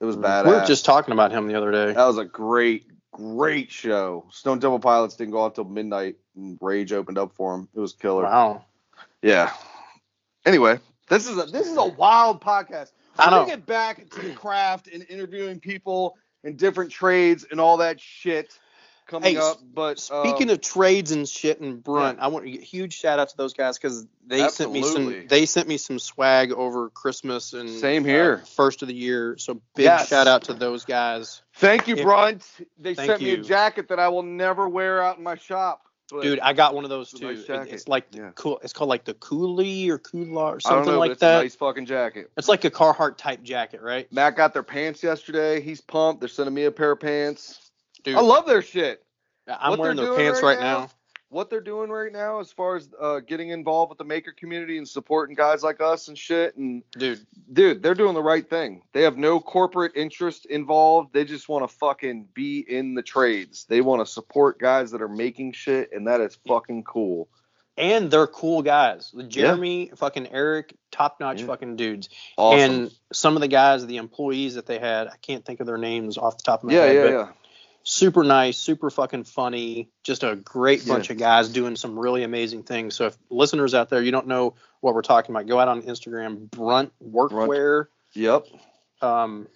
It 0.00 0.04
was 0.04 0.16
badass. 0.16 0.46
We 0.46 0.52
were 0.52 0.64
just 0.64 0.84
talking 0.84 1.12
about 1.12 1.30
him 1.30 1.46
the 1.46 1.54
other 1.54 1.70
day. 1.70 1.92
that 1.92 2.06
was 2.06 2.18
a 2.18 2.24
great, 2.24 2.86
great 3.12 3.70
show. 3.70 4.26
Stone 4.30 4.60
Temple 4.60 4.78
Pilots 4.78 5.16
didn't 5.16 5.32
go 5.32 5.44
out 5.44 5.54
till 5.54 5.64
midnight, 5.64 6.16
and 6.34 6.56
Rage 6.60 6.92
opened 6.92 7.18
up 7.18 7.34
for 7.34 7.54
him. 7.54 7.68
It 7.74 7.80
was 7.80 7.92
killer. 7.92 8.22
Wow. 8.22 8.64
Yeah. 9.22 9.52
Anyway, 10.46 10.78
this 11.10 11.28
is 11.28 11.36
a 11.36 11.44
this 11.44 11.66
is 11.66 11.76
a 11.76 11.84
wild 11.84 12.40
podcast. 12.40 12.92
I 13.18 13.30
know. 13.30 13.44
get 13.44 13.66
back 13.66 14.08
to 14.08 14.20
the 14.22 14.32
craft 14.32 14.88
and 14.88 15.04
interviewing 15.10 15.60
people 15.60 16.16
in 16.44 16.56
different 16.56 16.90
trades 16.90 17.44
and 17.50 17.60
all 17.60 17.76
that 17.78 18.00
shit 18.00 18.58
coming 19.10 19.34
Hey, 19.34 19.40
up. 19.40 19.58
But 19.74 19.98
Speaking 19.98 20.48
um, 20.48 20.54
of 20.54 20.60
trades 20.60 21.10
and 21.10 21.28
shit 21.28 21.60
and 21.60 21.82
Brunt, 21.82 22.18
I 22.20 22.28
want 22.28 22.46
to 22.46 22.50
huge 22.52 22.94
shout 22.94 23.18
out 23.18 23.28
to 23.30 23.36
those 23.36 23.52
guys 23.52 23.76
because 23.76 24.06
they 24.26 24.48
sent 24.48 24.72
me 24.72 24.82
some. 24.82 25.26
They 25.28 25.46
sent 25.46 25.68
me 25.68 25.76
some 25.76 25.98
swag 25.98 26.52
over 26.52 26.88
Christmas 26.90 27.52
and 27.52 27.68
Same 27.68 28.04
here. 28.04 28.40
uh, 28.42 28.46
first 28.46 28.82
of 28.82 28.88
the 28.88 28.94
year. 28.94 29.36
So 29.38 29.60
big 29.74 29.84
Yes. 29.84 30.08
shout 30.08 30.28
out 30.28 30.44
to 30.44 30.54
those 30.54 30.84
guys, 30.84 31.42
Thank 31.54 31.88
you, 31.88 31.96
Brunt. 31.96 32.46
They 32.78 32.94
Thank 32.94 33.10
sent 33.10 33.22
me 33.22 33.32
a 33.32 33.36
jacket 33.38 33.88
that 33.88 33.98
I 33.98 34.08
will 34.08 34.22
never 34.22 34.68
wear 34.68 35.02
out 35.02 35.18
in 35.18 35.24
my 35.24 35.36
shop. 35.36 35.82
Dude. 36.22 36.40
I 36.40 36.52
got 36.54 36.74
one 36.74 36.84
of 36.84 36.90
those 36.90 37.12
too. 37.12 37.26
nice 37.26 37.68
it's 37.68 37.86
like 37.86 38.06
Yeah. 38.10 38.30
cool. 38.34 38.58
It's 38.64 38.72
called 38.72 38.90
like 38.90 39.04
the 39.04 39.14
Coolie 39.14 39.88
or 39.88 39.98
Kula 39.98 40.36
or 40.36 40.46
I 40.46 40.50
don't 40.50 40.60
something 40.60 40.92
know, 40.94 40.98
like 40.98 41.12
it's 41.12 41.20
that. 41.20 41.38
a 41.38 41.42
nice 41.44 41.54
fucking 41.54 41.86
jacket. 41.86 42.30
It's 42.36 42.48
like 42.48 42.64
a 42.64 42.70
Carhartt 42.70 43.16
type 43.16 43.42
jacket, 43.42 43.80
right? 43.80 44.12
Matt 44.12 44.36
got 44.36 44.52
their 44.52 44.62
pants 44.64 45.02
yesterday. 45.02 45.60
He's 45.60 45.80
pumped. 45.80 46.20
They're 46.20 46.28
sending 46.28 46.54
me 46.54 46.64
a 46.64 46.72
pair 46.72 46.90
of 46.92 47.00
pants. 47.00 47.69
Dude, 48.02 48.16
I 48.16 48.20
love 48.20 48.46
their 48.46 48.62
shit. 48.62 49.04
I'm 49.48 49.70
what 49.70 49.78
wearing 49.80 49.96
they're 49.96 50.06
their 50.06 50.14
doing 50.16 50.26
pants 50.26 50.42
right 50.42 50.56
right, 50.56 50.60
now- 50.62 50.78
now. 50.80 50.90
What 51.32 51.48
they're 51.48 51.60
doing 51.60 51.90
right 51.90 52.10
now, 52.12 52.40
as 52.40 52.50
far 52.50 52.74
as 52.74 52.88
uh, 53.00 53.20
getting 53.20 53.50
involved 53.50 53.90
with 53.90 53.98
the 53.98 54.04
maker 54.04 54.32
community 54.32 54.78
and 54.78 54.88
supporting 54.88 55.36
guys 55.36 55.62
like 55.62 55.80
us 55.80 56.08
and 56.08 56.18
shit, 56.18 56.56
and 56.56 56.82
dude. 56.98 57.24
dude, 57.52 57.84
they're 57.84 57.94
doing 57.94 58.14
the 58.14 58.22
right 58.22 58.50
thing. 58.50 58.82
They 58.92 59.02
have 59.02 59.16
no 59.16 59.38
corporate 59.38 59.92
interest 59.94 60.44
involved. 60.46 61.12
They 61.12 61.24
just 61.24 61.48
want 61.48 61.62
to 61.70 61.76
fucking 61.76 62.26
be 62.34 62.58
in 62.68 62.94
the 62.96 63.02
trades. 63.02 63.64
They 63.68 63.80
want 63.80 64.04
to 64.04 64.12
support 64.12 64.58
guys 64.58 64.90
that 64.90 65.02
are 65.02 65.08
making 65.08 65.52
shit, 65.52 65.90
and 65.92 66.08
that 66.08 66.20
is 66.20 66.36
fucking 66.48 66.82
cool. 66.82 67.28
And 67.76 68.10
they're 68.10 68.26
cool 68.26 68.62
guys. 68.62 69.14
Jeremy, 69.28 69.92
fucking 69.94 70.32
Eric, 70.32 70.74
top 70.90 71.20
notch 71.20 71.42
Yeah. 71.42 71.46
fucking 71.46 71.76
dudes. 71.76 72.08
Awesome. 72.36 72.58
And 72.58 72.90
some 73.12 73.36
of 73.36 73.40
the 73.40 73.46
guys, 73.48 73.86
the 73.86 73.98
employees 73.98 74.56
that 74.56 74.66
they 74.66 74.80
had, 74.80 75.06
I 75.06 75.16
can't 75.22 75.44
think 75.44 75.60
of 75.60 75.66
their 75.66 75.78
names 75.78 76.18
off 76.18 76.38
the 76.38 76.42
top 76.42 76.64
of 76.64 76.68
my 76.70 76.74
yeah, 76.74 76.80
head. 76.86 76.94
yeah, 76.96 77.02
but 77.02 77.10
yeah. 77.12 77.28
Super 77.82 78.22
nice, 78.24 78.58
super 78.58 78.90
fucking 78.90 79.24
funny, 79.24 79.90
just 80.04 80.22
a 80.22 80.36
great 80.36 80.84
Yeah. 80.84 80.94
bunch 80.94 81.10
of 81.10 81.18
guys 81.18 81.48
doing 81.48 81.76
some 81.76 81.98
really 81.98 82.22
amazing 82.22 82.62
things. 82.62 82.94
So 82.94 83.06
if 83.06 83.18
listeners 83.30 83.74
out 83.74 83.88
there, 83.88 84.02
you 84.02 84.10
don't 84.10 84.26
know 84.26 84.54
what 84.80 84.94
we're 84.94 85.02
talking 85.02 85.34
about, 85.34 85.46
go 85.46 85.58
out 85.58 85.68
on 85.68 85.82
Instagram, 85.82 86.50
Brunt 86.50 86.92
Workwear. 87.02 87.86
Yep. 88.14 88.46
Um, 89.02 89.48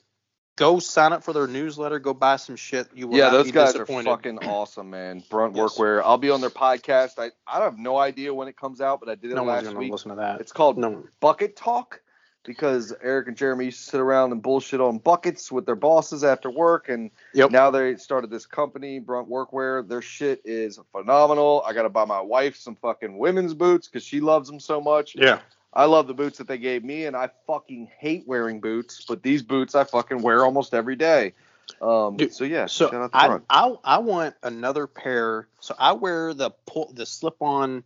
go 0.57 0.79
sign 0.79 1.13
up 1.13 1.23
for 1.25 1.33
their 1.33 1.47
newsletter. 1.47 1.99
Go 1.99 2.15
buy 2.15 2.37
some 2.37 2.57
shit. 2.57 2.89
You 2.95 3.09
will 3.09 3.19
Yeah, 3.19 3.31
those 3.31 3.47
be 3.47 3.53
guys 3.53 3.75
are 3.77 3.85
fucking 3.87 4.39
awesome, 4.39 4.91
man. 4.91 5.23
Brunt 5.29 5.57
Yes. 5.57 5.75
Workwear. 5.77 6.01
I'll 6.05 6.19
be 6.19 6.31
on 6.31 6.41
their 6.41 6.51
podcast. 6.51 7.19
I, 7.19 7.31
I 7.47 7.63
have 7.63 7.79
no 7.79 7.99
idea 7.99 8.33
when 8.33 8.49
it 8.49 8.57
comes 8.57 8.81
out, 8.81 9.01
but 9.01 9.09
I 9.09 9.17
did 9.17 9.33
it 9.33 9.35
no 9.35 9.45
last 9.45 9.73
week. 9.75 9.91
listen 9.93 10.11
to 10.11 10.17
that. 10.17 10.41
It's 10.41 10.53
called 10.53 10.79
no. 10.79 11.05
Bucket 11.21 11.57
Talk 11.57 12.01
because 12.45 12.95
Eric 13.03 13.29
and 13.29 13.37
Jeremy 13.37 13.67
used 13.67 13.85
to 13.85 13.91
sit 13.91 14.01
around 14.01 14.33
and 14.33 14.43
bullshit 14.43 14.81
on 14.81 14.99
buckets 14.99 15.51
with 15.51 15.67
their 15.67 15.75
bosses 15.77 16.23
after 16.23 16.51
work, 16.51 16.89
and 16.89 17.11
Yep. 17.33 17.51
now 17.51 17.71
they 17.71 17.97
started 17.97 18.31
this 18.31 18.47
company, 18.47 18.99
Brunt 19.01 19.29
Workwear. 19.29 19.87
Their 19.87 20.03
shit 20.03 20.43
is 20.45 20.79
phenomenal. 20.93 21.63
I 21.67 21.73
got 21.73 21.83
to 21.83 21.89
buy 21.89 22.05
my 22.05 22.21
wife 22.21 22.57
some 22.57 22.77
fucking 22.77 23.19
women's 23.19 23.55
boots 23.55 23.89
because 23.89 24.05
she 24.05 24.21
loves 24.21 24.49
them 24.49 24.61
so 24.61 24.81
much. 24.81 25.17
Yeah. 25.17 25.41
I 25.73 25.87
love 25.87 26.07
the 26.07 26.15
boots 26.15 26.39
that 26.39 26.47
they 26.47 26.59
gave 26.59 26.85
me, 26.85 27.07
and 27.07 27.17
I 27.17 27.31
fucking 27.47 27.91
hate 27.99 28.29
wearing 28.29 28.61
boots, 28.61 29.05
but 29.09 29.23
these 29.23 29.43
boots 29.43 29.75
I 29.75 29.85
fucking 29.85 30.23
wear 30.23 30.45
almost 30.45 30.73
every 30.73 30.97
day. 30.97 31.35
Um, 31.81 32.17
Dude, 32.17 32.33
so 32.33 32.45
yeah, 32.45 32.67
So 32.67 32.91
shout 32.91 33.11
out 33.15 33.45
I, 33.51 33.67
I 33.67 33.75
I 33.85 33.99
want 33.99 34.35
another 34.43 34.87
pair. 34.87 35.49
So 35.61 35.75
I 35.79 35.93
wear 35.93 36.35
the 36.35 36.51
pull 36.67 36.93
the 36.95 37.07
slip 37.07 37.37
on. 37.41 37.83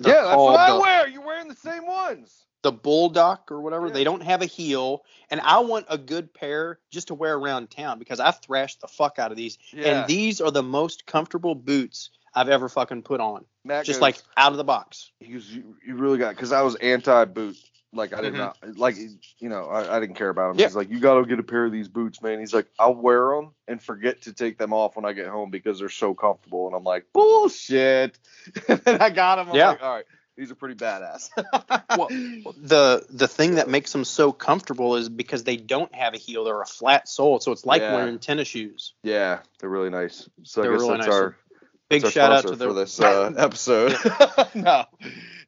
Yeah, 0.00 0.22
that's 0.22 0.36
what 0.36 0.58
I 0.58 0.78
wear. 0.78 1.08
You're 1.08 1.26
wearing 1.26 1.48
the 1.48 1.56
same 1.56 1.86
ones. 1.86 2.46
The 2.62 2.72
bulldog 2.72 3.38
or 3.50 3.60
whatever. 3.60 3.86
Yeah. 3.86 3.92
They 3.92 4.04
don't 4.04 4.22
have 4.22 4.42
a 4.42 4.46
heel, 4.46 5.04
and 5.30 5.40
I 5.40 5.60
want 5.60 5.86
a 5.88 5.96
good 5.98 6.32
pair 6.34 6.78
just 6.90 7.08
to 7.08 7.14
wear 7.14 7.36
around 7.36 7.70
town 7.70 7.98
because 7.98 8.20
I've 8.20 8.40
thrashed 8.40 8.80
the 8.80 8.88
fuck 8.88 9.18
out 9.18 9.30
of 9.30 9.36
these, 9.36 9.58
Yeah. 9.72 10.00
and 10.00 10.08
these 10.08 10.40
are 10.40 10.50
the 10.50 10.62
most 10.62 11.06
comfortable 11.06 11.54
boots 11.54 12.10
I've 12.34 12.48
ever 12.48 12.68
fucking 12.68 13.02
put 13.02 13.20
on, 13.20 13.44
Matt 13.64 13.84
just 13.86 13.98
goes, 13.98 14.02
like 14.02 14.16
out 14.36 14.52
of 14.52 14.58
the 14.58 14.64
box. 14.64 15.10
he 15.20 15.32
goes, 15.32 15.48
you, 15.48 15.76
you 15.86 15.94
really 15.96 16.18
got 16.18 16.34
because 16.34 16.52
I 16.52 16.62
was 16.62 16.74
anti 16.76 17.24
boot. 17.24 17.56
Like 17.90 18.12
I 18.12 18.20
did 18.20 18.34
Mhm. 18.34 18.36
not 18.36 18.58
like 18.76 18.96
you 19.38 19.48
know 19.48 19.64
I, 19.64 19.96
I 19.96 19.98
didn't 20.00 20.16
care 20.16 20.28
about 20.28 20.50
him. 20.50 20.58
Yeah. 20.58 20.66
He's 20.66 20.76
like 20.76 20.90
you 20.90 21.00
got 21.00 21.14
to 21.14 21.24
get 21.24 21.38
a 21.38 21.42
pair 21.42 21.64
of 21.64 21.72
these 21.72 21.88
boots, 21.88 22.20
man. 22.20 22.38
He's 22.38 22.52
like 22.52 22.66
I'll 22.78 22.94
wear 22.94 23.30
them 23.34 23.54
and 23.66 23.82
forget 23.82 24.20
to 24.22 24.34
take 24.34 24.58
them 24.58 24.74
off 24.74 24.94
when 24.94 25.06
I 25.06 25.14
get 25.14 25.26
home 25.28 25.50
because 25.50 25.78
they're 25.78 25.88
so 25.88 26.12
comfortable. 26.12 26.66
And 26.66 26.76
I'm 26.76 26.84
like 26.84 27.06
bullshit. 27.14 28.18
and 28.68 28.78
then 28.80 29.00
I 29.00 29.08
got 29.08 29.36
them. 29.36 29.48
I'm 29.48 29.54
Yeah. 29.56 29.68
like 29.70 29.82
all 29.82 29.94
right, 29.94 30.04
these 30.38 30.50
are 30.52 30.54
pretty 30.54 30.76
badass. 30.76 31.28
Well, 31.98 32.08
The 32.56 33.04
the 33.10 33.26
thing 33.28 33.56
that 33.56 33.68
makes 33.68 33.92
them 33.92 34.04
so 34.04 34.32
comfortable 34.32 34.94
is 34.96 35.08
because 35.08 35.42
they 35.44 35.56
don't 35.56 35.92
have 35.94 36.14
a 36.14 36.16
heel; 36.16 36.44
they're 36.44 36.62
a 36.62 36.66
flat 36.66 37.08
sole, 37.08 37.40
so 37.40 37.52
it's 37.52 37.66
like 37.66 37.82
Yeah. 37.82 37.94
wearing 37.94 38.18
tennis 38.20 38.48
shoes. 38.48 38.94
yeah, 39.02 39.40
they're 39.58 39.68
really 39.68 39.90
nice. 39.90 40.30
So 40.44 40.62
They're 40.62 40.70
I 40.70 40.74
guess 40.76 40.82
really 40.82 40.96
that's 40.98 41.06
nice. 41.08 41.14
our 41.16 41.36
Big 41.90 42.02
that's 42.02 42.16
our 42.16 42.22
shout 42.22 42.32
out 42.32 42.46
to 42.50 42.56
the 42.56 42.66
for 42.68 42.72
this 42.74 43.00
uh, 43.00 43.32
episode. 43.36 43.94
no, 44.54 44.84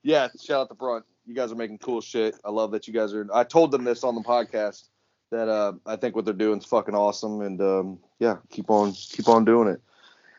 yeah, 0.02 0.28
shout 0.42 0.62
out 0.62 0.68
to 0.70 0.74
Brunt. 0.74 1.04
You 1.26 1.34
guys 1.34 1.52
are 1.52 1.56
making 1.56 1.78
cool 1.78 2.00
shit. 2.00 2.34
I 2.44 2.50
love 2.50 2.72
that 2.72 2.88
you 2.88 2.94
guys 2.94 3.14
are. 3.14 3.28
I 3.32 3.44
told 3.44 3.70
them 3.70 3.84
this 3.84 4.02
on 4.02 4.14
the 4.16 4.22
podcast 4.22 4.88
that 5.30 5.48
uh, 5.48 5.74
I 5.86 5.94
think 5.96 6.16
what 6.16 6.24
they're 6.24 6.34
doing 6.34 6.58
is 6.58 6.64
fucking 6.64 6.94
awesome, 6.94 7.42
and 7.42 7.60
um, 7.60 7.98
yeah, 8.18 8.38
keep 8.48 8.70
on 8.70 8.92
keep 8.92 9.28
on 9.28 9.44
doing 9.44 9.68
it. 9.68 9.80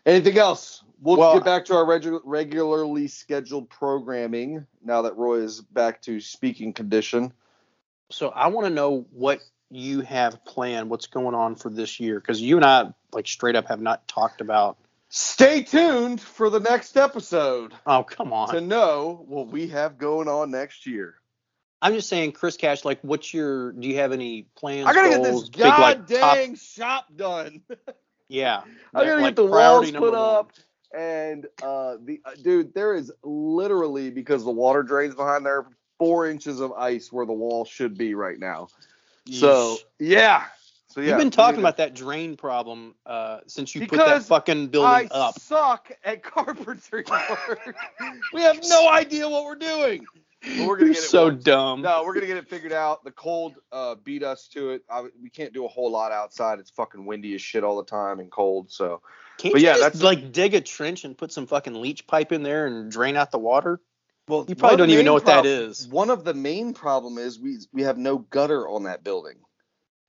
Anything 0.06 0.38
else? 0.39 0.84
We'll, 1.02 1.18
Well- 1.18 1.34
get 1.34 1.43
back 1.45 1.66
to 1.66 1.76
our 1.76 1.84
regu- 1.86 2.22
regularly 2.24 3.08
scheduled 3.08 3.70
programming 3.70 4.68
now 4.84 5.02
that 5.04 5.18
Roy 5.18 5.39
is 5.41 5.60
back 5.62 6.02
to 6.04 6.20
speaking 6.20 6.74
condition. 6.74 7.34
So 8.12 8.30
I 8.30 8.47
want 8.47 8.68
to 8.68 8.74
know 8.74 9.06
what 9.12 9.39
you 9.72 10.02
have 10.02 10.43
planned, 10.45 10.89
what's 10.89 11.08
going 11.08 11.34
on 11.34 11.56
for 11.56 11.70
this 11.70 11.99
year, 11.99 12.20
because 12.20 12.41
you 12.41 12.58
and 12.58 12.66
I 12.66 12.93
like 13.14 13.26
straight 13.28 13.56
up 13.56 13.68
have 13.68 13.82
not 13.82 14.08
talked 14.08 14.41
about. 14.41 14.78
Stay 15.10 15.64
tuned 15.64 16.22
for 16.22 16.49
the 16.49 16.60
next 16.60 16.95
episode 16.95 17.74
Oh 17.86 18.04
come 18.04 18.32
on! 18.32 18.49
to 18.54 18.62
know 18.62 19.26
what 19.28 19.47
we 19.47 19.68
have 19.68 19.97
going 19.97 20.28
on 20.28 20.52
next 20.52 20.86
year. 20.86 21.16
I'm 21.82 21.93
just 21.93 22.08
saying, 22.10 22.34
Chris 22.34 22.58
Cash, 22.58 22.86
like, 22.86 22.99
what's 23.02 23.34
your? 23.34 23.72
Do 23.72 23.88
you 23.88 23.95
have 23.97 24.12
any 24.12 24.43
plans? 24.56 24.88
I 24.88 24.93
gotta 24.93 25.10
get 25.10 25.24
this 25.24 25.49
big, 25.49 25.62
like, 25.66 26.08
top- 26.08 26.56
shop 26.58 27.08
done. 27.16 27.62
yeah. 28.28 28.62
I 28.93 29.04
gotta 29.06 29.16
like, 29.22 29.36
get 29.36 29.36
the 29.38 29.45
walls 29.45 29.91
put 29.91 30.14
up. 30.14 30.45
one. 30.45 30.66
And 30.93 31.45
uh, 31.63 31.97
the 32.03 32.21
uh, 32.25 32.31
dude, 32.41 32.73
there 32.73 32.93
is 32.95 33.11
literally 33.23 34.09
because 34.09 34.43
the 34.43 34.51
water 34.51 34.83
drains 34.83 35.15
behind 35.15 35.45
there, 35.45 35.67
four 35.97 36.27
inches 36.27 36.59
of 36.59 36.71
ice 36.73 37.11
where 37.11 37.25
the 37.25 37.33
wall 37.33 37.65
should 37.65 37.97
be 37.97 38.13
right 38.15 38.39
now. 38.39 38.67
So 39.29 39.77
yeah, 39.99 40.45
so 40.91 40.99
yeah, 40.99 41.09
You've 41.09 41.19
been 41.19 41.31
talking 41.31 41.61
about 41.61 41.77
that 41.77 41.93
drain 41.93 42.35
problem 42.35 42.95
uh, 43.05 43.39
since 43.47 43.73
you 43.73 43.87
put 43.87 43.97
that 43.97 44.23
fucking 44.23 44.67
building 44.67 44.89
I 44.89 45.07
up. 45.09 45.39
suck 45.39 45.89
at 46.03 46.21
carpentry 46.23 47.05
work. 47.09 47.75
we 48.33 48.41
have 48.41 48.59
no 48.67 48.89
idea 48.89 49.29
what 49.29 49.45
we're 49.45 49.55
doing. 49.55 50.05
But 50.41 50.67
we're 50.67 50.75
gonna 50.75 50.87
You're 50.87 50.95
get 50.95 51.03
it 51.03 51.07
so 51.07 51.25
worked. 51.27 51.43
dumb. 51.45 51.81
No, 51.83 52.03
we're 52.03 52.15
gonna 52.15 52.25
get 52.25 52.35
it 52.35 52.49
figured 52.49 52.73
out. 52.73 53.05
The 53.05 53.11
cold 53.11 53.55
uh, 53.71 53.95
beat 54.03 54.23
us 54.23 54.49
to 54.49 54.71
it. 54.71 54.83
I, 54.89 55.03
we 55.21 55.29
can't 55.29 55.53
do 55.53 55.63
a 55.63 55.67
whole 55.69 55.89
lot 55.91 56.11
outside. 56.11 56.59
It's 56.59 56.71
fucking 56.71 57.05
windy 57.05 57.35
as 57.35 57.41
shit 57.41 57.63
all 57.63 57.77
the 57.77 57.85
time 57.85 58.19
and 58.19 58.29
cold. 58.29 58.69
So 58.69 59.01
Can't 59.41 59.53
but 59.53 59.61
you 59.61 59.67
yeah, 59.67 59.73
just 59.73 59.81
that's- 59.99 60.03
like 60.03 60.31
dig 60.31 60.53
a 60.53 60.61
trench 60.61 61.03
and 61.03 61.17
put 61.17 61.31
some 61.31 61.47
fucking 61.47 61.73
leach 61.73 62.05
pipe 62.07 62.31
in 62.31 62.43
there 62.43 62.67
and 62.67 62.91
drain 62.91 63.15
out 63.17 63.31
the 63.31 63.39
water? 63.39 63.81
well, 64.27 64.45
You 64.47 64.55
probably 64.55 64.77
don't 64.77 64.89
even 64.91 65.03
know 65.05 65.13
what 65.13 65.25
that 65.25 65.43
prob- 65.43 65.45
is. 65.45 65.87
One 65.87 66.09
of 66.09 66.23
the 66.23 66.33
main 66.33 66.73
problem 66.73 67.17
is 67.17 67.39
we 67.39 67.57
we 67.73 67.81
have 67.83 67.97
no 67.97 68.19
gutter 68.19 68.69
on 68.69 68.83
that 68.83 69.03
building. 69.03 69.37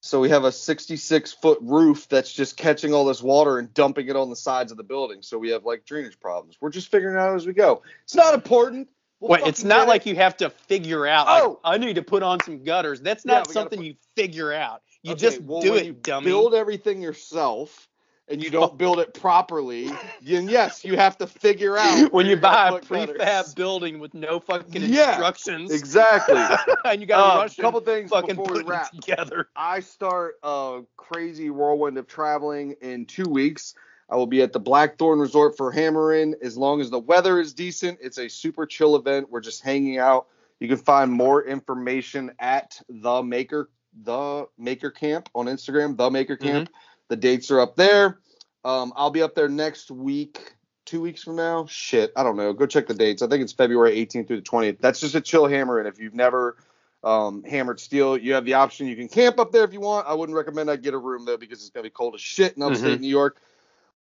So 0.05 0.19
we 0.21 0.31
have 0.31 0.43
a 0.45 0.51
66 0.53 1.33
foot 1.35 1.59
roof 1.63 2.09
that's 2.09 2.33
just 2.33 2.57
catching 2.57 2.93
all 2.93 3.05
this 3.05 3.23
water 3.23 3.59
and 3.59 3.73
dumping 3.73 4.09
it 4.09 4.17
on 4.17 4.31
the 4.31 4.37
sides 4.37 4.71
of 4.73 4.77
the 4.77 4.83
building. 4.85 5.23
So 5.23 5.39
we 5.39 5.51
have 5.51 5.65
like 5.65 5.85
drainage 5.85 6.19
problems. 6.21 6.57
We're 6.61 6.71
just 6.71 6.91
figuring 6.91 7.17
it 7.17 7.21
out 7.21 7.35
as 7.37 7.47
we 7.47 7.53
go. 7.53 7.83
It's 8.03 8.15
not 8.17 8.35
important. 8.35 8.89
We'll 9.21 9.31
Wait, 9.31 9.47
it's 9.47 9.63
not 9.63 9.87
like 9.87 10.05
it. 10.07 10.11
you 10.11 10.17
have 10.17 10.37
to 10.39 10.51
figure 10.51 11.07
out. 11.07 11.27
Like, 11.29 11.43
Oh! 11.45 11.61
I 11.63 11.79
need 11.79 11.95
to 11.95 12.03
put 12.03 12.25
on 12.25 12.41
some 12.41 12.65
gutters. 12.65 13.01
That's 13.01 13.25
not 13.25 13.33
we 13.33 13.39
gotta 13.45 13.53
something 13.53 13.79
put- 13.79 13.87
you 13.87 13.95
figure 14.17 14.53
out. 14.53 14.83
You 15.05 15.13
Okay, 15.13 15.21
just 15.21 15.41
well, 15.43 15.61
do 15.63 15.71
when 15.73 15.81
it, 15.81 15.87
you 15.87 15.93
dummy. 15.93 16.25
Build 16.27 16.55
everything 16.55 17.01
yourself, 17.01 17.89
and 18.29 18.43
you 18.43 18.49
oh. 18.49 18.53
don't 18.53 18.79
build 18.79 18.99
it 19.01 19.15
properly. 19.15 19.91
Then 20.23 20.49
yes, 20.49 20.85
you 20.85 20.97
have 20.97 21.19
to 21.19 21.27
figure 21.27 21.77
out 21.77 22.13
when 22.13 22.27
you 22.27 22.37
buy 22.37 22.69
a 22.69 22.81
prefab 22.81 23.55
building 23.55 23.99
with 23.99 24.15
no 24.15 24.41
fucking 24.41 24.83
Yeah, 24.83 25.11
instructions, 25.11 25.71
Exactly. 25.71 26.37
and 26.85 27.01
you 27.01 27.07
got 27.07 27.17
to 27.17 27.23
A 27.23 27.35
um, 27.35 27.39
rush 27.41 27.57
couple 27.57 27.81
things 27.81 28.11
before 28.11 28.53
we 28.53 28.63
wrap. 28.63 28.91
together. 28.93 29.49
I 29.57 29.81
start 29.81 30.35
a 30.43 30.83
crazy 30.97 31.51
whirlwind 31.51 31.99
of 31.99 32.07
traveling 32.07 32.77
in 32.81 33.07
two 33.07 33.29
weeks. 33.29 33.75
I 34.09 34.17
will 34.17 34.27
be 34.27 34.43
at 34.43 34.53
the 34.53 34.61
Blackthorn 34.61 35.19
Resort 35.19 35.57
for 35.57 35.73
Hammerin. 35.73 36.35
As 36.43 36.57
long 36.57 36.81
as 36.81 36.91
the 36.91 36.99
weather 36.99 37.41
is 37.41 37.55
decent, 37.55 37.99
it's 38.03 38.19
a 38.19 38.29
super 38.29 38.67
chill 38.67 38.97
event. 38.97 39.31
We're 39.31 39.41
just 39.41 39.63
hanging 39.63 39.99
out. 39.99 40.27
You 40.61 40.69
can 40.69 40.77
find 40.77 41.11
more 41.11 41.45
information 41.45 42.31
at 42.39 42.81
the 42.89 43.23
Maker 43.23 43.71
the 44.05 44.47
Maker 44.59 44.91
Camp 44.91 45.29
on 45.35 45.47
Instagram. 45.47 45.97
The 45.97 46.11
Maker 46.11 46.37
mm-hmm. 46.37 46.47
Camp. 46.47 46.71
The 47.13 47.17
dates 47.17 47.51
are 47.51 47.61
up 47.61 47.77
there. 47.77 48.21
Um, 48.65 48.95
I'll 48.97 49.11
be 49.11 49.21
up 49.21 49.35
there 49.35 49.47
next 49.47 49.91
week. 49.91 50.55
Two 50.87 51.03
weeks 51.03 51.23
from 51.23 51.37
now, 51.37 51.67
shit, 51.67 52.11
I 52.17 52.23
don't 52.23 52.39
know. 52.39 52.55
Go 52.55 52.65
check 52.65 52.87
the 52.87 52.95
dates. 52.95 53.21
I 53.21 53.27
think 53.27 53.43
it's 53.43 53.53
February 53.53 53.95
18th 53.97 54.29
through 54.29 54.37
the 54.37 54.43
20th. 54.43 54.81
That's 54.81 54.99
just 54.99 55.15
a 55.15 55.21
chill 55.21 55.47
hammer, 55.47 55.79
and 55.79 55.87
if 55.87 55.99
you've 56.01 56.15
never 56.15 56.57
um, 57.05 57.45
hammered 57.45 57.81
steel. 57.81 58.17
You 58.17 58.33
have 58.33 58.47
the 58.47 58.55
option. 58.55 58.87
You 58.87 58.97
can 58.97 59.09
camp 59.09 59.39
up 59.39 59.53
there 59.53 59.63
if 59.63 59.75
you 59.75 59.81
want. 59.81 60.07
I 60.07 60.15
wouldn't 60.15 60.35
recommend 60.35 60.71
I 60.71 60.77
get 60.77 60.95
a 60.95 60.99
room 60.99 61.27
though 61.27 61.37
because 61.37 61.59
it's 61.61 61.69
gonna 61.69 61.85
be 61.85 61.91
cold 61.91 62.15
as 62.15 62.23
shit 62.23 62.57
in 62.57 62.63
upstate 62.63 62.99
New 62.99 63.09
York. 63.09 63.43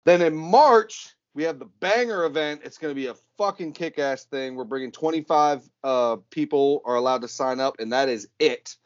Then 0.06 0.22
in 0.22 0.34
March 0.34 1.14
we 1.34 1.44
have 1.44 1.60
the 1.60 1.70
banger 1.82 2.24
event. 2.24 2.62
It's 2.64 2.78
gonna 2.78 2.96
be 2.96 3.08
a 3.08 3.16
fucking 3.38 3.74
kick-ass 3.74 4.24
thing. 4.24 4.56
We're 4.56 4.64
bringing 4.64 4.94
25 4.94 5.70
uh, 5.84 6.16
people 6.30 6.82
are 6.86 6.96
allowed 6.96 7.24
to 7.24 7.28
sign 7.28 7.60
up, 7.60 7.76
and 7.80 7.92
that 7.92 8.08
is 8.08 8.30
it. 8.40 8.78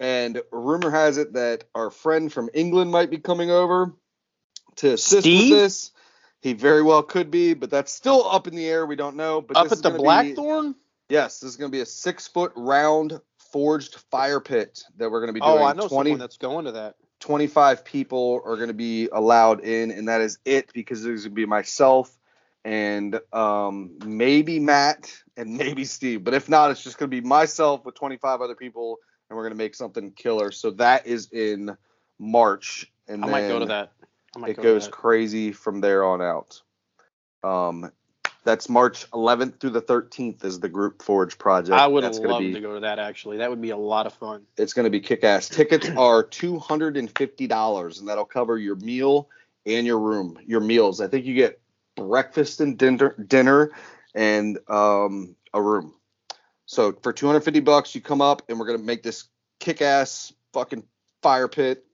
And 0.00 0.42
rumor 0.50 0.90
has 0.90 1.18
it 1.18 1.34
that 1.34 1.64
our 1.74 1.90
friend 1.90 2.32
from 2.32 2.50
England 2.52 2.90
might 2.90 3.10
be 3.10 3.18
coming 3.18 3.50
over 3.50 3.92
to 4.76 4.92
assist 4.94 5.22
Steve? 5.26 5.50
with 5.52 5.58
this. 5.60 5.90
He 6.42 6.52
very 6.52 6.82
well 6.82 7.02
could 7.02 7.30
be, 7.30 7.54
but 7.54 7.70
that's 7.70 7.92
still 7.92 8.28
up 8.28 8.46
in 8.46 8.54
the 8.54 8.66
air. 8.66 8.84
We 8.84 8.96
don't 8.96 9.16
know. 9.16 9.40
But 9.40 9.56
Up 9.56 9.64
this 9.64 9.72
at 9.72 9.78
is 9.78 9.82
the 9.82 9.90
gonna 9.90 9.98
be- 9.98 10.04
Blackthorn? 10.04 10.74
Yes, 11.08 11.40
this 11.40 11.50
is 11.50 11.56
going 11.56 11.70
to 11.70 11.76
be 11.76 11.82
a 11.82 11.86
six 11.86 12.26
foot 12.28 12.52
round 12.56 13.20
forged 13.52 13.96
fire 14.10 14.40
pit 14.40 14.82
that 14.96 15.10
we're 15.10 15.20
going 15.20 15.28
to 15.28 15.34
be 15.34 15.40
Oh, 15.42 15.56
doing. 15.58 15.64
I 15.68 15.72
know 15.74 15.86
20, 15.86 16.10
someone 16.10 16.18
that's 16.18 16.38
going 16.38 16.64
to 16.64 16.72
that. 16.72 16.94
25 17.20 17.84
people 17.84 18.40
are 18.44 18.56
going 18.56 18.68
to 18.68 18.74
be 18.74 19.08
allowed 19.12 19.60
in, 19.60 19.90
and 19.90 20.08
that 20.08 20.22
is 20.22 20.38
it 20.46 20.72
because 20.72 21.02
there's 21.02 21.22
going 21.24 21.32
to 21.32 21.34
be 21.34 21.46
myself 21.46 22.10
and 22.64 23.20
um, 23.34 23.98
maybe 24.04 24.58
Matt 24.58 25.12
and 25.36 25.56
maybe 25.58 25.84
Steve. 25.84 26.24
But 26.24 26.32
if 26.34 26.48
not, 26.48 26.70
it's 26.70 26.82
just 26.82 26.96
going 26.98 27.10
to 27.10 27.20
be 27.20 27.26
myself 27.26 27.84
with 27.84 27.94
25 27.94 28.40
other 28.40 28.54
people, 28.54 28.96
and 29.34 29.38
we're 29.38 29.42
going 29.42 29.58
to 29.58 29.62
make 29.62 29.74
something 29.74 30.12
killer. 30.12 30.52
So 30.52 30.70
that 30.72 31.06
is 31.08 31.28
in 31.32 31.76
March, 32.20 32.90
and 33.08 33.24
I 33.24 33.28
might 33.28 33.48
go 33.48 33.58
to 33.58 33.66
that. 33.66 33.92
It 34.46 34.56
go 34.56 34.62
goes 34.62 34.88
crazy 34.88 35.50
from 35.52 35.80
there 35.80 36.04
on 36.04 36.22
out. 36.22 36.62
Um, 37.42 37.90
that's 38.44 38.68
March 38.68 39.10
11th 39.10 39.58
through 39.58 39.70
the 39.70 39.82
13th 39.82 40.44
is 40.44 40.60
the 40.60 40.68
Group 40.68 41.02
Forge 41.02 41.36
project. 41.36 41.72
I 41.72 41.86
would 41.86 42.04
that's 42.04 42.18
love 42.18 42.26
gonna 42.28 42.38
be, 42.38 42.52
to 42.52 42.60
go 42.60 42.74
to 42.74 42.80
that 42.80 42.98
actually. 42.98 43.38
That 43.38 43.50
would 43.50 43.60
be 43.60 43.70
a 43.70 43.76
lot 43.76 44.06
of 44.06 44.14
fun. 44.14 44.42
It's 44.56 44.72
going 44.72 44.84
to 44.84 44.90
be 44.90 45.00
kick-ass. 45.00 45.48
Tickets 45.48 45.88
are 45.96 46.22
two 46.22 46.58
hundred 46.58 46.96
and 46.96 47.10
fifty 47.16 47.46
dollars, 47.46 47.98
and 47.98 48.08
that'll 48.08 48.24
cover 48.24 48.56
your 48.56 48.76
meal 48.76 49.28
and 49.66 49.86
your 49.86 49.98
room. 49.98 50.38
Your 50.46 50.60
meals. 50.60 51.00
I 51.00 51.08
think 51.08 51.24
you 51.24 51.34
get 51.34 51.60
breakfast 51.96 52.60
and 52.60 52.78
dinner, 52.78 53.16
dinner, 53.26 53.72
and 54.14 54.58
um, 54.68 55.34
a 55.52 55.60
room. 55.60 55.94
So 56.66 56.92
for 57.02 57.12
two 57.12 57.26
hundred 57.26 57.40
fifty 57.40 57.60
bucks, 57.60 57.94
you 57.94 58.00
come 58.00 58.20
up, 58.20 58.42
and 58.48 58.58
we're 58.58 58.66
going 58.66 58.78
to 58.78 58.84
make 58.84 59.02
this 59.02 59.24
kick-ass 59.60 60.32
fucking 60.52 60.84
fire 61.22 61.48
pit. 61.48 61.84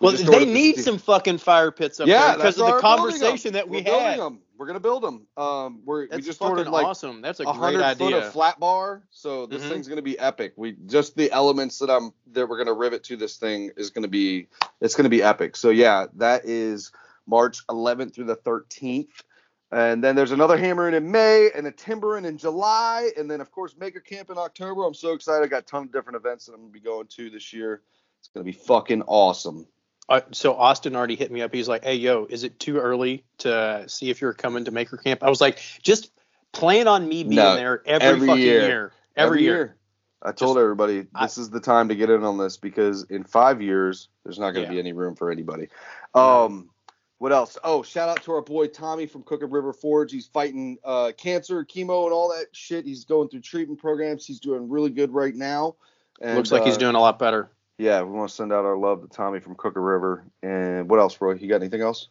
Well, 0.00 0.12
just 0.12 0.26
they 0.26 0.32
ordered 0.32 0.48
the 0.48 0.52
need 0.52 0.76
some 0.76 0.98
fucking 0.98 1.38
fire 1.38 1.70
pits 1.70 2.00
up 2.00 2.08
yeah, 2.08 2.28
there 2.28 2.36
because 2.36 2.58
of 2.58 2.66
the 2.66 2.72
we're 2.72 2.80
building 2.80 2.92
'em. 2.92 2.98
conversation 2.98 3.52
that 3.54 3.68
we 3.68 3.78
we're 3.82 3.92
had. 3.92 4.18
them. 4.18 4.40
We're 4.58 4.66
gonna 4.66 4.80
build 4.80 5.02
them. 5.02 5.26
Um, 5.36 5.82
we're, 5.84 6.08
we 6.10 6.20
just 6.20 6.42
ordered 6.42 6.68
like 6.68 6.84
awesome. 6.84 7.22
That's 7.22 7.40
a 7.40 7.44
great 7.44 7.56
hundred 7.56 7.96
foot 7.96 8.12
idea. 8.12 8.26
of 8.26 8.32
flat 8.32 8.58
bar, 8.58 9.04
so 9.10 9.46
this 9.46 9.62
Mhm. 9.62 9.68
thing's 9.68 9.88
gonna 9.88 10.02
be 10.02 10.18
epic. 10.18 10.54
We 10.56 10.72
just 10.86 11.16
the 11.16 11.30
elements 11.30 11.78
that 11.78 11.90
I'm 11.90 12.12
that 12.32 12.48
we're 12.48 12.58
gonna 12.58 12.74
rivet 12.74 13.04
to 13.04 13.16
this 13.16 13.36
thing 13.36 13.70
is 13.76 13.90
gonna 13.90 14.08
be 14.08 14.48
it's 14.80 14.96
gonna 14.96 15.08
be 15.08 15.22
epic. 15.22 15.56
So 15.56 15.70
yeah, 15.70 16.06
that 16.16 16.44
is 16.44 16.90
March 17.26 17.64
11th 17.68 18.14
through 18.14 18.24
the 18.24 18.36
13th. 18.36 19.22
And 19.70 20.02
then 20.02 20.16
there's 20.16 20.32
another 20.32 20.56
hammering 20.56 20.94
in 20.94 21.10
May 21.10 21.50
and 21.54 21.66
a 21.66 21.70
timbering 21.72 22.24
in 22.24 22.38
July, 22.38 23.10
and 23.18 23.30
then 23.30 23.40
of 23.42 23.50
course 23.50 23.76
Maker 23.78 24.00
Camp 24.00 24.30
in 24.30 24.38
October. 24.38 24.84
I'm 24.84 24.94
so 24.94 25.12
excited. 25.12 25.44
I 25.44 25.48
got 25.48 25.62
a 25.62 25.66
ton 25.66 25.82
of 25.84 25.92
different 25.92 26.16
events 26.16 26.46
that 26.46 26.54
I'm 26.54 26.60
gonna 26.60 26.72
be 26.72 26.80
going 26.80 27.06
to 27.08 27.28
this 27.30 27.52
year. 27.52 27.82
It's 28.20 28.28
gonna 28.28 28.44
be 28.44 28.52
fucking 28.52 29.02
awesome. 29.02 29.66
Uh, 30.08 30.22
so 30.32 30.54
Austin 30.54 30.96
already 30.96 31.16
hit 31.16 31.30
me 31.30 31.42
up. 31.42 31.52
He's 31.52 31.68
like, 31.68 31.84
"Hey, 31.84 31.96
yo, 31.96 32.26
is 32.30 32.44
it 32.44 32.58
too 32.58 32.78
early 32.78 33.24
to 33.38 33.84
see 33.88 34.08
if 34.08 34.22
you're 34.22 34.32
coming 34.32 34.64
to 34.64 34.70
Maker 34.70 34.96
Camp?" 34.96 35.22
I 35.22 35.28
was 35.28 35.40
like, 35.40 35.58
"Just 35.82 36.10
plan 36.52 36.88
on 36.88 37.06
me 37.06 37.24
being 37.24 37.34
No, 37.36 37.54
there 37.54 37.82
every, 37.86 38.06
every 38.08 38.26
fucking 38.26 38.42
year. 38.42 38.60
year. 38.66 38.92
Every, 39.16 39.42
year. 39.42 39.76
I 40.22 40.32
told 40.32 40.56
Just- 40.56 40.62
everybody 40.62 41.06
I- 41.14 41.26
this 41.26 41.36
is 41.36 41.50
the 41.50 41.60
time 41.60 41.88
to 41.90 41.94
get 41.94 42.08
in 42.08 42.24
on 42.24 42.38
this 42.38 42.56
because 42.56 43.04
in 43.10 43.22
five 43.22 43.60
years 43.60 44.08
there's 44.24 44.38
not 44.38 44.52
going 44.52 44.66
to 44.66 44.72
Yeah. 44.72 44.76
be 44.76 44.78
any 44.78 44.94
room 44.94 45.14
for 45.14 45.30
anybody. 45.30 45.68
Um, 46.14 46.70
what 47.18 47.32
else? 47.32 47.58
Oh, 47.64 47.82
shout 47.82 48.08
out 48.08 48.22
to 48.24 48.32
our 48.32 48.42
boy 48.42 48.68
Tommy 48.68 49.06
from 49.06 49.22
Crooked 49.22 49.50
River 49.50 49.72
Forge. 49.72 50.12
He's 50.12 50.26
fighting 50.26 50.78
uh, 50.84 51.12
cancer, 51.16 51.64
chemo, 51.64 52.04
and 52.04 52.12
all 52.12 52.28
that 52.30 52.46
shit. 52.52 52.84
He's 52.84 53.04
going 53.04 53.28
through 53.28 53.40
treatment 53.40 53.80
programs. 53.80 54.24
He's 54.26 54.40
doing 54.40 54.68
really 54.68 54.90
good 54.90 55.12
right 55.12 55.34
now. 55.34 55.76
And, 56.20 56.36
Looks 56.36 56.52
like 56.52 56.64
he's 56.64 56.76
uh, 56.76 56.78
doing 56.78 56.94
a 56.94 57.00
lot 57.00 57.18
better." 57.18 57.50
Yeah, 57.78 58.02
we 58.02 58.10
want 58.10 58.28
to 58.28 58.34
send 58.34 58.52
out 58.52 58.64
our 58.64 58.76
love 58.76 59.02
to 59.02 59.08
Tommy 59.08 59.38
from 59.38 59.54
Crooked 59.54 59.80
River. 59.80 60.24
And 60.42 60.88
what 60.90 60.98
else, 60.98 61.20
Roy? 61.20 61.34
You 61.34 61.48
got 61.48 61.56
anything 61.56 61.80
else? 61.80 62.08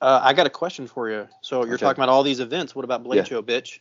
Uh, 0.00 0.20
I 0.22 0.32
got 0.34 0.46
a 0.46 0.50
question 0.50 0.86
for 0.86 1.10
you. 1.10 1.26
So 1.40 1.64
you're 1.64 1.74
Okay. 1.74 1.84
talking 1.86 2.02
about 2.02 2.12
all 2.12 2.22
these 2.22 2.40
events. 2.40 2.76
What 2.76 2.84
about 2.84 3.02
Blade 3.02 3.18
Yeah. 3.18 3.24
Show, 3.24 3.42
bitch? 3.42 3.80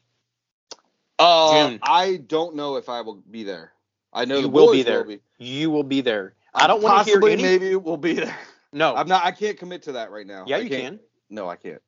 Uh, 1.20 1.70
June. 1.70 1.80
I 1.84 2.18
don't 2.28 2.56
know 2.56 2.78
if 2.78 2.90
I 2.90 3.02
will 3.02 3.16
be 3.30 3.44
there. 3.44 3.74
I 4.12 4.26
know 4.26 4.38
You 4.38 4.44
the 4.44 4.50
will 4.50 4.72
be 4.72 4.84
there. 4.84 5.00
Will 5.04 5.18
be. 5.18 5.22
You 5.38 5.70
will 5.70 5.84
be 5.84 6.02
there. 6.02 6.36
I 6.54 6.68
don't 6.68 6.82
want 6.82 7.06
to 7.06 7.12
hear 7.12 7.28
any. 7.28 7.42
Maybe 7.42 7.76
we'll 7.76 7.98
be 7.98 8.14
there. 8.14 8.38
No. 8.74 8.96
I'm 8.96 9.08
not. 9.08 9.24
I 9.24 9.32
can't 9.32 9.58
commit 9.58 9.84
to 9.84 9.94
that 9.94 10.12
right 10.12 10.26
now. 10.28 10.46
yeah, 10.48 10.58
I 10.58 10.60
you 10.60 10.70
can't- 10.70 11.02
No, 11.30 11.48
I 11.50 11.56
can't. 11.56 11.82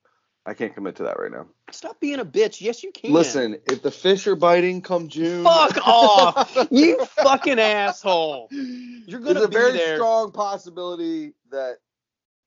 I 0.48 0.54
can't 0.54 0.76
commit 0.76 0.96
to 0.98 1.04
that 1.04 1.18
right 1.20 1.32
now. 1.32 1.48
Stop 1.72 2.00
being 2.00 2.20
a 2.20 2.26
bitch. 2.26 2.62
Yes, 2.62 2.84
you 2.84 2.92
can. 2.92 3.12
Listen, 3.12 3.58
if 3.66 3.82
the 3.82 3.90
fish 3.90 4.28
are 4.28 4.36
biting 4.36 4.84
come 4.84 5.08
June, 5.08 5.44
Fuck 5.44 5.78
off. 5.88 6.68
you 6.70 7.04
fucking 7.06 7.58
asshole. 7.60 8.48
You're 8.52 9.22
gonna 9.22 9.34
There's 9.34 9.46
a 9.46 9.50
be 9.50 9.56
very 9.56 9.72
there. 9.74 9.96
strong 9.96 10.32
possibility 10.32 11.34
that 11.50 11.78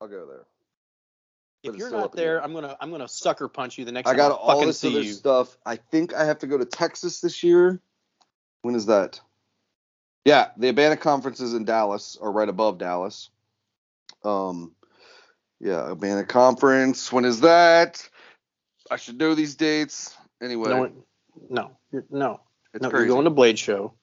I'll 0.01 0.07
go 0.07 0.27
there. 0.27 0.45
but 1.65 1.73
If 1.75 1.77
you're 1.77 1.91
not 1.91 2.13
there, 2.13 2.41
I'm 2.41 2.53
gonna 2.53 2.77
I'm 2.81 2.93
gonna 2.93 3.09
sucker 3.09 3.49
punch 3.49 3.79
you 3.79 3.85
the 3.85 3.91
next 3.91 4.09
I 4.09 4.13
time 4.13 4.17
got 4.19 4.31
I 4.31 4.35
all 4.37 4.49
fucking 4.53 4.67
this 4.69 4.85
other 4.85 5.01
you. 5.03 5.13
stuff. 5.13 5.59
I 5.67 5.75
think 5.75 6.15
I 6.15 6.25
have 6.25 6.39
to 6.39 6.47
go 6.47 6.57
to 6.57 6.65
Texas 6.65 7.21
this 7.21 7.43
year. 7.43 7.81
When 8.63 8.77
is 8.77 8.87
that? 8.87 9.21
Yeah, 10.25 10.51
the 10.57 10.69
Abana 10.69 10.97
conference 10.97 11.41
is 11.41 11.53
in 11.55 11.65
Dallas 11.65 12.17
or 12.21 12.31
right 12.31 12.49
above 12.49 12.79
Dallas. 12.79 13.31
Um, 14.25 14.75
yeah, 15.61 15.91
Abana 15.91 16.25
conference. 16.25 17.13
When 17.13 17.25
is 17.25 17.41
that? 17.41 18.07
I 18.91 18.97
should 18.97 19.19
know 19.19 19.35
these 19.35 19.55
dates. 19.57 20.17
Anyway, 20.43 20.71
No, 20.71 20.93
no, 21.51 21.71
you're, 21.93 22.05
no, 22.11 22.41
it's 22.73 22.83
no. 22.83 22.91
crazy. 22.91 23.07
You're 23.07 23.15
going 23.15 23.25
to 23.25 23.31
Blade 23.31 23.59
Show. 23.59 23.95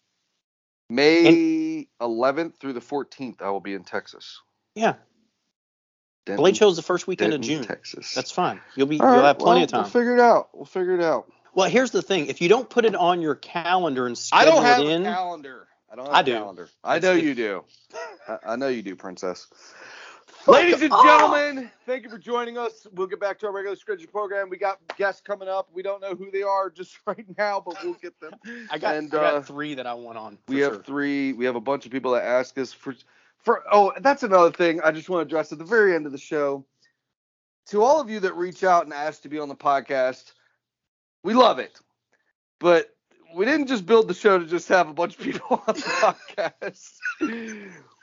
May 0.89 1.87
11th 2.01 2.57
through 2.59 2.73
the 2.73 2.81
14th, 2.81 3.41
I 3.41 3.49
will 3.49 3.59
be 3.61 3.73
in 3.73 3.83
Texas. 3.83 4.41
Yeah. 4.75 4.95
Denton, 6.25 6.41
Blade 6.41 6.61
is 6.61 6.75
the 6.75 6.81
first 6.81 7.07
weekend 7.07 7.31
Denton, 7.31 7.51
of 7.51 7.57
June. 7.59 7.67
Texas. 7.67 8.13
That's 8.13 8.31
fine. 8.31 8.59
You'll 8.75 8.87
be 8.87 8.99
All 8.99 9.07
you'll 9.07 9.17
right, 9.21 9.27
have 9.27 9.39
plenty 9.39 9.59
well, 9.59 9.63
of 9.63 9.69
time. 9.71 9.81
We'll 9.83 9.89
figure 9.91 10.13
it 10.13 10.19
out. 10.19 10.49
We'll 10.53 10.65
figure 10.65 10.93
it 10.95 11.01
out. 11.01 11.31
Well, 11.53 11.69
here's 11.69 11.91
the 11.91 12.01
thing: 12.01 12.27
if 12.27 12.41
you 12.41 12.49
don't 12.49 12.69
put 12.69 12.83
it 12.83 12.95
on 12.95 13.21
your 13.21 13.35
calendar 13.35 14.07
and 14.07 14.13
I 14.13 14.41
schedule 14.41 14.53
don't 14.53 14.63
have 14.65 14.79
it 14.81 14.87
in, 14.87 15.01
a 15.05 15.11
calendar. 15.11 15.67
I 15.91 15.95
don't 15.95 16.05
have 16.07 16.15
I 16.15 16.19
a 16.19 16.23
do. 16.23 16.33
calendar. 16.33 16.69
I 16.83 16.97
It's- 16.97 17.09
know 17.11 17.17
it- 17.17 17.23
you 17.23 17.35
do. 17.35 17.63
I, 18.27 18.37
I 18.53 18.55
know 18.55 18.67
you 18.67 18.81
do, 18.81 18.95
princess. 18.95 19.47
Ladies 20.47 20.81
and 20.81 20.91
gentlemen, 21.03 21.71
thank 21.85 22.03
you 22.03 22.09
for 22.09 22.19
joining 22.19 22.57
us. 22.57 22.85
We'll 22.93 23.07
get 23.07 23.19
back 23.19 23.39
to 23.39 23.47
our 23.47 23.51
regular 23.51 23.75
scheduled 23.75 24.11
program. 24.11 24.49
We 24.49 24.57
got 24.57 24.79
guests 24.95 25.21
coming 25.21 25.47
up. 25.47 25.69
We 25.73 25.81
don't 25.81 26.01
know 26.01 26.13
who 26.13 26.29
they 26.29 26.43
are 26.43 26.69
just 26.69 26.97
right 27.07 27.25
now, 27.37 27.63
but 27.65 27.83
we'll 27.83 27.95
get 27.95 28.19
them. 28.19 28.33
I 28.69 28.77
got, 28.77 28.95
and, 28.95 29.07
I 29.13 29.17
got 29.17 29.33
uh, 29.35 29.41
three 29.41 29.73
that 29.73 29.87
I 29.87 29.93
want 29.93 30.17
on. 30.17 30.37
We 30.47 30.59
have 30.59 30.73
sure. 30.73 30.83
three. 30.83 31.33
We 31.33 31.45
have 31.45 31.55
a 31.55 31.61
bunch 31.61 31.85
of 31.85 31.91
people 31.91 32.11
that 32.11 32.23
ask 32.23 32.57
us 32.57 32.73
for 32.73 32.95
for. 33.39 33.63
Oh, 33.71 33.93
that's 33.99 34.23
another 34.23 34.51
thing 34.51 34.81
I 34.81 34.91
just 34.91 35.09
want 35.09 35.27
to 35.27 35.35
address 35.35 35.51
at 35.51 35.57
the 35.57 35.65
very 35.65 35.95
end 35.95 36.05
of 36.05 36.11
the 36.11 36.17
show. 36.17 36.65
To 37.67 37.81
all 37.81 37.99
of 37.99 38.11
you 38.11 38.19
that 38.19 38.35
reach 38.35 38.63
out 38.63 38.83
and 38.83 38.93
ask 38.93 39.23
to 39.23 39.29
be 39.29 39.39
on 39.39 39.49
the 39.49 39.55
podcast, 39.55 40.33
we 41.23 41.33
love 41.33 41.57
it, 41.57 41.79
but 42.59 42.95
we 43.33 43.45
didn't 43.45 43.65
just 43.67 43.87
build 43.87 44.07
the 44.07 44.13
show 44.13 44.37
to 44.37 44.45
just 44.45 44.67
have 44.67 44.87
a 44.87 44.93
bunch 44.93 45.17
of 45.17 45.21
people 45.21 45.63
on 45.67 45.73
the 45.73 45.81
podcast. 45.81 46.91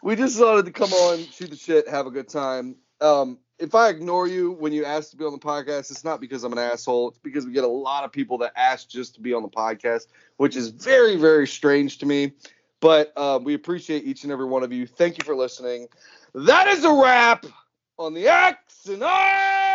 We 0.02 0.16
just 0.16 0.38
wanted 0.40 0.66
to 0.66 0.72
come 0.72 0.92
on, 0.92 1.18
shoot 1.18 1.50
the 1.50 1.56
shit, 1.56 1.88
have 1.88 2.06
a 2.06 2.10
good 2.10 2.28
time. 2.28 2.76
Um, 3.00 3.38
if 3.58 3.74
I 3.74 3.88
ignore 3.88 4.26
you 4.26 4.52
when 4.52 4.72
you 4.72 4.84
ask 4.84 5.10
to 5.12 5.16
be 5.16 5.24
on 5.24 5.32
the 5.32 5.38
podcast, 5.38 5.90
it's 5.90 6.04
not 6.04 6.20
because 6.20 6.42
I'm 6.42 6.52
an 6.52 6.58
asshole. 6.58 7.10
It's 7.10 7.18
because 7.18 7.46
we 7.46 7.52
get 7.52 7.64
a 7.64 7.68
lot 7.68 8.04
of 8.04 8.10
people 8.10 8.38
that 8.38 8.52
ask 8.56 8.88
just 8.88 9.14
to 9.14 9.20
be 9.20 9.32
on 9.32 9.42
the 9.42 9.48
podcast, 9.48 10.08
which 10.36 10.56
is 10.56 10.68
very, 10.68 11.16
very 11.16 11.46
strange 11.46 11.98
to 11.98 12.06
me. 12.06 12.32
But 12.80 13.12
uh, 13.16 13.38
we 13.40 13.54
appreciate 13.54 14.04
each 14.04 14.24
and 14.24 14.32
every 14.32 14.46
one 14.46 14.64
of 14.64 14.72
you. 14.72 14.86
Thank 14.86 15.18
you 15.18 15.24
for 15.24 15.36
listening. 15.36 15.86
That 16.34 16.66
is 16.66 16.84
a 16.84 16.92
wrap 16.92 17.46
on 17.98 18.14
the 18.14 18.26
X 18.26 18.86
and 18.88 19.00
Pod. 19.00 19.71